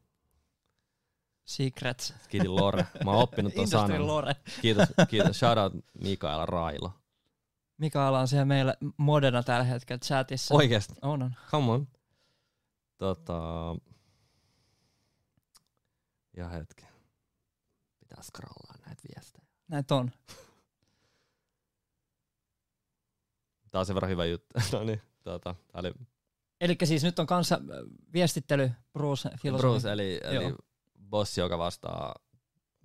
Secrets. 1.44 2.14
Skidi 2.24 2.48
Lore. 2.48 2.86
Mä 3.04 3.10
oon 3.10 3.22
oppinut 3.22 3.54
ton 3.54 3.64
Industry 3.64 3.80
sanan. 3.94 4.06
Lore. 4.06 4.34
Kiitos, 4.62 4.88
kiitos. 5.08 5.38
Shoutout 5.38 5.72
Mikaela 6.02 6.46
Railo. 6.46 6.92
Mikaela 7.78 8.20
on 8.20 8.28
siellä 8.28 8.44
meillä 8.44 8.74
modena 8.96 9.42
tällä 9.42 9.64
hetkellä 9.64 9.98
chatissa. 9.98 10.54
Oikeesti, 10.54 10.94
On, 11.02 11.22
on. 11.22 11.34
come 11.50 11.70
on. 11.72 11.88
Tota, 12.98 13.40
ja 16.36 16.48
hetki. 16.48 16.86
Pitää 18.00 18.22
scrollaa 18.22 18.74
näitä 18.86 19.02
viestejä. 19.14 19.46
Näitä 19.68 19.94
on. 19.94 20.10
Tää 23.70 23.78
on 23.78 23.86
sen 23.86 23.94
verran 23.94 24.10
hyvä 24.10 24.24
juttu. 24.24 24.46
no 24.72 24.84
niin, 24.84 25.02
tota, 25.22 25.54
tää 25.72 25.80
oli 25.80 25.92
Eli 26.60 26.76
siis 26.84 27.04
nyt 27.04 27.18
on 27.18 27.26
kanssa 27.26 27.54
äh, 27.54 27.60
viestittely 28.12 28.70
Bruce 28.92 29.30
filosofi. 29.42 29.68
Bruce, 29.68 29.92
eli, 29.92 30.20
eli 30.22 30.44
Joo. 30.44 30.56
bossi, 31.10 31.40
joka 31.40 31.58
vastaa 31.58 32.14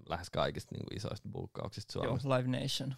lähes 0.09 0.29
kaikista 0.29 0.75
niin 0.75 0.85
kuin 0.85 0.97
isoista 0.97 1.29
buukkauksista 1.29 1.99
Joo, 1.99 2.05
Suomessa. 2.05 2.29
Live 2.29 2.59
Nation. 2.59 2.95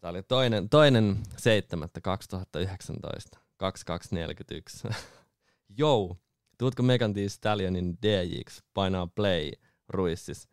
Tämä 0.00 0.10
oli 0.10 0.22
toinen, 0.22 0.68
toinen 0.68 1.16
7.2019, 1.32 3.38
2241. 3.56 4.88
Jou, 5.78 6.16
tuutko 6.58 6.82
Megan 6.82 7.14
Thee 7.14 7.28
Stallionin 7.28 7.98
DJX 8.02 8.62
painaa 8.74 9.06
play 9.06 9.50
ruissis? 9.88 10.48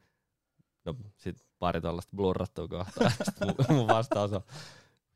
No 0.85 0.95
sit 1.17 1.47
pari 1.59 1.81
tollaista 1.81 2.15
blurrattua 2.15 2.67
kohtaa. 2.67 3.11
Mun, 3.69 3.87
vastaus 3.87 4.33
on, 4.33 4.41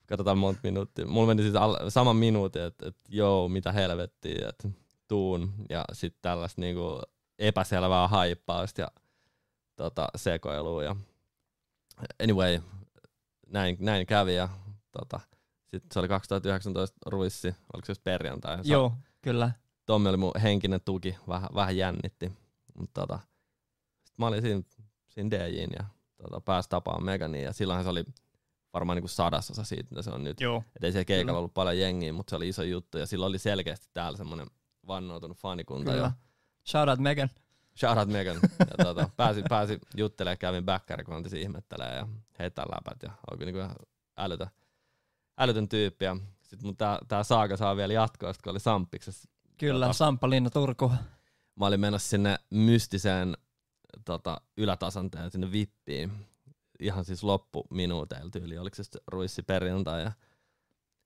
katsotaan 0.06 0.38
monta 0.38 0.60
minuuttia. 0.64 1.06
Mulla 1.06 1.28
meni 1.28 1.42
siis 1.42 1.56
al- 1.56 1.90
sama 1.90 2.14
minuutti, 2.14 2.60
että 2.60 2.88
et, 2.88 2.98
joo, 3.10 3.50
mitä 3.50 3.72
helvettiä, 3.72 4.50
että 4.50 4.70
tuun 5.08 5.54
ja 5.70 5.86
sitten 5.94 6.22
tällaista 6.22 6.62
niinku 6.62 7.02
epäselvää 7.40 8.08
haippausta 8.08 8.82
ja 8.82 8.88
tota, 9.76 10.08
sekoilua. 10.16 10.84
Ja 10.84 10.96
anyway, 12.24 12.60
näin, 13.52 13.78
näin 13.80 14.06
kävi 14.06 14.36
ja 14.36 14.49
tota, 14.91 15.20
sitten 15.68 15.91
se 15.93 15.99
oli 15.99 16.08
2019 16.08 16.97
ruissi, 17.06 17.56
oliko 17.74 17.86
se 17.86 17.93
perjantai? 18.04 18.58
Joo, 18.64 18.93
kyllä. 19.22 19.52
Tommi 19.86 20.10
oli 20.10 20.18
mun 20.18 20.32
henkinen 20.41 20.82
tuki, 20.86 21.18
vähän, 21.28 21.49
vähän 21.56 21.78
jännitti. 21.78 22.32
Mutta 22.78 23.02
tota, 23.02 23.20
sit 24.04 24.18
mä 24.18 24.28
olin 24.28 24.41
siinä, 24.41 24.62
siinä 25.10 25.32
DJin 25.32 25.70
ja 25.80 25.86
tota, 26.18 26.41
pääsi 26.41 26.70
tapaamaan 26.70 27.06
Megania 27.06 27.43
ja 27.43 27.54
silloinhan 27.54 27.84
se 27.84 27.89
oli 27.89 28.04
varmaan 28.74 28.95
niinku 28.95 29.08
sadasosa 29.08 29.64
siitä, 29.64 29.89
mitä 29.89 30.02
se 30.02 30.12
on 30.12 30.24
nyt. 30.24 30.41
Joo. 30.41 30.64
Et 30.76 30.84
ei 30.84 30.91
siellä 30.91 31.06
keikalla 31.06 31.38
ollut 31.39 31.54
paljon 31.54 31.80
jengiä, 31.80 32.14
mutta 32.14 32.30
se 32.30 32.36
oli 32.36 32.49
iso 32.49 32.64
juttu 32.64 32.97
ja 32.97 33.06
silloin 33.06 33.30
oli 33.30 33.39
selkeästi 33.39 33.88
täällä 33.93 34.18
semmoinen 34.18 34.47
vannoutunut 34.88 35.38
fanikunta. 35.38 35.91
Kyllä. 35.91 36.04
Ja 36.04 36.12
Shout 36.70 36.89
out 36.89 36.99
Megan. 36.99 37.30
Shout 37.82 37.98
out 37.98 38.10
Megan. 38.10 38.40
Ja 38.60 38.86
tota, 38.86 39.10
pääsi, 39.18 39.44
pääsi 39.50 39.80
juttelemaan, 39.98 40.38
kävin 40.38 40.66
backkärikontissa 40.66 41.38
ihmettelee 41.38 41.96
ja 41.96 42.08
heittää 42.40 42.66
läpät 42.66 43.04
ja 43.04 43.12
oli 43.32 43.46
niinku 43.46 43.60
ihan 43.60 43.76
älytön, 44.18 44.48
älytön 45.38 45.70
tyyppi. 45.70 46.06
Ja 46.06 46.18
sit 46.42 46.64
mun 46.64 46.78
tää, 46.78 47.00
tää 47.08 47.24
saaga 47.24 47.58
saa 47.58 47.76
vielä 47.76 47.94
jatkoa, 47.94 48.34
kun 48.44 48.52
oli 48.52 48.60
Sampiksessa. 48.60 49.30
Kyllä, 49.58 49.86
Tota. 49.86 49.98
Samppa 49.98 50.30
Linna 50.30 50.50
Turku. 50.50 50.92
Mä 51.56 51.66
olin 51.66 51.80
menossa 51.80 52.10
sinne 52.10 52.38
mystiseen 52.50 53.38
tota, 54.06 54.42
ylätasanteen, 54.58 55.32
sinne 55.32 55.52
vippiin. 55.52 56.12
Ihan 56.80 57.06
siis 57.06 57.24
loppuminuuteilla 57.24 58.30
tyyli, 58.32 58.58
oliko 58.58 58.76
se 58.76 58.84
sitten 58.84 59.02
ruissi 59.08 59.44
perjantai. 59.44 60.04
Ja 60.04 60.12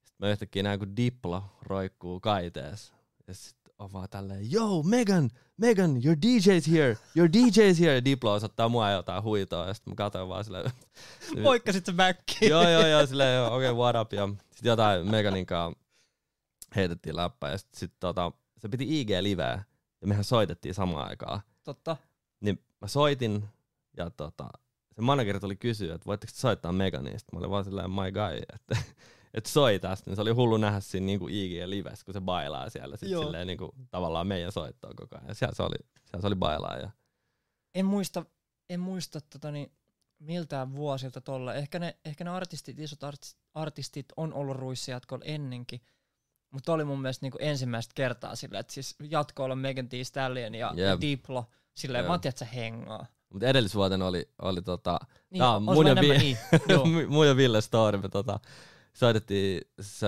sit 0.03 0.19
mä 0.19 0.29
yhtäkkiä 0.29 0.63
näen, 0.63 0.79
kun 0.79 0.95
Diplo 0.95 1.43
roikkuu 1.61 2.19
kaiteessa. 2.19 2.93
Ja 3.27 3.33
sit 3.33 3.57
on 3.79 3.93
vaan 3.93 4.09
tälleen, 4.09 4.53
yo, 4.53 4.83
Megan, 4.83 5.29
Megan, 5.57 6.05
your 6.05 6.17
DJ's 6.17 6.71
here, 6.71 6.97
your 7.15 7.29
DJ's 7.29 7.79
here. 7.79 7.95
Ja 7.95 8.05
Diplo 8.05 8.33
osoittaa 8.33 8.69
mua 8.69 8.91
jotain 8.91 9.23
huitoa, 9.23 9.67
ja 9.67 9.73
sit 9.73 9.85
mä 9.85 9.95
katsoin 9.95 10.29
vaan 10.29 10.43
silleen, 10.43 10.71
Moikkasit 11.43 11.85
sä 11.85 11.93
backiin. 11.93 12.49
joo, 12.51 12.69
joo, 12.69 12.87
joo, 12.87 13.05
silleen, 13.05 13.43
okei, 13.43 13.69
okay, 13.69 13.73
what 13.73 13.95
up. 13.95 14.13
Ja 14.13 14.29
sit 14.51 14.65
jotain 14.65 15.11
Meganin 15.11 15.45
kanssa 15.45 15.79
heitettiin 16.75 17.15
läppää, 17.15 17.51
ja 17.51 17.57
sit, 17.57 17.73
sit 17.73 17.93
tota, 17.99 18.31
se 18.57 18.69
piti 18.69 19.01
IG-liveä, 19.01 19.63
ja 20.01 20.07
mehän 20.07 20.23
soitettiin 20.23 20.73
samaan 20.73 21.09
aikaan. 21.09 21.41
Totta. 21.63 21.97
Niin 22.41 22.63
mä 22.81 22.87
soitin, 22.87 23.45
ja 23.97 24.09
tota, 24.09 24.49
se 24.95 25.01
manageri 25.01 25.39
tuli 25.39 25.55
kysyä, 25.55 25.95
että 25.95 26.05
voitteko 26.05 26.31
te 26.31 26.39
soittaa 26.39 26.71
Megania, 26.71 27.19
Sitten 27.19 27.37
mä 27.37 27.39
olin 27.39 27.49
vaan 27.49 27.63
silleen, 27.63 27.91
my 27.91 28.11
guy, 28.11 28.41
että, 28.53 28.77
että 29.35 29.49
soi 29.49 29.79
tästä. 29.79 30.09
Niin 30.09 30.15
se 30.15 30.21
oli 30.21 30.31
hullu 30.31 30.57
nähdä 30.57 30.79
siinä 30.79 31.05
niinku 31.05 31.27
IG-livessä, 31.27 32.05
kun 32.05 32.13
se 32.13 32.21
bailaa 32.21 32.69
siellä 32.69 32.97
sit 32.97 33.09
Joo. 33.09 33.23
silleen 33.23 33.47
niinku, 33.47 33.75
tavallaan 33.91 34.27
meidän 34.27 34.51
soittoa 34.51 34.91
koko 34.95 35.15
ajan. 35.15 35.27
Ja 35.27 35.33
siellä 35.33 35.55
se 35.55 35.63
oli, 35.63 35.75
siellä 36.05 36.21
se 36.21 36.27
oli 36.27 36.35
bailaa. 36.35 36.77
Ja, 36.77 36.89
En 37.75 37.85
muista, 37.85 38.25
en 38.69 38.79
muista 38.79 39.21
tota 39.21 39.51
niin, 39.51 39.71
miltään 40.19 40.75
vuosilta 40.75 41.21
tolla. 41.21 41.53
Ehkä 41.53 41.79
ne, 41.79 41.97
ehkä 42.05 42.23
ne 42.23 42.29
artistit, 42.29 42.79
isot 42.79 43.03
artistit, 43.03 43.39
artistit 43.53 44.05
on 44.17 44.33
ollut 44.33 44.55
ruissijatkolla 44.57 45.25
ennenkin. 45.25 45.81
Mutta 46.51 46.73
oli 46.73 46.83
mun 46.85 47.01
mielestä 47.01 47.25
niinku 47.25 47.37
ensimmäistä 47.41 47.91
kertaa 47.95 48.35
sillä, 48.35 48.59
että 48.59 48.73
siis 48.73 48.95
jatkoilla 49.09 49.55
Megan 49.55 49.89
Thee 49.89 50.03
Stallion 50.03 50.55
ja, 50.55 50.73
Jep. 50.75 51.01
Diplo, 51.01 51.45
silleen 51.73 52.01
Joo. 52.03 52.09
vaan 52.09 52.21
tiedät 52.21 52.37
sä 52.37 52.45
hengaa. 52.45 53.05
mutta 53.33 53.47
edellisvuotena 53.47 54.07
oli, 54.07 54.29
oli 54.41 54.61
tota, 54.61 54.99
Niin, 55.29 55.39
Tää 55.39 55.55
on 55.55 55.63
mun 55.63 55.87
ja 55.87 55.95
Vi- 55.95 56.17
niin. 56.17 56.37
Mun 57.13 57.27
ja 57.27 57.35
Ville 57.37 57.61
story, 57.61 57.97
me 57.97 58.09
tota, 58.09 58.39
soitettiin, 58.95 59.61
se 59.81 60.07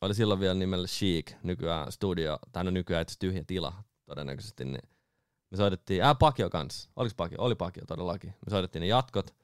oli 0.00 0.14
silloin 0.14 0.40
vielä 0.40 0.54
nimellä 0.54 0.86
Chic, 0.86 1.32
nykyään 1.42 1.92
studio, 1.92 2.38
tai 2.52 2.64
no 2.64 2.70
nykyään 2.70 3.02
itse 3.02 3.16
tyhjä 3.18 3.44
tila 3.46 3.72
todennäköisesti, 4.04 4.64
niin 4.64 4.82
me 5.50 5.56
soitettiin, 5.56 6.02
ää 6.02 6.14
Pakio 6.14 6.50
kanssa, 6.50 6.90
oliko 6.96 7.14
Pakio? 7.16 7.38
Oli 7.40 7.54
Pakio 7.54 7.84
todellakin. 7.86 8.30
Me 8.30 8.50
soitettiin 8.50 8.80
ne 8.80 8.86
jatkot, 8.86 9.34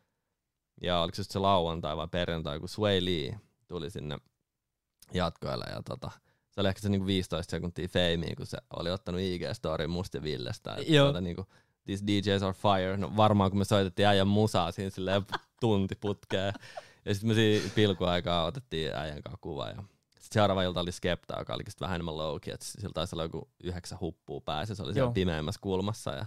ja 0.82 1.00
oliko 1.00 1.14
se 1.14 1.24
se 1.24 1.38
lauantai 1.38 1.96
vai 1.96 2.08
perjantai, 2.08 2.60
kun 2.60 2.68
Sway 2.68 3.04
Lee 3.04 3.40
tuli 3.68 3.90
sinne 3.90 4.18
jatkoille, 5.14 5.64
ja 5.64 5.82
tota, 5.82 6.10
se 6.50 6.60
oli 6.60 6.68
ehkä 6.68 6.80
se 6.80 6.88
niinku 6.88 7.06
15 7.06 7.50
sekuntia 7.50 7.88
feimiä, 7.88 8.34
kun 8.36 8.46
se 8.46 8.58
oli 8.76 8.90
ottanut 8.90 9.20
IG-storin 9.20 9.88
musta 9.88 10.16
ja 10.16 10.22
Villestä, 10.22 10.74
että 10.74 10.92
Joo. 10.92 11.06
tuota, 11.06 11.20
niinku, 11.20 11.46
these 11.86 12.06
DJs 12.06 12.42
are 12.42 12.52
fire. 12.52 12.96
No 12.96 13.16
varmaan 13.16 13.50
kun 13.50 13.58
me 13.58 13.64
soitettiin 13.64 14.08
äijän 14.08 14.28
musaa 14.28 14.72
siinä 14.72 14.90
silleen 14.90 15.22
tunti 15.60 15.94
putkeen. 15.94 16.52
Ja 17.04 17.14
sitten 17.14 17.28
me 17.28 17.34
siinä 17.34 17.70
pilkuaikaa 17.74 18.44
otettiin 18.44 18.94
äijän 18.94 19.22
kanssa 19.22 19.38
kuva. 19.40 19.68
Ja 19.68 19.76
sitten 20.08 20.32
seuraava 20.32 20.62
ilta 20.62 20.80
oli 20.80 20.92
Skepta, 20.92 21.38
joka 21.38 21.54
olikin 21.54 21.72
vähän 21.80 21.94
enemmän 21.94 22.16
low 22.16 22.40
key, 22.40 22.54
että 22.54 22.66
sillä 22.66 22.92
taisi 22.94 23.14
olla 23.14 23.22
joku 23.22 23.50
yhdeksän 23.64 24.00
huppua 24.00 24.40
päässä. 24.40 24.74
Se 24.74 24.82
oli 24.82 24.92
siellä 24.92 25.06
Joo. 25.08 25.12
pimeämmässä 25.12 25.60
kulmassa. 25.60 26.10
Ja, 26.10 26.26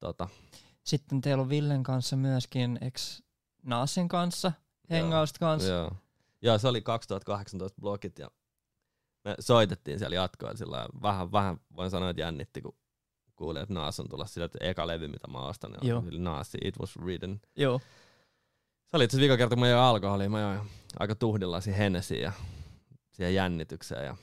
tota, 0.00 0.28
Sitten 0.84 1.20
teillä 1.20 1.42
on 1.42 1.48
Villen 1.48 1.82
kanssa 1.82 2.16
myöskin 2.16 2.78
ex 2.80 3.22
Naasin 3.62 4.08
kanssa, 4.08 4.52
hengausta 4.90 5.38
kanssa. 5.38 5.68
joo. 5.68 5.92
joo, 6.42 6.58
se 6.58 6.68
oli 6.68 6.80
2018 6.80 7.80
blogit 7.80 8.18
ja 8.18 8.30
me 9.24 9.34
soitettiin 9.40 9.98
siellä 9.98 10.16
jatkoa. 10.16 10.54
Sillä 10.54 10.88
vähän, 11.02 11.32
vähän 11.32 11.60
voin 11.76 11.90
sanoa, 11.90 12.10
että 12.10 12.22
jännitti, 12.22 12.60
kun 12.62 12.76
kuulin, 13.36 13.62
että 13.62 13.74
Naas 13.74 14.00
on 14.00 14.08
tulossa 14.08 14.34
sillä, 14.34 14.44
että 14.44 14.58
eka 14.60 14.86
levy, 14.86 15.08
mitä 15.08 15.28
mä 15.28 15.38
ostan, 15.38 15.72
niin 15.72 16.24
Naasi, 16.24 16.58
It 16.64 16.78
Was 16.80 16.96
Written. 16.96 17.40
Joo. 17.56 17.80
Se 18.90 18.96
oli 18.96 19.04
itse 19.04 19.16
asiassa 19.16 19.36
kerta, 19.36 19.54
kun 19.54 19.60
mä 19.60 19.68
join 19.68 19.82
alkoholia. 19.82 20.28
Mä 20.28 20.40
join 20.40 20.60
aika 20.98 21.14
tuhdilla 21.14 21.60
siihen 21.60 21.78
Hennesiin 21.78 22.22
ja 22.22 22.32
siihen 23.12 23.34
jännitykseen. 23.34 24.04
Ja 24.06 24.16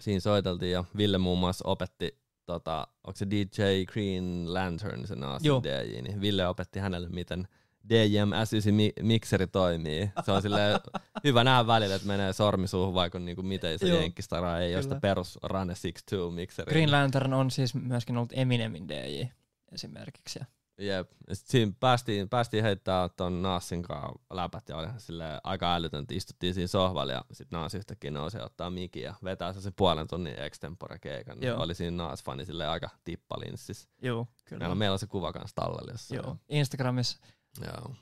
siinä 0.00 0.20
soiteltiin 0.20 0.72
ja 0.72 0.84
Ville 0.96 1.18
muun 1.18 1.38
muassa 1.38 1.68
opetti, 1.68 2.18
tota, 2.46 2.88
onko 3.04 3.16
se 3.16 3.26
DJ 3.30 3.84
Green 3.84 4.54
Lantern, 4.54 5.06
se 5.06 5.14
Joo. 5.14 5.20
naasin 5.20 5.62
DJ, 5.62 6.00
niin 6.00 6.20
Ville 6.20 6.48
opetti 6.48 6.78
hänelle, 6.78 7.08
miten 7.08 7.48
DJM 7.88 8.30
S9 8.30 8.72
mi- 8.72 8.92
mikseri 9.02 9.46
toimii. 9.46 10.10
Se 10.24 10.32
on 10.32 10.42
silleen 10.42 10.80
hyvä 11.24 11.44
nähdä 11.44 11.66
välillä, 11.66 11.94
että 11.94 12.08
menee 12.08 12.32
sormi 12.32 12.68
suuhun, 12.68 12.94
vaikka 12.94 13.18
niinku 13.18 13.42
miten 13.42 13.78
se 13.78 13.88
jenkkistara 13.88 14.58
ei 14.58 14.74
ole 14.74 14.82
sitä 14.82 15.00
perus 15.00 15.38
Rane 15.42 15.72
6.2 15.72 16.30
mikseri. 16.34 16.70
Green 16.72 16.92
Lantern 16.92 17.32
on 17.32 17.50
siis 17.50 17.74
myöskin 17.74 18.16
ollut 18.16 18.32
Eminemin 18.32 18.88
DJ 18.88 19.22
esimerkiksi. 19.72 20.38
Ja 20.38 20.46
Jep. 20.78 21.10
Siinä 21.32 21.72
päästiin, 21.80 22.28
päästiin 22.28 22.64
heittää 22.64 23.08
ton 23.08 23.42
Naasin 23.42 23.82
kanssa 23.82 24.12
läpät 24.30 24.68
ja 24.68 24.76
oli 24.76 24.86
silleen 24.96 25.40
aika 25.44 25.74
älytöntä. 25.74 26.14
Istuttiin 26.14 26.54
siinä 26.54 26.66
sohvalla 26.66 27.12
ja 27.12 27.24
sit 27.32 27.50
Naas 27.50 27.74
yhtäkkiä 27.74 28.10
nousi 28.10 28.38
ottaa 28.40 28.70
mikin 28.70 29.02
ja 29.02 29.14
vetää 29.24 29.52
se 29.52 29.70
puolen 29.70 30.08
tunnin 30.08 30.38
extempore 30.38 30.98
keikan. 30.98 31.38
Niin 31.38 31.48
Joo. 31.48 31.62
oli 31.62 31.74
siinä 31.74 31.96
Naas-fani 31.96 32.44
silleen 32.44 32.70
aika 32.70 32.90
tippalinssissä. 33.04 33.88
Joo, 34.02 34.26
kyllä. 34.44 34.58
Meillä 34.58 34.72
on, 34.72 34.78
meillä 34.78 34.92
on 34.92 34.98
se 34.98 35.06
kuva 35.06 35.32
kanssa 35.32 35.54
tallella 35.54 35.92
jossain. 35.92 36.20
Joo, 36.24 36.36
Instagramissa. 36.48 37.18
Joo. 37.64 37.94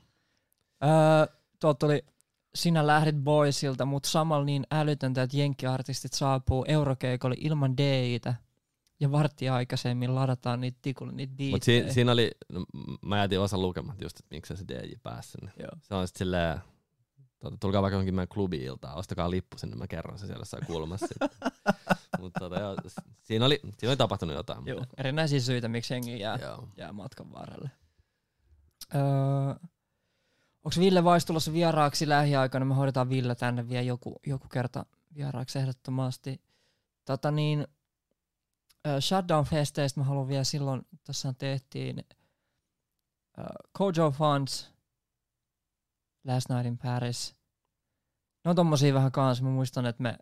Öö, 0.83 1.35
tuolta 1.59 1.79
tuli 1.79 2.05
Sinä 2.55 2.87
lähdit 2.87 3.15
Boysilta, 3.15 3.85
mutta 3.85 4.09
samalla 4.09 4.45
niin 4.45 4.63
älytöntä, 4.71 5.23
että 5.23 5.37
jenkkiartistit 5.37 6.13
saapuu 6.13 6.65
eurokeikolle 6.67 7.35
ilman 7.39 7.77
DJtä 7.77 8.35
ja 8.99 9.11
varttia 9.11 9.55
aikaisemmin 9.55 10.15
ladataan 10.15 10.61
niitä 10.61 10.79
tikulle, 10.81 11.13
niitä 11.13 11.31
Mut 11.31 11.37
biittejä. 11.37 11.63
siinä, 11.63 11.93
siinä 11.93 12.11
oli, 12.11 12.31
no, 12.49 12.65
mä 13.01 13.17
jätin 13.17 13.39
osa 13.39 13.57
lukematta 13.57 14.03
just, 14.03 14.19
että 14.19 14.35
miksei 14.35 14.57
se 14.57 14.65
DJ 14.67 14.93
pääsi 15.03 15.31
sinne. 15.31 15.51
Joo. 15.59 15.71
Se 15.81 15.95
on 15.95 16.07
sit 16.07 16.15
silleen, 16.15 16.59
tuota, 17.39 17.57
tulkaa 17.59 17.81
vaikka 17.81 17.95
johonkin 17.95 18.15
meidän 18.15 18.27
klubi-iltaan, 18.27 18.97
ostakaa 18.97 19.29
lippu 19.29 19.57
sinne, 19.57 19.75
mä 19.75 19.87
kerron 19.87 20.19
se 20.19 20.25
siellä 20.25 20.41
jossain 20.41 20.65
kulmassa. 20.65 21.07
Mutta 22.19 22.39
tota, 22.39 22.59
joo, 22.59 22.75
siinä, 23.21 23.45
oli, 23.45 23.59
siinä 23.63 23.91
oli 23.91 23.97
tapahtunut 23.97 24.35
jotain. 24.35 24.67
Joo, 24.67 24.85
erinäisiä 24.97 25.39
syitä, 25.39 25.67
miksi 25.67 25.93
jengi 25.93 26.19
jää, 26.19 26.39
Joo. 26.41 26.67
jää 26.77 26.93
matkan 26.93 27.31
varrelle. 27.31 27.71
Öö, 28.95 29.01
onko 30.63 30.79
Ville 30.79 31.03
Vais 31.03 31.25
tulossa 31.25 31.53
vieraaksi 31.53 32.09
lähiaikoina? 32.09 32.65
Me 32.65 32.73
hoidetaan 32.73 33.09
Ville 33.09 33.35
tänne 33.35 33.69
vielä 33.69 33.81
joku, 33.81 34.19
joku 34.27 34.47
kerta 34.47 34.85
vieraaksi 35.15 35.59
ehdottomasti. 35.59 36.41
Tota 37.05 37.31
niin, 37.31 37.67
Shutdown-festeistä 38.99 39.99
mä 39.99 40.03
haluan 40.03 40.27
vielä 40.27 40.43
silloin, 40.43 40.81
tässä 41.03 41.33
tehtiin 41.37 42.03
ö, 43.39 43.43
Kojo 43.71 44.11
Funds, 44.11 44.71
Last 46.23 46.49
Night 46.49 46.65
in 46.65 46.77
Paris. 46.77 47.35
Ne 48.45 48.49
on 48.49 48.55
tommosia 48.55 48.93
vähän 48.93 49.11
kanssa. 49.11 49.43
Mä 49.43 49.49
muistan, 49.49 49.85
että 49.85 50.03
me 50.03 50.17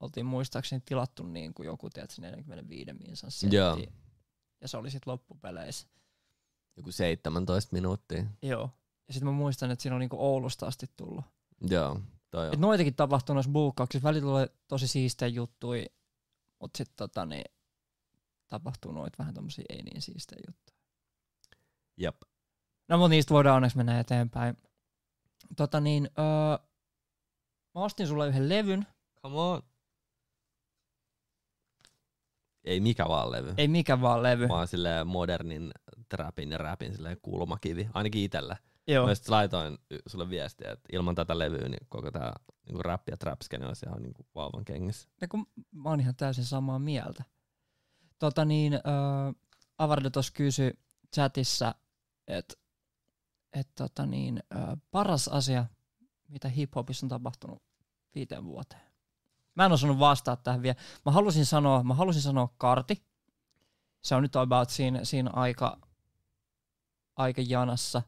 oltiin 0.00 0.26
muistaakseni 0.26 0.82
tilattu 0.84 1.22
niin 1.22 1.54
kuin 1.54 1.66
joku, 1.66 1.90
tiedätkö, 1.90 2.22
45 2.22 2.92
minsan 2.92 3.30
setti. 3.30 3.56
Joo. 3.56 3.78
Ja 4.60 4.68
se 4.68 4.76
oli 4.76 4.90
sitten 4.90 5.10
loppupeleissä. 5.12 5.88
Joku 6.76 6.92
17 6.92 7.72
minuuttia. 7.72 8.24
Joo. 8.42 8.70
Ja 9.08 9.14
sitten 9.14 9.28
mä 9.28 9.32
muistan, 9.32 9.70
että 9.70 9.82
siinä 9.82 9.94
on 9.96 10.00
niinku 10.00 10.20
Oulusta 10.20 10.66
asti 10.66 10.86
tullut. 10.96 11.24
Joo, 11.70 12.00
toi 12.30 12.46
on. 12.46 12.54
Et 12.54 12.60
noitakin 12.60 12.94
tapahtuu 12.94 13.34
noissa 13.34 13.52
buukkauksissa. 13.52 14.08
Välillä 14.08 14.26
tulee 14.26 14.48
tosi 14.68 14.88
siistejä 14.88 15.28
juttuja, 15.28 15.86
mutta 16.60 16.78
sitten 16.78 16.96
tota, 16.96 17.26
niin, 17.26 17.44
tapahtuu 18.48 18.92
noit 18.92 19.18
vähän 19.18 19.34
tommosia 19.34 19.64
ei 19.68 19.82
niin 19.82 20.02
siistejä 20.02 20.42
juttuja. 20.48 20.78
Jep. 21.96 22.16
No 22.88 22.98
mutta 22.98 23.08
niistä 23.08 23.34
voidaan 23.34 23.56
onneksi 23.56 23.76
mennä 23.76 24.00
eteenpäin. 24.00 24.56
Tota 25.56 25.80
niin, 25.80 26.10
öö, 26.18 26.66
mä 27.74 27.80
ostin 27.84 28.06
sulle 28.06 28.28
yhden 28.28 28.48
levyn. 28.48 28.86
Come 29.22 29.36
on. 29.40 29.62
ei 32.64 32.80
mikä 32.80 33.08
vaan 33.08 33.30
levy, 33.30 33.54
Ei 33.58 33.68
mikä 33.68 34.00
vaan 34.00 34.22
levy. 34.22 34.48
vaan 34.48 34.68
silleen 34.68 35.06
modernin 35.06 35.70
trapin 36.08 36.50
ja 36.50 36.58
rapin 36.58 36.94
silleen 36.94 37.16
kulmakivi, 37.22 37.88
ainakin 37.94 38.22
itellä. 38.22 38.56
Joo. 38.86 39.06
Mä 39.06 39.12
laitoin 39.28 39.78
sulle 40.06 40.30
viestiä, 40.30 40.72
että 40.72 40.88
ilman 40.92 41.14
tätä 41.14 41.38
levyä 41.38 41.68
niin 41.68 41.86
koko 41.88 42.10
tää 42.10 42.32
niin 42.68 42.84
rap 42.84 43.08
ja 43.10 43.16
trap 43.16 43.40
skene 43.42 43.66
olisi 43.66 43.86
ihan 43.86 44.02
niin 44.02 44.14
vauvan 44.34 44.64
kengissä. 44.64 45.08
Ja 45.20 45.28
kun 45.28 45.46
mä 45.70 45.88
oon 45.88 46.00
ihan 46.00 46.16
täysin 46.16 46.44
samaa 46.44 46.78
mieltä. 46.78 47.24
Tota 48.18 48.44
niin, 48.44 48.74
äh, 48.74 48.80
Avardo 49.78 50.10
tuossa 50.10 50.32
kysyi 50.32 50.72
chatissa, 51.14 51.74
että 52.26 52.54
et 53.52 53.68
tota 53.74 54.06
niin, 54.06 54.42
äh, 54.56 54.68
paras 54.90 55.28
asia, 55.28 55.66
mitä 56.28 56.48
hiphopissa 56.48 57.06
on 57.06 57.10
tapahtunut 57.10 57.62
viiteen 58.14 58.44
vuoteen. 58.44 58.82
Mä 59.54 59.64
en 59.66 59.72
osannut 59.72 59.98
vastata 59.98 60.42
tähän 60.42 60.62
vielä. 60.62 60.78
Mä 61.06 61.12
halusin 61.12 61.46
sanoa, 61.46 61.82
mä 61.82 61.94
halusin 61.94 62.22
sanoa 62.22 62.54
karti. 62.58 63.02
Se 64.02 64.14
on 64.14 64.22
nyt 64.22 64.36
about 64.36 64.70
siinä, 64.70 65.04
siinä 65.04 65.30
aika, 65.32 65.78
aika 67.16 67.42
janassa. 67.48 68.02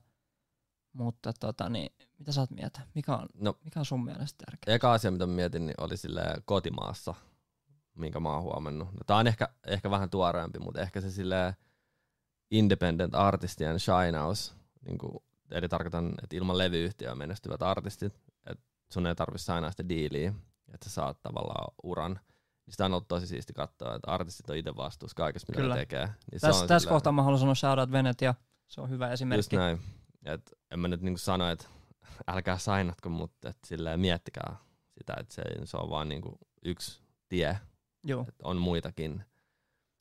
Mutta 0.92 1.32
tota 1.32 1.68
niin, 1.68 1.92
mitä 2.18 2.32
sä 2.32 2.40
oot 2.40 2.50
mieltä? 2.50 2.80
Mikä 2.94 3.16
on, 3.16 3.28
No 3.34 3.54
mikä 3.64 3.80
on 3.80 3.84
sun 3.86 4.04
mielestä 4.04 4.44
tärkeää? 4.46 4.74
eka 4.74 4.92
asia, 4.92 5.10
mitä 5.10 5.26
mä 5.26 5.32
mietin, 5.32 5.66
niin 5.66 5.74
oli 5.80 5.96
sille 5.96 6.22
kotimaassa, 6.44 7.14
minkä 8.00 8.20
mä 8.20 8.28
oon 8.34 8.42
huomannut. 8.42 8.88
No, 8.92 8.98
tää 9.06 9.16
on 9.16 9.26
ehkä, 9.26 9.48
ehkä 9.66 9.90
vähän 9.90 10.10
tuoreempi, 10.10 10.58
mutta 10.58 10.80
ehkä 10.80 11.00
se 11.00 11.10
sille 11.10 11.56
independent 12.50 13.14
artistien 13.14 13.80
shinaus, 13.80 14.54
niin 14.86 14.98
kuin, 14.98 15.12
eli 15.50 15.68
tarkoitan, 15.68 16.14
että 16.22 16.36
ilman 16.36 16.58
levyyhtiöä 16.58 17.14
menestyvät 17.14 17.62
artistit, 17.62 18.14
että 18.46 18.64
sun 18.92 19.06
ei 19.06 19.14
tarvitse 19.14 19.44
sainaa 19.44 19.70
sitä 19.70 19.88
diiliä, 19.88 20.34
että 20.74 20.88
sä 20.88 20.94
saat 20.94 21.22
tavallaan 21.22 21.74
uran. 21.82 22.12
Niin 22.66 22.72
sitä 22.72 22.84
on 22.84 22.92
ollut 22.92 23.08
tosi 23.08 23.26
siisti 23.26 23.52
katsoa, 23.52 23.94
että 23.94 24.10
artistit 24.10 24.50
on 24.50 24.56
itse 24.56 24.76
vastuussa 24.76 25.14
kaikesta, 25.14 25.52
mitä 25.52 25.60
Kyllä. 25.62 25.74
ne 25.74 25.80
tekee. 25.80 26.06
Niin 26.06 26.40
Tässä, 26.40 26.60
silleen- 26.66 26.88
kohtaa 26.88 27.12
mä 27.12 27.22
haluan 27.22 27.38
sanoa 27.40 27.54
shoutout 27.54 27.92
Venetia. 27.92 28.34
Se 28.66 28.80
on 28.80 28.90
hyvä 28.90 29.04
Just 29.06 29.12
esimerkki. 29.12 29.56
näin. 29.56 29.80
Et 30.24 30.52
en 30.70 30.78
mä 30.80 30.88
nyt 30.88 31.00
niinku 31.02 31.18
sano, 31.18 31.50
että 31.50 31.66
älkää 32.32 32.58
sainatko, 32.58 33.08
mutta 33.08 33.48
et 33.48 33.56
silleen 33.66 34.00
miettikää 34.00 34.56
sitä, 34.98 35.14
että 35.20 35.34
se, 35.34 35.42
se 35.64 35.76
on 35.76 35.90
vaan 35.90 36.08
niinku 36.08 36.38
yksi 36.64 37.02
tie, 37.28 37.58
Joo. 38.04 38.24
että 38.28 38.42
on 38.48 38.56
muitakin. 38.56 39.22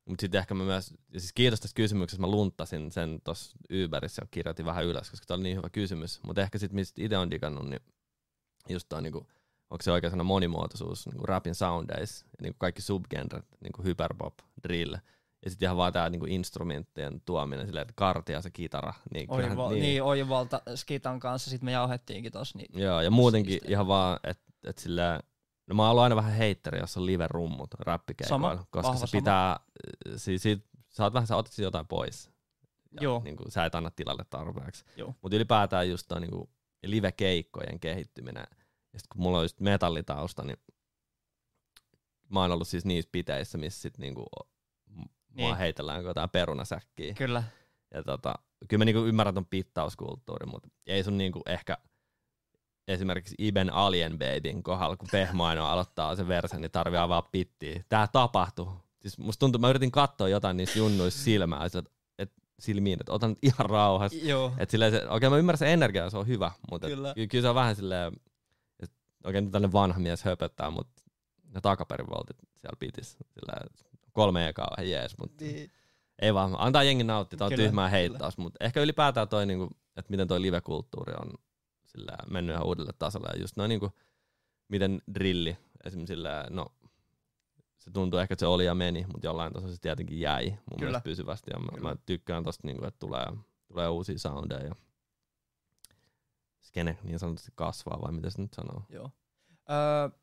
Mutta 0.05 0.21
sitten 0.21 0.39
ehkä 0.39 0.53
mä 0.53 0.63
myös, 0.63 0.93
ja 1.13 1.19
siis 1.19 1.33
kiitos 1.33 1.59
tästä 1.59 1.75
kysymyksestä, 1.75 2.21
mä 2.21 2.27
lunttasin 2.31 2.91
sen 2.91 3.21
tuossa 3.23 3.57
Uberissä 3.85 4.21
ja 4.21 4.27
kirjoitin 4.31 4.65
vähän 4.65 4.85
ylös, 4.85 5.09
koska 5.09 5.25
tämä 5.25 5.35
oli 5.35 5.43
niin 5.43 5.57
hyvä 5.57 5.69
kysymys. 5.69 6.19
Mutta 6.23 6.41
ehkä 6.41 6.57
sitten 6.57 6.75
mistä 6.75 7.01
itse 7.03 7.17
on 7.17 7.31
digannut, 7.31 7.69
niin 7.69 7.79
just 8.69 8.89
toi 8.89 9.01
niinku, 9.01 9.17
onko 9.69 9.81
se 9.81 9.91
oikein 9.91 10.11
sana 10.11 10.23
monimuotoisuus, 10.23 11.05
niinku 11.07 11.25
rapin 11.25 11.55
soundeis, 11.55 12.21
ja 12.21 12.37
niinku 12.41 12.57
kaikki 12.59 12.81
subgenret, 12.81 13.45
niinku 13.61 13.83
hyperpop, 13.83 14.33
drill, 14.63 14.93
ja 15.45 15.49
sitten 15.49 15.65
ihan 15.67 15.77
vaan 15.77 15.93
tää 15.93 16.09
niinku 16.09 16.25
instrumenttien 16.25 17.21
tuominen 17.25 17.65
silleen, 17.65 17.81
että 17.81 17.93
karti 17.95 18.31
ja 18.31 18.41
se 18.41 18.49
kitara. 18.49 18.93
Niin, 19.13 19.27
kyllähän- 19.27 19.51
Oival, 19.51 19.69
niin. 19.69 19.81
niin, 19.81 20.03
Oivalta 20.03 20.61
Skitan 20.75 21.19
kanssa, 21.19 21.49
sit 21.49 21.61
me 21.61 21.71
jauhettiinkin 21.71 22.31
tossa. 22.31 22.57
Niin, 22.57 22.81
Joo, 22.81 23.01
ja 23.01 23.11
muutenkin 23.11 23.51
Siistiä. 23.51 23.71
ihan 23.71 23.87
vaan, 23.87 24.19
että 24.23 24.43
et 24.63 24.77
sillä, 24.77 25.19
no 25.69 25.75
mä 25.75 25.81
oon 25.83 25.91
ollut 25.91 26.03
aina 26.03 26.15
vähän 26.15 26.33
heitteri, 26.33 26.79
jos 26.79 26.97
on 26.97 27.05
live-rummut 27.05 27.73
rappikeikoilla, 27.79 28.55
Sama, 28.55 28.65
koska 28.69 28.95
se 29.07 29.17
pitää, 29.17 29.59
siis 30.15 30.41
siitä, 30.43 30.67
sä 30.89 31.03
oot 31.03 31.13
vähän, 31.13 31.27
sä 31.27 31.35
otat 31.35 31.57
jotain 31.57 31.87
pois. 31.87 32.31
Ja 32.91 33.03
Joo. 33.03 33.21
Niin 33.23 33.35
kuin, 33.37 33.51
sä 33.51 33.65
et 33.65 33.75
anna 33.75 33.91
tilalle 33.91 34.25
tarpeeksi. 34.29 34.85
Mutta 35.21 35.35
ylipäätään 35.35 35.89
just 35.89 36.07
toi 36.07 36.19
niin 36.21 36.49
live-keikkojen 36.85 37.79
kehittyminen. 37.79 38.45
Ja 38.93 38.99
sit 38.99 39.07
kun 39.07 39.21
mulla 39.21 39.37
on 39.37 39.43
just 39.43 39.59
metallitausta, 39.59 40.43
niin 40.43 40.57
mä 42.29 42.41
oon 42.41 42.51
ollut 42.51 42.67
siis 42.67 42.85
niissä 42.85 43.09
piteissä, 43.11 43.57
missä 43.57 43.81
sit 43.81 43.97
niinku, 43.97 44.25
mua 44.89 45.07
Niin. 45.35 45.57
heitellään 45.57 46.03
jotain 46.03 46.29
perunasäkkiä. 46.29 47.13
Kyllä. 47.13 47.43
Ja 47.93 48.03
tota, 48.03 48.35
kyllä 48.67 48.81
mä 48.81 48.85
niinku 48.85 49.05
ymmärrän 49.05 49.33
ton 49.33 49.45
pittauskulttuurin, 49.45 50.49
mutta 50.49 50.69
ei 50.87 51.03
sun 51.03 51.17
niinku 51.17 51.41
ehkä 51.45 51.77
esimerkiksi 52.89 53.35
Iben 53.37 53.73
Alien 53.73 54.17
Babyn 54.19 54.63
kohdalla, 54.63 54.97
kun 54.97 55.07
Pehmaino 55.11 55.65
aloittaa 55.65 56.15
sen 56.15 56.27
versen, 56.27 56.61
niin 56.61 56.71
tarvii 56.71 56.99
avaa 56.99 57.21
pittiä. 57.21 57.83
Tää 57.89 58.07
tapahtui. 58.07 58.67
Siis 59.01 59.17
musta 59.17 59.39
tuntuu, 59.39 59.59
mä 59.59 59.69
yritin 59.69 59.91
katsoa 59.91 60.29
jotain 60.29 60.57
niistä 60.57 60.79
junnuista 60.79 61.21
silmää, 61.21 61.65
että 61.65 61.83
et 62.17 62.31
silmiin, 62.59 62.97
että 62.99 63.11
otan 63.13 63.35
ihan 63.43 63.69
rauhassa. 63.69 64.17
Joo. 64.23 64.53
Et 64.57 64.69
silleen 64.69 64.91
se, 64.91 65.09
okei 65.09 65.29
mä 65.29 65.37
ymmärrän 65.37 65.57
se 65.57 65.73
energia, 65.73 66.09
se 66.09 66.17
on 66.17 66.27
hyvä, 66.27 66.51
mutta 66.71 66.87
et 66.87 66.93
Kyllä. 66.93 67.13
ky- 67.13 67.27
kyllä 67.27 67.41
se 67.41 67.49
on 67.49 67.55
vähän 67.55 67.75
silleen, 67.75 68.13
että 68.79 68.95
okei 69.23 69.41
nyt 69.41 69.51
tällainen 69.51 69.73
vanha 69.73 69.99
mies 69.99 70.23
höpöttää, 70.23 70.69
mutta 70.69 71.01
ne 71.55 71.61
takaperivoltit 71.61 72.37
siellä 72.57 72.77
pitis. 72.79 73.17
Silleen, 73.33 73.69
kolme 74.11 74.47
ekaa 74.47 74.67
on 74.71 74.75
vähän 74.77 74.91
jees, 74.91 75.17
mutta 75.17 75.43
Niin. 75.45 75.71
ei 76.21 76.33
vaan, 76.33 76.55
antaa 76.57 76.83
jengi 76.83 77.03
nauttia, 77.03 77.37
tää 77.37 77.45
on 77.45 77.51
Kyllä, 77.51 77.63
tyhmää 77.63 77.89
heittaus, 77.89 78.37
mutta 78.37 78.65
ehkä 78.65 78.81
ylipäätään 78.81 79.27
toi, 79.27 79.45
niinku, 79.45 79.69
että 79.97 80.11
miten 80.11 80.27
toi 80.27 80.41
live-kulttuuri 80.41 81.13
on 81.21 81.33
sillä 81.89 82.17
mennyt 82.29 82.53
ihan 82.53 82.65
uudelle 82.65 82.93
tasolle. 82.99 83.29
Ja 83.33 83.39
just 83.39 83.57
noin 83.57 83.69
niinku, 83.69 83.91
miten 84.67 85.01
drilli, 85.13 85.57
esimerkiksi 85.85 86.13
sillä, 86.13 86.47
no 86.49 86.65
se 87.77 87.91
tuntuu 87.91 88.19
ehkä, 88.19 88.33
että 88.33 88.39
se 88.39 88.47
oli 88.47 88.65
ja 88.65 88.75
meni, 88.75 89.05
mutta 89.13 89.27
jollain 89.27 89.53
tasolla 89.53 89.73
se 89.73 89.81
tietenkin 89.81 90.19
jäi 90.19 90.49
mun 90.49 90.59
Kyllä. 90.69 90.79
mielestä 90.79 91.03
pysyvästi. 91.03 91.51
Ja 91.53 91.59
mä, 91.59 91.71
Kyllä. 91.71 91.89
mä 91.89 91.95
tykkään 92.05 92.43
tosta, 92.43 92.67
niinku, 92.67 92.85
että 92.85 92.99
tulee, 92.99 93.25
tulee 93.67 93.89
uusia 93.89 94.19
soundeja 94.19 94.65
ja 94.65 94.75
skene 96.61 96.97
niin 97.03 97.19
sanotusti 97.19 97.51
kasvaa, 97.55 98.01
vai 98.01 98.11
mitä 98.11 98.29
se 98.29 98.41
nyt 98.41 98.53
sanoo? 98.53 98.83
Joo. 98.89 99.11
Öö, 99.69 100.19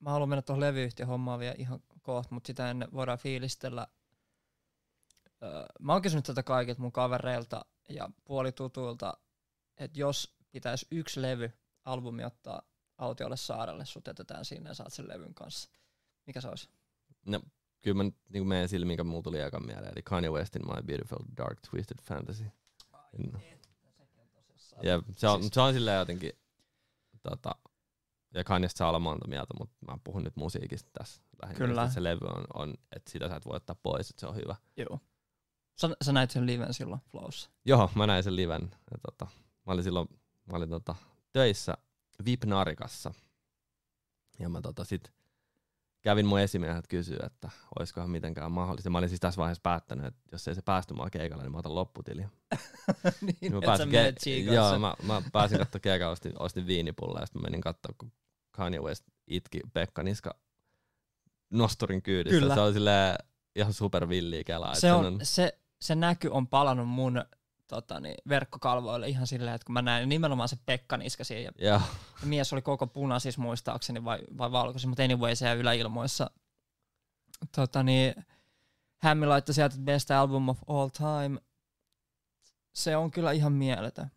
mä 0.00 0.10
haluan 0.10 0.28
mennä 0.28 0.42
tuohon 0.42 0.60
levyyhtiön 0.60 1.08
hommaan 1.08 1.38
vielä 1.38 1.54
ihan 1.58 1.80
kohta, 2.02 2.34
mutta 2.34 2.46
sitä 2.46 2.70
ennen 2.70 2.88
voidaan 2.92 3.18
fiilistellä. 3.18 3.86
Öö, 5.42 5.66
mä 5.80 5.92
oon 5.92 6.02
kysynyt 6.02 6.24
tätä 6.24 6.42
kaikilta 6.42 6.82
mun 6.82 6.92
kavereilta 6.92 7.64
ja 7.88 8.10
puolitutuilta, 8.24 9.14
että 9.76 10.00
jos 10.00 10.35
pitäisi 10.56 10.86
yksi 10.90 11.22
levy, 11.22 11.52
albumi 11.84 12.24
ottaa 12.24 12.62
autiolle 12.98 13.36
saarelle, 13.36 13.84
sut 13.84 14.06
jätetään 14.06 14.44
sinne 14.44 14.70
ja 14.70 14.74
saat 14.74 14.92
sen 14.92 15.08
levyn 15.08 15.34
kanssa. 15.34 15.70
Mikä 16.26 16.40
se 16.40 16.48
olisi? 16.48 16.68
No, 17.26 17.40
kyllä 17.82 17.96
mä 17.96 18.02
nyt 18.02 18.14
niin 18.28 18.46
meidän 18.46 18.68
silmiin, 18.68 18.88
mikä 18.92 19.04
muu 19.04 19.22
tuli 19.22 19.40
ekan 19.40 19.66
mieleen, 19.66 19.92
eli 19.92 20.02
Kanye 20.02 20.30
Westin 20.30 20.62
My 20.66 20.82
Beautiful 20.82 21.18
Dark 21.36 21.58
Twisted 21.70 21.98
Fantasy. 22.02 22.44
No. 23.32 23.40
Ja 24.82 25.02
se 25.16 25.28
on, 25.28 25.40
Siis- 25.42 25.54
se 25.54 25.60
on 25.60 25.72
silleen 25.74 25.98
jotenkin, 25.98 26.32
tota, 27.22 27.54
ja 28.34 28.44
Kanyesta 28.44 28.78
saa 28.78 28.88
olla 28.88 28.98
monta 28.98 29.28
mieltä, 29.28 29.54
mutta 29.58 29.76
mä 29.88 29.98
puhun 30.04 30.24
nyt 30.24 30.36
musiikista 30.36 30.90
tässä 30.98 31.22
lähinnä. 31.42 31.66
Kyllä. 31.66 31.82
Että 31.82 31.94
Se 31.94 32.02
levy 32.02 32.26
on, 32.26 32.44
on, 32.54 32.74
että 32.96 33.10
sitä 33.10 33.28
sä 33.28 33.36
et 33.36 33.46
voi 33.46 33.56
ottaa 33.56 33.76
pois, 33.82 34.10
että 34.10 34.20
se 34.20 34.26
on 34.26 34.36
hyvä. 34.36 34.56
Joo. 34.76 35.00
Sä, 35.80 35.88
sä 36.02 36.12
näit 36.12 36.30
sen 36.30 36.46
liven 36.46 36.74
silloin 36.74 37.00
Flowssa. 37.10 37.50
Joo, 37.64 37.90
mä 37.94 38.06
näin 38.06 38.22
sen 38.24 38.36
liven. 38.36 38.62
Ja 38.90 38.98
tota, 39.02 39.26
mä 39.66 39.72
olin 39.72 39.84
silloin 39.84 40.08
mä 40.46 40.56
olin 40.56 40.70
tota, 40.70 40.94
töissä 41.32 41.74
VIP-narikassa. 42.24 43.14
Ja 44.38 44.48
mä 44.48 44.60
tota, 44.60 44.84
sit 44.84 45.12
kävin 46.02 46.26
mun 46.26 46.40
esimiehet 46.40 46.86
kysyä, 46.88 47.26
että 47.26 47.50
olisikohan 47.78 48.10
mitenkään 48.10 48.52
mahdollista. 48.52 48.90
Mä 48.90 48.98
olin 48.98 49.08
siis 49.08 49.20
tässä 49.20 49.38
vaiheessa 49.38 49.62
päättänyt, 49.62 50.06
että 50.06 50.20
jos 50.32 50.48
ei 50.48 50.54
se 50.54 50.62
päästy 50.62 50.94
mua 50.94 51.10
keikalle, 51.10 51.42
niin 51.42 51.52
mä 51.52 51.58
otan 51.58 51.74
lopputili. 51.74 52.22
niin, 52.22 52.30
Niin 53.40 53.54
mä 53.54 53.60
pääsin 53.60 53.88
ke- 53.88 54.52
Joo, 54.54 54.78
mä, 54.78 54.94
mä 55.02 55.22
pääsin 55.32 55.58
katsoa 55.58 55.80
keikan, 55.80 56.10
ostin, 56.10 56.32
ostin 56.38 56.66
viinipulla 56.66 57.20
ja 57.20 57.26
sitten 57.26 57.42
menin 57.42 57.60
katsoa, 57.60 57.94
kun 57.98 58.12
Kanye 58.50 58.80
West 58.80 59.04
itki 59.26 59.60
Pekka 59.72 60.02
Niska 60.02 60.34
nosturin 61.50 62.02
kyydissä. 62.02 62.40
Kyllä. 62.40 62.54
Se 62.54 62.60
oli 62.60 62.72
silleen 62.72 63.16
ihan 63.56 63.72
super 63.72 64.08
villiä 64.08 64.44
kelaa. 64.44 64.74
se, 64.74 64.92
on, 64.92 65.18
se, 65.22 65.58
se 65.80 65.94
näky 65.94 66.28
on 66.28 66.46
palannut 66.48 66.88
mun 66.88 67.24
tota, 67.68 68.00
niin, 68.00 68.14
verkkokalvoille 68.28 69.08
ihan 69.08 69.26
silleen, 69.26 69.54
että 69.54 69.64
kun 69.64 69.72
mä 69.72 69.82
näin 69.82 70.08
nimenomaan 70.08 70.48
se 70.48 70.56
Pekka 70.66 70.96
Niska 70.96 71.24
siinä, 71.24 71.52
ja 71.58 71.68
Joo, 71.68 71.80
mies 72.24 72.52
oli 72.52 72.62
koko 72.62 72.86
punaisissa 72.86 73.40
muistaakseni 73.40 74.04
vai, 74.04 74.18
vai 74.38 74.52
valkoisin, 74.52 74.88
mutta 74.90 75.02
anyway 75.02 75.36
se 75.36 75.54
yläilmoissa. 75.54 76.30
Tota, 77.56 77.82
niin, 77.82 78.14
Hämmi 78.98 79.26
laittoi 79.26 79.54
sieltä 79.54 79.74
että 79.74 79.84
best 79.84 80.10
album 80.10 80.48
of 80.48 80.58
all 80.66 80.88
time. 80.88 81.40
Se 82.72 82.96
on 82.96 83.10
kyllä 83.10 83.32
ihan 83.32 83.52
mieletön. 83.52 84.10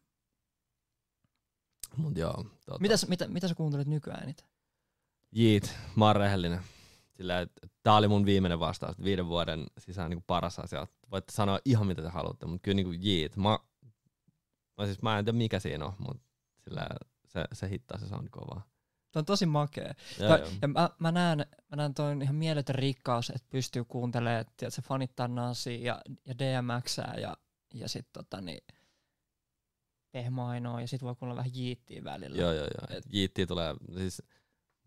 mut 1.97 2.17
joo. 2.17 2.45
Tota, 2.65 2.79
Mitä, 2.79 2.95
mitä, 3.07 3.27
mitä 3.27 3.47
sä 3.47 3.55
kuuntelet 3.55 3.87
nykyään 3.87 4.23
eniten? 4.23 4.47
Jiit, 5.31 5.75
mä 5.95 6.05
oon 6.05 6.15
rehellinen. 6.15 6.59
Sillä, 7.19 7.39
että 7.39 7.67
tää 7.83 7.95
oli 7.95 8.07
mun 8.07 8.25
viimeinen 8.25 8.59
vastaus. 8.59 9.03
Viiden 9.03 9.27
vuoden 9.27 9.65
sisään 9.77 10.09
niin 10.09 10.23
paras 10.27 10.59
asia. 10.59 10.87
Voitte 11.11 11.31
sanoa 11.31 11.59
ihan 11.65 11.87
mitä 11.87 12.01
te 12.01 12.09
haluatte, 12.09 12.45
mutta 12.45 12.63
kyllä 12.63 12.75
niin 12.75 13.03
jiit. 13.03 13.37
Mä, 13.37 13.59
mä, 14.77 14.85
siis, 14.85 15.01
mä 15.01 15.19
en 15.19 15.25
tiedä 15.25 15.37
mikä 15.37 15.59
siinä 15.59 15.85
on, 15.85 15.93
mutta 15.97 16.23
sillä 16.59 16.87
se, 17.27 17.45
se 17.53 17.69
hittaa 17.69 17.97
se 17.97 18.07
sound 18.07 18.29
kovaa. 18.29 18.67
Tämä 19.11 19.21
on 19.21 19.25
tosi 19.25 19.45
makea. 19.45 19.93
Joo, 20.19 20.29
Ja, 20.29 20.37
joo. 20.37 20.49
ja 20.61 20.67
mä, 20.67 20.89
mä, 20.99 21.11
näen, 21.11 21.45
mä 21.69 21.75
näen 21.75 21.93
toi 21.93 22.17
ihan 22.21 22.35
mieletön 22.35 22.75
rikkaus, 22.75 23.29
että 23.29 23.47
pystyy 23.49 23.83
kuuntelemaan, 23.83 24.41
että 24.41 24.69
se 24.69 24.81
fanittaa 24.81 25.27
Nasia 25.27 25.77
ja, 25.77 26.01
ja 26.25 26.33
DMXää 26.37 27.15
ja, 27.21 27.37
ja 27.73 27.89
sitten 27.89 28.23
tota, 28.23 28.41
niin, 28.41 28.63
Pehmainoa 30.11 30.81
ja 30.81 30.87
sitten 30.87 31.07
voi 31.07 31.15
kuunnella 31.15 31.39
vähän 31.39 31.55
jiittiä 31.55 32.03
välillä. 32.03 32.41
Joo, 32.41 32.53
joo, 32.53 32.67
joo. 32.77 32.97
Et 32.97 33.03
Jiittiä 33.13 33.47
tulee, 33.47 33.75
siis 33.97 34.23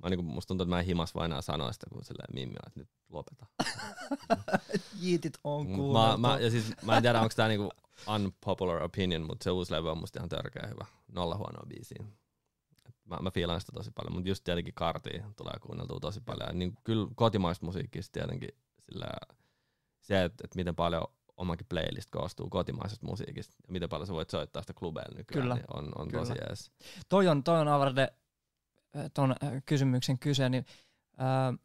Mä 0.03 0.09
niinku, 0.09 0.23
musta 0.23 0.49
tuntuu, 0.49 0.65
että 0.65 0.74
mä 0.74 0.81
en 0.81 0.87
himas 0.87 1.15
vain 1.15 1.31
enää 1.31 1.43
sanoa 1.43 1.73
sitä, 1.73 1.87
kun 1.93 2.05
silleen 2.05 2.35
Mimmi 2.35 2.55
on, 2.55 2.66
että 2.66 2.81
nyt 2.81 2.89
lopeta. 3.09 3.47
Jiitit 5.03 5.39
on 5.45 5.66
kuunneltu. 5.66 6.19
mä, 6.19 6.29
mä, 6.29 6.39
ja 6.39 6.51
siis, 6.51 6.73
mä 6.83 6.97
en 6.97 7.03
tiedä, 7.03 7.20
onko 7.20 7.35
tää 7.37 7.49
niinku 7.49 7.70
unpopular 8.15 8.83
opinion, 8.83 9.23
mutta 9.23 9.45
se 9.45 9.51
uusi 9.51 9.73
levy 9.73 9.91
on 9.91 9.99
musta 9.99 10.19
ihan 10.19 10.29
törkeä 10.29 10.66
hyvä. 10.69 10.87
Nolla 11.12 11.37
huonoa 11.37 11.66
biisiä. 11.69 12.05
Mä, 13.05 13.19
mä 13.23 13.31
fiilaan 13.31 13.61
sitä 13.61 13.73
tosi 13.73 13.91
paljon, 13.91 14.15
mutta 14.15 14.29
just 14.29 14.45
tietenkin 14.45 14.74
kartia 14.74 15.31
tulee 15.37 15.55
kuunneltua 15.61 16.01
tosi 16.01 16.20
paljon. 16.20 16.49
Ja 16.49 16.53
niin 16.53 16.73
kyllä 16.85 17.09
kotimaista 17.15 17.66
musiikista 17.66 18.12
tietenkin 18.12 18.49
sillä, 18.81 19.07
se, 20.01 20.24
että, 20.24 20.45
että 20.45 20.57
miten 20.57 20.77
paljon 20.77 21.07
omankin 21.37 21.66
playlist 21.69 22.11
koostuu 22.11 22.51
kotimaisesta 22.51 23.07
musiikista 23.07 23.55
ja 23.66 23.73
miten 23.73 23.89
paljon 23.89 24.07
sä 24.07 24.12
voit 24.12 24.31
soittaa 24.31 24.62
sitä 24.62 24.73
klubeilla 24.73 25.16
nykyään, 25.16 25.43
Kyllä. 25.43 25.55
niin 25.55 25.65
on, 25.77 25.93
on 25.95 26.09
Kyllä. 26.09 26.20
tosi 26.27 26.33
jees. 26.49 26.70
toi 27.09 27.29
on, 27.29 27.45
toi 27.45 27.61
on 27.61 27.69
Avarde 27.69 28.09
ton 29.14 29.35
kysymyksen 29.66 30.19
kyse, 30.19 30.48
niin 30.48 30.66
äh, 31.20 31.59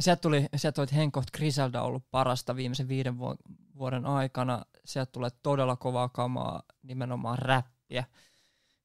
sieltä 0.00 0.20
tuli, 0.20 0.46
sieltä 0.56 0.80
oli 0.82 0.88
Henkoht 0.94 1.30
Griselda 1.30 1.82
ollut 1.82 2.10
parasta 2.10 2.56
viimeisen 2.56 2.88
viiden 2.88 3.18
vu- 3.18 3.36
vuoden 3.78 4.06
aikana. 4.06 4.62
Sieltä 4.84 5.12
tulee 5.12 5.30
todella 5.42 5.76
kovaa 5.76 6.08
kamaa, 6.08 6.62
nimenomaan 6.82 7.38
räppiä 7.38 8.04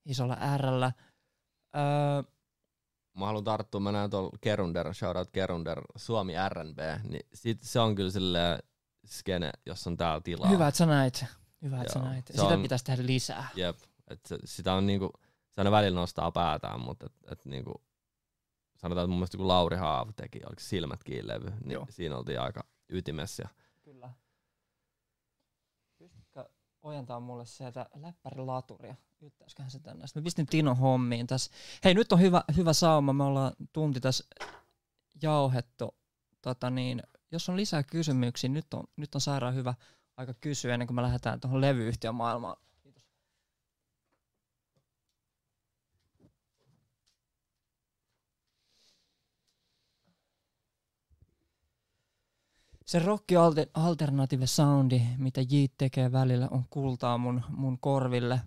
isolla 0.05 0.37
Rllä. 0.57 0.85
Äh, 1.75 2.25
Mä 3.19 3.25
haluan 3.25 3.43
tarttua, 3.43 3.81
mä 3.81 3.91
näen 3.91 4.09
tuolla 4.09 4.37
Kerunder, 4.41 4.93
shoutout 4.93 5.29
Kerunder, 5.31 5.81
Suomi 5.95 6.33
RNB, 6.49 6.77
niin 7.09 7.21
sit 7.33 7.63
se 7.63 7.79
on 7.79 7.95
kyllä 7.95 8.11
silleen 8.11 8.59
skene, 9.05 9.51
jos 9.65 9.87
on 9.87 9.97
täällä 9.97 10.21
tilaa. 10.21 10.49
hyvä, 10.49 10.67
että 10.67 10.77
sä 10.77 10.85
näit. 10.85 11.25
Hyvä, 11.61 11.81
että 11.81 11.93
sä 11.93 11.99
näit. 11.99 12.27
Se 12.27 12.33
Sitä 12.33 12.45
on- 12.47 12.61
pitäisi 12.61 12.85
tehdä 12.85 13.05
lisää. 13.05 13.47
Jep, 13.55 13.77
et 14.07 14.25
se, 14.25 14.37
sitä 14.45 14.73
on 14.73 14.87
niinku, 14.87 15.11
se 15.57 15.61
aina 15.61 15.71
välillä 15.71 15.99
nostaa 15.99 16.31
päätään, 16.31 16.81
mutta 16.81 17.05
et, 17.05 17.31
et 17.31 17.45
niinku, 17.45 17.81
sanotaan, 18.75 19.03
että 19.03 19.09
mun 19.09 19.17
mielestä 19.17 19.37
kun 19.37 19.47
Lauri 19.47 19.77
Haav 19.77 20.09
teki, 20.15 20.39
oliko 20.39 20.59
se 20.59 20.67
silmät 20.67 21.03
kiinni 21.03 21.27
levy, 21.27 21.49
niin 21.49 21.71
Joo. 21.71 21.85
siinä 21.89 22.17
oltiin 22.17 22.41
aika 22.41 22.63
ytimessä. 22.89 23.43
Ja 23.43 23.49
Kyllä. 23.83 24.13
Pystytkö 25.97 26.49
ojentaa 26.81 27.19
mulle 27.19 27.45
sieltä 27.45 27.89
läppärilaturia? 27.95 28.95
Yttäisiköhän 29.21 29.71
se 29.71 29.79
tänne? 29.79 30.07
Sitten 30.07 30.23
mä 30.23 30.25
pistin 30.25 30.45
Tino 30.45 30.75
hommiin 30.75 31.27
tässä. 31.27 31.51
Hei, 31.83 31.93
nyt 31.93 32.11
on 32.11 32.19
hyvä, 32.19 32.43
hyvä 32.57 32.73
sauma. 32.73 33.13
Me 33.13 33.23
ollaan 33.23 33.53
tunti 33.73 33.99
tässä 33.99 34.23
jauhettu. 35.21 35.95
Tota 36.41 36.69
niin, 36.69 37.03
jos 37.31 37.49
on 37.49 37.57
lisää 37.57 37.83
kysymyksiä, 37.83 38.49
nyt 38.49 38.73
on, 38.73 38.83
nyt 38.95 39.15
on 39.15 39.21
sairaan 39.21 39.55
hyvä 39.55 39.73
aika 40.17 40.33
kysyä 40.33 40.73
ennen 40.73 40.87
kuin 40.87 40.95
me 40.95 41.01
lähdetään 41.01 41.39
tuohon 41.39 41.61
levyyhtiön 41.61 42.15
maailmaan. 42.15 42.57
Se 52.87 52.99
rock 52.99 53.31
alter- 53.31 53.69
alternative 53.73 54.47
soundi, 54.47 55.01
mitä 55.17 55.41
Jeet 55.49 55.73
tekee 55.77 56.11
välillä, 56.11 56.47
on 56.51 56.65
kultaa 56.69 57.17
mun, 57.17 57.43
mun 57.49 57.79
korville. 57.79 58.41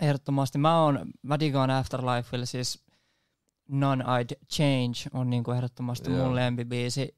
Ehdottomasti 0.00 0.58
mä 0.58 0.82
oon, 0.84 1.10
mä 1.22 1.38
digaan 1.38 1.70
Afterlifeille, 1.70 2.46
siis 2.46 2.84
None 3.68 4.04
I'd 4.04 4.46
Change 4.52 5.10
on 5.12 5.30
niinku 5.30 5.50
ehdottomasti 5.50 6.10
Joo. 6.10 6.24
mun 6.26 6.34
lempibiisi. 6.34 7.16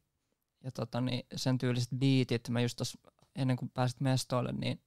Ja 0.65 0.73
tota, 0.73 1.01
niin 1.01 1.27
sen 1.37 1.59
tyyliset 1.59 1.91
beatit, 1.99 2.49
mä 2.49 2.61
just 2.61 2.77
tos, 2.77 2.99
ennen 3.37 3.57
kuin 3.57 3.71
pääsit 3.71 4.01
mestoille, 4.01 4.53
niin 4.53 4.81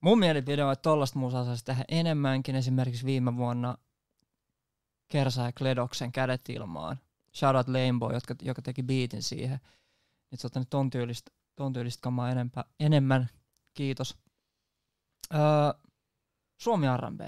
mun 0.00 0.18
mielipide 0.18 0.64
on, 0.64 0.72
että 0.72 0.82
tollaista 0.82 1.18
musaa 1.18 1.44
saisi 1.44 1.64
tehdä 1.64 1.84
enemmänkin. 1.88 2.56
Esimerkiksi 2.56 3.06
viime 3.06 3.36
vuonna 3.36 3.78
Kersa 5.08 5.42
ja 5.42 5.52
Kledoksen 5.52 6.12
kädet 6.12 6.48
ilmaan. 6.48 6.98
Shoutout 7.36 7.68
Lameboy, 7.68 8.14
jotka, 8.14 8.34
joka 8.42 8.62
teki 8.62 8.82
beatin 8.82 9.22
siihen. 9.22 9.60
Niin 10.30 10.38
tota, 10.42 10.58
nyt 10.58 10.70
ton 10.70 10.90
tyylistä, 10.90 11.30
ton 11.56 11.72
tyylistä 11.72 12.02
kamaa 12.02 12.30
enempä, 12.30 12.64
enemmän. 12.80 13.28
Kiitos. 13.74 14.16
Öö, 15.34 15.40
Suomi 16.60 16.86
R&B. 16.96 17.20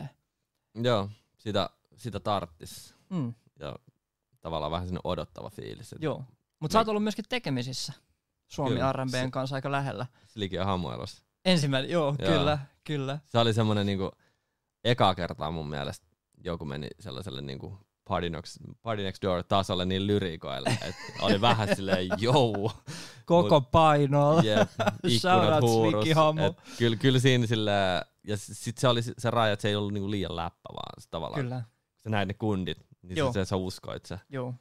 joo, 0.85 1.11
sitä, 1.39 1.71
sitä 1.97 2.21
tarttis. 2.21 2.95
Mm, 3.11 3.35
Ja 3.59 3.77
tavallaan 4.41 4.73
vähän 4.73 4.87
sinne 4.87 5.01
odottava 5.05 5.51
fiilis. 5.51 5.95
Joo. 6.01 6.25
Mutta 6.61 6.73
sä 6.73 6.79
oot 6.79 6.89
ollut 6.89 7.03
myöskin 7.03 7.25
tekemisissä 7.29 7.93
Suomi 8.49 8.81
R&Bn 8.93 9.31
kanssa 9.31 9.57
aika 9.57 9.73
lähellä. 9.73 10.07
Sliki 10.27 10.59
on 10.59 10.67
hamuelossa. 10.67 11.23
Ensimmäinen, 11.45 11.91
joo, 11.91 12.17
Joo. 12.19 12.33
kyllä, 12.33 12.59
kyllä. 12.85 13.19
Se 13.27 13.39
oli 13.39 13.53
semmonen 13.55 13.87
niinku, 13.87 14.11
eka 14.85 15.15
kertaa 15.15 15.51
mun 15.51 15.69
mielestä 15.71 16.07
joku 16.45 16.65
meni 16.65 16.89
sellaiselle 17.01 17.43
niinku 17.43 17.79
Party 18.09 18.31
Next, 18.31 18.59
Party 18.83 19.03
Next 19.03 19.23
Door 19.23 19.43
tasolle 19.43 19.85
niin 19.85 20.07
lyrikoille, 20.07 20.71
että 20.83 21.03
oli 21.21 21.41
vähän 21.41 21.77
silleen 21.77 22.09
jou, 22.19 22.71
Koko 23.27 23.61
painolla. 23.61 24.43
jep, 24.43 24.69
Shout 25.21 25.43
ikkunat 25.43 25.61
huurus. 25.63 26.07
Et 26.09 26.77
Kyllä, 26.79 26.97
kyllä 26.97 27.19
siinä 27.19 27.47
silleen, 27.47 28.05
ja 28.25 28.37
sit 28.37 28.79
se 28.79 28.89
oli 28.89 29.03
se 29.03 29.31
raja, 29.31 29.53
että 29.53 29.63
se 29.63 29.69
ei 29.69 29.77
ollut 29.77 29.93
niinku 29.93 30.11
liian 30.11 30.37
läppä, 30.37 30.69
vaan 30.73 31.03
se 31.03 31.09
tavallaan, 31.11 31.43
Kyllä, 31.43 31.63
kun 31.93 32.03
sä 32.05 32.11
näit 32.11 32.29
ne 32.29 32.35
kundit, 32.35 32.79
niin 33.03 33.17
Joo. 33.17 33.33
se, 33.33 33.45
sä 33.45 33.57
uskoit 33.57 34.07
se. 34.07 34.19
joo, 34.29 34.55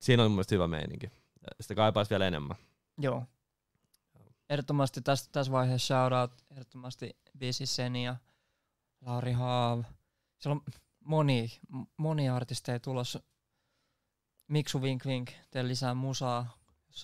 Siinä 0.00 0.22
oli 0.22 0.28
mun 0.28 0.36
mielestä 0.36 0.54
hyvä 0.54 0.68
meininki. 0.68 1.10
Sitä 1.60 1.74
kaipaisi 1.74 2.10
vielä 2.10 2.26
enemmän. 2.26 2.56
joo. 2.98 3.24
Ehdottomasti 4.50 5.00
tässä, 5.02 5.28
tässä 5.32 5.52
vaiheessa 5.52 5.86
shoutout, 5.86 6.44
ehdottomasti 6.50 7.16
Bisi 7.38 7.66
Seni 7.66 8.04
ja 8.04 8.16
Lauri 9.06 9.32
Haav. 9.32 9.82
Siellä 10.38 10.54
on 10.66 10.72
moni, 11.04 11.60
moni 11.96 12.28
artisteja 12.28 12.80
tulossa. 12.80 13.20
Miksu 14.48 14.82
Vink 14.82 15.06
Vink, 15.06 15.30
tee 15.50 15.68
lisää 15.68 15.94
musaa. 15.94 16.58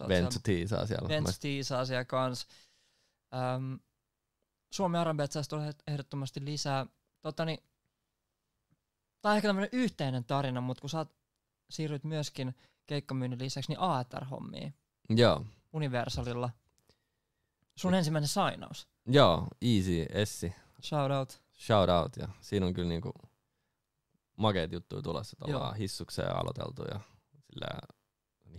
Ventsu 0.09 0.41
tiisaa 0.43 0.87
siellä. 0.87 1.09
Vents 1.09 1.39
tiisaa 1.39 1.85
siellä 1.85 2.05
kans. 2.05 2.47
Öm, 3.57 3.79
Suomi 4.73 4.99
R&B 5.05 5.21
saisi 5.31 5.51
tulla 5.51 5.65
ehdottomasti 5.87 6.45
lisää. 6.45 6.87
Totani, 7.21 7.63
tää 9.23 9.31
on 9.31 9.37
ehkä 9.37 9.49
tämmönen 9.49 9.69
yhteinen 9.73 10.25
tarina, 10.25 10.61
mutta 10.61 10.81
kun 10.81 10.91
sä 10.91 11.03
oot- 11.05 11.15
siirryt 11.71 12.05
myöskin 12.05 12.55
keikkamyynnin 12.87 13.39
lisäksi, 13.39 13.73
niin 13.73 13.81
AETR-hommiin 13.81 14.75
Joo, 15.11 15.45
Universalilla. 15.73 16.51
Sun 17.77 17.95
ensimmäinen 17.95 18.29
sainaus. 18.29 18.89
joo, 19.07 19.49
easy, 19.63 20.07
Essi. 20.13 20.53
Shout 20.83 21.11
out. 21.13 21.43
shout 21.53 21.89
out 21.91 22.17
ja 22.17 22.29
siinä 22.41 22.67
on 22.67 22.75
kyllä 22.75 22.89
niinku 22.89 23.13
makeet 24.37 24.73
juttuja 24.73 25.03
tulossa 25.03 25.37
tavallaan 25.37 25.77
hissukseen 25.77 26.37
aloiteltu 26.37 26.83
ja 26.83 27.01
sillä 27.53 27.67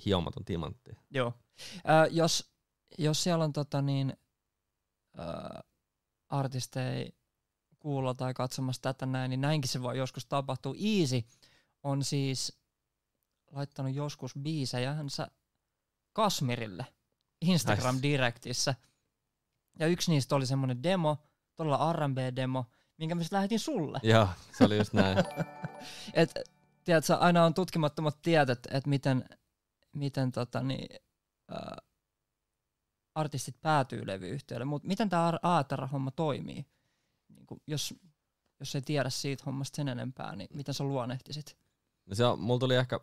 hiomaton 0.05 0.45
timantti. 0.45 0.91
Joo. 1.09 1.33
Ö, 1.77 2.07
jos, 2.11 2.51
jos 2.97 3.23
siellä 3.23 3.43
on 3.43 3.53
tota 3.53 3.81
niin, 3.81 4.17
ö, 5.19 5.23
artisteja 6.29 7.11
kuulla 7.79 8.13
tai 8.13 8.33
katsomassa 8.33 8.81
tätä 8.81 9.05
näin, 9.05 9.29
niin 9.29 9.41
näinkin 9.41 9.69
se 9.69 9.81
voi 9.81 9.97
joskus 9.97 10.25
tapahtua. 10.25 10.75
Easy 10.99 11.23
on 11.83 12.03
siis 12.03 12.59
laittanut 13.51 13.95
joskus 13.95 14.33
biisejänsä 14.39 15.27
Kasmirille 16.13 16.85
Instagram 17.41 17.95
Nice. 17.95 18.07
Directissä. 18.07 18.75
Ja 19.79 19.87
yksi 19.87 20.11
niistä 20.11 20.35
oli 20.35 20.45
semmonen 20.45 20.83
demo, 20.83 21.17
todella 21.55 21.93
R&B-demo, 21.93 22.65
minkä 22.97 23.15
mä 23.15 23.23
sitten 23.23 23.37
lähetin 23.37 23.59
sulle. 23.59 23.99
Joo, 24.03 24.27
se 24.57 24.63
oli 24.63 24.77
just 24.77 24.93
näin. 24.93 25.17
Et, 26.13 26.31
tiedätkö, 26.83 27.15
aina 27.15 27.45
on 27.45 27.53
tutkimattomat 27.53 28.21
tiedot, 28.21 28.49
että 28.49 28.77
et 28.77 28.87
miten, 28.87 29.25
miten 29.93 30.31
tota, 30.31 30.63
niin, 30.63 30.95
ää, 31.51 31.77
artistit 33.15 33.61
päätyy 33.61 34.07
levyyhtiölle. 34.07 34.65
Mutta 34.65 34.87
miten 34.87 35.09
tämä 35.09 35.33
ATR-homma 35.41 36.11
toimii? 36.11 36.65
Niin 37.35 37.47
kun, 37.47 37.61
jos, 37.67 37.93
jos 38.59 38.75
ei 38.75 38.81
tiedä 38.81 39.09
siitä 39.09 39.43
hommasta 39.45 39.75
sen 39.75 39.87
enempää, 39.87 40.35
niin 40.35 40.49
miten 40.53 40.73
sä 40.73 40.83
luonnehtisit? 40.83 41.57
No 42.05 42.15
se 42.15 42.25
on, 42.25 42.39
mulla 42.39 42.59
tuli 42.59 42.75
ehkä, 42.75 42.99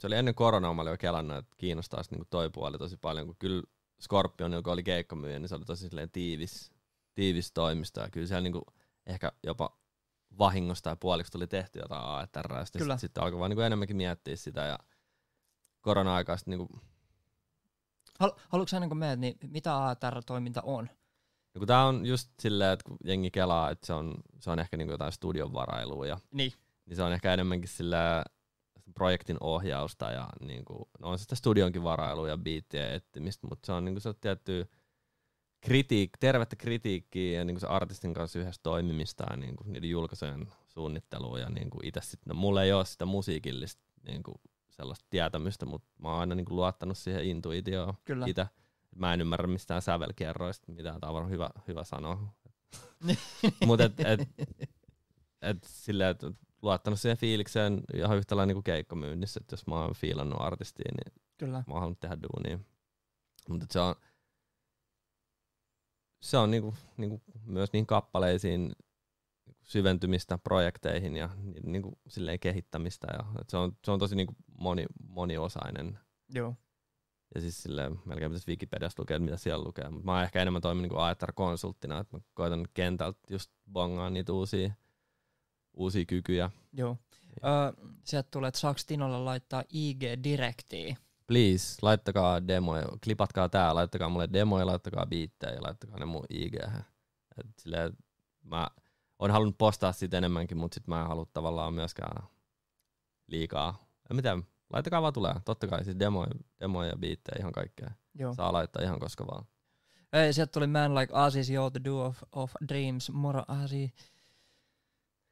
se 0.00 0.06
oli 0.06 0.16
ennen 0.16 0.34
koronaa, 0.34 0.74
mä 0.74 0.82
olin 0.82 0.90
jo 0.90 0.98
kelannut, 0.98 1.36
että 1.36 1.56
kiinnostaisi 1.56 2.10
niinku 2.10 2.26
toi 2.30 2.50
puoli 2.50 2.78
tosi 2.78 2.96
paljon, 2.96 3.26
kun 3.26 3.36
kyllä 3.38 3.62
Scorpion, 4.02 4.52
joka 4.52 4.72
oli 4.72 4.82
keikkamyyjä, 4.82 5.38
niin 5.38 5.48
se 5.48 5.54
oli 5.54 5.64
tosi 5.64 5.88
silleen 5.88 6.10
tiivis, 6.10 6.72
tiivis 7.14 7.52
toimisto, 7.52 8.00
ja 8.00 8.10
kyllä 8.10 8.26
siellä 8.26 8.42
niinku 8.42 8.62
ehkä 9.06 9.32
jopa 9.42 9.78
vahingosta 10.38 10.90
ja 10.90 10.96
puoliksi 10.96 11.32
tuli 11.32 11.46
tehty 11.46 11.78
jotain 11.78 12.04
AETR, 12.04 12.52
ja 12.52 12.64
sitten, 12.64 12.86
sit, 12.86 13.00
sitten 13.00 13.22
alkoi 13.22 13.38
vaan 13.38 13.50
niinku 13.50 13.62
enemmänkin 13.62 13.96
miettiä 13.96 14.36
sitä, 14.36 14.60
ja 14.60 14.78
korona-aikaa 15.80 16.36
sitten 16.36 16.58
niinku 16.58 16.80
Hal, 18.20 18.32
haluatko 18.48 18.68
sä 18.68 18.76
ennen 18.76 18.90
kuin 18.90 18.98
meet, 18.98 19.20
niin 19.20 19.36
mitä 19.46 19.86
ATR-toiminta 19.86 20.62
on? 20.62 20.90
Kun 21.58 21.66
tää 21.66 21.84
on 21.84 22.06
just 22.06 22.30
silleen, 22.40 22.72
että 22.72 22.84
kun 22.84 22.96
jengi 23.04 23.30
kelaa, 23.30 23.70
että 23.70 23.86
se 23.86 23.92
on, 23.92 24.14
se 24.40 24.50
on 24.50 24.58
ehkä 24.58 24.76
niinku 24.76 24.92
jotain 24.92 25.12
studion 25.12 25.52
varailua, 25.52 26.06
ja, 26.06 26.18
Niin. 26.32 26.52
niin 26.86 26.96
se 26.96 27.02
on 27.02 27.12
ehkä 27.12 27.34
enemmänkin 27.34 27.68
sillä 27.68 28.24
projektin 28.94 29.36
ohjausta 29.40 30.10
ja 30.10 30.28
niinku, 30.40 30.88
no 30.98 31.08
on 31.08 31.18
sitä 31.18 31.34
studionkin 31.34 31.82
varailua 31.82 32.28
ja 32.28 32.38
biittien 32.38 32.92
etsimistä, 32.92 33.46
mutta 33.46 33.66
se 33.66 33.72
on 33.72 33.84
niinku 33.84 34.00
se 34.00 34.14
tietty 34.14 34.70
kritiik, 35.64 36.10
tervettä 36.20 36.56
kritiikkiä 36.56 37.38
ja 37.38 37.44
niin 37.44 37.54
kuin 37.54 37.60
se 37.60 37.66
artistin 37.66 38.14
kanssa 38.14 38.38
yhdessä 38.38 38.60
toimimista 38.62 39.24
ja 39.30 39.36
niin 39.36 39.56
kuin 39.56 39.72
niiden 39.72 39.90
julkaisujen 39.90 40.52
suunnittelua 40.68 41.38
ja 41.38 41.48
niin 41.48 41.70
kuin 41.70 41.86
itse 41.86 42.00
sitten, 42.00 42.28
no, 42.28 42.34
mulla 42.34 42.62
ei 42.62 42.72
ole 42.72 42.84
sitä 42.84 43.06
musiikillista 43.06 43.82
niin 44.06 44.22
kuin 44.22 44.34
sellaista 44.70 45.06
tietämystä, 45.10 45.66
mutta 45.66 45.88
mä 45.98 46.08
oon 46.08 46.20
aina 46.20 46.34
niin 46.34 46.44
kuin 46.44 46.56
luottanut 46.56 46.98
siihen 46.98 47.24
intuitioon 47.24 47.94
Kyllä. 48.04 48.26
itse. 48.26 48.46
Mä 48.96 49.14
en 49.14 49.20
ymmärrä 49.20 49.46
mistään 49.46 49.82
sävelkierroista, 49.82 50.72
mitä 50.72 50.96
tämä 51.00 51.12
on 51.12 51.30
hyvä, 51.30 51.50
hyvä 51.68 51.84
sanoa. 51.84 52.34
Mutta 53.66 53.84
et, 53.84 54.00
et, 54.00 54.20
et, 55.42 55.58
silleen, 55.64 56.10
et 56.10 56.22
luottanut 56.62 57.00
siihen 57.00 57.18
fiilikseen 57.18 57.80
ihan 57.94 58.16
yhtä 58.16 58.36
lailla 58.36 58.52
niin 58.54 58.64
keikkamyynnissä, 58.64 59.40
että 59.42 59.52
jos 59.52 59.66
mä 59.66 59.74
oon 59.74 59.94
fiilannut 59.94 60.40
artistia, 60.40 60.92
niin 60.92 61.22
Kyllä. 61.38 61.64
mä 61.66 61.74
oon 61.74 61.80
halunnut 61.80 62.00
tehdä 62.00 62.16
duunia. 62.22 62.58
Mutta 63.48 63.66
se 63.70 63.80
on, 63.80 63.94
se 66.24 66.38
on 66.38 66.50
niinku, 66.50 66.74
niinku 66.96 67.22
myös 67.46 67.72
niin 67.72 67.86
kappaleisiin 67.86 68.72
syventymistä 69.62 70.38
projekteihin 70.38 71.16
ja 71.16 71.30
ni- 71.36 71.60
niinku 71.62 71.98
silleen 72.08 72.40
kehittämistä. 72.40 73.06
Ja, 73.12 73.24
et 73.40 73.50
se, 73.50 73.56
on, 73.56 73.76
se 73.84 73.90
on 73.90 73.98
tosi 73.98 74.16
niinku 74.16 74.34
moni, 74.58 74.86
moniosainen. 75.08 75.98
Joo. 76.34 76.56
Ja 77.34 77.40
siis 77.40 77.62
silleen, 77.62 78.00
melkein 78.04 78.30
pitäisi 78.30 78.50
Wikipediasta 78.50 79.02
lukea, 79.02 79.18
mitä 79.18 79.36
siellä 79.36 79.64
lukee. 79.64 79.90
Mutta 79.90 80.04
mä 80.04 80.12
oon 80.12 80.22
ehkä 80.22 80.42
enemmän 80.42 80.62
toiminut 80.62 80.82
niinku 80.82 80.96
AETR-konsulttina, 80.96 82.00
että 82.00 82.16
mä 82.16 82.22
koitan 82.34 82.66
kentältä 82.74 83.20
just 83.30 83.50
bongaa 83.72 84.10
niitä 84.10 84.32
uusia, 84.32 84.70
uusia 85.74 86.04
kykyjä. 86.04 86.50
Joo. 86.72 86.96
Öö, 87.44 87.84
sieltä 88.04 88.28
tulee, 88.30 88.48
että 88.48 88.60
saaks 88.60 88.86
Tinolle 88.86 89.18
laittaa 89.18 89.62
IG-direktiin. 89.72 90.96
Please, 91.26 91.78
laittakaa 91.82 92.48
demoja, 92.48 92.84
klipatkaa 93.04 93.48
tää, 93.48 93.74
laittakaa 93.74 94.08
mulle 94.08 94.28
demoja, 94.32 94.66
laittakaa 94.66 95.06
biittejä 95.06 95.52
ja 95.52 95.62
laittakaa 95.62 95.98
ne 95.98 96.04
mun 96.04 96.24
ig 96.30 96.54
Et 97.38 97.46
silleen, 97.58 97.92
mä 98.42 98.68
oon 99.18 99.30
halunnut 99.30 99.58
postaa 99.58 99.92
siitä 99.92 100.18
enemmänkin, 100.18 100.58
mutta 100.58 100.74
sit 100.74 100.86
mä 100.86 101.00
en 101.00 101.06
halua 101.06 101.26
tavallaan 101.32 101.74
myöskään 101.74 102.28
liikaa. 103.26 103.78
En 104.10 104.16
mitään, 104.16 104.42
laittakaa 104.72 105.02
vaan 105.02 105.12
tulee. 105.12 105.34
Totta 105.44 105.66
kai 105.66 105.84
siis 105.84 105.98
demoja, 105.98 106.30
demoja 106.60 106.88
ja 106.88 106.96
biittejä 106.96 107.36
ihan 107.38 107.52
kaikkea. 107.52 107.90
Joo. 108.14 108.34
Saa 108.34 108.52
laittaa 108.52 108.82
ihan 108.82 109.00
koska 109.00 109.26
vaan. 109.26 109.44
Ei, 110.12 110.32
sieltä 110.32 110.52
tuli 110.52 110.66
Man 110.66 110.94
Like 110.94 111.12
Us 111.26 111.36
is 111.36 111.50
your 111.50 111.70
the 111.70 111.80
do 111.84 112.04
of, 112.04 112.22
of 112.32 112.52
dreams, 112.68 113.10
moro 113.10 113.42
Asi. 113.48 113.92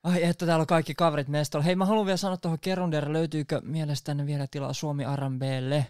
Ai 0.02 0.24
että 0.24 0.46
täällä 0.46 0.62
on 0.62 0.66
kaikki 0.66 0.94
kaverit 0.94 1.28
mestolla. 1.28 1.64
Hei 1.64 1.76
mä 1.76 1.86
haluan 1.86 2.06
vielä 2.06 2.16
sanoa 2.16 2.36
tuohon 2.36 2.58
Kerunder, 2.60 3.12
löytyykö 3.12 3.60
mielestänne 3.64 4.26
vielä 4.26 4.46
tilaa 4.50 4.72
Suomi 4.72 5.04
R&Blle? 5.16 5.86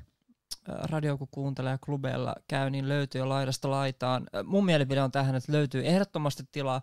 Radio 0.67 1.19
kun 1.19 1.29
kuuntelee 1.31 1.79
klubeilla 1.85 2.35
käy, 2.49 2.71
niin 2.71 2.89
löytyy 2.89 3.19
jo 3.19 3.29
laidasta 3.29 3.71
laitaan. 3.71 4.27
Mun 4.45 4.65
mielipide 4.65 5.03
on 5.03 5.13
tähän, 5.13 5.35
että 5.35 5.53
löytyy 5.53 5.87
ehdottomasti 5.87 6.43
tilaa. 6.53 6.83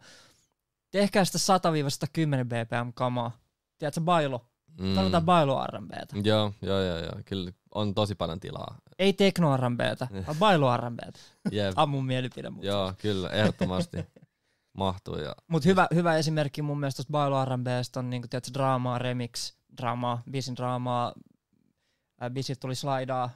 Tehkää 0.92 1.26
sitä 1.26 1.58
100-110 2.44 2.46
bpm 2.46 2.94
kamaa. 2.94 3.32
Tiedätkö, 3.78 4.02
bailo? 4.02 4.46
Mm. 4.80 4.96
Tarvitaan 4.96 5.26
bailo 5.26 5.66
R&Btä. 5.68 6.16
Joo, 6.24 6.54
joo, 6.62 6.82
joo, 6.82 6.98
joo. 6.98 7.14
Kyllä 7.26 7.52
on 7.76 7.94
tosi 7.94 8.16
paljon 8.16 8.40
tilaa. 8.40 8.78
Ei 9.00 9.14
tekno 9.14 9.58
R&Btä, 9.58 10.08
vaan 10.28 10.38
bailo 10.38 10.78
R&Btä. 10.78 11.20
Jep. 11.52 11.74
On 11.78 11.90
mun 11.90 12.06
mielipide. 12.06 12.50
Mutta 12.50 12.68
joo, 12.68 12.94
kyllä, 12.98 13.30
ehdottomasti 13.30 13.98
mahtuu. 14.80 15.16
Ja 15.16 15.36
Mut 15.48 15.66
hyvä, 15.66 15.88
hyvä 15.94 16.18
esimerkki 16.18 16.62
mun 16.62 16.80
mielestä 16.80 16.98
tuosta 16.98 17.12
Bailo 17.12 17.46
R&Bstä 17.46 18.00
on 18.00 18.10
niinku, 18.10 18.28
tiedätkö, 18.28 18.54
draamaa, 18.54 18.98
remix, 18.98 19.54
draamaa, 19.78 20.22
biisin 20.32 20.56
draamaa, 20.56 21.14
ää, 22.20 22.30
biisit 22.30 22.60
tuli 22.60 22.76
slaidaa. 22.76 23.30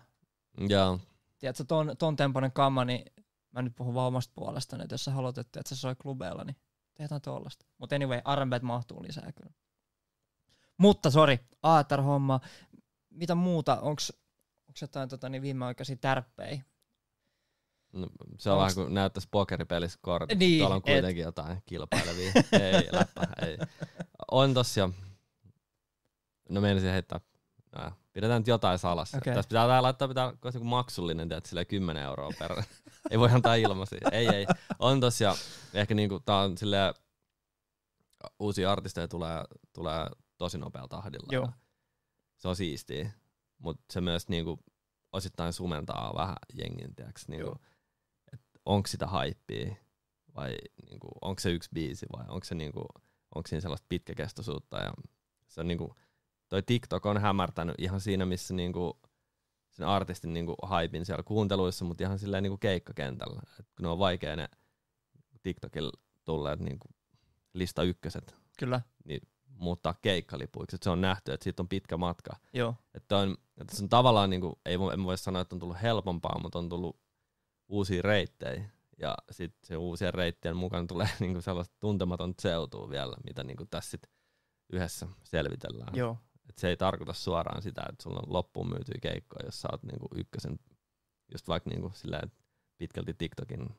Joo, 0.69 0.99
Tiedätkö, 1.39 1.63
ton, 1.63 1.95
ton 1.99 2.15
tempoinen 2.15 2.51
kamma, 2.51 2.85
niin 2.85 3.05
mä 3.51 3.61
nyt 3.61 3.75
puhun 3.75 3.93
vaan 3.93 4.07
omasta 4.07 4.33
puolestani, 4.35 4.83
että 4.83 4.93
jos 4.93 5.05
sä 5.05 5.11
haluat, 5.11 5.37
että, 5.37 5.61
se 5.65 5.75
soi 5.75 5.95
klubeilla, 5.95 6.43
niin 6.43 6.55
tehdään 6.93 7.21
tollasta. 7.21 7.65
Mutta 7.77 7.95
anyway, 7.95 8.21
R&B 8.35 8.63
mahtuu 8.63 9.03
lisää 9.03 9.31
kyllä. 9.31 9.53
Mutta 10.77 11.11
sori, 11.11 11.39
ATR-homma. 11.63 12.39
Mitä 13.09 13.35
muuta? 13.35 13.81
Onks 13.81 14.13
jotain 14.81 15.09
tota, 15.09 15.29
niin 15.29 15.41
viimeaikaisia 15.41 15.95
tärppejä? 15.95 16.63
No, 17.93 18.07
se 18.37 18.49
on 18.49 18.55
Onks- 18.57 18.59
vähän 18.61 18.73
kuin 18.75 18.93
näyttäisi 18.93 19.27
pokeripelissä 19.31 19.99
kortit. 20.01 20.39
Niin, 20.39 20.59
Tuolla 20.59 20.75
on 20.75 20.81
et- 20.85 20.93
kuitenkin 20.93 21.23
jotain 21.23 21.63
kilpailevia. 21.65 22.31
ei, 22.61 22.89
läppä, 22.91 23.21
ei. 23.45 23.57
On 24.31 24.53
tossa. 24.53 24.89
No 26.49 26.61
meinasin 26.61 26.91
heittää. 26.91 27.19
No, 27.75 27.91
pidetään 28.13 28.39
nyt 28.41 28.47
jotain 28.47 28.79
salassa. 28.79 29.17
Okay. 29.17 29.33
Tässä 29.33 29.49
pitää 29.49 29.67
tää 29.67 29.81
laittaa 29.81 30.07
pitää 30.07 30.33
joku 30.53 30.65
maksullinen, 30.65 31.29
teet 31.29 31.45
silleen 31.45 31.67
10 31.67 32.03
euroa 32.03 32.29
per. 32.39 32.63
ei 33.11 33.19
voi 33.19 33.29
antaa 33.31 33.55
ilmaisia. 33.55 34.09
Ei, 34.11 34.27
ei. 34.27 34.45
On 34.79 34.99
tossa. 34.99 35.35
Ehkä 35.73 35.93
niinku 35.93 36.19
tää 36.19 36.37
on 36.37 36.57
silleen, 36.57 36.93
uusia 38.39 38.71
artisteja 38.71 39.07
tulee, 39.07 39.43
tulee 39.73 40.07
tosi 40.37 40.57
nopealla 40.57 40.87
tahdilla. 40.87 41.27
Joo. 41.31 41.49
Se 42.37 42.47
on 42.47 42.55
siistiä. 42.55 43.11
Mutta 43.57 43.83
se 43.93 44.01
myös 44.01 44.29
niinku 44.29 44.59
osittain 45.11 45.53
sumentaa 45.53 46.13
vähän 46.17 46.35
jengin, 46.53 46.95
tiiäks, 46.95 47.27
niinku, 47.27 47.47
Joo. 47.47 47.57
Onko 48.65 48.87
sitä 48.87 49.07
haippia 49.07 49.75
vai 50.35 50.57
niinku, 50.89 51.07
onko 51.21 51.39
se 51.39 51.51
yksi 51.51 51.69
biisi 51.73 52.05
vai 52.17 52.25
onko 52.27 52.43
se 52.43 52.55
niinku, 52.55 52.85
onko 53.35 53.47
siinä 53.47 53.61
sellaista 53.61 53.85
pitkäkestoisuutta 53.89 54.77
ja 54.77 54.93
se 55.47 55.61
on 55.61 55.67
niinku, 55.67 55.95
toi 56.49 56.63
TikTok 56.63 57.05
on 57.05 57.21
hämärtänyt 57.21 57.75
ihan 57.77 58.01
siinä, 58.01 58.25
missä 58.25 58.53
niinku, 58.53 58.99
sen 59.69 59.87
artistin 59.87 60.33
niinku 60.33 60.55
haipin 60.61 61.05
siellä 61.05 61.23
kuunteluissa, 61.23 61.85
mutta 61.85 62.03
ihan 62.03 62.19
silleen 62.19 62.43
niinku 62.43 62.57
keikkakentällä. 62.57 63.41
Et 63.59 63.65
kun 63.75 63.83
ne 63.83 63.87
on 63.87 63.99
vaikea 63.99 64.35
ne 64.35 64.49
TikTokilla 65.43 65.91
tulleet 66.25 66.59
niinku 66.59 66.87
lista 67.53 67.83
ykköset 67.83 68.35
Kyllä, 68.59 68.81
muuttaa 69.47 69.95
keikkalipuiksi. 70.01 70.75
Et 70.75 70.83
se 70.83 70.89
on 70.89 71.01
nähty, 71.01 71.31
että 71.33 71.43
siitä 71.43 71.63
on 71.63 71.67
pitkä 71.67 71.97
matka. 71.97 72.35
joo. 72.53 72.75
Että 72.93 73.17
on, 73.17 73.37
että 73.61 73.75
se 73.75 73.83
on 73.83 73.89
tavallaan, 73.89 74.29
niinku, 74.29 74.59
ei 74.65 74.79
voi, 74.79 74.93
en 74.93 75.03
voi 75.03 75.17
sanoa, 75.17 75.41
että 75.41 75.55
on 75.55 75.59
tullut 75.59 75.81
helpompaa, 75.81 76.39
mutta 76.39 76.59
on 76.59 76.69
tullut 76.69 76.99
uusia 77.67 78.01
reittejä. 78.01 78.69
Ja 78.99 79.15
sitten 79.31 79.67
se 79.67 79.77
uusien 79.77 80.13
reittien 80.13 80.55
mukaan 80.55 80.87
tulee 80.87 81.09
niinku 81.19 81.41
sellaista 81.41 81.75
tuntematonta 81.79 82.41
seutua 82.41 82.89
vielä, 82.89 83.15
mitä 83.25 83.43
niinku 83.43 83.65
tässä 83.65 83.91
sit 83.91 84.07
yhdessä 84.73 85.07
selvitellään. 85.23 85.95
Joo, 85.95 86.17
Et 86.49 86.57
se 86.57 86.69
ei 86.69 86.77
tarkoita 86.77 87.13
suoraan 87.13 87.61
sitä, 87.61 87.81
että 87.89 88.03
sulla 88.03 88.19
on 88.19 88.33
loppuun 88.33 88.69
myytyä 88.69 88.95
keikkoja, 89.01 89.45
jos 89.45 89.61
sä 89.61 89.67
oot 89.71 89.83
niinku 89.83 90.07
ykkösen, 90.15 90.59
just 91.31 91.47
vaikka 91.47 91.69
niinku 91.69 91.91
että 92.23 92.43
pitkälti 92.77 93.13
TikTokin 93.13 93.69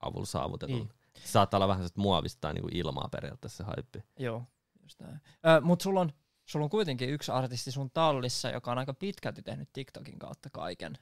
avulla 0.00 0.26
saavutetun. 0.26 0.76
Niin. 0.76 0.88
Saattaa 1.24 1.58
olla 1.58 1.68
vähän 1.68 1.88
muovista 1.96 2.52
niinku 2.52 2.68
ilmaa 2.72 3.08
periaatteessa 3.08 3.56
se 3.56 3.64
haippi. 3.64 4.04
joo. 4.18 4.44
Just 4.82 5.00
näin. 5.00 5.20
Ö, 5.46 5.60
mut 5.60 5.80
sulla 5.80 6.00
on, 6.00 6.12
sulla 6.44 6.64
on 6.64 6.70
kuitenkin 6.70 7.10
yksi 7.10 7.32
artisti 7.32 7.70
sun 7.70 7.90
tallissa, 7.90 8.50
joka 8.50 8.72
on 8.72 8.78
aika 8.78 8.94
pitkälti 8.94 9.42
tehnyt 9.42 9.68
TikTokin 9.72 10.18
kautta 10.18 10.50
kaiken. 10.50 10.98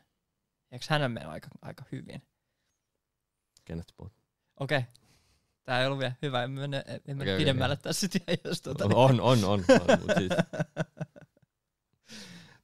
Eikö 0.71 0.87
hänen 0.89 1.13
mene 1.13 1.27
aika, 1.27 1.49
aika 1.63 1.85
hyvin? 1.93 2.23
Kenestä 3.65 3.93
puhut? 3.97 4.13
Okei. 4.61 4.79
Okay. 4.79 4.91
Tää 5.65 5.81
ei 5.81 5.87
ollut 5.87 5.99
vielä 5.99 6.13
hyvä, 6.23 6.45
en 6.45 6.51
mene, 6.51 6.85
en 7.07 7.17
mene 7.19 7.33
okei, 7.33 7.39
pidemmälle 7.39 7.77
tässä 7.77 8.01
sitten, 8.01 8.39
jos 8.45 8.63
tuota, 8.63 8.85
On, 8.85 9.21
on, 9.21 9.21
on, 9.21 9.45
on, 9.45 9.65
mut 10.01 10.11
siis, 10.19 10.33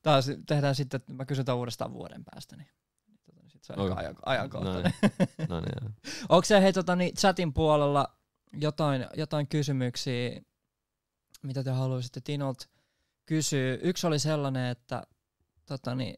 Taas 0.02 0.26
tehdään 0.46 0.74
sitten, 0.74 0.98
että 0.98 1.12
mä 1.12 1.24
kysyn 1.24 1.44
tämän 1.44 1.58
uudestaan 1.58 1.92
vuoden 1.92 2.24
päästä, 2.24 2.56
niin 2.56 2.68
tota, 3.24 3.42
niin 3.42 3.60
se 3.62 3.72
on 3.72 3.78
okay. 3.80 3.96
ajan, 3.98 4.16
ajankohtainen. 4.26 4.92
no 5.48 5.60
niin, 5.60 5.72
joo. 5.82 5.90
Onko 6.28 6.44
se 6.44 6.62
hei 6.62 6.72
tota, 6.72 6.96
niin 6.96 7.14
chatin 7.14 7.52
puolella 7.52 8.18
jotain, 8.52 9.06
jotain 9.14 9.48
kysymyksiä, 9.48 10.40
mitä 11.42 11.64
te 11.64 11.70
haluaisitte 11.70 12.20
Tinolt 12.20 12.68
kysyä? 13.26 13.78
Yksi 13.82 14.06
oli 14.06 14.18
sellainen, 14.18 14.66
että 14.66 15.02
tota, 15.66 15.94
niin, 15.94 16.14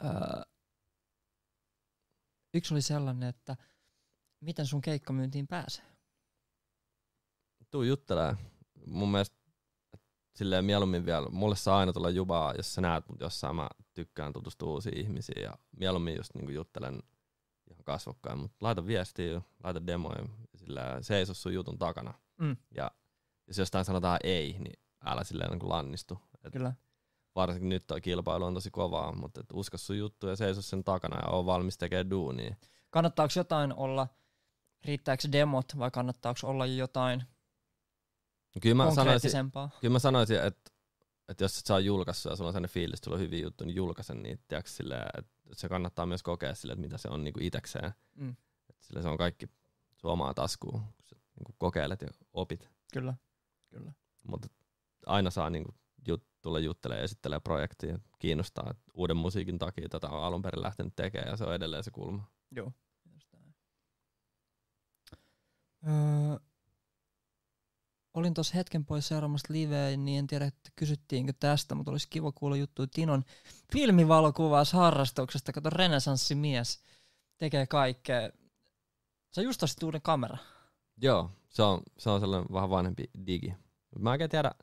ää, 0.00 0.42
yksi 2.56 2.74
oli 2.74 2.82
sellainen, 2.82 3.28
että 3.28 3.56
miten 4.40 4.66
sun 4.66 4.80
keikkamyyntiin 4.80 5.46
pääsee? 5.46 5.96
tuu 7.70 7.82
juttelee. 7.82 8.36
Mun 8.86 9.10
mielestä 9.10 9.36
silleen 10.34 10.64
mieluummin 10.64 11.06
vielä, 11.06 11.28
mulle 11.28 11.56
saa 11.56 11.78
aina 11.78 11.92
tulla 11.92 12.10
jubaa, 12.10 12.54
jos 12.54 12.74
sä 12.74 12.80
näet 12.80 13.08
mut 13.08 13.20
jossain, 13.20 13.56
mä 13.56 13.68
tykkään 13.94 14.32
tutustua 14.32 14.68
uusiin 14.68 14.98
ihmisiin 14.98 15.42
ja 15.42 15.54
mieluummin 15.76 16.16
just 16.16 16.34
niinku 16.34 16.50
juttelen 16.50 17.02
ihan 17.70 17.84
kasvokkain, 17.84 18.38
mutta 18.38 18.56
laita 18.60 18.86
viestiä, 18.86 19.42
laita 19.64 19.86
demoja, 19.86 20.24
sillä 20.54 20.98
seiso 21.00 21.34
sun 21.34 21.54
jutun 21.54 21.78
takana. 21.78 22.14
Mm. 22.40 22.56
Ja 22.74 22.90
jos 23.46 23.58
jostain 23.58 23.84
sanotaan 23.84 24.18
ei, 24.24 24.56
niin 24.58 24.80
älä 25.04 25.24
silleen 25.24 25.50
niin 25.50 25.68
lannistu. 25.68 26.18
Et 26.44 26.52
Kyllä. 26.52 26.72
Varsinkin 27.36 27.68
nyt 27.68 27.86
tuo 27.86 28.00
kilpailu 28.00 28.44
on 28.44 28.54
tosi 28.54 28.70
kovaa, 28.70 29.12
mutta 29.12 29.40
et 29.40 29.46
usko 29.52 29.78
sun 29.78 29.98
juttu 29.98 30.26
ja 30.26 30.36
seiso 30.36 30.62
sen 30.62 30.84
takana 30.84 31.16
ja 31.16 31.28
oo 31.28 31.46
valmis 31.46 31.78
tekemään 31.78 32.10
duunia. 32.10 32.56
Kannattaako 32.90 33.32
jotain 33.36 33.74
olla, 33.74 34.08
riittääkö 34.84 35.28
demot 35.32 35.66
vai 35.78 35.90
kannattaako 35.90 36.40
olla 36.44 36.66
jotain 36.66 37.22
Kyllä 38.62 38.74
mä 38.74 38.82
sanoisin, 38.82 38.96
konkreettisempaa? 38.96 39.70
kyllä 39.80 39.92
mä 39.92 39.98
sanoisin, 39.98 40.36
että, 40.36 40.70
että 41.28 41.44
jos 41.44 41.58
et 41.58 41.66
saa 41.66 41.80
julkaissut 41.80 42.30
ja 42.30 42.36
sulla 42.36 42.48
on 42.48 42.52
sellainen 42.52 42.74
fiilis, 42.74 43.08
on 43.08 43.18
hyviä 43.18 43.42
juttuja, 43.42 43.66
niin 43.66 43.76
julkaise 43.76 44.14
niitä, 44.14 44.44
tiiäks, 44.48 44.80
että 44.80 45.32
se 45.52 45.68
kannattaa 45.68 46.06
myös 46.06 46.22
kokea 46.22 46.54
silleen, 46.54 46.78
että 46.78 46.86
mitä 46.86 46.98
se 46.98 47.08
on 47.08 47.24
niinku 47.24 47.40
itekseen. 47.42 47.92
Mm. 48.14 48.36
Et 48.70 48.76
sillä 48.80 49.02
se 49.02 49.08
on 49.08 49.18
kaikki 49.18 49.46
sun 49.96 50.10
omaa 50.10 50.34
taskuun, 50.34 50.80
kun 50.80 51.04
sä 51.04 51.16
niin 51.16 51.54
kokeilet 51.58 52.02
ja 52.02 52.08
opit. 52.32 52.70
Kyllä, 52.92 53.14
kyllä. 53.70 53.92
Mutta 54.28 54.48
aina 55.06 55.30
saa 55.30 55.50
niin 55.50 55.64
jut, 56.06 56.24
tulla 56.42 56.58
juttelemaan 56.58 57.00
ja 57.00 57.04
esittelee 57.04 57.40
projektia. 57.40 57.98
Kiinnostaa, 58.18 58.70
että 58.70 58.92
uuden 58.94 59.16
musiikin 59.16 59.58
takia 59.58 59.88
tätä 59.88 60.08
on 60.08 60.24
alun 60.24 60.42
perin 60.42 60.62
lähtenyt 60.62 60.96
tekemään 60.96 61.30
ja 61.30 61.36
se 61.36 61.44
on 61.44 61.54
edelleen 61.54 61.84
se 61.84 61.90
kulma. 61.90 62.30
Joo. 62.50 62.72
Öö, 65.86 66.36
olin 68.14 68.34
tuossa 68.34 68.54
hetken 68.54 68.84
pois 68.84 69.08
seuraamasta 69.08 69.52
liveä, 69.52 69.96
niin 69.96 70.18
en 70.18 70.26
tiedä, 70.26 70.44
että 70.44 70.70
kysyttiinkö 70.76 71.32
tästä, 71.40 71.74
mutta 71.74 71.90
olisi 71.90 72.08
kiva 72.10 72.32
kuulla 72.32 72.56
juttu 72.56 72.86
Tinon 72.86 73.24
filmivalokuvausharrastuksesta. 73.72 75.52
Kato, 75.52 75.70
renesanssimies 75.70 76.82
tekee 77.38 77.66
kaikkea. 77.66 78.30
Sä 79.34 79.42
just 79.42 79.62
ostit 79.62 79.82
uuden 79.82 80.02
kamera. 80.02 80.38
Joo, 81.02 81.30
se 81.48 81.62
on, 81.62 81.80
se 81.98 82.10
on 82.10 82.20
sellainen 82.20 82.52
vähän 82.52 82.70
vanhempi 82.70 83.10
digi. 83.26 83.54
Mä 83.98 84.14
en 84.14 84.30
tiedä, 84.30 84.54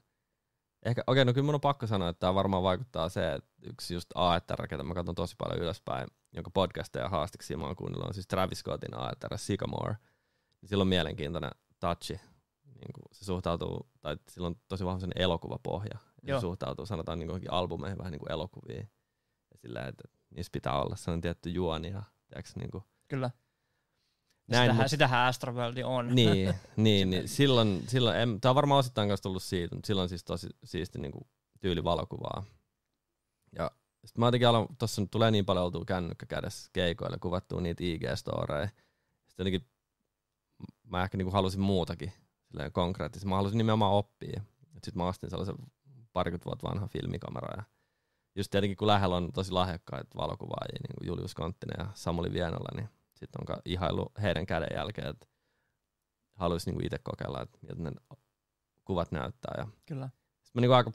ehkä, 0.85 1.03
okei, 1.07 1.25
no 1.25 1.33
kyllä 1.33 1.45
mun 1.45 1.55
on 1.55 1.61
pakko 1.61 1.87
sanoa, 1.87 2.09
että 2.09 2.19
tämä 2.19 2.35
varmaan 2.35 2.63
vaikuttaa 2.63 3.09
se, 3.09 3.33
että 3.33 3.49
yksi 3.61 3.93
just 3.93 4.09
AETR, 4.15 4.67
ketä 4.67 4.83
mä 4.83 4.93
katson 4.93 5.15
tosi 5.15 5.35
paljon 5.37 5.59
ylöspäin, 5.59 6.07
jonka 6.33 6.51
podcasteja 6.51 7.09
haastiksi 7.09 7.55
mä 7.55 7.65
oon 7.65 7.75
kuunnellut, 7.75 8.07
on 8.07 8.13
siis 8.13 8.27
Travis 8.27 8.59
Scottin 8.59 8.97
AETR 8.97 9.37
Sycamore. 9.37 9.95
Niin 10.61 10.69
sillä 10.69 10.81
on 10.81 10.87
mielenkiintoinen 10.87 11.51
touchi. 11.79 12.13
Niin 12.65 12.93
kuin 12.93 13.05
se 13.11 13.25
suhtautuu, 13.25 13.89
tai 14.01 14.17
sillä 14.29 14.47
on 14.47 14.55
tosi 14.67 14.85
vahva 14.85 15.07
elokuvapohja. 15.15 15.97
Ja 16.23 16.37
se 16.37 16.41
suhtautuu, 16.41 16.85
sanotaan 16.85 17.19
niin 17.19 17.29
kuin 17.29 17.51
albumeihin 17.51 17.97
vähän 17.97 18.11
niin 18.11 18.19
kuin 18.19 18.31
elokuviin. 18.31 18.89
Ja 19.51 19.57
sillä, 19.57 19.87
että 19.87 20.03
niissä 20.35 20.51
pitää 20.51 20.81
olla 20.81 20.95
sellainen 20.95 21.21
tietty 21.21 21.49
juoni 21.49 21.89
ja 21.89 22.03
tiiäks, 22.27 22.55
niin 22.55 22.71
kuin, 22.71 22.83
Kyllä. 23.07 23.31
Näin, 24.47 24.63
sitähän, 24.63 24.83
mut, 24.83 24.89
sitähän 24.89 25.27
Astroworld 25.27 25.77
on. 25.85 26.15
Niin, 26.15 26.53
niin, 26.75 27.09
niin 27.09 27.27
silloin, 27.27 27.83
silloin 27.87 28.41
tämä 28.41 28.49
on 28.49 28.55
varmaan 28.55 28.79
osittain 28.79 29.09
kanssa 29.09 29.23
tullut 29.23 29.43
siitä, 29.43 29.75
mutta 29.75 29.87
silloin 29.87 30.09
siis 30.09 30.23
tosi 30.23 30.47
siisti 30.63 30.99
niin 30.99 31.11
kuin, 31.11 31.27
tyyli 31.59 31.83
valokuvaa. 31.83 32.43
Ja 33.55 33.71
sitten 34.05 34.19
mä 34.19 34.27
jotenkin 34.27 34.47
aloin, 34.47 34.67
tossa 34.79 35.01
tulee 35.11 35.31
niin 35.31 35.45
paljon 35.45 35.65
oltua 35.65 35.85
kännykkä 35.85 36.25
kädessä 36.25 36.69
keikoille, 36.73 37.17
kuvattua 37.21 37.61
niitä 37.61 37.83
IG-storeja. 37.83 38.67
Sitten 38.67 39.37
jotenkin 39.37 39.67
mä 40.83 41.03
ehkä 41.03 41.17
niin 41.17 41.25
kuin 41.25 41.33
halusin 41.33 41.61
muutakin 41.61 42.13
konkreettisesti. 42.71 43.29
Mä 43.29 43.35
halusin 43.35 43.57
nimenomaan 43.57 43.93
oppia. 43.93 44.41
Sitten 44.73 44.97
mä 44.97 45.07
ostin 45.07 45.29
sellaisen 45.29 45.55
parikymmentä 46.13 46.45
vuotta 46.45 46.69
vanhan 46.69 46.89
filmikamera. 46.89 47.57
Ja 47.57 47.63
just 48.35 48.51
tietenkin 48.51 48.77
kun 48.77 48.87
lähellä 48.87 49.15
on 49.15 49.31
tosi 49.31 49.51
lahjakkaita 49.51 50.17
valokuvaajia, 50.17 50.79
niin 50.83 50.95
kuin 50.97 51.07
Julius 51.07 51.35
Konttinen 51.35 51.85
ja 51.85 51.91
Samuli 51.93 52.33
Vienola, 52.33 52.69
niin 52.75 52.89
sitten 53.23 53.55
on 53.55 53.61
ihailu 53.65 54.11
heidän 54.21 54.45
käden 54.45 54.75
jälkeen, 54.75 55.07
että 55.07 55.27
haluaisi 56.35 56.69
niinku 56.69 56.85
itse 56.85 56.99
kokeilla, 57.03 57.41
että 57.41 57.59
miltä 57.61 57.81
ne 57.81 57.91
kuvat 58.85 59.11
näyttää. 59.11 59.53
Ja 59.57 59.67
Kyllä. 59.85 60.09
Sitten 60.43 60.51
mä 60.53 60.61
niinku 60.61 60.73
aika 60.73 60.91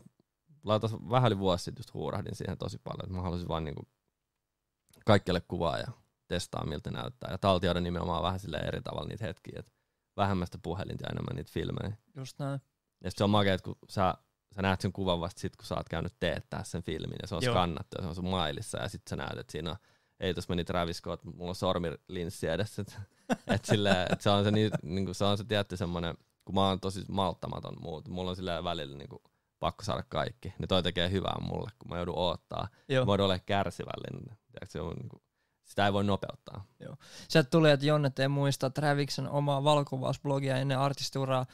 laitas, 0.64 0.92
vähän 1.10 1.32
yli 1.32 1.38
vuosi 1.38 1.64
sitten 1.64 1.80
just 1.80 1.94
huurahdin 1.94 2.36
siihen 2.36 2.58
tosi 2.58 2.78
paljon, 2.84 3.04
että 3.04 3.16
mä 3.16 3.22
haluaisin 3.22 3.48
vaan 3.48 3.64
niinku 3.64 3.82
kaikkialle 5.04 5.40
kuvaa 5.40 5.78
ja 5.78 5.86
testaa 6.28 6.66
miltä 6.66 6.90
näyttää. 6.90 7.30
Ja 7.30 7.38
taltioida 7.38 7.80
nimenomaan 7.80 8.22
vähän 8.22 8.40
sille 8.40 8.56
eri 8.56 8.80
tavalla 8.80 9.08
niitä 9.08 9.26
hetkiä, 9.26 9.58
että 9.58 9.72
vähemmästä 10.16 10.58
puhelinta 10.62 11.04
ja 11.04 11.10
enemmän 11.12 11.36
niitä 11.36 11.50
filmejä. 11.52 11.96
Just 12.16 12.38
näin. 12.38 12.60
Ja 13.04 13.10
se 13.10 13.24
on 13.24 13.30
makea, 13.30 13.54
että 13.54 13.64
kun 13.64 13.78
sä, 13.88 14.14
sä 14.56 14.62
näet 14.62 14.80
sen 14.80 14.92
kuvan 14.92 15.20
vasta 15.20 15.40
sit, 15.40 15.56
kun 15.56 15.66
sä 15.66 15.74
oot 15.74 15.88
käynyt 15.88 16.14
teettää 16.20 16.64
sen 16.64 16.82
filmin 16.82 17.18
ja 17.22 17.28
se 17.28 17.34
on 17.34 17.42
Joo. 17.42 17.54
skannattu 17.54 17.96
ja 17.98 18.02
se 18.02 18.08
on 18.08 18.14
sun 18.14 18.28
mailissa 18.28 18.78
ja 18.78 18.88
sitten 18.88 19.10
sä 19.10 19.16
näet, 19.16 19.38
että 19.38 19.52
siinä 19.52 19.70
on 19.70 19.76
ei 20.20 20.34
tuossa 20.34 20.52
meni 20.52 20.64
Travis 20.64 20.96
Scott, 20.96 21.24
mulla 21.24 21.50
on 21.50 21.54
sormilinssi 21.54 22.46
edessä. 22.46 22.82
Et, 22.82 22.98
et 23.46 23.64
sille, 23.64 24.06
et 24.10 24.20
se 24.20 24.30
on 24.30 24.44
se, 24.44 24.50
niin, 24.50 24.70
niinku, 24.82 25.14
se 25.14 25.24
on 25.24 25.38
se 25.38 25.44
tietty 25.44 25.76
semmoinen, 25.76 26.14
kun 26.44 26.54
mä 26.54 26.68
oon 26.68 26.80
tosi 26.80 27.04
malttamaton 27.08 27.76
muut, 27.80 28.08
mulla 28.08 28.30
on 28.30 28.36
sillä 28.36 28.64
välillä 28.64 28.96
niinku, 28.96 29.22
pakko 29.60 29.84
saada 29.84 30.04
kaikki. 30.08 30.54
Ne 30.58 30.66
toi 30.66 30.82
tekee 30.82 31.10
hyvää 31.10 31.36
mulle, 31.40 31.70
kun 31.78 31.90
mä 31.90 31.96
joudun 31.96 32.18
odottaa. 32.18 32.68
Joo. 32.88 33.04
Mä 33.04 33.10
joudun 33.10 33.24
olemaan 33.24 33.46
kärsivällinen. 33.46 34.38
Se 34.68 34.80
on, 34.80 34.96
niinku, 34.96 35.22
sitä 35.64 35.86
ei 35.86 35.92
voi 35.92 36.04
nopeuttaa. 36.04 36.64
Joo. 36.80 36.96
Sieltä 37.28 37.50
tuli, 37.50 37.70
että 37.70 37.86
Jonne 37.86 38.12
ei 38.18 38.28
muista 38.28 38.70
Traviksen 38.70 39.28
omaa 39.28 39.64
valokuvausblogia 39.64 40.56
ennen 40.56 40.78
artisturaa. 40.78 41.46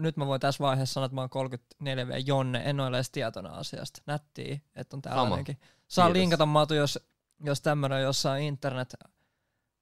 Nyt 0.00 0.16
mä 0.16 0.26
voin 0.26 0.40
tässä 0.40 0.64
vaiheessa 0.64 0.92
sanoa, 0.92 1.04
että 1.04 1.14
mä 1.14 1.20
oon 1.20 1.30
34 1.30 2.08
v 2.08 2.10
Jonne, 2.26 2.62
en 2.64 2.80
ole 2.80 2.96
edes 2.96 3.10
tietona 3.10 3.48
asiasta. 3.48 4.02
Nättiä, 4.06 4.58
että 4.74 4.96
on 4.96 5.02
tällainenkin. 5.02 5.58
Saa 5.88 6.06
Kiitos. 6.06 6.20
linkata 6.20 6.46
Matu, 6.46 6.74
jos 6.74 6.98
jos 7.40 7.60
tämmöinen 7.60 7.96
on 7.96 8.02
jossain 8.02 8.44
internet 8.44 8.94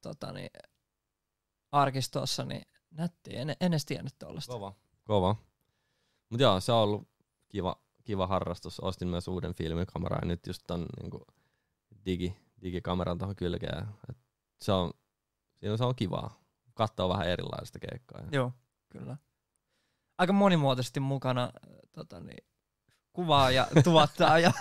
tota 0.03 0.33
niin, 0.33 0.51
arkistossa, 1.73 2.45
niin 2.45 2.63
nätti. 2.91 3.37
En, 3.37 3.51
en 3.51 3.57
edes 3.61 3.85
tiennyt 3.85 4.19
tuollaista. 4.19 4.53
Kova. 4.53 4.75
Kova. 5.05 5.37
Mutta 6.31 6.43
joo, 6.43 6.61
se 6.61 6.73
on 6.73 6.79
ollut 6.79 7.09
kiva, 7.49 7.81
kiva 8.05 8.27
harrastus. 8.27 8.81
Ostin 8.81 9.09
myös 9.09 9.29
uuden 9.29 9.55
filmikameran 9.55 10.21
ja 10.23 10.29
nyt 10.29 10.47
just 10.47 10.63
ton 10.67 10.87
niin 11.03 11.11
digi, 12.07 12.37
digikameran 12.63 13.19
tuohon 13.19 13.37
kylkeen. 13.37 13.87
Et 14.11 14.17
se 14.61 14.73
on, 14.73 14.91
siinä 15.55 15.77
se 15.77 15.85
on 15.85 15.95
kivaa. 15.95 16.41
Katsoa 16.75 17.09
vähän 17.09 17.29
erilaista 17.29 17.79
keikkaa. 17.79 18.23
Joo, 18.33 18.53
kyllä. 18.89 19.17
Aika 20.19 20.33
monimuotoisesti 20.33 21.01
mukana 21.01 21.53
tota 21.93 22.21
niin, 22.21 22.45
kuvaa 23.17 23.51
ja 23.51 23.67
tuottaa. 23.85 24.39
ja 24.39 24.53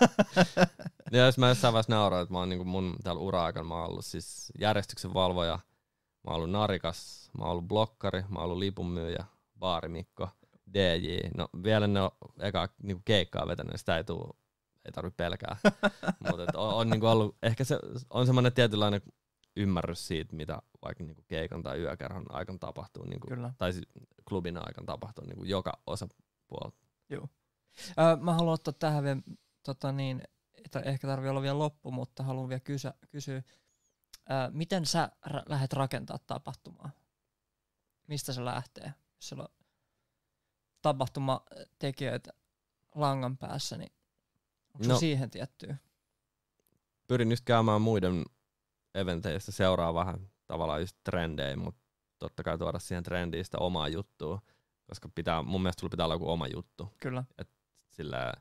ja 1.11 1.25
jos 1.25 1.37
mä 1.37 1.47
jossain 1.47 1.73
vaiheessa 1.73 1.93
nauroin, 1.93 2.23
että 2.23 2.33
mä 2.33 2.39
oon 2.39 2.49
niin 2.49 2.67
mun 2.67 2.95
täällä 3.03 3.21
ura-aikana, 3.21 3.67
mä 3.67 3.75
oon 3.75 3.89
ollut 3.89 4.05
siis 4.05 4.51
järjestyksen 4.59 5.13
valvoja, 5.13 5.59
mä 6.23 6.31
oon 6.31 6.35
ollut 6.35 6.51
narikas, 6.51 7.29
mä 7.37 7.43
oon 7.43 7.51
ollut 7.51 7.67
blokkari, 7.67 8.21
mä 8.21 8.39
oon 8.39 8.43
ollut 8.43 8.57
lipunmyyjä, 8.57 9.25
baarimikko, 9.59 10.29
DJ. 10.73 11.17
No 11.37 11.49
vielä 11.63 11.87
ne 11.87 12.01
on 12.01 12.11
eka 12.39 12.69
niin 12.83 13.01
keikkaa 13.05 13.47
vetänyt, 13.47 13.75
sitä 13.75 13.97
ei 13.97 14.03
tuu, 14.03 14.37
ei 14.85 14.91
tarvitse 14.91 15.17
pelkää. 15.17 15.57
Mutta 16.29 16.59
on, 16.59 16.73
on 16.73 16.89
niin 16.89 17.03
ollut, 17.03 17.37
ehkä 17.43 17.63
se 17.63 17.79
on 18.09 18.25
semmoinen 18.25 18.53
tietynlainen 18.53 19.01
ymmärrys 19.55 20.07
siitä, 20.07 20.35
mitä 20.35 20.61
vaikka 20.85 21.03
niin 21.03 21.25
keikan 21.27 21.63
tai 21.63 21.79
yökerhon 21.79 22.25
aikana 22.29 22.57
tapahtuu, 22.57 23.05
niin 23.05 23.19
Kyllä. 23.19 23.53
tai 23.57 23.73
siis 23.73 23.87
klubin 24.29 24.57
aikana 24.57 24.85
tapahtuu 24.85 25.25
niin 25.25 25.37
kuin 25.37 25.49
joka 25.49 25.73
osapuolta. 25.87 26.77
Joo. 27.09 27.27
Öö, 27.99 28.15
mä 28.15 28.33
haluan 28.33 28.53
ottaa 28.53 28.73
tähän 28.73 29.03
vielä, 29.03 29.21
tota 29.63 29.91
niin, 29.91 30.21
että 30.65 30.79
ehkä 30.79 31.07
tarvii 31.07 31.29
olla 31.29 31.41
vielä 31.41 31.59
loppu, 31.59 31.91
mutta 31.91 32.23
haluan 32.23 32.49
vielä 32.49 32.59
kysyä, 32.59 32.93
kysyä 33.09 33.35
öö, 33.35 34.49
miten 34.51 34.85
sä 34.85 35.11
r- 35.27 35.49
lähdet 35.49 35.73
rakentaa 35.73 36.19
tapahtumaa? 36.19 36.89
Mistä 38.07 38.33
se 38.33 38.45
lähtee? 38.45 38.93
Jos 39.15 39.29
sulla 39.29 39.43
on 39.43 39.65
tapahtumatekijöitä 40.81 42.33
langan 42.95 43.37
päässä, 43.37 43.77
niin 43.77 43.91
onko 44.73 44.87
no, 44.87 44.97
siihen 44.99 45.29
tiettyä? 45.29 45.77
Pyrin 47.07 47.29
just 47.29 47.45
käymään 47.45 47.81
muiden 47.81 48.25
eventeistä, 48.95 49.51
seuraa 49.51 49.93
vähän 49.93 50.29
tavallaan 50.47 50.81
just 50.81 50.97
trendejä, 51.03 51.55
mutta 51.55 51.81
totta 52.19 52.43
kai 52.43 52.57
tuoda 52.57 52.79
siihen 52.79 53.03
trendiin 53.03 53.45
sitä 53.45 53.57
omaa 53.57 53.87
juttua, 53.87 54.41
koska 54.87 55.09
pitää, 55.15 55.41
mun 55.41 55.61
mielestä 55.61 55.79
sulla 55.79 55.91
pitää 55.91 56.05
olla 56.05 56.15
joku 56.15 56.29
oma 56.29 56.47
juttu. 56.47 56.93
Kyllä. 57.01 57.23
Et 57.37 57.49
sillä 57.95 58.33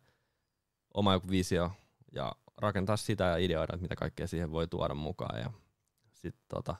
oma 0.95 1.13
joku 1.13 1.29
visio 1.29 1.71
ja 2.13 2.33
rakentaa 2.57 2.97
sitä 2.97 3.25
ja 3.25 3.37
ideoida, 3.37 3.75
että 3.75 3.83
mitä 3.83 3.97
kaikkea 3.97 4.27
siihen 4.27 4.51
voi 4.51 4.67
tuoda 4.67 4.95
mukaan. 4.95 5.41
Ja 5.41 5.51
sitten 6.13 6.45
tota, 6.49 6.77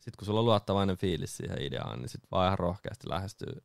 sit 0.00 0.16
kun 0.16 0.26
sulla 0.26 0.40
on 0.40 0.46
luottavainen 0.46 0.96
fiilis 0.96 1.36
siihen 1.36 1.62
ideaan, 1.62 1.98
niin 1.98 2.08
sitten 2.08 2.28
vaan 2.30 2.46
ihan 2.46 2.58
rohkeasti 2.58 3.08
lähestyy. 3.08 3.62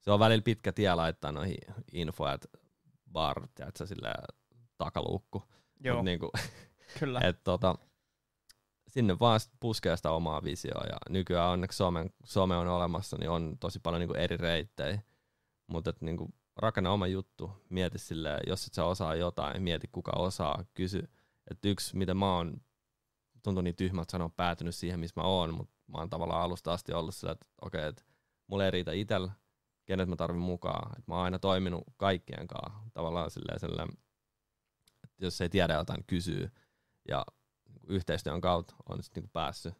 Se 0.00 0.10
on 0.10 0.18
välillä 0.20 0.42
pitkä 0.42 0.72
tie 0.72 0.94
laittaa 0.94 1.32
noihin 1.32 1.58
info, 1.92 2.28
että 2.28 2.48
bar, 3.12 3.48
tiedätkö, 3.54 3.86
sillä 3.86 4.14
takaluukku. 4.78 5.42
Joo, 5.80 5.96
Mut 5.96 6.04
niinku, 6.04 6.30
kyllä. 6.98 7.20
Et, 7.24 7.44
tota, 7.44 7.74
sinne 8.88 9.18
vaan 9.20 9.40
puskee 9.60 9.96
sitä 9.96 10.10
omaa 10.10 10.44
visioa 10.44 10.84
ja 10.84 10.96
nykyään 11.08 11.50
onneksi 11.50 11.76
some, 11.76 12.10
some 12.24 12.56
on 12.56 12.68
olemassa, 12.68 13.16
niin 13.20 13.30
on 13.30 13.56
tosi 13.60 13.80
paljon 13.80 14.00
niinku 14.00 14.14
eri 14.14 14.36
reittejä. 14.36 15.02
Mutta 15.66 15.92
niinku, 16.00 16.34
rakenna 16.56 16.90
oma 16.90 17.06
juttu, 17.06 17.50
mieti 17.68 17.98
silleen, 17.98 18.40
jos 18.46 18.66
et 18.66 18.74
sä 18.74 18.84
osaa 18.84 19.14
jotain, 19.14 19.62
mieti 19.62 19.88
kuka 19.92 20.12
osaa, 20.16 20.64
kysy. 20.74 21.08
Että 21.50 21.68
yksi, 21.68 21.96
mitä 21.96 22.14
mä 22.14 22.36
oon, 22.36 22.60
tuntuu 23.42 23.62
niin 23.62 23.76
tyhmä, 23.76 24.02
että 24.02 24.12
sanoa 24.12 24.28
päätynyt 24.28 24.74
siihen, 24.74 25.00
missä 25.00 25.20
mä 25.20 25.26
oon, 25.26 25.54
mutta 25.54 25.74
mä 25.86 25.98
oon 25.98 26.10
tavallaan 26.10 26.42
alusta 26.42 26.72
asti 26.72 26.92
ollut 26.92 27.14
sillä, 27.14 27.32
että 27.32 27.46
okei, 27.62 27.78
okay, 27.78 27.88
että 27.88 28.02
mulla 28.46 28.64
ei 28.64 28.70
riitä 28.70 28.92
itsellä, 28.92 29.32
kenet 29.84 30.08
mä 30.08 30.16
tarvin 30.16 30.40
mukaan. 30.42 30.98
Et 30.98 31.06
mä 31.06 31.14
oon 31.14 31.24
aina 31.24 31.38
toiminut 31.38 31.84
kaikkien 31.96 32.46
kanssa 32.46 32.80
tavallaan 32.92 33.30
silleen, 33.30 33.60
silleen 33.60 33.88
että 35.04 35.24
jos 35.26 35.40
ei 35.40 35.48
tiedä 35.48 35.74
jotain, 35.74 36.04
kysyy. 36.06 36.50
Ja 37.08 37.26
yhteistyön 37.86 38.40
kautta 38.40 38.74
on 38.88 39.02
sitten 39.02 39.20
niinku 39.22 39.32
päässyt. 39.32 39.74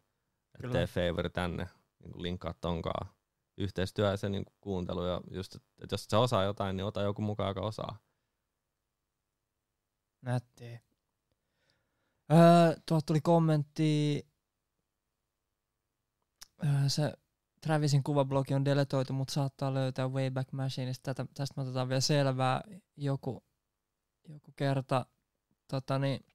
Että 0.55 0.69
tee 0.69 0.87
favori 0.87 1.29
tänne, 1.29 1.67
niinku 2.03 2.21
linkkaa 2.21 2.53
tonkaan 2.61 3.14
yhteistyö 3.57 4.09
ja 4.09 4.17
se 4.17 4.29
niin 4.29 4.45
kuuntelu. 4.61 5.05
Ja 5.05 5.21
just, 5.31 5.55
että 5.55 5.93
jos 5.93 6.05
sä 6.05 6.19
osaa 6.19 6.43
jotain, 6.43 6.77
niin 6.77 6.85
ota 6.85 7.01
joku 7.01 7.21
mukaan, 7.21 7.49
joka 7.49 7.61
osaa. 7.61 7.97
Nätti. 10.21 10.79
Öö, 12.31 12.75
tuolta 12.85 13.05
tuli 13.05 13.21
kommentti. 13.21 14.21
Öö, 16.63 16.89
se 16.89 17.13
Travisin 17.61 18.03
kuvablogi 18.03 18.53
on 18.53 18.65
deletoitu, 18.65 19.13
mutta 19.13 19.33
saattaa 19.33 19.73
löytää 19.73 20.07
Wayback 20.07 20.51
Machineista. 20.51 21.13
Tätä, 21.13 21.31
tästä 21.33 21.61
otetaan 21.61 21.89
vielä 21.89 22.01
selvää 22.01 22.63
joku, 22.97 23.43
joku 24.29 24.51
kerta. 24.55 25.05
Tota 25.67 25.99
niin, 25.99 26.25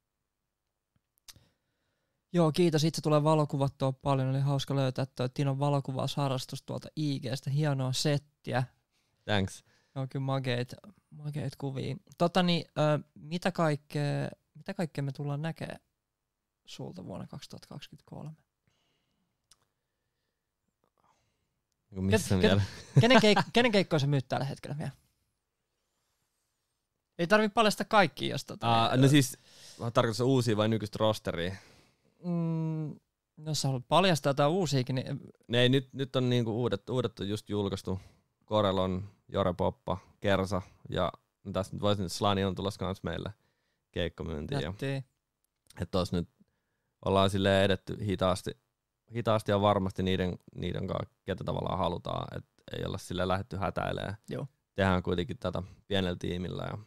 Joo, 2.32 2.52
kiitos. 2.52 2.84
Itse 2.84 3.02
tulee 3.02 3.24
valokuvattua 3.24 3.92
paljon. 3.92 4.28
Oli 4.30 4.40
hauska 4.40 4.76
löytää 4.76 5.06
tuo 5.06 5.28
Tinon 5.28 5.58
valokuvausharrastus 5.58 6.62
tuolta 6.62 6.88
IGstä. 6.96 7.50
Hienoa 7.50 7.92
settiä. 7.92 8.64
Thanks. 9.24 9.64
Joo, 9.94 10.06
kyllä 10.10 10.24
makeit, 10.24 10.74
makeit 11.10 11.56
kuvia. 11.56 11.96
Tota 12.18 12.42
niin, 12.42 12.64
ö, 12.78 13.08
mitä, 13.14 13.52
kaikkea, 13.52 14.28
mitä 14.54 14.74
kaikkea 14.74 15.04
me 15.04 15.12
tullaan 15.12 15.42
näkemään 15.42 15.80
sulta 16.66 17.04
vuonna 17.04 17.26
2023? 17.26 18.30
Niin 21.90 22.04
missä 22.04 22.34
Ket- 22.36 22.42
vielä? 22.42 22.62
Kenen, 23.00 23.18
keik- 23.18 23.50
kenen 23.52 23.72
keikkoja 23.72 24.00
sä 24.00 24.06
myyt 24.06 24.28
tällä 24.28 24.44
hetkellä 24.44 24.78
vielä? 24.78 24.90
Ei 27.18 27.26
tarvi 27.26 27.48
paljastaa 27.48 27.86
kaikki, 27.88 28.28
jos 28.28 28.44
tota... 28.44 28.90
Uh, 28.94 29.00
no 29.00 29.08
siis, 29.08 29.38
tarkoitus 29.92 30.20
uusia 30.20 30.56
vai 30.56 30.68
nykyistä 30.68 30.96
rosteria? 31.00 31.54
Mm, 32.24 32.90
jos 33.46 33.62
sä 33.62 33.68
haluat 33.68 33.88
paljastaa 33.88 34.30
jotain 34.30 34.50
uusiakin, 34.50 34.94
niin 34.94 35.20
Ne, 35.48 35.68
nyt, 35.68 35.88
nyt 35.92 36.16
on 36.16 36.30
niinku 36.30 36.60
uudet, 36.60 36.90
uudet 36.90 37.20
on 37.20 37.28
just 37.28 37.48
julkaistu. 37.48 38.00
Korelon, 38.44 39.08
Jore 39.28 39.54
Poppa, 39.54 39.98
Kersa 40.20 40.62
ja 40.88 41.12
no 41.44 41.52
tässä 41.52 41.72
nyt 41.74 41.82
voisin, 41.82 42.04
että 42.04 42.18
Slani 42.18 42.44
on 42.44 42.54
tulossa 42.54 42.78
kans 42.78 43.02
meille 43.02 43.32
keikkomyyntiin. 43.92 44.60
Että 45.80 45.90
tos 45.90 46.12
nyt 46.12 46.28
ollaan 47.04 47.30
sille 47.30 47.64
edetty 47.64 48.06
hitaasti, 48.06 48.50
hitaasti 49.14 49.50
ja 49.50 49.60
varmasti 49.60 50.02
niiden, 50.02 50.38
niiden 50.54 50.86
kanssa, 50.86 51.14
ketä 51.24 51.44
tavallaan 51.44 51.78
halutaan. 51.78 52.38
Et 52.38 52.44
ei 52.78 52.84
olla 52.86 52.98
sille 52.98 53.28
lähdetty 53.28 53.56
hätäilemään. 53.56 54.16
Joo. 54.28 54.46
Tehdään 54.74 55.02
kuitenkin 55.02 55.38
tätä 55.38 55.62
pienellä 55.88 56.16
tiimillä 56.18 56.62
ja 56.62 56.78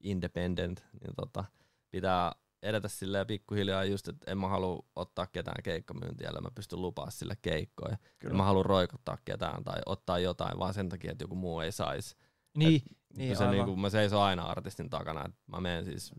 independent, 0.00 0.84
niin 0.92 1.14
tota, 1.16 1.44
pitää 1.90 2.32
edetä 2.64 2.88
silleen 2.88 3.26
pikkuhiljaa 3.26 3.84
just, 3.84 4.08
että 4.08 4.30
en 4.30 4.38
mä 4.38 4.48
halua 4.48 4.84
ottaa 4.96 5.26
ketään 5.26 5.62
keikkamyyntiä, 5.62 6.28
ellei 6.28 6.42
mä 6.42 6.50
pystyn 6.54 6.82
lupaa 6.82 7.10
sille 7.10 7.36
keikkoja. 7.42 7.96
En 8.24 8.36
mä 8.36 8.44
halua 8.44 8.62
roikottaa 8.62 9.18
ketään 9.24 9.64
tai 9.64 9.80
ottaa 9.86 10.18
jotain 10.18 10.58
vaan 10.58 10.74
sen 10.74 10.88
takia, 10.88 11.12
että 11.12 11.24
joku 11.24 11.34
muu 11.34 11.60
ei 11.60 11.72
saisi. 11.72 12.16
Niin, 12.56 12.68
Niin, 12.68 12.82
niin 13.16 13.36
se 13.36 13.44
aivan. 13.44 13.56
niinku, 13.56 13.76
mä 13.76 13.90
seison 13.90 14.22
aina 14.22 14.42
artistin 14.42 14.90
takana, 14.90 15.24
että 15.24 15.40
mä 15.46 15.60
menen 15.60 15.84
siis 15.84 16.12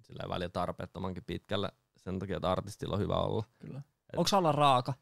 silleen 0.00 0.28
välillä 0.28 0.48
tarpeettomankin 0.48 1.24
pitkälle 1.24 1.72
sen 1.96 2.18
takia, 2.18 2.36
että 2.36 2.50
artistilla 2.52 2.94
on 2.94 3.00
hyvä 3.00 3.16
olla. 3.16 3.44
Kyllä. 3.58 3.82
Onko 4.16 4.30
olla 4.32 4.52
raaka? 4.52 4.94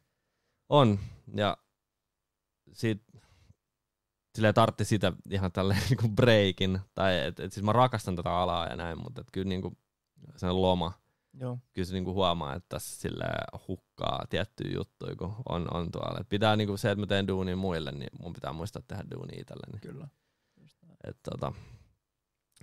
On, 0.69 0.99
ja 1.35 1.57
sit 2.73 3.03
silleen 4.35 4.53
tartti 4.53 4.85
sitä 4.85 5.13
ihan 5.29 5.51
tälleen 5.51 5.81
niinku 5.89 6.07
breakin, 6.07 6.79
tai 6.95 7.19
et, 7.19 7.39
et 7.39 7.53
siis 7.53 7.63
mä 7.63 7.73
rakastan 7.73 8.15
tätä 8.15 8.31
alaa 8.31 8.67
ja 8.67 8.75
näin, 8.75 8.97
mutta 9.03 9.21
et 9.21 9.27
kyllä 9.31 9.49
niinku 9.49 9.77
sen 10.35 10.61
loma, 10.61 10.93
Joo. 11.33 11.59
kyllä 11.73 11.85
se 11.85 11.93
niinku 11.93 12.13
huomaa, 12.13 12.55
että 12.55 12.69
tässä 12.69 13.01
sille 13.01 13.25
hukkaa 13.67 14.25
tiettyjä 14.29 14.75
juttuja, 14.75 15.15
kun 15.15 15.35
on, 15.49 15.75
on 15.75 15.91
tuolla. 15.91 16.19
Et 16.19 16.29
pitää 16.29 16.55
niinku 16.55 16.77
se, 16.77 16.91
että 16.91 16.99
mä 16.99 17.07
teen 17.07 17.27
duunia 17.27 17.55
muille, 17.55 17.91
niin 17.91 18.09
mun 18.19 18.33
pitää 18.33 18.53
muistaa 18.53 18.81
tehdä 18.87 19.03
duunia 19.11 19.41
itselleni. 19.41 19.79
Kyllä. 19.79 20.07
Et 21.03 21.17
tota, 21.23 21.53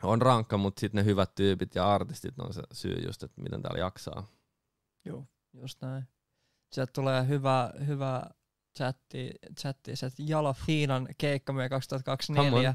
on 0.03 0.23
rankka, 0.23 0.59
mutta 0.59 0.81
sitten 0.81 0.99
ne 0.99 1.05
hyvät 1.05 1.35
tyypit 1.35 1.75
ja 1.75 1.95
artistit 1.95 2.39
on 2.39 2.55
se 2.55 2.63
syy 2.73 2.97
just, 3.07 3.23
että 3.23 3.41
miten 3.41 3.63
täällä 3.63 3.79
jaksaa. 3.79 4.27
Joo, 5.05 5.27
just 5.53 5.83
näin. 5.83 6.05
Sieltä 6.73 6.93
tulee 6.93 7.29
hyvä, 7.29 7.73
hyvä 7.87 8.31
chatti, 8.79 9.31
chatti 9.61 9.97
se 9.97 10.11
Jalo 10.19 10.53
Fiinan 10.53 11.09
keikka 11.19 11.53
meidän 11.53 11.71
2024. 11.71 12.75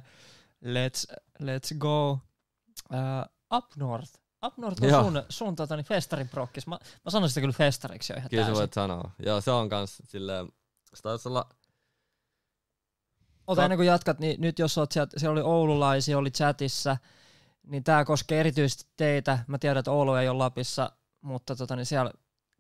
Let's, 0.64 1.16
let's 1.42 1.78
go. 1.78 2.12
Uh, 2.12 3.58
up 3.58 3.66
North. 3.78 4.23
Up 4.46 4.58
North 4.58 4.84
on 4.84 4.90
Joo. 4.90 5.04
sun, 5.04 5.24
sun 5.30 5.56
tota, 5.56 5.76
niin 5.76 5.86
festarin 5.86 6.30
prokkis. 6.30 6.68
Mä, 6.68 6.80
mä 7.06 7.12
sanoisin 7.12 7.34
sitä 7.34 7.42
kyllä 7.42 7.54
festariksi 7.54 8.14
jo 8.14 8.18
ihan 8.18 8.30
Kyllä 8.30 8.44
sä 8.44 8.48
täysin. 8.48 8.60
voit 8.62 8.74
sanoa. 8.74 9.12
Joo, 9.20 9.42
se 9.42 9.52
on 9.52 9.70
kans 9.70 10.02
silleen, 10.08 10.48
se 10.94 11.02
taisi 11.02 11.30
olla, 11.30 11.50
Ota 13.48 13.60
Sä- 13.62 13.66
ennen 13.66 13.78
kuin 13.78 13.88
jatkat, 13.88 14.20
niin 14.20 14.42
nyt 14.42 14.60
jos 14.60 14.78
oot 14.78 14.92
sieltä, 14.92 15.20
siellä 15.20 15.32
oli 15.34 15.42
oululaisia, 15.42 16.18
oli 16.18 16.32
chatissa, 16.32 16.98
niin 17.68 17.84
tämä 17.84 18.06
koskee 18.06 18.40
erityisesti 18.40 18.86
teitä. 18.98 19.40
Mä 19.48 19.58
tiedän, 19.58 19.78
että 19.80 19.92
Oulu 19.92 20.14
ei 20.14 20.30
ole 20.30 20.38
Lapissa, 20.38 20.92
mutta 21.22 21.56
tota, 21.56 21.76
niin 21.76 21.86
siellä 21.86 22.12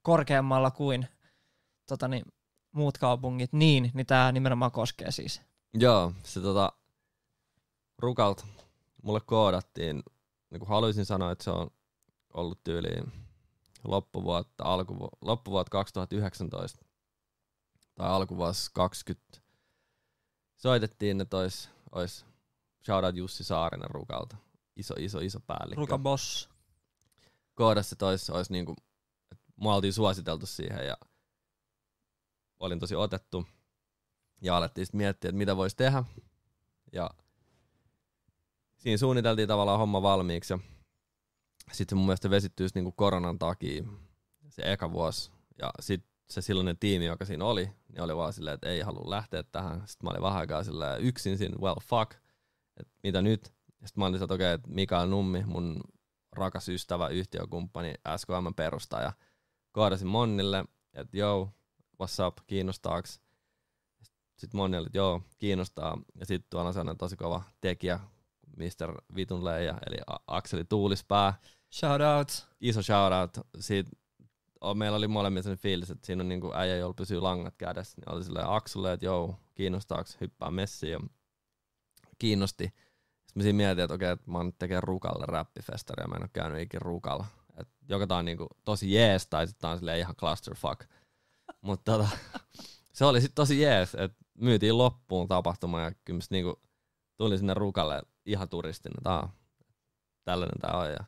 korkeammalla 0.01 0.71
kuin 0.71 1.07
tota, 1.87 2.07
niin, 2.07 2.25
muut 2.71 2.97
kaupungit, 2.97 3.53
niin, 3.53 3.91
niin 3.93 4.05
tämä 4.05 4.31
nimenomaan 4.31 4.71
koskee 4.71 5.11
siis. 5.11 5.41
joo, 5.73 6.13
se 6.23 6.41
tota, 6.41 6.73
Rukalt 7.97 8.45
mulle 9.03 9.21
koodattiin, 9.25 10.03
niin 10.53 10.67
haluaisin 10.67 11.05
sanoa, 11.05 11.31
että 11.31 11.43
se 11.43 11.51
on 11.51 11.69
ollut 12.33 12.63
tyyliin 12.63 13.11
loppuvuotta, 13.83 14.63
alkuvu, 14.63 15.09
loppuvuotta 15.21 15.69
2019 15.69 16.85
tai 17.95 18.09
alkuvuosi 18.09 18.71
20. 18.73 19.39
Soitettiin, 20.55 21.21
että 21.21 21.37
ois, 21.37 21.69
ois 21.91 22.25
shoutout 22.85 23.15
Jussi 23.15 23.43
Saarinen 23.43 23.89
Rukalta. 23.89 24.37
Iso, 24.75 24.93
iso, 24.97 25.19
iso 25.19 25.39
päällikkö. 25.39 25.81
Ruka 25.81 25.97
Boss. 25.97 26.49
koodas, 27.53 27.91
että 27.91 28.05
ois, 28.05 28.29
ois 28.29 28.49
niinku, 28.49 28.75
että 29.31 29.45
mua 29.55 29.75
oltiin 29.75 29.93
suositeltu 29.93 30.45
siihen 30.45 30.87
ja 30.87 30.97
olin 32.59 32.79
tosi 32.79 32.95
otettu. 32.95 33.45
Ja 34.41 34.57
alettiin 34.57 34.85
sitten 34.85 34.97
miettiä, 34.97 35.29
että 35.29 35.37
mitä 35.37 35.57
voisi 35.57 35.75
tehdä. 35.75 36.03
Ja 36.93 37.09
siinä 38.83 38.97
suunniteltiin 38.97 39.47
tavallaan 39.47 39.79
homma 39.79 40.01
valmiiksi. 40.01 40.53
Ja 40.53 40.59
sitten 41.71 41.95
se 41.95 41.95
mun 41.95 42.05
mielestä 42.05 42.29
vesittyy 42.29 42.63
just 42.63 42.75
niinku 42.75 42.91
koronan 42.91 43.39
takia 43.39 43.83
se 44.49 44.71
eka 44.71 44.91
vuosi. 44.91 45.31
Ja 45.57 45.71
sitten 45.79 46.11
se 46.29 46.41
silloinen 46.41 46.77
tiimi, 46.77 47.05
joka 47.05 47.25
siinä 47.25 47.45
oli, 47.45 47.69
niin 47.91 48.01
oli 48.01 48.15
vaan 48.15 48.33
silleen, 48.33 48.53
että 48.53 48.69
ei 48.69 48.81
halua 48.81 49.09
lähteä 49.09 49.43
tähän. 49.43 49.87
Sitten 49.87 50.05
mä 50.05 50.09
olin 50.09 50.21
vähän 50.21 50.39
aikaa 50.39 50.63
silleen 50.63 51.01
yksin 51.01 51.37
siinä, 51.37 51.57
well 51.61 51.79
fuck, 51.83 52.11
että 52.77 52.93
mitä 53.03 53.21
nyt? 53.21 53.53
Sitten 53.69 54.01
mä 54.01 54.05
olin 54.05 54.23
että 54.23 54.33
okei, 54.33 54.53
että 54.53 54.69
Mikael 54.69 55.07
Nummi, 55.09 55.43
mun 55.45 55.81
rakas 56.31 56.69
ystävä, 56.69 57.07
yhtiökumppani, 57.07 57.93
SKM 58.17 58.53
perustaja, 58.55 59.13
koodasin 59.71 60.07
Monnille, 60.07 60.65
että 60.93 61.17
joo, 61.17 61.49
what's 62.03 62.27
up, 62.27 62.37
kiinnostaaks? 62.47 63.21
Sitten 64.37 64.57
Monni 64.57 64.77
oli, 64.77 64.85
että 64.85 64.97
joo, 64.97 65.21
kiinnostaa. 65.39 65.97
Ja 66.15 66.25
sitten 66.25 66.49
tuolla 66.49 66.67
on 66.67 66.73
sellainen 66.73 66.97
tosi 66.97 67.15
kova 67.15 67.43
tekijä, 67.61 67.99
Mr. 68.57 69.01
Vitun 69.15 69.45
Leija, 69.45 69.77
eli 69.87 69.97
Akseli 70.27 70.63
Tuulispää. 70.63 71.33
Shout 71.73 72.01
out. 72.01 72.47
Iso 72.61 72.81
shoutout. 72.81 73.47
Siitä, 73.59 73.91
o- 74.63 74.73
meillä 74.73 74.97
oli 74.97 75.07
molemmilla 75.07 75.43
sellainen 75.43 75.61
fiilis, 75.61 75.91
että 75.91 76.05
siinä 76.05 76.23
on 76.23 76.29
niinku 76.29 76.51
äijä, 76.55 76.75
jolla 76.75 76.93
pysyy 76.93 77.19
langat 77.19 77.55
kädessä. 77.57 77.97
Niin 77.97 78.15
oli 78.15 78.23
silleen 78.23 78.49
Aksulle, 78.49 78.93
että 78.93 79.05
joo, 79.05 79.39
kiinnostaaks 79.55 80.17
hyppää 80.21 80.51
messiin. 80.51 80.91
Ja 80.91 80.99
kiinnosti. 82.19 82.63
Sitten 82.63 83.35
mä 83.35 83.43
siinä 83.43 83.57
mietin, 83.57 83.83
että 83.83 83.93
okei, 83.93 84.11
että 84.11 84.31
mä 84.31 84.37
oon 84.37 84.53
tekemään 84.59 84.83
Rukalle 84.83 85.25
räppifestaria, 85.27 86.07
mä 86.07 86.15
en 86.15 86.23
oo 86.23 86.29
käynyt 86.33 86.61
ikinä 86.61 86.79
Rukalla. 86.83 87.25
Et 87.57 87.67
joko 87.89 88.07
tää 88.07 88.17
on 88.17 88.25
niinku 88.25 88.47
tosi 88.65 88.93
jees, 88.93 89.27
tai 89.27 89.47
sitten 89.47 89.61
tää 89.61 89.71
on 89.71 89.77
silleen 89.77 89.99
ihan 89.99 90.15
clusterfuck. 90.15 90.81
Mutta 91.61 91.91
tota, 91.91 92.09
se 92.93 93.05
oli 93.05 93.21
sitten 93.21 93.35
tosi 93.35 93.61
jees, 93.61 93.95
että 93.95 94.17
myytiin 94.33 94.77
loppuun 94.77 95.27
tapahtuma 95.27 95.81
ja 95.81 95.91
kyllä 96.05 96.19
niinku 96.29 96.61
tulin 97.17 97.37
sinne 97.37 97.53
Rukalle 97.53 98.01
ihan 98.25 98.49
turistina. 98.49 99.01
Tää 99.03 99.29
tällainen 100.23 100.59
tää 100.61 100.77
on. 100.77 100.89
Ja 100.89 101.05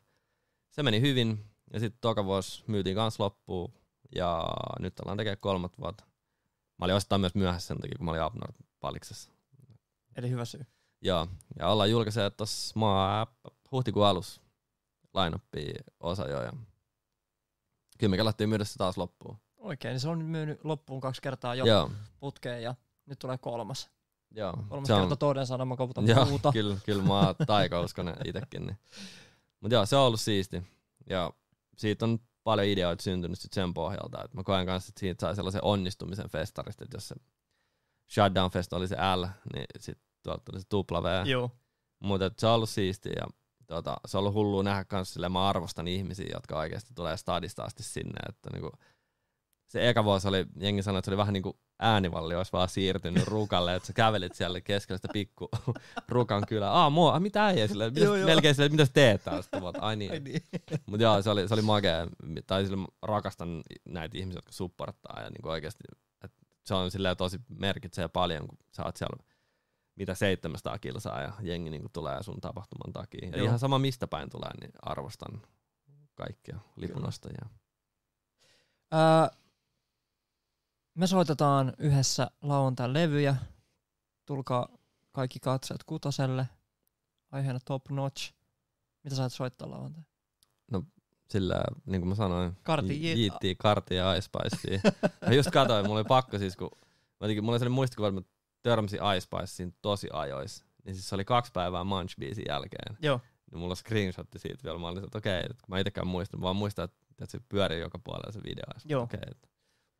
se 0.70 0.82
meni 0.82 1.00
hyvin. 1.00 1.50
Ja 1.72 1.80
sitten 1.80 2.00
toka 2.00 2.24
vuosi 2.24 2.64
myytiin 2.66 2.96
kans 2.96 3.20
loppuun. 3.20 3.72
Ja 4.14 4.44
nyt 4.78 5.00
ollaan 5.00 5.18
tekemään 5.18 5.38
kolmat 5.40 5.78
vuotta. 5.78 6.04
Mä 6.78 6.84
olin 6.84 6.94
osittain 6.94 7.20
myös 7.20 7.34
myöhässä 7.34 7.66
sen 7.66 7.80
takia, 7.80 7.94
kun 7.98 8.04
mä 8.04 8.10
olin 8.10 8.24
Upnord 8.24 8.54
paliksessa. 8.80 9.30
Eli 10.16 10.30
hyvä 10.30 10.44
syy. 10.44 10.66
Joo, 11.02 11.28
ja 11.58 11.68
ollaan 11.68 11.90
julkaisee 11.90 12.30
tuossa 12.30 12.72
maa 12.78 13.36
huhtikuun 13.72 14.06
alussa 14.06 14.40
line 15.14 15.74
osa 16.00 16.28
jo. 16.28 16.42
Ja 16.42 16.52
kyllä 17.98 18.10
me 18.10 18.16
kelattiin 18.16 18.48
myydä 18.48 18.64
se 18.64 18.78
taas 18.78 18.98
loppuun. 18.98 19.38
Oikein, 19.56 19.92
niin 19.92 20.00
se 20.00 20.08
on 20.08 20.18
nyt 20.18 20.28
myynyt 20.28 20.64
loppuun 20.64 21.00
kaksi 21.00 21.22
kertaa 21.22 21.54
jo 21.54 21.64
Joo, 21.64 21.90
putkeen 22.18 22.62
ja 22.62 22.74
nyt 23.06 23.18
tulee 23.18 23.38
kolmas. 23.38 23.90
Joo. 24.36 24.52
Kolmas 24.68 24.86
Se 24.86 24.94
on- 24.94 25.00
kerta 25.00 25.16
toden 25.16 25.46
sana, 25.46 25.64
mä 25.64 25.76
koputan 25.76 26.06
Joo, 26.08 26.26
puuta. 26.26 26.52
kyllä, 26.52 26.76
kyllä 26.86 27.02
mä 27.02 27.20
oon 27.20 27.34
taikauskonen 27.46 28.16
itekin. 28.24 28.66
Niin. 28.66 28.78
Mutta 29.60 29.74
joo, 29.74 29.86
se 29.86 29.96
on 29.96 30.02
ollut 30.06 30.20
siisti. 30.20 30.62
Ja 31.10 31.30
siitä 31.76 32.04
on 32.04 32.18
paljon 32.44 32.66
ideoita 32.66 33.02
syntynyt 33.02 33.38
sit 33.38 33.52
sen 33.52 33.74
pohjalta. 33.74 34.24
Et 34.24 34.34
mä 34.34 34.42
koen 34.42 34.66
kanssa, 34.66 34.90
että 34.90 35.00
siitä 35.00 35.20
sai 35.20 35.36
sellaisen 35.36 35.64
onnistumisen 35.64 36.28
festarista, 36.30 36.84
että 36.84 36.96
jos 36.96 37.08
se 37.08 37.14
Shutdown 38.14 38.50
Fest 38.50 38.72
oli 38.72 38.88
se 38.88 38.96
L, 39.16 39.26
niin 39.54 39.66
sit 39.78 39.98
tuolta 40.22 40.42
tuli 40.44 40.60
se 40.60 40.66
tupla 40.68 41.02
V. 41.02 41.06
Joo. 41.26 41.50
Mutta 41.98 42.30
se 42.38 42.46
on 42.46 42.54
ollut 42.54 42.70
siistiä 42.70 43.12
ja 43.16 43.26
tota, 43.66 43.96
se 44.06 44.16
on 44.16 44.20
ollut 44.20 44.34
hullua 44.34 44.62
nähdä 44.62 44.84
kans 44.84 45.14
sille, 45.14 45.28
mä 45.28 45.48
arvostan 45.48 45.88
ihmisiä, 45.88 46.26
jotka 46.34 46.58
oikeasti 46.58 46.90
tulee 46.94 47.16
stadista 47.16 47.62
asti 47.64 47.82
sinne, 47.82 48.20
että 48.28 48.50
niinku, 48.52 48.70
se 49.68 49.88
eka 49.88 50.04
vuosi 50.04 50.28
oli, 50.28 50.46
jengi 50.60 50.82
sanoi, 50.82 50.98
että 50.98 51.06
se 51.06 51.10
oli 51.10 51.18
vähän 51.18 51.32
niin 51.32 51.42
kuin 51.42 51.56
äänivalli 51.78 52.34
olisi 52.34 52.52
vaan 52.52 52.68
siirtynyt 52.68 53.26
rukalle, 53.26 53.74
että 53.74 53.86
sä 53.86 53.92
kävelit 53.92 54.34
siellä 54.34 54.60
keskellä 54.60 54.98
sitä 54.98 55.08
pikku 55.12 55.48
rukan 56.08 56.42
kylää. 56.48 56.72
Aa, 56.72 56.90
mua, 56.90 57.20
mitä 57.20 57.50
ei 57.50 57.68
sille, 57.68 57.90
mitä, 57.90 58.00
Joo, 58.00 58.16
joo. 58.16 58.26
melkein 58.26 58.54
sille, 58.54 58.68
mitä 58.68 58.84
sä 58.84 58.92
teet 58.94 59.24
taas? 59.24 59.48
Ai 59.80 59.96
niin. 59.96 60.12
Ai 60.12 60.20
niin. 60.20 60.42
Mutta 60.90 61.02
joo, 61.02 61.22
se 61.22 61.30
oli, 61.30 61.48
se 61.48 61.54
oli 61.54 61.62
makea. 61.62 62.06
Tai 62.46 62.66
sille 62.66 62.86
rakastan 63.02 63.62
näitä 63.88 64.18
ihmisiä, 64.18 64.38
jotka 64.38 64.52
supporttaa 64.52 65.22
ja 65.22 65.30
niinku 65.30 65.48
oikeasti, 65.48 65.84
että 66.24 66.46
se 66.64 66.74
on 66.74 66.90
silleen 66.90 67.16
tosi 67.16 67.38
merkitsee 67.48 68.08
paljon, 68.08 68.48
kun 68.48 68.58
sä 68.72 68.84
oot 68.84 68.96
siellä 68.96 69.16
mitä 69.96 70.14
700 70.14 70.78
kilsaa 70.78 71.22
ja 71.22 71.32
jengi 71.40 71.70
niinku 71.70 71.88
tulee 71.92 72.22
sun 72.22 72.40
tapahtuman 72.40 72.92
takia. 72.92 73.28
Ja 73.28 73.36
Joo. 73.36 73.46
ihan 73.46 73.58
sama 73.58 73.78
mistä 73.78 74.06
päin 74.06 74.30
tulee, 74.30 74.50
niin 74.60 74.70
arvostan 74.82 75.42
kaikkia 76.14 76.58
lipunostajia. 76.76 77.46
Öö, 78.94 79.38
me 80.96 81.06
soitetaan 81.06 81.72
yhdessä 81.78 82.30
lauantain 82.42 82.92
levyjä. 82.92 83.36
Tulkaa 84.26 84.68
kaikki 85.12 85.40
katseet 85.40 85.84
kutoselle. 85.84 86.48
Aiheena 87.32 87.60
top 87.64 87.90
notch. 87.90 88.32
Mitä 89.04 89.16
sä 89.16 89.24
et 89.24 89.32
soittaa 89.32 89.70
lauantai? 89.70 90.02
Sillä, 91.30 91.64
niin 91.86 92.00
kuin 92.00 92.08
mä 92.08 92.14
sanoin, 92.14 92.56
Karti, 92.62 93.02
J- 93.02 93.14
Jiittiä, 93.16 93.54
Kartia 93.58 94.04
ja 94.04 94.14
Ice 94.14 94.30
mä 95.26 95.32
just 95.34 95.50
katsoin, 95.50 95.86
mulla 95.86 95.98
oli 95.98 96.04
pakko 96.08 96.38
siis, 96.38 96.56
kun 96.56 96.70
mä 96.82 97.16
jotenkin, 97.20 97.44
mulla 97.44 97.54
oli 97.54 97.58
sellainen 97.58 97.74
muistikuva, 97.74 98.08
että 98.08 98.20
mä 98.20 98.26
törmäsin 98.62 99.00
Ice 99.16 99.72
tosi 99.82 100.08
ajois. 100.12 100.64
Niin 100.84 100.94
siis 100.94 101.08
se 101.08 101.14
oli 101.14 101.24
kaksi 101.24 101.52
päivää 101.52 101.82
Munch-biisin 101.82 102.44
jälkeen. 102.48 102.96
Joo. 103.02 103.20
Niin 103.50 103.58
mulla 103.58 103.72
on 103.72 103.76
screenshotti 103.76 104.38
siitä 104.38 104.64
vielä. 104.64 104.78
Mä 104.78 104.88
olin, 104.88 105.04
että 105.04 105.18
okei, 105.18 105.42
kun 105.42 105.56
mä 105.68 105.78
itekään 105.78 106.06
muistan, 106.06 106.40
mä 106.40 106.44
vaan 106.44 106.56
muistan, 106.56 106.84
että, 106.84 107.26
se 107.28 107.40
pyörii 107.48 107.80
joka 107.80 107.98
puolella 107.98 108.32
se 108.32 108.40
video. 108.42 108.64
Joo. 108.84 109.02
Okei, 109.02 109.20
että, 109.30 109.48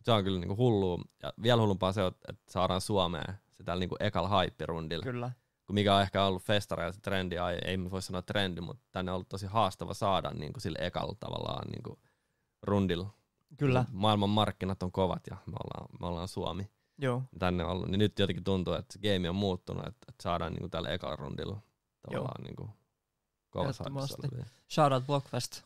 se 0.07 0.12
on 0.12 0.24
kyllä 0.24 0.41
niinku 0.41 0.57
hullua. 0.57 0.99
Ja 1.23 1.33
vielä 1.43 1.61
hullumpaa 1.61 1.93
se, 1.93 2.07
että 2.07 2.27
että 2.28 2.53
saadaan 2.53 2.81
Suomeen 2.81 3.35
se 3.57 3.65
täällä 3.65 3.81
niinku 3.81 3.97
ekal 4.01 4.27
hype-rundilla. 4.27 5.03
Kyllä. 5.03 5.31
Mikä 5.73 5.95
on 5.95 6.03
ehkä 6.03 6.24
ollut 6.24 6.43
festareilla 6.43 6.93
se 6.93 7.01
trendi, 7.01 7.39
ai, 7.39 7.59
ei 7.65 7.91
voi 7.91 8.03
sanoa 8.03 8.23
trendi, 8.23 8.61
mutta 8.61 8.83
tänne 8.93 9.12
on 9.12 9.15
ollut 9.15 9.28
tosi 9.28 9.47
haastava 9.47 9.95
saada 9.95 10.31
niinku 10.31 10.61
sille 10.61 10.78
ekalla 10.81 11.15
tavallaan 11.20 11.69
niinku 11.69 11.99
rundilla. 12.62 13.11
Kyllä. 13.57 13.85
Maailman 13.93 14.31
markkinat 14.31 14.83
on 14.83 14.93
kovat 14.93 15.23
ja 15.31 15.37
me 15.47 15.57
ollaan, 15.65 15.89
me 16.01 16.07
ollaan 16.07 16.28
Suomi 16.28 16.70
Joo. 16.99 17.23
tänne 17.39 17.65
on 17.65 17.70
ollut, 17.70 17.89
niin 17.89 17.99
nyt 17.99 18.19
jotenkin 18.19 18.45
tuntuu, 18.45 18.74
että 18.74 18.93
se 18.93 18.99
game 18.99 19.28
on 19.31 19.37
muuttunut, 19.37 19.87
että, 19.87 20.07
että 20.09 20.23
saadaan 20.23 20.53
niinku 20.53 20.69
tällä 20.69 20.89
ekalla 20.89 21.16
rundilla 21.16 21.61
tavallaan 22.03 22.45
niinku 22.45 22.70
Ehdottomasti. 23.61 24.15
hypessä 24.23 24.37
olevia. 24.37 24.47
Shoutout 24.70 25.07
Blockfest. 25.07 25.62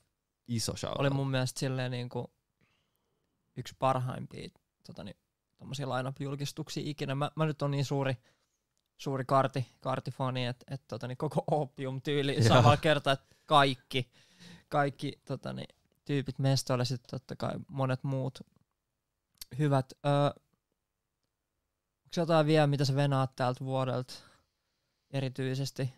Iso 0.49 0.77
shout 0.77 0.99
Oli 0.99 1.11
mun 1.11 1.31
mielestä 1.31 1.61
silleen 1.61 1.91
niinku 1.91 2.31
yksi 3.61 3.77
parhaimpia 3.79 4.49
tota 4.87 5.05
niin, 5.05 5.17
tommosia 5.59 5.89
line-up-julkistuksia 5.89 6.83
ikinä. 6.87 7.15
Mä, 7.15 7.31
mä 7.37 7.47
nyt 7.47 7.63
on 7.63 7.71
niin 7.71 7.85
suuri, 7.85 8.17
suuri 8.99 9.25
karti, 9.25 9.67
kartifani, 9.81 10.47
että 10.47 10.75
et, 10.75 10.83
tota 10.89 11.09
niin, 11.09 11.19
koko 11.19 11.45
opium-tyyli 11.51 12.43
samalla 12.49 12.77
kertaa, 12.77 13.13
että 13.13 13.37
kaikki, 13.47 14.11
kaikki 14.69 15.21
tota 15.25 15.53
niin, 15.53 15.69
tyypit 16.05 16.39
mestoille, 16.39 16.85
sitten 16.85 17.11
totta 17.11 17.37
kai 17.37 17.55
monet 17.69 18.05
muut 18.05 18.39
hyvät. 19.59 19.93
Öö, 20.07 20.27
onko 22.05 22.17
jotain 22.17 22.47
vielä, 22.47 22.67
mitä 22.67 22.85
sä 22.85 22.95
venaat 22.95 23.37
täältä 23.37 23.65
vuodelta 23.65 24.15
erityisesti? 25.11 25.95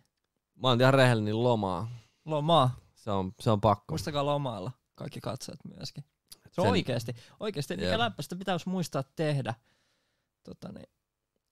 Mä 0.55 0.67
oon 0.67 0.81
ihan 0.81 0.93
rehellinen 0.93 1.43
lomaa. 1.43 1.89
Lomaa. 2.25 2.75
Se 2.95 3.11
on, 3.11 3.33
se 3.39 3.51
on 3.51 3.61
pakko. 3.61 3.85
Muistakaa 3.89 4.25
lomailla 4.25 4.71
kaikki 4.95 5.21
katsojat 5.21 5.59
myöskin. 5.77 6.03
Se 6.53 6.61
on 6.61 6.67
Sen-. 6.67 7.15
Oikeesti, 7.39 7.73
Jep. 7.73 7.79
mikä 7.81 7.99
läppästä 7.99 8.35
pitäisi 8.35 8.69
muistaa 8.69 9.03
tehdä 9.15 9.53
tota 10.43 10.71
niin, 10.71 10.89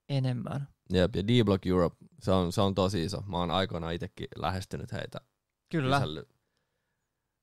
enemmän. 0.09 0.67
Jep, 0.93 1.15
ja 1.15 1.27
D-Block 1.27 1.67
Europe, 1.67 1.95
se 2.19 2.31
on, 2.31 2.51
se 2.51 2.61
on 2.61 2.75
tosi 2.75 3.03
iso. 3.03 3.21
Mä 3.21 3.37
oon 3.37 3.51
aikoinaan 3.51 3.93
itsekin 3.93 4.27
lähestynyt 4.35 4.91
heitä. 4.91 5.21
Kyllä. 5.69 5.99
Kysely. 5.99 6.27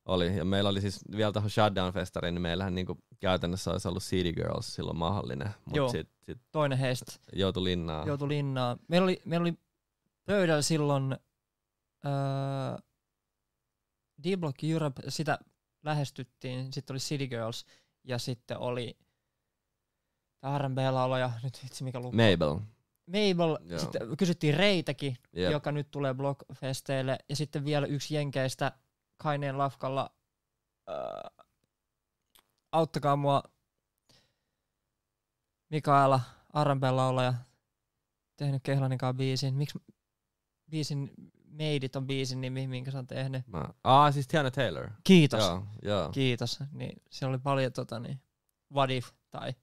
Oli, 0.05 0.37
ja 0.37 0.45
meillä 0.45 0.69
oli 0.69 0.81
siis 0.81 0.99
vielä 1.17 1.31
tuohon 1.31 1.49
Shutdown-festariin, 1.49 2.31
niin 2.31 2.41
meillähän 2.41 2.75
niinku 2.75 2.97
käytännössä 3.19 3.71
olisi 3.71 3.87
ollut 3.87 4.03
City 4.03 4.33
Girls 4.33 4.75
silloin 4.75 4.97
mahdollinen, 4.97 5.49
Joo. 5.73 5.85
mutta 5.85 5.91
sitten 5.97 6.17
sit 6.25 6.37
Toinen 6.51 6.77
heistä 6.77 7.11
joutui 7.33 7.63
linnaan. 7.63 8.07
joutui 8.07 8.27
linnaan. 8.27 8.79
Meillä 8.87 9.03
oli, 9.05 9.21
meillä 9.25 9.43
oli 9.43 9.53
pöydällä 10.25 10.61
silloin 10.61 11.17
öö, 12.05 12.77
D-Block 14.23 14.63
Europe, 14.63 15.01
sitä 15.09 15.39
lähestyttiin, 15.83 16.73
sitten 16.73 16.93
oli 16.93 16.99
City 16.99 17.27
Girls 17.27 17.65
ja 18.03 18.17
sitten 18.17 18.57
oli 18.57 18.97
R&B-laulaja, 20.57 21.31
nyt 21.43 21.59
vitsi 21.63 21.83
mikä 21.83 21.99
luku. 21.99 22.15
Mabel. 22.15 22.59
Mabel, 23.05 23.57
Joo. 23.65 23.79
sitten 23.79 24.17
kysyttiin 24.17 24.53
Reitäkin, 24.53 25.17
Jep. 25.33 25.51
joka 25.51 25.71
nyt 25.71 25.91
tulee 25.91 26.13
Blockfesteille. 26.13 27.19
Ja 27.29 27.35
sitten 27.35 27.65
vielä 27.65 27.85
yksi 27.85 28.15
Jenkeistä 28.15 28.71
Kaineen 29.17 29.57
lafkalla. 29.57 30.11
Äh, 30.89 31.45
auttakaa 32.71 33.15
mua 33.15 33.43
Mikaela, 35.69 36.21
R&B-laulaja, 36.63 37.33
tehnyt 38.35 38.63
Kehlanikaan 38.63 39.17
biisin. 39.17 39.55
Miksi 39.55 39.79
biisin 40.69 41.11
Meidit 41.59 41.95
on 41.95 42.07
biisin 42.07 42.41
nimi, 42.41 42.67
minkä 42.67 42.91
sä 42.91 42.99
on 42.99 43.07
tehnyt? 43.07 43.47
Mä, 43.47 43.65
aa, 43.83 44.11
siis 44.11 44.27
Tiana 44.27 44.51
Taylor. 44.51 44.89
Kiitos. 45.03 45.39
Joo, 45.39 45.63
joo. 45.83 46.09
Kiitos. 46.09 46.59
Niin, 46.71 47.01
siellä 47.09 47.33
oli 47.33 47.39
paljon 47.43 47.73
tota, 47.73 47.99
niin, 47.99 48.21
What 48.73 48.89
If 48.89 49.09
tai 49.31 49.53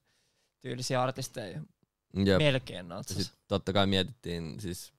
tyylisiä 0.61 1.01
artisteja. 1.03 1.61
Jep. 2.25 2.37
Melkein 2.37 2.87
natsas. 2.87 3.17
sit 3.17 3.33
totta 3.47 3.73
kai 3.73 3.87
mietittiin 3.87 4.59
siis 4.59 4.93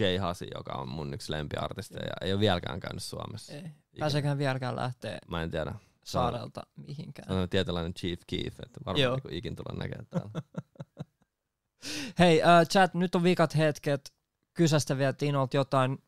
Jay 0.00 0.18
Hasi, 0.18 0.46
joka 0.54 0.72
on 0.72 0.88
mun 0.88 1.14
yksi 1.14 1.32
lempiartisteja, 1.32 2.06
ja 2.06 2.12
ei 2.20 2.32
ole 2.32 2.40
vieläkään 2.40 2.80
käynyt 2.80 3.02
Suomessa. 3.02 3.52
Ei. 3.52 3.58
Ikinä. 3.58 3.74
Pääseekään 3.98 4.38
vieläkään 4.38 4.76
lähteä 4.76 5.18
Mä 5.28 5.42
en 5.42 5.50
tiedä. 5.50 5.74
saarelta 6.04 6.62
mihinkään. 6.76 7.28
Se 7.28 7.34
on 7.34 7.48
tietynlainen 7.48 7.94
Chief 7.94 8.20
Keef, 8.26 8.60
että 8.60 8.80
varmaan 8.86 9.02
Joo. 9.02 9.14
niinku 9.14 9.28
ikin 9.30 9.56
tulla 9.56 9.78
näkemään 9.78 10.06
täällä. 10.10 10.30
Hei, 12.18 12.42
äh, 12.42 12.66
chat, 12.68 12.94
nyt 12.94 13.14
on 13.14 13.22
vikat 13.22 13.56
hetket. 13.56 14.12
Kysästä 14.54 14.98
vielä 14.98 15.12
Tinolta 15.12 15.56
jotain. 15.56 15.98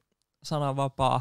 Sana 0.46 0.76
vapaa. 0.76 1.20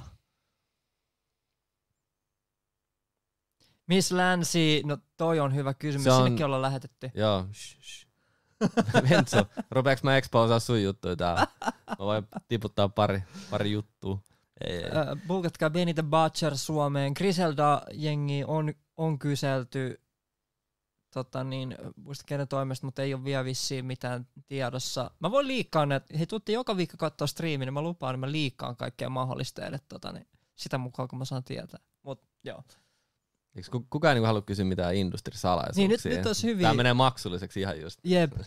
Miss 3.88 4.12
Länsi, 4.12 4.82
no 4.86 4.98
toi 5.18 5.40
on 5.40 5.56
hyvä 5.56 5.74
kysymys. 5.74 6.04
Se 6.04 6.12
on- 6.12 6.24
Sinnekin 6.24 6.46
ollaan 6.46 6.62
lähetetty. 6.62 7.12
Joo, 7.14 7.46
shh, 7.54 7.78
shh. 7.82 8.08
Ventso, 9.10 9.46
rupeaks 9.72 10.04
mä 10.04 10.18
exposaa 10.18 10.60
sun 10.60 10.84
juttuja 10.84 11.16
täällä? 11.16 11.48
Mä 11.90 11.96
voin 12.00 12.28
tiputtaa 12.48 12.90
pari, 12.90 13.24
pari 13.50 13.72
juttua. 13.72 14.20
Ei, 14.68 14.76
ei. 14.78 14.84
Äh, 14.84 15.28
bulkatkaa 15.28 15.70
Benny 15.70 15.94
the 15.94 16.04
Butcher 16.04 16.58
Suomeen. 16.58 17.14
Griselda-jengi 17.18 18.44
on, 18.48 18.74
on 18.98 19.20
kyselty 19.20 20.02
tota 21.16 21.44
niin, 21.44 21.78
muista 21.96 22.24
kenen 22.28 22.48
toimesta, 22.48 22.88
mutta 22.88 23.02
ei 23.02 23.14
ole 23.14 23.24
vielä 23.24 23.46
vissiin 23.46 23.86
mitään 23.86 24.28
tiedossa. 24.48 25.12
Mä 25.20 25.32
voin 25.32 25.48
liikkaa 25.48 25.86
ne, 25.86 26.02
hei 26.18 26.28
tuutte 26.28 26.52
joka 26.52 26.78
viikko 26.78 26.98
katsoa 26.98 27.28
striimin, 27.28 27.66
niin 27.66 27.74
mä 27.74 27.82
lupaan, 27.82 28.16
että 28.16 28.28
mä 28.28 28.32
liikkaan 28.32 28.76
kaikkea 28.76 29.10
mahdollista 29.10 29.62
teille 29.62 29.80
tota, 29.90 30.12
niin, 30.12 30.28
sitä 30.56 30.78
mukaan, 30.78 31.08
kun 31.08 31.20
mä 31.20 31.26
saan 31.26 31.44
tietää. 31.44 31.80
Mut 32.04 32.22
joo. 32.44 32.64
Eiks 33.56 33.70
ku- 33.70 33.88
kukaan 33.90 34.10
ei 34.12 34.16
niinku 34.16 34.26
halua 34.28 34.42
kysyä 34.42 34.66
mitään 34.66 34.96
industrisalaisuuksia? 34.96 35.82
Niin, 35.88 35.90
nyt- 35.92 36.18
nyt 36.18 36.26
olisi 36.26 36.48
hyviä- 36.48 36.68
Tää 36.68 36.74
menee 36.74 36.94
maksulliseksi 36.94 37.60
ihan 37.60 37.82
just. 37.82 38.00
Jep. 38.04 38.34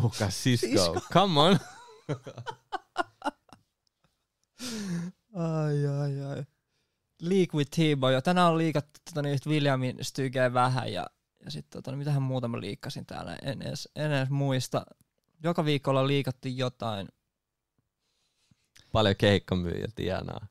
Buka 0.00 0.26
Cisco. 0.28 0.66
Cisco. 0.66 1.00
Come 1.12 1.40
on. 1.40 1.58
Ai, 5.34 5.86
ai, 5.86 6.20
ai. 6.22 6.44
Leak 7.32 7.54
with 7.54 7.70
T-Boy. 7.70 8.22
Tänään 8.22 8.50
on 8.50 8.58
liikattu 8.58 9.00
tota, 9.04 9.22
niin, 9.22 9.38
Williamin 9.46 9.96
stygeä 10.02 10.52
vähän 10.52 10.92
ja, 10.92 11.06
ja 11.44 11.50
sitten 11.50 11.78
tota, 11.82 11.90
niin 11.90 11.98
mitähän 11.98 12.22
muuta 12.22 12.48
mä 12.48 12.60
liikkasin 12.60 13.06
täällä. 13.06 13.36
En 13.42 13.62
edes, 13.62 13.88
en 13.96 14.12
edes 14.12 14.30
muista. 14.30 14.86
Joka 15.42 15.64
viikolla 15.64 16.06
liikattu 16.06 16.48
jotain. 16.48 17.08
Paljon 18.92 19.16
keikkamyyjä 19.18 19.88
tienaa. 19.94 20.46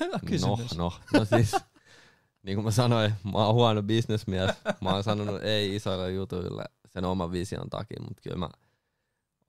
Hyvä 0.00 0.18
kysymys. 0.26 0.76
No, 0.76 0.92
no, 1.12 1.18
no 1.18 1.24
siis, 1.24 1.56
niin 2.42 2.56
kuin 2.56 2.64
mä 2.64 2.70
sanoin, 2.70 3.14
mä 3.24 3.38
oon 3.46 3.54
huono 3.54 3.82
bisnesmies. 3.82 4.50
Mä 4.80 4.90
oon 4.90 5.04
sanonut 5.04 5.42
ei 5.42 5.76
isoille 5.76 6.12
jutuille 6.12 6.64
sen 6.88 7.04
oman 7.04 7.32
vision 7.32 7.70
takia, 7.70 8.02
mutta 8.02 8.22
kyllä 8.22 8.36
mä 8.36 8.48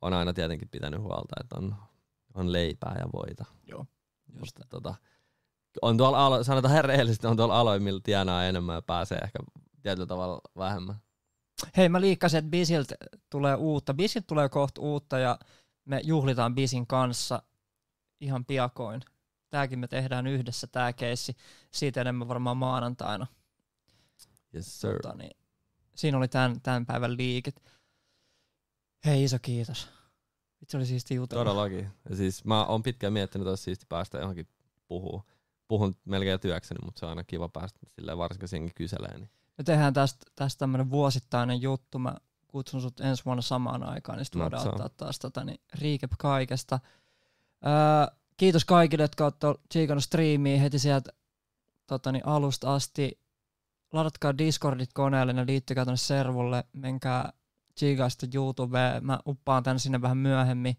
oon 0.02 0.14
aina 0.14 0.34
tietenkin 0.34 0.70
pitänyt 0.70 1.02
huolta, 1.02 1.36
että 1.42 1.56
on, 1.58 1.76
on 2.34 2.52
leipää 2.52 2.96
ja 3.00 3.06
voita. 3.14 3.46
Joo, 3.68 3.86
just 4.40 4.60
Mutta 4.60 4.66
tota, 4.70 4.96
on 5.82 5.98
tuolla 5.98 6.26
alo, 6.26 6.44
sanotaan 6.44 6.72
ihan 6.72 6.86
rehellisesti, 6.86 7.28
on 7.28 7.38
tuolla 7.38 7.60
aloilla, 7.60 7.84
millä 7.84 8.02
tienaa 8.04 8.46
enemmän 8.46 8.76
ja 8.76 8.82
pääsee 8.82 9.18
ehkä 9.18 9.40
tietyllä 9.82 10.08
tavalla 10.08 10.42
vähemmän. 10.58 10.96
Hei, 11.78 11.90
mä 11.90 12.02
liikkasin, 12.02 12.38
että 12.38 12.52
Bisiltä 12.52 12.96
tulee 13.30 13.56
uutta. 13.56 13.94
Bisiltä 13.94 14.28
tulee 14.28 14.50
kohta 14.50 14.82
uutta 14.82 15.20
ja 15.20 15.40
me 15.86 16.02
juhlitaan 16.04 16.56
Bisin 16.56 16.88
kanssa 16.88 17.44
ihan 18.20 18.46
piakoin. 18.46 19.02
Tääkin 19.50 19.80
me 19.80 19.88
tehdään 19.88 20.28
yhdessä, 20.28 20.68
tää 20.68 20.94
keissi. 20.94 21.38
Siitä 21.72 22.02
enemmän 22.02 22.28
varmaan 22.28 22.58
maanantaina. 22.58 23.28
Yes 24.56 24.82
sir. 24.82 25.02
Tota, 25.02 25.16
niin, 25.16 25.38
siinä 25.96 26.18
oli 26.18 26.28
tämän, 26.28 26.62
tämän 26.62 26.86
päivän 26.86 27.18
liiket. 27.18 27.64
Hei 29.06 29.24
iso 29.24 29.38
kiitos. 29.42 29.90
Itse 30.62 30.78
oli 30.78 30.86
siisti 30.86 31.16
jutella. 31.16 31.44
Todellakin. 31.44 31.92
Ja 32.10 32.16
siis 32.16 32.46
mä 32.46 32.66
oon 32.66 32.84
pitkään 32.84 33.14
miettinyt, 33.14 33.44
että 33.44 33.50
olisi 33.50 33.64
siisti 33.64 33.86
päästä 33.90 34.18
johonkin 34.18 34.48
puhuu. 34.88 35.24
Puhun 35.72 35.96
melkein 36.06 36.40
työkseni, 36.40 36.86
mutta 36.86 37.00
se 37.00 37.06
on 37.06 37.10
aina 37.10 37.24
kiva 37.24 37.50
päästä 37.50 37.80
silleen 37.96 38.18
varsinkin 38.18 38.50
senkin 38.50 38.76
kyselee. 38.76 39.18
Niin. 39.18 39.30
Me 39.58 39.64
tehdään 39.64 39.94
tästä, 39.94 40.26
tästä 40.36 40.60
tämmönen 40.60 40.90
vuosittainen 40.90 41.62
juttu. 41.62 42.00
Mä 42.00 42.16
kutsun 42.48 42.82
sut 42.82 43.00
ensi 43.00 43.26
vuonna 43.26 43.42
samaan 43.42 43.84
aikaan, 43.84 44.18
niin 44.18 44.26
sit 44.26 44.36
No, 44.36 44.42
voidaan 44.42 44.68
ottaa 44.68 44.90
taas 44.90 45.20
tota, 45.20 45.44
niin, 45.44 45.60
recap 45.82 46.12
kaikesta. 46.18 46.80
Öö, 47.66 48.16
kiitos 48.38 48.66
kaikille, 48.66 49.04
jotka 49.04 49.24
olette 49.24 49.48
tsiikannut 49.70 50.04
striimiä 50.04 50.60
heti 50.60 50.80
sieltä 50.80 51.12
tota, 51.88 52.12
niin, 52.12 52.28
alusta 52.28 52.74
asti. 52.74 53.20
Ladatkaa 53.94 54.38
Discordit 54.38 54.94
koneelle, 54.94 55.34
ne 55.34 55.46
liittykää 55.46 55.86
tonne 55.86 55.98
servulle, 55.98 56.64
menkää 56.74 57.34
tsiikaa 57.76 58.10
sitten 58.10 58.30
YouTubeen, 58.34 59.06
mä 59.06 59.20
uppaan 59.28 59.64
tän 59.64 59.80
sinne 59.80 60.02
vähän 60.02 60.18
myöhemmin. 60.18 60.78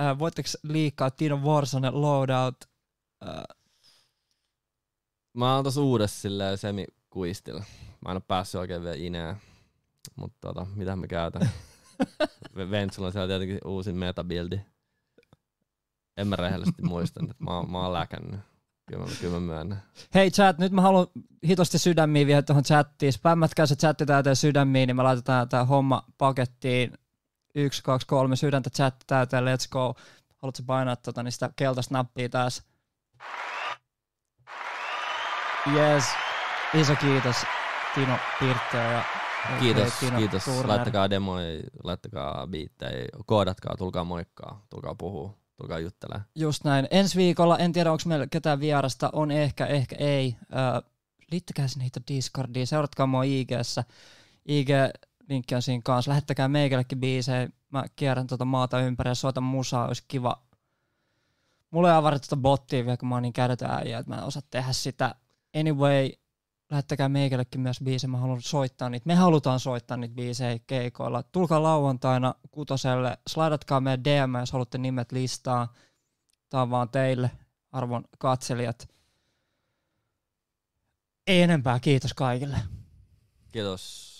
Öö, 0.00 0.18
voitteko 0.18 0.48
liikkaa 0.62 1.10
Tino 1.10 1.36
Warzone 1.36 1.90
loadout? 1.90 2.73
Öö, 3.22 3.44
Mä 5.34 5.54
oon 5.54 5.64
tossa 5.64 5.80
uudessa 5.80 6.20
silleen 6.20 6.58
semi-kuistilla. 6.58 7.64
Mä 8.04 8.10
en 8.10 8.16
oo 8.16 8.20
päässyt 8.20 8.58
oikein 8.58 8.82
vielä 8.82 8.96
ineen. 8.96 9.36
Mutta 10.16 10.38
tota, 10.40 10.66
mitä 10.74 10.96
mä 10.96 11.06
käytän? 11.06 11.50
Ventsulla 12.70 13.06
on 13.06 13.12
siellä 13.12 13.28
tietenkin 13.28 13.58
uusin 13.64 13.96
metabildi. 13.96 14.60
En 16.16 16.28
mä 16.28 16.36
rehellisesti 16.36 16.82
muista, 16.82 17.20
että 17.22 17.34
mä, 17.38 17.62
mä 17.62 17.82
oon 17.82 17.92
läkännyt. 17.92 18.40
Kyllä 18.86 19.04
mä, 19.04 19.10
kyllä 19.20 19.34
mä 19.34 19.40
myönnän. 19.40 19.82
Hei 20.14 20.30
chat, 20.30 20.58
nyt 20.58 20.72
mä 20.72 20.80
haluan 20.80 21.06
hitosti 21.46 21.78
sydämiä 21.78 22.26
vielä 22.26 22.42
tuohon 22.42 22.64
chattiin. 22.64 23.12
Spämmätkää 23.12 23.66
se 23.66 23.76
chatti 23.76 24.06
täyteen 24.06 24.36
sydämiin, 24.36 24.86
niin 24.86 24.96
me 24.96 25.02
laitetaan 25.02 25.48
tää 25.48 25.64
homma 25.64 26.02
pakettiin. 26.18 26.92
Yksi, 27.54 27.82
kaksi, 27.82 28.06
kolme 28.06 28.36
sydäntä 28.36 28.70
chatti 28.70 29.04
täyteen, 29.06 29.44
let's 29.44 29.68
go. 29.70 29.94
Haluatko 30.36 30.62
painaa 30.66 30.96
tota, 30.96 31.22
niin 31.22 31.32
sitä 31.32 31.50
keltaista 31.56 31.94
nappia 31.94 32.28
taas? 32.28 32.62
Yes. 35.74 36.04
Iso 36.74 36.96
kiitos 36.96 37.36
Tino 37.94 38.18
Pirttö 38.40 38.76
ja 38.76 39.04
Kiitos, 39.60 39.92
Tino 40.00 40.18
kiitos. 40.18 40.44
Turner. 40.44 40.68
Laittakaa 40.68 41.10
demoja, 41.10 41.60
laittakaa 41.84 42.46
biittejä, 42.46 43.04
koodatkaa, 43.26 43.76
tulkaa 43.76 44.04
moikkaa, 44.04 44.66
tulkaa 44.70 44.94
puhuu, 44.94 45.38
tulkaa 45.56 45.78
juttelee. 45.78 46.20
Just 46.34 46.64
näin. 46.64 46.88
Ensi 46.90 47.18
viikolla, 47.18 47.58
en 47.58 47.72
tiedä 47.72 47.92
onko 47.92 48.02
meillä 48.06 48.26
ketään 48.30 48.60
vierasta, 48.60 49.10
on 49.12 49.30
ehkä, 49.30 49.66
ehkä 49.66 49.96
ei. 49.98 50.36
Öö, 50.52 50.90
liittykää 51.30 51.68
sinne 51.68 51.84
hito 51.84 52.00
Discordiin, 52.08 52.66
seuratkaa 52.66 53.06
mua 53.06 53.22
IGssä. 53.22 53.84
IG-linkki 54.48 55.54
on 55.54 55.62
siinä 55.62 55.82
kanssa. 55.84 56.08
Lähettäkää 56.08 56.48
meikällekin 56.48 57.00
biisejä. 57.00 57.48
Mä 57.70 57.84
kierrän 57.96 58.26
tuota 58.26 58.44
maata 58.44 58.80
ympäri 58.80 59.10
ja 59.10 59.14
soitan 59.14 59.44
musaa, 59.44 59.86
olisi 59.86 60.04
kiva. 60.08 60.42
Mulla 61.74 61.90
ei 61.90 61.96
avarit 61.96 62.22
tuota 62.22 62.42
bottia 62.42 62.84
vielä, 62.84 62.96
kun 62.96 63.08
mä 63.08 63.14
oon 63.14 63.22
niin 63.22 63.32
kädetön 63.32 63.70
äijä, 63.70 63.98
että 63.98 64.12
mä 64.12 64.18
en 64.18 64.24
osaa 64.24 64.42
tehdä 64.50 64.72
sitä. 64.72 65.14
Anyway, 65.60 66.10
lähettäkää 66.70 67.08
meikällekin 67.08 67.60
myös 67.60 67.80
biisejä, 67.84 68.10
mä 68.10 68.18
haluan 68.18 68.42
soittaa 68.42 68.88
niitä. 68.88 69.06
Me 69.06 69.14
halutaan 69.14 69.60
soittaa 69.60 69.96
niitä 69.96 70.14
biisejä 70.14 70.58
keikoilla. 70.66 71.22
Tulkaa 71.22 71.62
lauantaina 71.62 72.34
kutoselle, 72.50 73.18
slaidatkaa 73.26 73.80
meidän 73.80 74.04
DM, 74.04 74.40
jos 74.40 74.52
haluatte 74.52 74.78
nimet 74.78 75.12
listaa. 75.12 75.72
Tää 76.48 76.62
on 76.62 76.70
vaan 76.70 76.88
teille, 76.88 77.30
arvon 77.72 78.04
katselijat. 78.18 78.88
Ei 81.26 81.42
enempää, 81.42 81.80
kiitos 81.80 82.14
kaikille. 82.14 82.56
Kiitos. 83.52 84.13